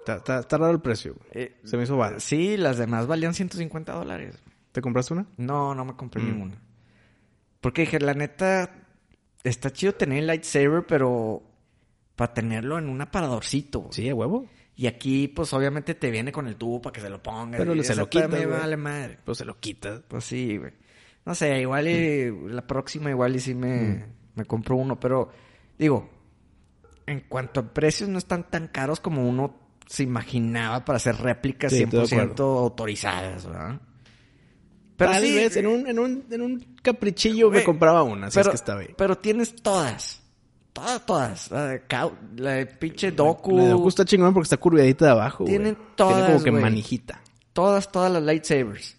Está, 0.00 0.16
está- 0.16 0.38
está 0.40 0.56
raro 0.56 0.72
el 0.72 0.80
precio. 0.80 1.14
güey. 1.14 1.44
Eh, 1.44 1.60
Se 1.64 1.76
me 1.76 1.82
hizo 1.82 1.96
barato. 1.96 2.20
sí 2.20 2.56
las 2.56 2.78
demás 2.78 3.06
valían 3.06 3.34
150 3.34 3.92
dólares 3.92 4.36
¿Te 4.72 4.80
compraste 4.80 5.12
una? 5.14 5.26
no 5.36 5.74
no 5.74 5.84
me 5.84 5.94
compré 5.96 6.22
Mm. 6.22 6.26
ninguna 6.26 6.62
porque 7.60 7.82
dije 7.82 7.98
la 8.00 8.14
neta 8.14 8.70
está 9.44 9.70
chido 9.72 9.94
tener 9.94 10.18
el 10.20 10.26
lightsaber 10.26 10.86
pero 10.86 11.42
para 12.16 12.32
tenerlo 12.34 12.78
en 12.78 12.88
un 12.88 13.00
aparadorcito 13.00 13.80
güey. 13.80 13.92
Sí, 13.92 14.08
a 14.08 14.14
huevo. 14.14 14.46
Y 14.80 14.86
aquí, 14.86 15.28
pues 15.28 15.52
obviamente 15.52 15.94
te 15.94 16.10
viene 16.10 16.32
con 16.32 16.48
el 16.48 16.56
tubo 16.56 16.80
para 16.80 16.94
que 16.94 17.02
se 17.02 17.10
lo 17.10 17.22
pongas. 17.22 17.58
Pero 17.58 17.74
Y 17.74 17.84
se 17.84 17.94
lo 17.94 18.08
quita, 18.08 18.28
todavía 18.28 18.48
me 18.48 18.56
vale 18.56 18.78
madre. 18.78 19.18
Pues 19.22 19.36
se 19.36 19.44
lo 19.44 19.60
quitas. 19.60 20.00
Pues 20.08 20.24
sí, 20.24 20.56
güey. 20.56 20.72
No 21.26 21.34
sé, 21.34 21.60
igual 21.60 21.86
y 21.86 22.30
la 22.48 22.66
próxima 22.66 23.10
igual 23.10 23.36
y 23.36 23.40
sí 23.40 23.54
me, 23.54 24.06
me 24.34 24.46
compro 24.46 24.76
uno. 24.76 24.98
Pero, 24.98 25.30
digo, 25.78 26.08
en 27.04 27.20
cuanto 27.28 27.60
a 27.60 27.74
precios 27.74 28.08
no 28.08 28.16
están 28.16 28.48
tan 28.48 28.68
caros 28.68 29.00
como 29.00 29.28
uno 29.28 29.54
se 29.86 30.02
imaginaba 30.02 30.82
para 30.82 30.96
hacer 30.96 31.14
réplicas 31.16 31.70
Sí, 31.72 31.82
estoy 31.82 32.00
de 32.00 32.06
100% 32.06 32.22
acuerdo. 32.22 32.58
autorizadas, 32.60 33.44
¿verdad? 33.44 33.82
Tal 34.96 35.22
sí, 35.22 35.34
vez 35.34 35.56
en 35.58 35.66
un, 35.66 35.86
en 35.88 35.98
un, 35.98 36.24
en 36.30 36.40
un 36.40 36.76
caprichillo 36.82 37.50
me 37.50 37.64
compraba 37.64 38.02
una, 38.02 38.28
así 38.28 38.38
pero, 38.38 38.52
es 38.54 38.62
que 38.62 38.72
ahí. 38.72 38.94
pero 38.96 39.18
tienes 39.18 39.54
todas. 39.56 40.19
Todas, 40.72 41.04
todas. 41.06 41.50
La 41.50 41.66
de, 41.66 41.82
Cow- 41.86 42.16
la 42.36 42.50
de 42.52 42.66
pinche 42.66 43.10
Doku. 43.10 43.56
La 43.58 43.64
de 43.64 43.72
Goku 43.74 43.88
está 43.88 44.04
chingón 44.04 44.32
porque 44.32 44.44
está 44.44 44.56
curviadita 44.56 45.06
de 45.06 45.10
abajo, 45.10 45.44
güey. 45.44 45.52
Tienen 45.56 45.74
Tiene 45.74 45.90
todas, 45.96 46.30
como 46.30 46.44
que 46.44 46.50
güey. 46.50 46.62
manijita. 46.62 47.20
todas, 47.52 47.90
todas 47.90 48.12
las 48.12 48.22
lightsabers. 48.22 48.96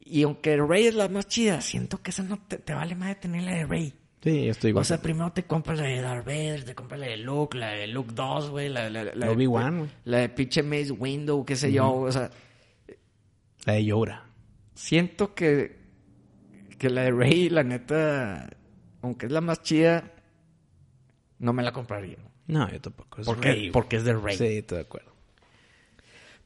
Y 0.00 0.22
aunque 0.22 0.56
Rey 0.56 0.86
es 0.86 0.94
la 0.94 1.08
más 1.08 1.26
chida, 1.26 1.60
siento 1.60 2.00
que 2.00 2.10
esa 2.12 2.22
no 2.22 2.38
te, 2.48 2.56
te 2.58 2.72
vale 2.72 2.94
más 2.94 3.08
de 3.08 3.14
tener 3.16 3.42
la 3.42 3.52
de 3.56 3.66
Rey. 3.66 3.92
Sí, 4.22 4.44
yo 4.46 4.50
estoy 4.52 4.70
igual. 4.70 4.82
O 4.82 4.84
sea, 4.84 5.00
primero 5.02 5.30
te 5.32 5.44
compras 5.44 5.78
la 5.78 5.84
de 5.86 6.00
Darth 6.00 6.24
Vader, 6.26 6.64
te 6.64 6.74
compras 6.74 6.98
la 7.00 7.06
de 7.06 7.18
Luke, 7.18 7.56
la 7.58 7.68
de 7.70 7.86
Luke 7.88 8.12
2, 8.14 8.50
güey, 8.50 8.68
la, 8.68 8.88
la, 8.90 9.04
la, 9.04 9.14
la 9.14 9.26
de- 9.26 9.32
Obi-Wan, 9.32 9.78
güey. 9.78 9.90
La 10.04 10.18
de 10.18 10.28
pinche 10.30 10.62
Mace 10.62 10.92
Window, 10.92 11.44
qué 11.44 11.54
sé 11.56 11.70
yo, 11.72 11.92
o 11.92 12.10
sea, 12.10 12.30
La 13.64 13.74
de 13.74 13.84
Yoda. 13.84 14.24
siento 14.74 15.34
que, 15.34 15.76
que 16.78 16.88
la 16.90 17.02
de 17.02 17.10
Rey, 17.12 17.48
la 17.50 17.62
neta, 17.62 18.48
aunque 19.02 19.26
es 19.26 19.32
la 19.32 19.40
más 19.40 19.62
chida, 19.62 20.10
no 21.38 21.52
me 21.52 21.62
la 21.62 21.72
compraría. 21.72 22.16
No, 22.46 22.70
yo 22.70 22.80
tampoco. 22.80 23.20
Es 23.20 23.26
Porque, 23.26 23.48
Rey, 23.48 23.58
güey. 23.60 23.70
porque 23.72 23.96
es 23.96 24.04
de 24.04 24.14
Rey. 24.14 24.36
Sí, 24.36 24.44
estoy 24.58 24.76
de 24.78 24.82
acuerdo. 24.84 25.12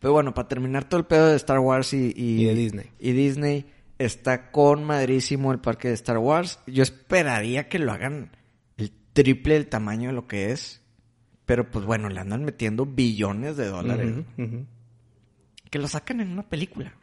Pero 0.01 0.13
bueno, 0.13 0.35
para 0.35 0.49
terminar 0.49 0.85
todo 0.89 0.99
el 0.99 1.07
pedo 1.07 1.29
de 1.29 1.37
Star 1.37 1.61
Wars 1.61 1.93
y, 1.95 2.13
Y 2.17 2.45
de 2.45 2.55
Disney. 2.55 2.91
Y 2.99 3.13
Disney 3.13 3.67
está 3.99 4.51
con 4.51 4.83
madrísimo 4.85 5.53
el 5.53 5.61
parque 5.61 5.89
de 5.89 5.95
Star 5.95 6.19
Wars. 6.19 6.59
Yo 6.67 6.83
esperaría 6.83 7.69
que 7.69 7.79
lo 7.79 7.93
hagan 7.93 8.31
el 8.79 8.93
triple 9.13 9.55
del 9.55 9.69
tamaño 9.69 10.09
de 10.09 10.15
lo 10.15 10.27
que 10.27 10.51
es. 10.51 10.81
Pero 11.47 11.71
pues 11.71 11.85
bueno, 11.85 12.09
le 12.09 12.19
andan 12.21 12.45
metiendo 12.45 12.85
billones 12.87 13.57
de 13.57 13.67
dólares. 13.69 14.25
Que 15.71 15.79
lo 15.79 15.87
sacan 15.89 16.21
en 16.21 16.31
una 16.33 16.43
película. 16.49 16.95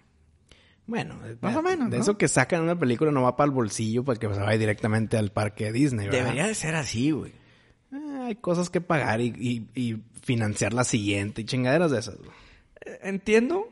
Bueno, 0.88 1.20
Más 1.42 1.54
de- 1.54 1.60
o 1.60 1.62
menos, 1.62 1.90
De 1.92 1.98
¿no? 1.98 2.04
eso 2.04 2.18
que 2.18 2.28
sacan 2.28 2.64
una 2.64 2.78
película 2.78 3.12
no 3.12 3.22
va 3.22 3.36
para 3.38 3.46
el 3.46 3.52
bolsillo 3.52 4.04
para 4.04 4.20
que 4.20 4.28
se 4.34 4.40
vaya 4.40 4.58
directamente 4.58 5.18
al 5.18 5.32
parque 5.32 5.66
de 5.66 5.72
Disney, 5.72 6.08
¿verdad? 6.08 6.20
Debería 6.24 6.48
de 6.48 6.56
ser 6.56 6.74
así, 6.76 7.12
güey. 7.12 7.32
Ah, 7.92 8.26
hay 8.28 8.36
cosas 8.36 8.70
que 8.70 8.82
pagar 8.82 9.20
y, 9.22 9.34
y- 9.38 9.68
y 9.82 10.04
financiar 10.22 10.74
la 10.74 10.84
siguiente 10.84 11.42
y 11.42 11.46
chingaderas 11.46 11.92
de 11.92 12.00
esas. 12.00 12.16
Eh, 12.86 13.00
Entiendo. 13.04 13.68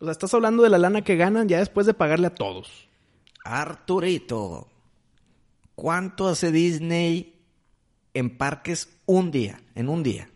O 0.00 0.04
sea, 0.04 0.12
estás 0.12 0.32
hablando 0.34 0.62
de 0.62 0.70
la 0.70 0.78
lana 0.78 1.02
que 1.02 1.16
ganan 1.16 1.48
ya 1.48 1.58
después 1.58 1.86
de 1.86 1.94
pagarle 1.94 2.28
a 2.28 2.34
todos. 2.34 2.88
Arturito, 3.44 4.68
¿cuánto 5.74 6.28
hace 6.28 6.52
Disney 6.52 7.34
en 8.14 8.36
parques 8.38 8.88
un 9.06 9.30
día? 9.30 9.60
En 9.74 9.88
un 9.88 10.02
día. 10.02 10.28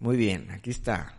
Muy 0.00 0.16
bien, 0.16 0.50
aquí 0.52 0.70
está. 0.70 1.14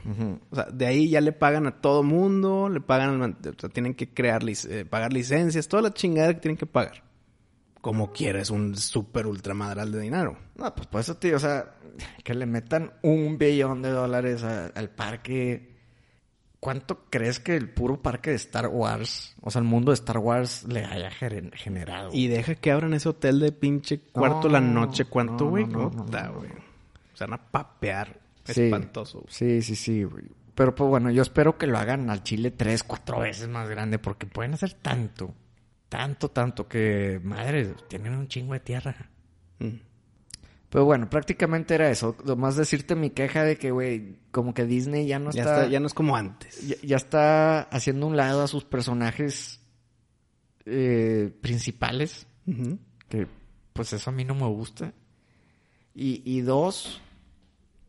O 0.49 0.55
sea, 0.55 0.65
de 0.73 0.87
ahí 0.87 1.07
ya 1.07 1.21
le 1.21 1.33
pagan 1.33 1.67
a 1.67 1.81
todo 1.81 2.01
mundo, 2.01 2.67
le 2.67 2.81
pagan, 2.81 3.21
al 3.21 3.31
o 3.47 3.59
sea, 3.59 3.69
tienen 3.69 3.93
que 3.93 4.09
crear, 4.11 4.41
lic- 4.41 4.67
eh, 4.67 4.85
pagar 4.85 5.13
licencias, 5.13 5.67
toda 5.67 5.83
la 5.83 5.93
chingada 5.93 6.33
que 6.33 6.39
tienen 6.39 6.57
que 6.57 6.65
pagar. 6.65 7.03
Como 7.79 8.11
quieres, 8.11 8.49
un 8.49 8.75
super 8.75 9.27
ultra 9.27 9.53
madral 9.53 9.91
de 9.91 10.01
dinero. 10.01 10.35
No, 10.57 10.73
pues 10.73 10.87
por 10.87 10.99
eso, 10.99 11.15
tío, 11.15 11.35
o 11.35 11.39
sea, 11.39 11.75
que 12.23 12.33
le 12.33 12.45
metan 12.47 12.91
un 13.03 13.37
billón 13.37 13.81
de 13.83 13.89
dólares 13.91 14.43
a- 14.43 14.65
al 14.67 14.89
parque. 14.89 15.68
¿Cuánto 16.59 17.05
crees 17.09 17.39
que 17.39 17.55
el 17.55 17.69
puro 17.69 18.01
parque 18.01 18.31
de 18.31 18.35
Star 18.35 18.67
Wars, 18.67 19.33
o 19.41 19.49
sea, 19.49 19.61
el 19.61 19.67
mundo 19.67 19.91
de 19.91 19.95
Star 19.95 20.17
Wars 20.17 20.65
le 20.67 20.83
haya 20.83 21.09
gener- 21.09 21.53
generado? 21.55 22.09
Y 22.11 22.27
deja 22.27 22.55
que 22.55 22.71
abran 22.71 22.93
ese 22.93 23.07
hotel 23.07 23.39
de 23.39 23.51
pinche 23.53 23.99
cuarto 23.99 24.49
la 24.49 24.59
noche. 24.59 25.05
¿Cuánto, 25.05 25.45
güey? 25.47 25.65
no, 25.65 25.83
no, 25.83 25.91
Puta, 25.91 26.23
no, 26.23 26.33
no. 26.33 26.39
güey. 26.39 26.51
O 26.51 27.17
sea, 27.17 27.27
van 27.27 27.39
a 27.39 27.43
papear. 27.51 28.19
Sí. 28.43 28.63
Espantoso. 28.63 29.23
Sí, 29.29 29.61
sí, 29.61 29.75
sí, 29.75 30.03
güey. 30.03 30.25
Pero 30.55 30.75
pues 30.75 30.89
bueno, 30.89 31.09
yo 31.11 31.21
espero 31.21 31.57
que 31.57 31.67
lo 31.67 31.77
hagan 31.77 32.09
al 32.09 32.23
Chile 32.23 32.51
tres, 32.51 32.83
cuatro 32.83 33.19
veces 33.19 33.47
más 33.47 33.69
grande, 33.69 33.97
porque 33.99 34.25
pueden 34.25 34.53
hacer 34.55 34.73
tanto, 34.73 35.33
tanto, 35.87 36.29
tanto, 36.29 36.67
que, 36.67 37.21
madre, 37.23 37.73
tienen 37.87 38.15
un 38.15 38.27
chingo 38.27 38.51
de 38.53 38.59
tierra. 38.59 38.95
Mm. 39.59 39.75
Pero 40.69 40.85
bueno, 40.85 41.09
prácticamente 41.09 41.73
era 41.75 41.89
eso. 41.89 42.15
Nomás 42.25 42.55
decirte 42.55 42.93
mi 42.95 43.09
queja 43.09 43.43
de 43.43 43.57
que, 43.57 43.71
güey, 43.71 44.17
como 44.31 44.53
que 44.53 44.65
Disney 44.65 45.07
ya 45.07 45.17
no 45.17 45.31
Ya, 45.31 45.41
está... 45.41 45.55
está, 45.61 45.71
ya 45.71 45.79
no 45.79 45.87
es 45.87 45.93
como 45.95 46.15
antes. 46.15 46.67
ya, 46.67 46.75
ya 46.83 46.95
está 46.97 47.61
haciendo 47.63 48.05
un 48.05 48.15
lado 48.15 48.43
a 48.43 48.47
sus 48.47 48.65
personajes 48.65 49.61
eh, 50.65 51.31
principales. 51.41 52.27
Que, 53.07 53.27
pues 53.73 53.93
eso 53.93 54.09
a 54.09 54.13
mí 54.13 54.23
no 54.25 54.35
me 54.35 54.47
gusta. 54.47 54.93
Y, 55.95 56.21
y 56.25 56.41
dos, 56.41 57.01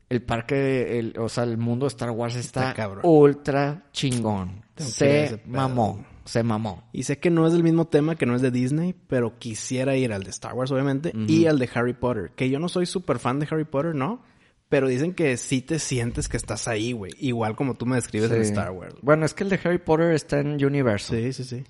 el 0.09 0.23
parque, 0.23 0.55
de- 0.55 0.98
el, 0.98 1.15
o 1.19 1.28
sea, 1.28 1.44
el 1.44 1.59
mundo 1.59 1.85
de 1.85 1.89
Star 1.89 2.11
Wars 2.11 2.35
está, 2.35 2.70
Está 2.70 2.89
ultra 3.05 3.85
chingón. 3.93 4.65
Se 4.77 5.43
mamó. 5.47 6.05
Se 6.31 6.44
mamó. 6.44 6.89
Y 6.93 7.02
sé 7.02 7.19
que 7.19 7.28
no 7.28 7.44
es 7.44 7.52
del 7.52 7.65
mismo 7.65 7.89
tema, 7.89 8.15
que 8.15 8.24
no 8.24 8.36
es 8.36 8.40
de 8.43 8.52
Disney, 8.52 8.94
pero 9.09 9.36
quisiera 9.40 9.97
ir 9.97 10.12
al 10.12 10.23
de 10.23 10.31
Star 10.31 10.55
Wars, 10.55 10.70
obviamente, 10.70 11.12
y 11.27 11.47
al 11.47 11.59
de 11.59 11.69
Harry 11.74 11.93
Potter. 11.94 12.31
Que 12.36 12.48
yo 12.48 12.61
no 12.61 12.69
soy 12.69 12.86
súper 12.86 13.19
fan 13.19 13.40
de 13.40 13.48
Harry 13.51 13.65
Potter, 13.65 13.97
¿no? 13.97 14.23
Pero 14.69 14.86
dicen 14.86 15.12
que 15.15 15.36
sí 15.36 15.61
te 15.61 15.81
sientes 15.81 16.28
que 16.28 16.36
estás 16.36 16.69
ahí, 16.69 16.93
güey. 16.93 17.11
Igual 17.19 17.57
como 17.57 17.74
tú 17.74 17.85
me 17.85 17.97
describes 17.97 18.31
en 18.31 18.44
Sí. 18.44 18.51
Star 18.51 18.70
Wars. 18.70 18.94
Bueno, 19.02 19.27
es 19.27 19.35
que 19.35 19.43
el 19.43 19.51
de 19.51 19.59
Harry 19.65 19.78
Potter 19.78 20.12
está 20.12 20.39
en 20.39 20.65
Universal. 20.65 21.19
Sí, 21.19 21.32
sí, 21.32 21.43
sí. 21.43 21.65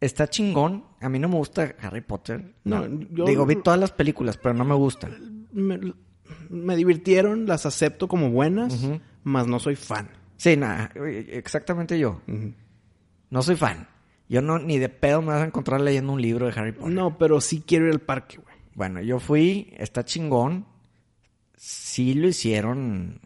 Está 0.00 0.26
chingón. 0.28 0.84
A 1.00 1.10
mí 1.10 1.18
no 1.18 1.28
me 1.28 1.36
gusta 1.36 1.76
Harry 1.82 2.00
Potter. 2.00 2.54
No, 2.64 2.86
yo- 3.10 3.26
Digo, 3.26 3.44
vi 3.44 3.56
todas 3.56 3.78
las 3.78 3.92
películas, 3.92 4.38
pero 4.38 4.54
no 4.54 4.64
me 4.64 4.74
gusta. 4.74 5.10
Me, 5.52 5.78
me 6.48 6.74
divirtieron, 6.76 7.44
las 7.46 7.66
acepto 7.66 8.08
como 8.08 8.30
buenas, 8.30 8.88
mas 9.22 9.46
no 9.46 9.58
soy 9.58 9.76
fan. 9.76 10.08
Sí, 10.38 10.56
nada, 10.56 10.90
exactamente 11.28 11.98
yo. 11.98 12.22
No 13.32 13.42
soy 13.42 13.56
fan. 13.56 13.88
Yo 14.28 14.42
no, 14.42 14.58
ni 14.58 14.78
de 14.78 14.90
pedo 14.90 15.22
me 15.22 15.28
vas 15.28 15.40
a 15.40 15.46
encontrar 15.46 15.80
leyendo 15.80 16.12
un 16.12 16.20
libro 16.20 16.44
de 16.44 16.52
Harry 16.52 16.72
Potter. 16.72 16.92
No, 16.92 17.16
pero 17.16 17.40
sí 17.40 17.64
quiero 17.66 17.86
ir 17.86 17.92
al 17.92 18.00
parque, 18.00 18.36
güey. 18.36 18.54
Bueno, 18.74 19.00
yo 19.00 19.18
fui, 19.20 19.72
está 19.78 20.04
chingón. 20.04 20.66
Sí 21.56 22.12
lo 22.12 22.28
hicieron, 22.28 23.22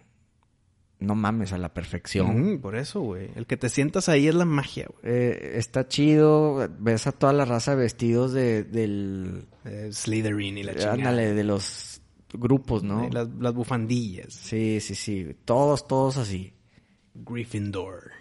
no 1.01 1.17
mames, 1.17 1.53
a 1.53 1.59
la 1.59 1.75
perfección. 1.75 2.55
Mm, 2.55 2.61
por 2.61 2.77
eso, 2.77 3.01
güey. 3.01 3.31
El 3.35 3.47
que 3.47 3.57
te 3.57 3.69
sientas 3.69 4.09
ahí 4.09 4.29
es 4.29 4.37
la 4.37 4.45
magia, 4.45 4.87
güey. 4.89 5.13
Eh, 5.13 5.53
está 5.57 5.89
chido, 5.89 6.69
ves 6.79 7.09
a 7.09 7.13
toda 7.13 7.33
la 7.33 7.45
raza 7.45 7.75
vestidos 7.75 8.33
de, 8.33 8.63
del... 8.63 9.49
Eh, 9.65 9.89
Slytherin 9.91 10.59
y 10.59 10.63
la 10.63 10.75
chingada. 10.75 10.93
Ándale, 10.95 11.35
de 11.35 11.43
los 11.43 12.01
grupos, 12.33 12.85
¿no? 12.85 13.03
Eh, 13.07 13.11
Las, 13.11 13.29
las 13.41 13.53
bufandillas. 13.53 14.33
Sí, 14.33 14.79
sí, 14.81 14.95
sí. 14.95 15.37
Todos, 15.45 15.89
todos 15.89 16.17
así. 16.17 16.53
Gryffindor. 17.15 18.13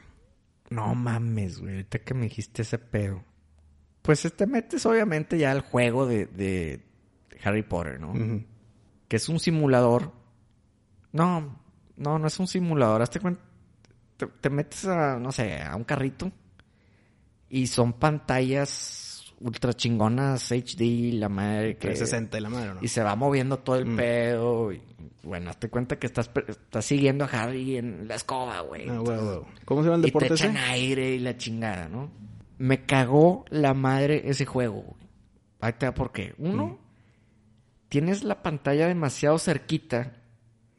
No 0.75 0.93
mames, 0.93 1.59
güey. 1.59 1.75
Ahorita 1.75 1.99
que 1.99 2.13
me 2.13 2.23
dijiste 2.23 2.63
ese 2.63 2.77
pedo. 2.77 3.23
Pues 4.01 4.21
te 4.35 4.45
metes 4.45 4.85
obviamente 4.85 5.37
ya 5.37 5.51
al 5.51 5.61
juego 5.61 6.05
de, 6.05 6.25
de 6.25 6.85
Harry 7.43 7.63
Potter, 7.63 7.99
¿no? 7.99 8.13
Que 9.07 9.15
es 9.15 9.29
un 9.29 9.39
simulador. 9.39 10.11
No, 11.13 11.59
no, 11.95 12.19
no 12.19 12.27
es 12.27 12.39
un 12.39 12.47
simulador. 12.47 13.01
Hazte 13.01 13.21
cuenta. 13.21 13.41
Te, 14.17 14.27
te 14.27 14.49
metes 14.49 14.85
a, 14.85 15.17
no 15.17 15.31
sé, 15.31 15.61
a 15.61 15.75
un 15.75 15.85
carrito. 15.85 16.29
Y 17.49 17.67
son 17.67 17.93
pantallas 17.93 19.04
ultra 19.39 19.73
chingonas, 19.73 20.51
HD, 20.51 21.13
la 21.13 21.29
madre. 21.29 21.75
Que, 21.77 21.87
360 21.87 22.37
y 22.37 22.41
la 22.41 22.49
madre, 22.49 22.73
¿no? 22.75 22.79
Y 22.81 22.87
se 22.87 23.03
va 23.03 23.15
moviendo 23.15 23.59
todo 23.59 23.77
el 23.77 23.95
pedo. 23.95 24.71
Y, 24.71 24.81
bueno, 25.23 25.49
hazte 25.49 25.69
cuenta 25.69 25.97
que 25.97 26.07
estás, 26.07 26.29
estás 26.47 26.85
siguiendo 26.85 27.25
a 27.25 27.27
Harry 27.27 27.77
en 27.77 28.07
la 28.07 28.15
escoba, 28.15 28.61
güey. 28.61 28.87
Ah, 28.89 28.99
güey, 28.99 29.17
güey. 29.17 29.39
¿Cómo 29.65 29.81
se 29.81 29.89
llama 29.89 29.95
el 29.97 30.01
Y 30.01 30.03
te 30.03 30.07
deporte 30.07 30.33
ese? 30.33 30.45
echan 30.45 30.57
aire 30.57 31.15
y 31.15 31.19
la 31.19 31.37
chingada, 31.37 31.89
¿no? 31.89 32.11
Me 32.57 32.85
cagó 32.85 33.45
la 33.49 33.73
madre 33.73 34.23
ese 34.29 34.45
juego, 34.45 34.81
güey. 34.81 35.05
Ahí 35.61 35.73
te 35.73 35.85
va 35.87 35.93
por 35.93 36.11
qué. 36.11 36.35
Uno, 36.37 36.77
tienes 37.89 38.23
la 38.23 38.41
pantalla 38.43 38.87
demasiado 38.87 39.37
cerquita 39.39 40.13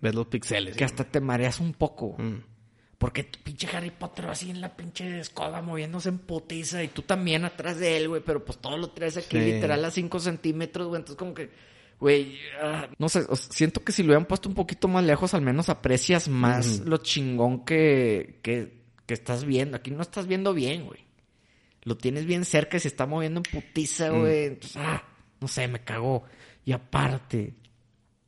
Ves 0.00 0.14
los 0.14 0.26
pixeles. 0.26 0.76
que 0.76 0.84
hasta 0.84 1.04
te 1.04 1.20
mareas 1.20 1.60
un 1.60 1.72
poco. 1.72 2.14
Mm. 2.18 2.55
Porque 2.98 3.24
tu 3.24 3.38
pinche 3.40 3.68
Harry 3.76 3.90
Potter 3.90 4.26
va 4.26 4.32
así 4.32 4.48
en 4.50 4.60
la 4.62 4.74
pinche 4.74 5.20
escoba 5.20 5.60
moviéndose 5.60 6.08
en 6.08 6.18
putiza 6.18 6.82
y 6.82 6.88
tú 6.88 7.02
también 7.02 7.44
atrás 7.44 7.78
de 7.78 7.96
él, 7.98 8.08
güey. 8.08 8.22
Pero 8.24 8.44
pues 8.44 8.58
todo 8.58 8.78
lo 8.78 8.90
traes 8.90 9.16
aquí 9.18 9.38
Sí. 9.38 9.52
literal 9.52 9.84
a 9.84 9.90
5 9.90 10.18
centímetros, 10.18 10.88
güey. 10.88 11.00
Entonces 11.00 11.18
como 11.18 11.34
que, 11.34 11.50
güey, 12.00 12.38
ah, 12.62 12.88
no 12.98 13.08
sé, 13.10 13.26
o 13.28 13.36
sea, 13.36 13.52
siento 13.52 13.84
que 13.84 13.92
si 13.92 14.02
lo 14.02 14.08
hubieran 14.08 14.24
puesto 14.24 14.48
un 14.48 14.54
poquito 14.54 14.88
más 14.88 15.04
lejos, 15.04 15.34
al 15.34 15.42
menos 15.42 15.68
aprecias 15.68 16.28
más 16.28 16.80
lo 16.80 16.96
chingón 16.98 17.66
que, 17.66 18.40
que, 18.42 18.82
que 19.04 19.12
estás 19.14 19.44
viendo. 19.44 19.76
Aquí 19.76 19.90
no 19.90 20.00
estás 20.00 20.26
viendo 20.26 20.54
bien, 20.54 20.86
güey. 20.86 21.04
Lo 21.82 21.96
tienes 21.98 22.24
bien 22.24 22.46
cerca 22.46 22.78
y 22.78 22.80
se 22.80 22.88
está 22.88 23.04
moviendo 23.06 23.42
en 23.44 23.60
putiza, 23.60 24.08
güey. 24.08 24.46
Entonces, 24.46 24.76
ah, 24.78 25.04
no 25.38 25.48
sé, 25.48 25.68
me 25.68 25.84
cagó. 25.84 26.24
Y 26.64 26.72
aparte, 26.72 27.54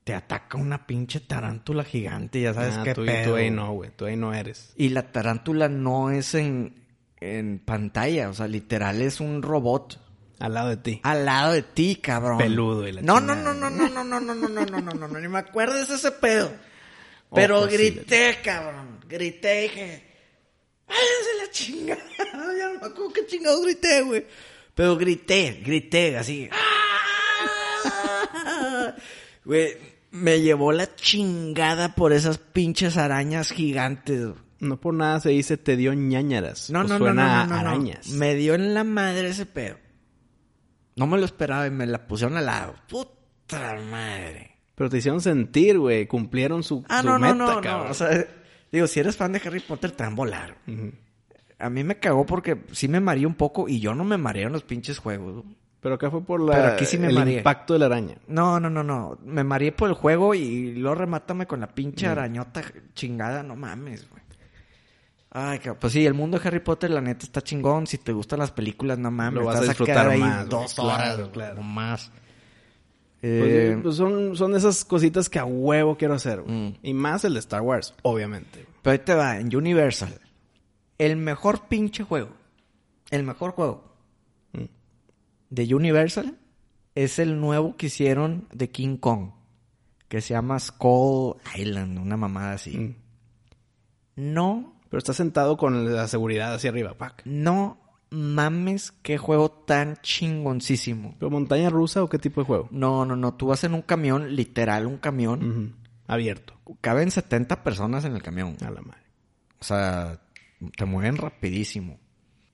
te 0.09 0.15
ataca 0.15 0.57
una 0.57 0.87
pinche 0.87 1.21
tarántula 1.21 1.85
gigante, 1.85 2.41
ya 2.41 2.55
sabes 2.55 2.77
Ah, 2.79 2.83
qué 2.83 2.95
tú, 2.95 3.05
pedo. 3.05 3.33
tú 3.33 3.37
ahí 3.37 3.51
no, 3.51 3.75
güey. 3.75 3.91
Tú 3.95 4.07
ahí 4.07 4.17
no 4.17 4.33
eres. 4.33 4.73
Y 4.75 4.89
la 4.89 5.13
tarántula 5.13 5.69
no 5.69 6.11
es 6.11 6.33
en, 6.35 6.83
en 7.21 7.59
pantalla, 7.59 8.31
o 8.31 8.33
sea, 8.33 8.49
literal 8.49 9.03
es 9.03 9.21
un 9.21 9.43
robot 9.43 10.01
Al 10.39 10.55
lado 10.55 10.71
de 10.71 10.79
ti. 10.79 11.01
al 11.03 11.27
lado 11.27 11.53
de 11.53 11.61
ti, 11.63 11.97
cabrón. 11.97 12.39
Peludo 12.39 12.89
y 12.89 12.93
la 12.93 13.03
no, 13.03 13.21
no, 13.21 13.35
chingada. 13.35 13.53
no, 13.53 13.69
no, 13.71 13.89
no, 13.91 13.91
no, 13.91 14.21
no, 14.21 14.35
no, 14.35 14.49
no, 14.49 14.65
no, 14.65 14.81
no, 14.81 14.95
no, 14.95 15.09
no, 15.09 15.21
ni 15.21 15.29
me 15.29 15.41
acuerdes 15.41 15.89
de 15.89 15.97
ese 15.97 16.11
pedo. 16.13 16.51
Pero 17.35 17.59
Ojos, 17.59 17.71
sí, 17.71 17.77
grité, 17.77 18.39
cabrón. 18.43 19.01
Grité 19.07 19.59
y 19.59 19.63
dije, 19.69 20.05
váyanse 20.89 21.45
la 21.45 21.51
chingada. 21.51 22.03
ya 22.17 22.69
no 22.73 22.81
me 22.81 22.87
acuerdo 22.87 23.13
qué 23.13 23.27
chingados 23.27 23.63
grité, 23.63 24.01
güey. 24.01 24.25
Pero 24.75 24.97
grité, 24.97 25.61
grité 25.63 26.17
así. 26.17 26.49
¡Ah! 26.51 28.95
Güey, 29.45 29.77
me 30.11 30.41
llevó 30.41 30.73
la 30.73 30.95
chingada 30.95 31.95
por 31.95 32.13
esas 32.13 32.39
pinches 32.39 32.97
arañas 32.97 33.51
gigantes. 33.53 34.29
No 34.61 34.81
por 34.81 34.95
nada 34.95 35.21
se 35.21 35.31
dice 35.31 35.57
te 35.57 35.77
dio 35.77 35.93
ñañaras. 35.95 36.71
No, 36.71 36.81
Pues 36.81 36.89
no, 36.91 36.99
no, 36.99 37.05
suena 37.05 37.45
no, 37.45 37.51
no, 37.55 37.57
arañas. 37.61 38.09
Me 38.09 38.35
dio 38.35 38.55
en 38.55 38.75
la 38.75 38.85
madre 38.85 39.29
ese 39.29 39.47
pedo. 39.47 39.77
No 40.97 41.07
me 41.07 41.19
lo 41.19 41.25
esperaba 41.25 41.67
y 41.67 41.71
me 41.71 41.87
la 41.87 42.07
pusieron 42.09 42.37
al 42.37 42.47
lado. 42.47 42.75
Puta 42.89 43.77
madre. 43.91 44.57
Pero 44.75 44.91
te 44.91 44.99
hicieron 44.99 45.21
sentir, 45.21 45.79
güey. 45.79 46.07
Cumplieron 46.07 46.63
su, 46.65 46.85
Ah, 46.89 47.03
su 47.03 47.07
no, 47.09 47.19
meta, 47.19 47.35
no, 47.35 47.47
no, 47.47 47.55
no. 47.57 47.61
cabrón. 47.61 47.91
O 47.91 47.95
sea, 47.95 48.27
digo, 48.73 48.87
si 48.89 48.99
eres 49.01 49.17
fan 49.17 49.33
de 49.33 49.41
Harry 49.45 49.61
Potter, 49.61 49.93
te 49.93 50.03
van 50.03 50.13
a 50.13 50.17
volar. 50.17 50.57
A 51.61 51.71
mí 51.71 51.85
me 51.85 51.99
cagó 51.99 52.27
porque 52.27 52.65
sí 52.73 52.89
me 52.89 53.01
mareé 53.01 53.27
un 53.27 53.35
poco 53.35 53.69
y 53.69 53.79
yo 53.81 53.95
no 53.95 54.05
me 54.05 54.17
mareé 54.19 54.45
en 54.45 54.53
los 54.53 54.63
pinches 54.65 54.99
juegos. 54.99 55.45
Pero 55.81 55.95
acá 55.95 56.11
fue 56.11 56.23
por 56.23 56.41
la, 56.41 56.53
Pero 56.55 56.69
aquí 56.69 56.85
sí 56.85 56.99
me 56.99 57.07
el 57.09 57.15
mareé. 57.15 57.39
impacto 57.39 57.73
de 57.75 57.79
la 57.79 57.87
araña. 57.87 58.17
No, 58.27 58.59
no, 58.59 58.69
no, 58.69 58.83
no. 58.83 59.17
Me 59.25 59.45
mareé 59.45 59.71
por 59.73 59.89
el 59.89 59.95
juego 59.95 60.35
y 60.35 60.73
luego 60.75 60.97
remátame 60.97 61.47
con 61.47 61.61
la 61.61 61.69
pinche 61.69 62.07
arañota 62.09 62.63
chingada. 62.95 63.43
No 63.45 63.55
mames, 63.55 64.09
güey. 64.11 64.23
Ay, 65.31 65.59
cabrón. 65.59 65.77
pues 65.81 65.93
sí, 65.93 66.05
el 66.07 66.15
mundo 66.15 66.39
de 66.39 66.49
Harry 66.49 66.61
Potter, 66.61 66.91
la 66.91 67.01
neta, 67.01 67.25
está 67.27 67.43
chingón. 67.43 67.87
Si 67.87 67.99
te 67.99 68.13
gustan 68.13 68.39
las 68.41 68.51
películas, 68.51 68.99
no 68.99 69.11
mames. 69.11 69.35
Lo 69.41 69.45
vas 69.47 69.61
a 69.61 69.65
disfrutar 69.65 70.17
más, 70.19 70.49
dos 70.49 70.79
horas, 70.79 71.21
claro. 71.33 71.61
o 71.61 71.63
más. 71.63 72.11
Pues, 73.21 73.33
Eh, 73.33 73.79
pues 73.83 73.97
son, 73.97 74.37
son 74.37 74.55
esas 74.57 74.85
cositas 74.85 75.29
que 75.29 75.39
a 75.39 75.45
huevo 75.45 75.97
quiero 75.97 76.15
hacer, 76.15 76.41
güey. 76.41 76.55
Mm. 76.71 76.75
Y 76.83 76.95
más 76.95 77.25
el 77.25 77.35
de 77.35 77.41
Star 77.41 77.61
Wars, 77.61 77.95
obviamente. 78.03 78.65
Pero 78.83 78.93
ahí 78.93 78.99
te 79.01 79.15
va, 79.15 79.39
en 79.39 79.55
Universal. 79.55 80.19
El 80.99 81.17
mejor 81.17 81.67
pinche 81.69 82.03
juego. 82.05 82.31
El 83.11 83.23
mejor 83.25 83.53
juego. 83.53 83.88
De 85.51 85.75
Universal 85.75 86.39
es 86.95 87.19
el 87.19 87.41
nuevo 87.41 87.77
que 87.77 87.87
hicieron 87.87 88.49
de 88.53 88.71
King 88.71 88.97
Kong. 88.97 89.31
Que 90.09 90.21
se 90.21 90.35
llama 90.35 90.59
Skull 90.59 91.37
Island, 91.57 91.99
una 91.99 92.17
mamada 92.17 92.53
así. 92.53 92.77
Mm. 92.79 92.95
No, 94.17 94.75
Pero 94.89 94.99
está 94.99 95.13
sentado 95.13 95.57
con 95.57 95.95
la 95.95 96.09
seguridad 96.09 96.55
hacia 96.55 96.71
arriba, 96.71 96.95
pac. 96.95 97.23
no 97.25 97.79
mames 98.11 98.91
qué 99.03 99.19
juego 99.19 99.51
tan 99.51 99.97
chingoncísimo. 99.99 101.15
¿Pero 101.19 101.31
montaña 101.31 101.69
rusa 101.69 102.03
o 102.03 102.09
qué 102.09 102.19
tipo 102.19 102.41
de 102.41 102.47
juego? 102.47 102.69
No, 102.71 103.05
no, 103.05 103.17
no. 103.17 103.35
Tú 103.35 103.49
vas 103.49 103.65
en 103.65 103.75
un 103.75 103.83
camión, 103.83 104.35
literal 104.35 104.87
un 104.87 104.97
camión. 104.97 105.51
Ujú. 105.51 105.73
Abierto. 106.07 106.55
Caben 106.81 107.11
70 107.11 107.63
personas 107.63 108.07
en 108.07 108.15
el 108.15 108.23
camión. 108.23 108.57
A 108.65 108.71
la 108.71 108.81
madre. 108.81 109.03
O 109.61 109.65
sea, 109.65 110.21
te 110.77 110.85
mueven 110.87 111.19
rapidísimo. 111.19 111.99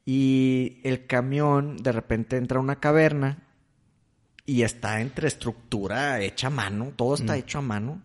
Y 0.05 0.81
el 0.85 1.07
camión 1.07 1.77
de 1.79 1.93
repente 1.93 2.37
entra 2.37 2.59
a 2.59 2.63
una 2.63 2.81
caverna 2.81 3.45
y 4.47 4.63
está 4.63 5.01
entre 5.01 5.29
estructura 5.29 6.21
hecha 6.21 6.49
a 6.49 6.51
mano. 6.51 6.93
Todo 6.95 7.15
está 7.15 7.37
hecho 7.37 7.59
a 7.59 7.63
mano. 7.63 8.03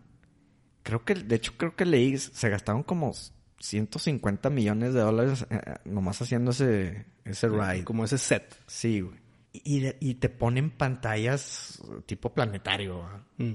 Creo 0.82 1.04
que, 1.04 1.14
de 1.14 1.36
hecho, 1.36 1.52
creo 1.56 1.76
que 1.76 1.84
leí, 1.84 2.16
se 2.16 2.48
gastaron 2.48 2.82
como 2.82 3.12
150 3.58 4.48
millones 4.48 4.94
de 4.94 5.00
dólares 5.00 5.46
eh, 5.50 5.60
eh, 5.64 5.74
nomás 5.84 6.20
haciendo 6.22 6.52
ese, 6.52 7.04
ese 7.24 7.48
ride. 7.48 7.84
Como 7.84 8.04
ese 8.04 8.18
set. 8.18 8.58
Sí, 8.66 9.00
güey. 9.00 9.18
Y, 9.52 9.88
y 10.00 10.14
te 10.14 10.28
ponen 10.28 10.70
pantallas 10.70 11.82
tipo 12.06 12.32
planetario. 12.32 13.04
Mm. 13.36 13.52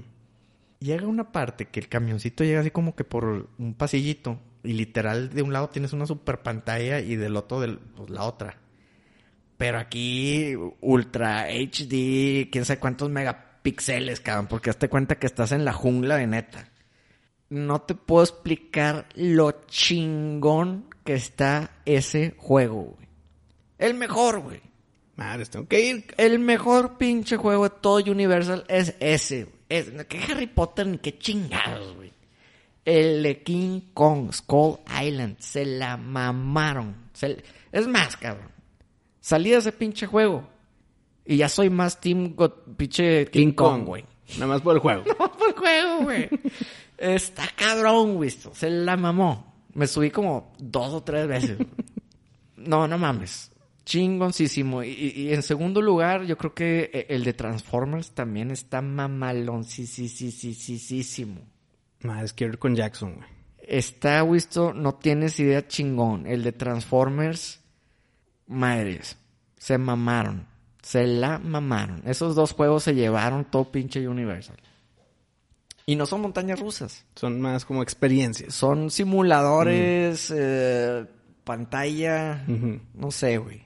Llega 0.78 1.06
una 1.06 1.32
parte 1.32 1.66
que 1.66 1.80
el 1.80 1.88
camioncito 1.88 2.44
llega 2.44 2.60
así 2.60 2.70
como 2.70 2.94
que 2.94 3.02
por 3.02 3.48
un 3.58 3.74
pasillito. 3.74 4.38
Y 4.66 4.72
literal, 4.72 5.30
de 5.30 5.42
un 5.42 5.52
lado 5.52 5.68
tienes 5.68 5.92
una 5.92 6.06
super 6.06 6.42
pantalla 6.42 7.00
y 7.00 7.16
del 7.16 7.36
otro 7.36 7.60
del, 7.60 7.78
pues, 7.78 8.10
la 8.10 8.24
otra. 8.24 8.58
Pero 9.56 9.78
aquí, 9.78 10.54
Ultra 10.80 11.46
HD, 11.48 12.50
quién 12.50 12.64
sabe 12.64 12.80
cuántos 12.80 13.08
megapíxeles, 13.10 14.20
cabrón. 14.20 14.48
Porque 14.48 14.70
hazte 14.70 14.88
cuenta 14.88 15.18
que 15.18 15.26
estás 15.26 15.52
en 15.52 15.64
la 15.64 15.72
jungla 15.72 16.16
de 16.16 16.26
neta. 16.26 16.70
No 17.48 17.80
te 17.82 17.94
puedo 17.94 18.24
explicar 18.24 19.06
lo 19.14 19.52
chingón 19.66 20.88
que 21.04 21.14
está 21.14 21.70
ese 21.84 22.34
juego, 22.36 22.96
güey. 22.96 23.08
El 23.78 23.94
mejor, 23.94 24.40
güey. 24.40 24.60
Madres, 25.16 25.48
tengo 25.48 25.66
que 25.66 25.80
ir. 25.80 26.14
El 26.18 26.38
mejor 26.38 26.98
pinche 26.98 27.36
juego 27.36 27.64
de 27.64 27.76
todo 27.80 27.96
Universal 27.98 28.64
es 28.68 28.94
ese. 29.00 29.44
güey. 29.44 29.56
Es, 29.68 29.90
que 30.06 30.18
Harry 30.24 30.46
Potter 30.46 30.86
ni 30.86 30.98
qué 30.98 31.18
chingados, 31.18 31.94
güey. 31.96 32.05
El 32.86 33.22
de 33.24 33.42
King 33.42 33.80
Kong, 33.92 34.32
Skull 34.32 34.78
Island, 35.04 35.36
se 35.40 35.66
la 35.66 35.96
mamaron. 35.98 36.94
Se- 37.12 37.42
es 37.72 37.86
más, 37.88 38.16
cabrón. 38.16 38.48
Salí 39.20 39.50
de 39.50 39.56
ese 39.56 39.72
pinche 39.72 40.06
juego. 40.06 40.48
Y 41.24 41.36
ya 41.38 41.48
soy 41.48 41.68
más 41.68 42.00
Team 42.00 42.36
pinche 42.76 43.26
King, 43.26 43.50
Kong, 43.52 43.84
güey. 43.84 44.04
Nada 44.34 44.46
más 44.46 44.60
por 44.62 44.74
el 44.76 44.80
juego. 44.80 45.02
No 45.18 45.32
por 45.36 45.48
el 45.48 45.54
juego, 45.54 46.02
güey. 46.04 46.28
Está 46.96 47.42
cabrón, 47.56 48.14
güey. 48.14 48.30
Se 48.30 48.70
la 48.70 48.96
mamó. 48.96 49.52
Me 49.74 49.86
subí 49.88 50.10
como 50.10 50.52
dos 50.58 50.94
o 50.94 51.02
tres 51.02 51.26
veces. 51.26 51.58
No, 52.56 52.86
no 52.88 52.96
mames. 52.98 53.50
Chingoncísimo. 53.84 54.82
Y, 54.84 54.90
y- 55.16 55.32
en 55.34 55.42
segundo 55.42 55.82
lugar, 55.82 56.24
yo 56.24 56.38
creo 56.38 56.54
que 56.54 56.88
e- 56.92 57.06
el 57.14 57.24
de 57.24 57.32
Transformers 57.32 58.12
también 58.12 58.52
está 58.52 58.80
mamaloncísimo. 58.80 61.40
Madre, 62.06 62.24
es 62.24 62.32
quiero 62.32 62.54
ir 62.54 62.58
con 62.58 62.74
Jackson, 62.74 63.16
güey. 63.16 63.28
Está, 63.58 64.22
visto, 64.22 64.72
no 64.72 64.94
tienes 64.94 65.40
idea 65.40 65.66
chingón. 65.66 66.26
El 66.26 66.44
de 66.44 66.52
Transformers, 66.52 67.60
madres, 68.46 69.16
se 69.56 69.76
mamaron. 69.76 70.46
Se 70.82 71.04
la 71.06 71.40
mamaron. 71.40 72.02
Esos 72.06 72.36
dos 72.36 72.52
juegos 72.52 72.84
se 72.84 72.94
llevaron 72.94 73.44
todo 73.44 73.72
pinche 73.72 74.06
Universal. 74.06 74.56
Y 75.84 75.96
no 75.96 76.06
son 76.06 76.20
montañas 76.20 76.60
rusas. 76.60 77.04
Son 77.16 77.40
más 77.40 77.64
como 77.64 77.82
experiencias. 77.82 78.54
Son 78.54 78.90
simuladores, 78.90 80.32
eh, 80.34 81.04
pantalla, 81.42 82.44
no 82.94 83.10
sé, 83.10 83.38
güey. 83.38 83.62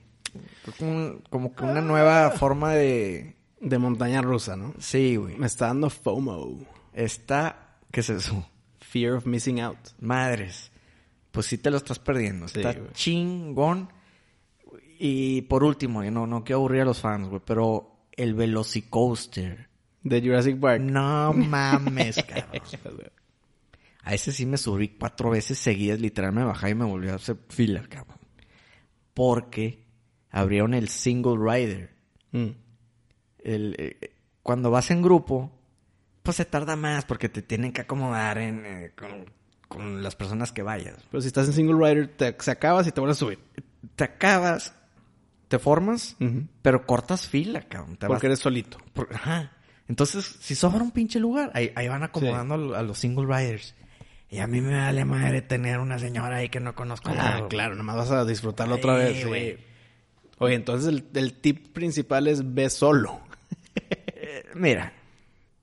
Como, 0.79 1.19
como 1.29 1.55
que 1.55 1.63
una 1.63 1.81
nueva 1.81 2.31
forma 2.31 2.73
de... 2.73 3.35
De 3.59 3.77
montaña 3.77 4.23
rusa, 4.23 4.55
¿no? 4.55 4.73
Sí, 4.79 5.15
güey. 5.15 5.37
Me 5.37 5.45
está 5.45 5.67
dando 5.67 5.91
FOMO. 5.91 6.57
Está... 6.93 7.70
¿Qué 7.91 7.99
es 7.99 8.09
eso? 8.09 8.47
Fear 8.79 9.13
of 9.13 9.25
missing 9.25 9.59
out. 9.61 9.77
Madres. 9.99 10.71
Pues 11.31 11.45
sí 11.45 11.57
te 11.57 11.71
lo 11.71 11.77
estás 11.77 11.99
perdiendo. 11.99 12.47
Sí, 12.47 12.59
Está 12.59 12.73
güey. 12.73 12.91
chingón. 12.93 13.89
Y 14.99 15.41
por 15.43 15.63
último, 15.63 16.03
yo 16.03 16.11
no, 16.11 16.27
no 16.27 16.43
quiero 16.43 16.59
aburrir 16.59 16.81
a 16.81 16.85
los 16.85 16.99
fans, 16.99 17.27
güey, 17.27 17.41
pero 17.45 18.05
el 18.11 18.33
Velocicoaster. 18.35 19.69
De 20.03 20.21
Jurassic 20.21 20.59
Park. 20.59 20.81
No 20.81 21.33
mames, 21.33 22.23
cabrón. 22.81 23.11
A 24.03 24.13
ese 24.13 24.31
sí 24.31 24.45
me 24.45 24.57
subí 24.57 24.89
cuatro 24.89 25.29
veces 25.29 25.57
seguidas, 25.59 25.99
literal 25.99 26.31
me 26.33 26.43
bajé 26.43 26.71
y 26.71 26.75
me 26.75 26.85
volví 26.85 27.09
a 27.09 27.15
hacer 27.15 27.37
fila, 27.49 27.83
cabrón. 27.87 28.17
Porque 29.13 29.85
abrieron 30.29 30.73
el 30.73 30.87
single 30.89 31.37
rider. 31.37 31.95
Mm. 32.31 32.49
El, 33.43 33.75
eh, 33.77 34.15
cuando 34.41 34.71
vas 34.71 34.89
en 34.91 35.01
grupo, 35.01 35.51
pues 36.23 36.37
se 36.37 36.45
tarda 36.45 36.75
más 36.75 37.05
porque 37.05 37.29
te 37.29 37.41
tienen 37.41 37.71
que 37.73 37.81
acomodar 37.81 38.37
en, 38.37 38.65
eh, 38.65 38.91
con, 38.97 39.25
con 39.67 40.03
las 40.03 40.15
personas 40.15 40.51
que 40.51 40.61
vayas. 40.63 40.97
Pero 41.09 41.21
si 41.21 41.27
estás 41.27 41.47
en 41.47 41.53
single 41.53 41.75
rider, 41.87 42.07
te, 42.15 42.35
se 42.39 42.51
acabas 42.51 42.87
y 42.87 42.91
te 42.91 42.99
vuelves 43.01 43.17
a 43.17 43.19
subir. 43.19 43.39
Te 43.95 44.03
acabas, 44.03 44.73
te 45.47 45.57
formas, 45.59 46.15
pero 46.61 46.85
cortas 46.85 47.27
fila, 47.27 47.61
cabrón. 47.67 47.97
Te 47.97 48.07
Porque 48.07 48.27
vas- 48.27 48.31
eres 48.33 48.39
solito. 48.39 48.77
por- 48.93 49.09
ajá. 49.13 49.51
Entonces, 49.87 50.25
si 50.39 50.55
sobra 50.55 50.81
un 50.83 50.91
pinche 50.91 51.19
lugar, 51.19 51.51
ahí, 51.53 51.71
ahí 51.75 51.87
van 51.89 52.03
acomodando 52.03 52.53
a 52.53 52.57
lo- 52.57 52.75
a 52.75 52.81
los 52.83 52.97
single 52.99 53.25
riders. 53.25 53.75
Y 54.29 54.39
a 54.39 54.47
mí 54.47 54.61
me 54.61 54.75
vale 54.77 55.03
madre 55.03 55.41
tener 55.41 55.79
una 55.79 55.99
señora 55.99 56.37
ahí 56.37 56.47
que 56.47 56.61
no 56.61 56.73
conozco. 56.73 57.09
Ah, 57.11 57.15
nada, 57.15 57.37
güey. 57.39 57.49
claro, 57.49 57.75
nomás 57.75 57.97
vas 57.97 58.11
a 58.11 58.23
disfrutarlo 58.23 58.75
otra 58.75 58.93
vez. 58.95 59.17
sí. 59.17 59.23
güey. 59.27 59.57
Oye, 60.37 60.55
entonces 60.55 60.87
el, 60.87 61.05
el 61.13 61.33
tip 61.33 61.73
principal 61.73 62.27
es 62.27 62.53
ve 62.55 62.69
solo. 62.69 63.19
Eh, 63.75 64.45
Mira, 64.55 64.93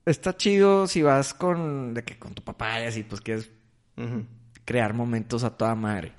está 0.09 0.35
chido 0.35 0.87
si 0.87 1.01
vas 1.01 1.33
con, 1.33 1.93
de 1.93 2.03
que 2.03 2.17
con 2.17 2.33
tu 2.33 2.43
papá 2.43 2.81
y 2.81 2.85
así, 2.85 3.03
pues 3.03 3.21
quieres 3.21 3.51
crear 4.65 4.93
momentos 4.93 5.43
a 5.43 5.55
toda 5.55 5.75
madre. 5.75 6.13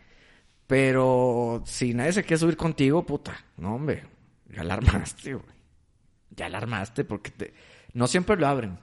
Pero 0.67 1.63
si 1.67 1.95
nadie 1.95 2.13
se 2.13 2.23
quiere 2.23 2.39
subir 2.39 2.57
contigo, 2.57 3.05
puta, 3.05 3.45
no, 3.57 3.75
hombre, 3.75 4.05
ya 4.49 4.63
la 4.63 4.75
armaste, 4.75 5.35
güey. 5.35 5.61
Ya 6.31 6.49
la 6.49 6.59
armaste 6.59 7.05
porque 7.05 7.31
te... 7.31 7.55
no 7.93 8.07
siempre 8.07 8.37
lo 8.37 8.47
abren. 8.47 8.79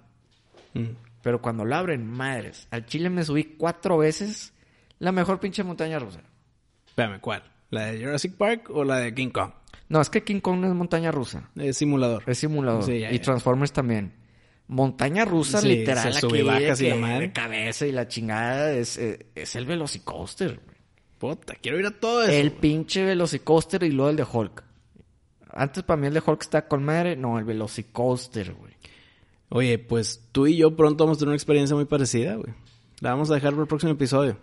Mm. 0.73 0.89
Pero 1.21 1.41
cuando 1.41 1.63
lo 1.63 1.75
abren, 1.75 2.05
madres. 2.05 2.67
Al 2.71 2.85
Chile 2.85 3.09
me 3.09 3.23
subí 3.23 3.55
cuatro 3.57 3.97
veces 3.97 4.53
la 4.99 5.11
mejor 5.11 5.39
pinche 5.39 5.63
montaña 5.63 5.99
rusa. 5.99 6.21
Espérame, 6.87 7.19
¿cuál? 7.19 7.43
¿La 7.69 7.85
de 7.85 8.03
Jurassic 8.03 8.33
Park 8.35 8.69
o 8.69 8.83
la 8.83 8.97
de 8.97 9.13
King 9.13 9.29
Kong? 9.29 9.51
No, 9.89 10.01
es 10.01 10.09
que 10.09 10.23
King 10.23 10.41
Kong 10.41 10.59
no 10.59 10.67
es 10.67 10.73
montaña 10.73 11.11
rusa. 11.11 11.49
Es 11.55 11.77
simulador. 11.77 12.23
Es 12.27 12.39
simulador. 12.39 12.83
Sí, 12.83 12.99
ya, 12.99 13.11
y. 13.11 13.19
Transformers 13.19 13.71
también. 13.71 14.13
Montaña 14.67 15.23
rusa, 15.25 15.61
Sí, 15.61 15.69
literal, 15.69 16.13
se 16.13 16.19
sube 16.19 16.39
aquí, 16.39 16.47
bajas 16.47 16.79
de 16.79 16.85
y 16.85 16.89
la 16.89 16.95
que 16.95 17.01
madre. 17.01 17.19
de 17.27 17.31
cabeza 17.33 17.87
y 17.87 17.91
la 17.93 18.07
chingada 18.07 18.73
es, 18.73 18.97
eh, 18.97 19.27
es 19.35 19.55
el 19.55 19.65
Velocicoaster. 19.65 20.59
güey. 20.63 20.77
Puta, 21.17 21.55
quiero 21.55 21.79
ir 21.79 21.85
a 21.85 21.91
todo 21.91 22.23
eso. 22.23 22.31
El 22.33 22.51
pinche 22.51 23.03
Velocicoaster 23.05 23.81
y 23.83 23.91
luego 23.91 24.09
el 24.11 24.17
de 24.17 24.25
Hulk. 24.31 24.63
Antes 25.51 25.83
para 25.83 25.99
mí 25.99 26.07
el 26.07 26.13
de 26.13 26.21
Hulk 26.25 26.41
está 26.41 26.67
con 26.67 26.83
madre. 26.83 27.15
No, 27.15 27.39
el 27.39 27.45
Velocicoaster, 27.45 28.53
güey. 28.53 28.73
Oye, 29.49 29.79
pues 29.79 30.27
tú 30.33 30.45
y 30.47 30.57
yo 30.57 30.75
pronto 30.75 31.05
vamos 31.05 31.17
a 31.17 31.19
tener 31.19 31.29
una 31.29 31.37
experiencia 31.37 31.75
muy 31.75 31.85
parecida, 31.85 32.35
güey. 32.35 32.53
La 32.99 33.11
vamos 33.11 33.31
a 33.31 33.35
dejar 33.35 33.51
para 33.51 33.61
el 33.63 33.67
próximo 33.67 33.93
episodio. 33.93 34.37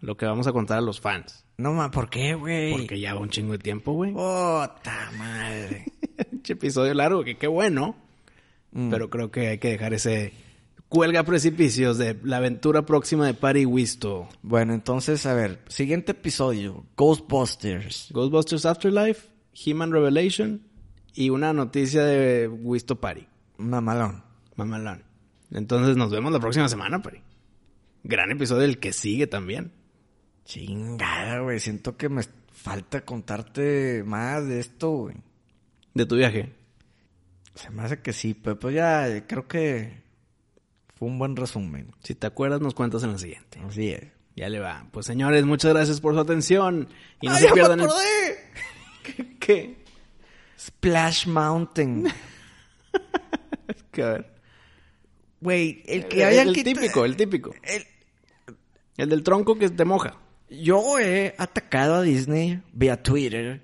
Lo 0.00 0.16
que 0.16 0.24
vamos 0.26 0.46
a 0.46 0.52
contar 0.52 0.78
a 0.78 0.82
los 0.82 1.00
fans. 1.00 1.44
No, 1.58 1.72
ma, 1.72 1.90
¿por 1.90 2.08
qué, 2.10 2.34
güey? 2.34 2.72
Porque 2.72 2.98
ya 2.98 3.14
va 3.14 3.20
un 3.20 3.28
chingo 3.30 3.52
de 3.52 3.58
tiempo, 3.58 3.92
güey. 3.92 4.12
Puta 4.12 5.10
madre. 5.18 5.84
Pinche 6.30 6.54
episodio 6.54 6.94
largo, 6.94 7.22
que 7.24 7.36
qué 7.36 7.46
bueno. 7.46 7.96
Mm. 8.76 8.90
Pero 8.90 9.08
creo 9.08 9.30
que 9.30 9.48
hay 9.48 9.58
que 9.58 9.70
dejar 9.70 9.94
ese 9.94 10.32
cuelga 10.88 11.24
precipicios 11.24 11.98
de 11.98 12.18
la 12.22 12.36
aventura 12.36 12.84
próxima 12.84 13.26
de 13.26 13.34
Pari 13.34 13.64
Wisto. 13.64 14.28
Bueno, 14.42 14.74
entonces, 14.74 15.24
a 15.26 15.34
ver, 15.34 15.60
siguiente 15.68 16.12
episodio, 16.12 16.84
Ghostbusters. 16.96 18.10
Ghostbusters 18.12 18.66
Afterlife, 18.66 19.28
He-Man 19.54 19.92
Revelation 19.92 20.62
y 21.14 21.30
una 21.30 21.54
noticia 21.54 22.04
de 22.04 22.48
Wisto 22.48 23.00
Pari. 23.00 23.26
Mamalón. 23.56 24.22
Mamalón. 24.56 25.02
Entonces 25.50 25.96
nos 25.96 26.10
vemos 26.10 26.30
la 26.30 26.40
próxima 26.40 26.68
semana, 26.68 27.00
Pari. 27.00 27.22
Gran 28.04 28.30
episodio 28.30 28.64
el 28.64 28.78
que 28.78 28.92
sigue 28.92 29.26
también. 29.26 29.72
Chingada, 30.44 31.40
güey. 31.40 31.58
Siento 31.60 31.96
que 31.96 32.10
me 32.10 32.22
falta 32.52 33.04
contarte 33.04 34.04
más 34.04 34.46
de 34.46 34.60
esto, 34.60 34.90
güey. 34.90 35.16
De 35.94 36.04
tu 36.04 36.16
viaje. 36.16 36.52
Se 37.56 37.70
me 37.70 37.82
hace 37.82 38.00
que 38.00 38.12
sí, 38.12 38.34
pero 38.34 38.58
pues 38.58 38.74
ya 38.74 39.26
creo 39.26 39.48
que 39.48 40.02
fue 40.94 41.08
un 41.08 41.18
buen 41.18 41.34
resumen. 41.36 41.90
Si 42.04 42.14
te 42.14 42.26
acuerdas, 42.28 42.60
nos 42.60 42.74
cuentas 42.74 43.02
en 43.02 43.12
la 43.12 43.18
siguiente. 43.18 43.58
Así 43.66 43.90
es. 43.90 44.04
Ya 44.36 44.48
le 44.48 44.60
va. 44.60 44.86
Pues 44.92 45.06
señores, 45.06 45.44
muchas 45.44 45.72
gracias 45.72 46.00
por 46.00 46.14
su 46.14 46.20
atención. 46.20 46.88
Y 47.20 47.26
no 47.26 47.32
¡Ay, 47.34 47.40
se 47.40 47.46
me 47.48 47.52
pierdan 47.54 47.80
el... 47.80 47.88
¿Qué? 49.02 49.36
¿Qué? 49.40 49.76
Splash 50.58 51.26
Mountain. 51.26 52.06
Que 53.90 54.02
a 54.02 54.08
ver. 54.10 54.34
Güey, 55.40 55.82
el 55.86 56.06
que 56.08 56.18
El, 56.20 56.26
había 56.26 56.42
el 56.42 56.52
quita- 56.54 56.64
típico, 56.74 57.04
el 57.04 57.16
típico. 57.16 57.54
el- 57.62 57.86
El 58.98 59.08
del 59.08 59.22
tronco 59.22 59.58
que 59.58 59.70
te 59.70 59.84
moja. 59.86 60.18
Yo 60.50 60.98
he 60.98 61.34
atacado 61.38 61.94
a 61.96 62.02
Disney 62.02 62.62
vía 62.72 63.02
Twitter 63.02 63.62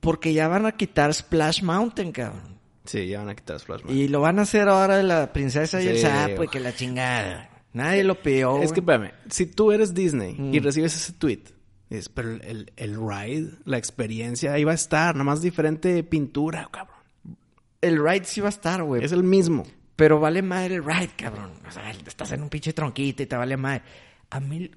porque 0.00 0.32
ya 0.34 0.46
van 0.48 0.66
a 0.66 0.72
quitar 0.72 1.12
Splash 1.14 1.62
Mountain, 1.62 2.12
cabrón. 2.12 2.59
Sí, 2.90 3.06
ya 3.06 3.18
van 3.20 3.28
a 3.28 3.36
quitar 3.36 3.60
Splash 3.60 3.82
Mountain. 3.84 3.98
Y 4.04 4.08
lo 4.08 4.20
van 4.20 4.38
a 4.40 4.42
hacer 4.42 4.68
ahora 4.68 5.00
la 5.04 5.32
princesa 5.32 5.80
y 5.80 5.86
el 5.86 5.98
sapo 5.98 6.42
y 6.44 6.48
que 6.48 6.58
la 6.58 6.74
chingada. 6.74 7.48
Nadie 7.72 8.02
lo 8.02 8.20
pidió. 8.20 8.60
Es 8.62 8.72
que, 8.72 8.80
espérame, 8.80 9.12
si 9.28 9.46
tú 9.46 9.70
eres 9.70 9.94
Disney 9.94 10.34
y 10.36 10.58
Mm. 10.60 10.64
recibes 10.64 10.96
ese 10.96 11.12
tweet, 11.12 11.44
dices, 11.88 12.08
pero 12.08 12.32
el, 12.32 12.72
el, 12.76 12.96
ride, 12.96 13.52
la 13.64 13.78
experiencia, 13.78 14.52
ahí 14.54 14.64
va 14.64 14.72
a 14.72 14.74
estar, 14.74 15.14
nada 15.14 15.22
más 15.24 15.40
diferente 15.40 16.02
pintura, 16.02 16.68
cabrón. 16.72 16.96
el 17.80 18.02
ride 18.04 18.24
sí 18.24 18.40
va 18.40 18.48
a 18.48 18.50
estar, 18.50 18.82
güey. 18.82 19.04
Es 19.04 19.12
el 19.12 19.22
mismo. 19.22 19.64
Pero 19.94 20.18
vale 20.18 20.42
madre 20.42 20.74
el 20.76 20.84
ride, 20.84 21.10
cabrón. 21.16 21.52
O 21.68 21.70
sea, 21.70 21.90
estás 21.92 22.32
en 22.32 22.42
un 22.42 22.48
pinche 22.48 22.72
tronquito 22.72 23.22
y 23.22 23.26
te 23.26 23.36
vale 23.36 23.56
madre. 23.56 23.82
A 24.30 24.40
mí, 24.40 24.68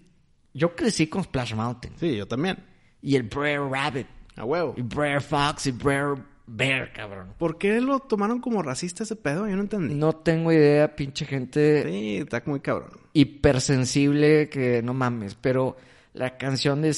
yo 0.54 0.76
crecí 0.76 1.08
con 1.08 1.24
Splash 1.24 1.56
Mountain. 1.56 1.96
Sí, 2.00 2.16
yo 2.16 2.28
también. 2.28 2.58
Y 3.02 3.16
el 3.16 3.24
Brer 3.24 3.60
Rabbit. 3.60 4.06
A 4.36 4.46
huevo. 4.46 4.74
Y 4.78 4.82
Brer 4.84 5.22
Fox 5.22 5.66
y 5.68 5.72
Brer 5.72 6.16
Bear, 6.46 6.92
cabrón. 6.92 7.34
¿Por 7.38 7.58
qué 7.58 7.80
lo 7.80 8.00
tomaron 8.00 8.40
como 8.42 8.62
racista 8.62 9.04
ese 9.04 9.16
pedo? 9.16 9.48
Yo 9.48 9.56
no 9.56 9.62
entendí. 9.62 9.96
No 9.96 10.14
tengo 10.14 10.52
idea, 10.52 10.96
pinche 10.96 11.26
gente 11.26 11.84
Sí, 11.90 12.18
está 12.18 12.44
muy 12.46 12.60
cabrón. 12.60 12.92
hipersensible 13.14 14.50
que 14.50 14.82
no 14.84 14.94
mames. 14.94 15.36
Pero 15.36 15.78
la 16.14 16.38
canción 16.38 16.82
de 16.82 16.94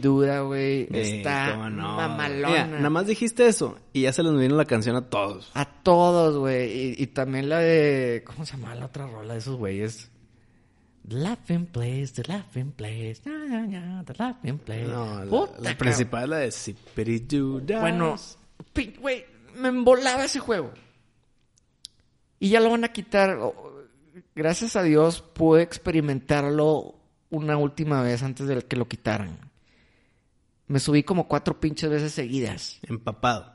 Duda, 0.00 0.40
güey, 0.40 0.86
Sí, 0.90 1.18
está 1.18 1.56
no. 1.68 1.96
mamalona. 1.96 2.48
Mira, 2.48 2.66
nada 2.66 2.90
más 2.90 3.06
dijiste 3.06 3.46
eso 3.46 3.78
y 3.92 4.02
ya 4.02 4.12
se 4.12 4.22
les 4.22 4.36
vino 4.36 4.56
la 4.56 4.64
canción 4.64 4.96
a 4.96 5.02
todos. 5.10 5.50
A 5.54 5.64
todos, 5.82 6.38
güey. 6.38 6.72
Y, 6.72 7.02
y 7.02 7.06
también 7.08 7.48
la 7.50 7.58
de. 7.60 8.24
¿Cómo 8.26 8.46
se 8.46 8.56
llama 8.56 8.74
la 8.74 8.86
otra 8.86 9.06
rola 9.06 9.34
de 9.34 9.38
esos 9.40 9.56
güeyes? 9.56 10.10
The 11.06 11.14
Laughing 11.16 11.66
Place, 11.66 12.08
The 12.16 12.22
Laughing 12.26 12.72
Place. 12.72 13.20
na, 13.26 13.44
na, 13.46 13.66
na, 13.66 14.04
The 14.04 14.14
Laughing 14.18 14.58
Place. 14.58 14.86
No, 14.88 15.22
la, 15.24 15.30
Puta, 15.30 15.52
la 15.52 15.56
cabrón. 15.56 15.76
principal 15.78 16.22
es 16.24 16.28
la 16.30 16.36
de 16.38 16.50
Zipiridudas. 16.50 17.80
Bueno, 17.80 18.16
güey, 19.00 19.24
me 19.56 19.68
embolaba 19.68 20.24
ese 20.24 20.38
juego. 20.40 20.72
Y 22.38 22.50
ya 22.50 22.60
lo 22.60 22.70
van 22.70 22.84
a 22.84 22.92
quitar. 22.92 23.38
O- 23.40 23.74
Gracias 24.34 24.76
a 24.76 24.82
Dios 24.82 25.22
pude 25.22 25.62
experimentarlo 25.62 26.94
una 27.30 27.56
última 27.56 28.02
vez 28.02 28.22
antes 28.22 28.46
de 28.46 28.60
que 28.62 28.76
lo 28.76 28.86
quitaran. 28.86 29.38
Me 30.68 30.78
subí 30.78 31.02
como 31.02 31.26
cuatro 31.28 31.58
pinches 31.60 31.88
veces 31.88 32.12
seguidas. 32.12 32.78
Empapado. 32.82 33.52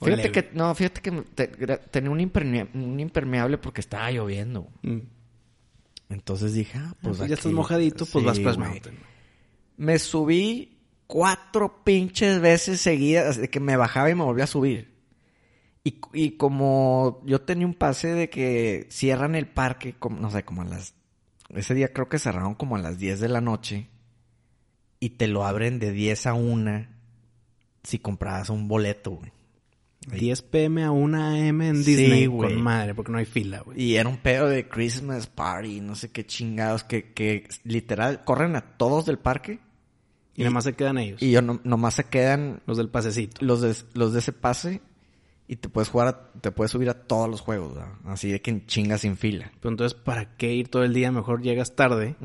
Fíjate 0.00 0.28
leve. 0.28 0.32
que, 0.32 0.50
no, 0.54 0.74
fíjate 0.74 1.00
que 1.00 1.10
te- 1.34 1.46
tenía 1.48 2.10
un, 2.10 2.20
impermea- 2.20 2.68
un 2.74 3.00
impermeable 3.00 3.58
porque 3.58 3.80
estaba 3.80 4.10
lloviendo. 4.10 4.68
Mm. 4.82 4.98
Entonces 6.10 6.52
dije, 6.54 6.78
ah, 6.78 6.94
Pues 7.02 7.18
pues 7.18 7.28
ya 7.28 7.34
estás 7.34 7.52
mojadito, 7.52 8.06
pues 8.06 8.36
Sí, 8.36 8.44
vas. 8.44 8.56
Mountain. 8.58 8.98
Me 9.76 9.98
subí 9.98 10.77
cuatro 11.08 11.82
pinches 11.82 12.40
veces 12.40 12.80
seguidas, 12.80 13.36
de 13.38 13.50
que 13.50 13.58
me 13.58 13.76
bajaba 13.76 14.10
y 14.10 14.14
me 14.14 14.22
volvía 14.22 14.44
a 14.44 14.48
subir. 14.48 14.96
Y, 15.82 16.00
y 16.12 16.32
como 16.36 17.22
yo 17.24 17.40
tenía 17.40 17.66
un 17.66 17.74
pase 17.74 18.08
de 18.08 18.28
que 18.30 18.86
cierran 18.90 19.34
el 19.34 19.48
parque, 19.48 19.94
como, 19.98 20.20
no 20.20 20.30
sé, 20.30 20.44
como 20.44 20.62
a 20.62 20.66
las... 20.66 20.94
Ese 21.48 21.74
día 21.74 21.92
creo 21.94 22.08
que 22.08 22.18
cerraron 22.18 22.54
como 22.54 22.76
a 22.76 22.80
las 22.80 22.98
10 22.98 23.20
de 23.20 23.28
la 23.28 23.40
noche. 23.40 23.88
Y 25.00 25.10
te 25.10 25.28
lo 25.28 25.44
abren 25.46 25.78
de 25.78 25.92
10 25.92 26.26
a 26.26 26.34
1 26.34 26.86
si 27.84 27.98
comprabas 28.00 28.50
un 28.50 28.68
boleto, 28.68 29.12
güey. 29.12 29.32
10 30.08 30.42
pm 30.42 30.84
a 30.84 30.90
1 30.90 31.18
am 31.24 31.62
en 31.62 31.84
Sí, 31.84 31.96
Disney. 31.96 32.26
güey. 32.26 32.52
Con 32.52 32.62
madre, 32.62 32.94
porque 32.94 33.12
no 33.12 33.18
hay 33.18 33.24
fila, 33.24 33.60
güey. 33.60 33.80
Y 33.80 33.96
era 33.96 34.08
un 34.08 34.18
pedo 34.18 34.46
de 34.48 34.68
Christmas 34.68 35.26
Party, 35.26 35.80
no 35.80 35.94
sé 35.94 36.10
qué 36.10 36.26
chingados, 36.26 36.84
que, 36.84 37.12
que 37.12 37.48
literal 37.64 38.24
corren 38.24 38.56
a 38.56 38.76
todos 38.76 39.06
del 39.06 39.18
parque. 39.18 39.60
Y 40.38 40.42
nada 40.44 40.52
más 40.54 40.64
se 40.64 40.72
quedan 40.74 40.98
ellos. 40.98 41.20
Y 41.22 41.30
yo 41.32 41.42
no, 41.42 41.60
nomás 41.64 41.94
se 41.94 42.04
quedan 42.04 42.60
Los 42.66 42.76
del 42.78 42.88
pasecito. 42.88 43.44
los 43.44 43.60
de, 43.60 43.74
los 43.94 44.12
de 44.12 44.20
ese 44.20 44.32
pase 44.32 44.80
y 45.48 45.56
te 45.56 45.68
puedes 45.68 45.88
jugar, 45.88 46.08
a- 46.08 46.32
te 46.40 46.50
puedes 46.52 46.70
subir 46.70 46.88
a 46.90 46.94
todos 46.94 47.28
los 47.28 47.40
juegos, 47.40 47.74
¿verdad? 47.74 47.92
así 48.06 48.30
de 48.30 48.40
que 48.40 48.50
en 48.50 48.66
chingas 48.66 49.00
sin 49.02 49.16
fila. 49.16 49.50
Pero 49.60 49.70
entonces, 49.70 49.98
¿para 49.98 50.36
qué 50.36 50.52
ir 50.54 50.68
todo 50.68 50.84
el 50.84 50.92
día? 50.94 51.10
Mejor 51.12 51.42
llegas 51.42 51.74
tarde. 51.74 52.16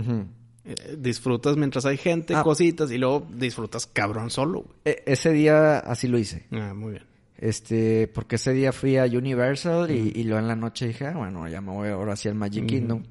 eh, 0.65 0.95
disfrutas 0.97 1.57
mientras 1.57 1.85
hay 1.85 1.97
gente, 1.97 2.35
Ah. 2.35 2.43
cositas. 2.43 2.89
Y 2.91 2.97
luego 2.97 3.27
disfrutas 3.33 3.85
cabrón 3.85 4.29
solo, 4.29 4.61
güey. 4.61 4.75
E- 4.85 5.03
ese 5.07 5.31
día 5.31 5.79
así 5.79 6.07
lo 6.07 6.17
hice. 6.17 6.45
Ah, 6.51 6.73
muy 6.73 6.91
bien. 6.93 7.03
Este, 7.37 8.07
porque 8.07 8.35
ese 8.37 8.53
día 8.53 8.71
fui 8.71 8.95
a 8.97 9.03
Universal 9.05 9.91
y, 9.91 10.13
y 10.15 10.23
luego 10.23 10.39
en 10.39 10.47
la 10.47 10.55
noche 10.55 10.87
dije, 10.87 11.07
ah, 11.07 11.13
bueno, 11.17 11.45
ya 11.49 11.59
me 11.59 11.71
voy 11.71 11.89
ahora 11.89 12.15
sí 12.15 12.29
al 12.29 12.35
Magic 12.35 12.65
Kingdom. 12.65 13.03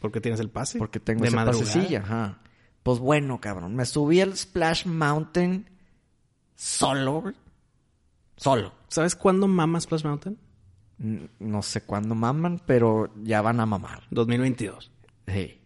¿Por 0.00 0.12
qué 0.12 0.20
tienes 0.20 0.38
el 0.40 0.48
pase? 0.50 0.78
Porque 0.78 1.00
tengo 1.00 1.22
de 1.22 1.28
ese 1.28 1.36
pasecilla, 1.36 2.00
ajá. 2.00 2.38
Pues 2.82 2.98
bueno, 2.98 3.40
cabrón, 3.40 3.74
me 3.74 3.84
subí 3.84 4.20
al 4.20 4.36
Splash 4.36 4.86
Mountain 4.86 5.68
solo. 6.54 7.32
Solo. 8.36 8.72
¿Sabes 8.88 9.14
cuándo 9.14 9.46
mama 9.46 9.80
Splash 9.80 10.04
Mountain? 10.04 10.38
No 11.38 11.62
sé 11.62 11.80
cuándo 11.80 12.14
maman, 12.14 12.60
pero 12.66 13.10
ya 13.22 13.40
van 13.40 13.58
a 13.60 13.66
mamar. 13.66 14.02
2022. 14.10 14.90
Sí. 15.26 15.58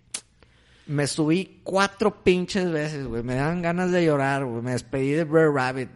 Me 0.86 1.06
subí 1.08 1.60
cuatro 1.64 2.22
pinches 2.22 2.70
veces, 2.70 3.06
güey. 3.08 3.24
Me 3.24 3.34
dan 3.34 3.60
ganas 3.60 3.90
de 3.90 4.04
llorar, 4.04 4.44
güey. 4.44 4.62
Me 4.62 4.72
despedí 4.72 5.10
de 5.10 5.24
Brer 5.24 5.50
Rabbit. 5.50 5.88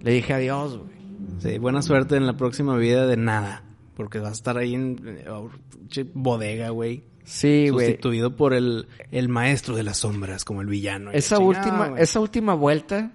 Le 0.00 0.12
dije 0.12 0.34
adiós, 0.34 0.76
güey. 0.78 0.90
Sí, 1.38 1.58
buena 1.58 1.82
suerte 1.82 2.16
en 2.16 2.26
la 2.26 2.36
próxima 2.36 2.76
vida 2.76 3.06
de 3.06 3.16
nada. 3.16 3.62
Porque 3.96 4.18
vas 4.18 4.30
a 4.30 4.32
estar 4.32 4.56
ahí 4.56 4.74
en 4.74 4.96
eh, 5.04 6.04
bodega, 6.14 6.70
güey. 6.70 7.04
Sí, 7.30 7.68
güey. 7.68 7.86
Sustituido 7.86 8.34
por 8.34 8.54
el, 8.54 8.88
el 9.12 9.28
maestro 9.28 9.76
de 9.76 9.84
las 9.84 9.98
sombras, 9.98 10.44
como 10.44 10.62
el 10.62 10.66
villano. 10.66 11.12
Esa 11.12 11.36
la 11.38 11.44
última, 11.44 11.94
esa 11.96 12.18
última 12.18 12.54
vuelta 12.54 13.12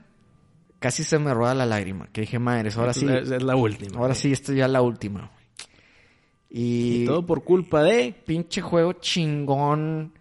casi 0.80 1.04
se 1.04 1.20
me 1.20 1.34
rueda 1.34 1.54
la 1.54 1.66
lágrima. 1.66 2.08
Que 2.14 2.22
dije, 2.22 2.40
madres, 2.40 2.78
ahora 2.78 2.94
sí, 2.94 3.06
Es, 3.08 3.30
es 3.30 3.44
la 3.44 3.56
última. 3.58 4.00
ahora 4.00 4.16
sí, 4.16 4.32
esta 4.32 4.54
es 4.54 4.58
ya 4.60 4.68
la 4.70 4.82
última. 4.82 5.32
Y, 6.50 7.04
Y 7.04 7.06
todo 7.06 7.26
por 7.26 7.44
culpa 7.44 7.84
de... 7.84 8.14
pinche 8.26 8.62
juego 8.62 8.94
chingón, 8.94 10.14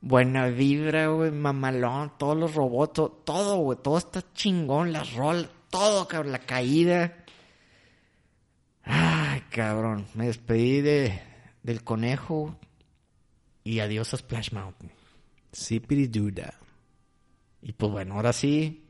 buena 0.00 0.46
vibra, 0.46 1.08
güey, 1.08 1.32
mamalón, 1.32 2.12
todos 2.18 2.36
los 2.36 2.54
robots, 2.54 2.92
to- 2.92 3.22
todo, 3.24 3.56
güey, 3.56 3.78
todo 3.82 3.98
está 3.98 4.22
chingón, 4.32 4.92
las 4.92 5.12
rolas, 5.14 5.48
todo, 5.70 6.06
cabrón, 6.06 6.30
la 6.30 6.38
caída. 6.38 7.16
Ay, 8.84 9.42
cabrón, 9.50 10.06
me 10.14 10.26
despedí 10.26 10.80
de, 10.80 11.20
del 11.64 11.82
conejo 11.82 12.56
y 13.64 13.80
adiós 13.80 14.14
a 14.14 14.16
Splash 14.16 14.52
Mountain. 14.52 14.90
Duda. 16.10 16.54
Y 17.62 17.72
pues 17.72 17.92
bueno, 17.92 18.14
ahora 18.14 18.32
sí, 18.32 18.84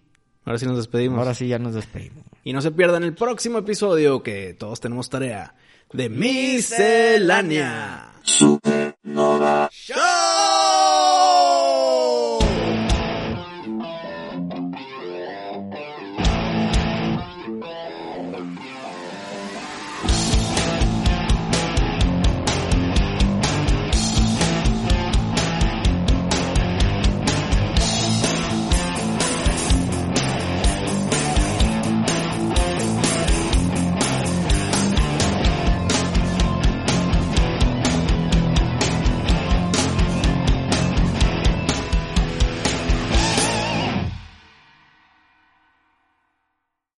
Ahora 0.44 0.58
sí 0.58 0.66
nos 0.66 0.76
despedimos. 0.76 1.18
ahora 1.18 1.34
sí 1.34 1.48
ya 1.48 1.58
nos 1.58 1.74
despedimos. 1.74 2.24
Y 2.42 2.54
no 2.54 2.62
se 2.62 2.70
pierdan 2.70 3.04
el 3.04 3.14
próximo 3.14 3.58
episodio 3.58 4.22
que 4.22 4.54
todos 4.54 4.80
tenemos 4.80 5.10
tarea 5.10 5.54
de 5.92 6.08
Miscelánea. 6.08 8.12
Supernova. 8.22 9.68
¡Show! 9.70 9.98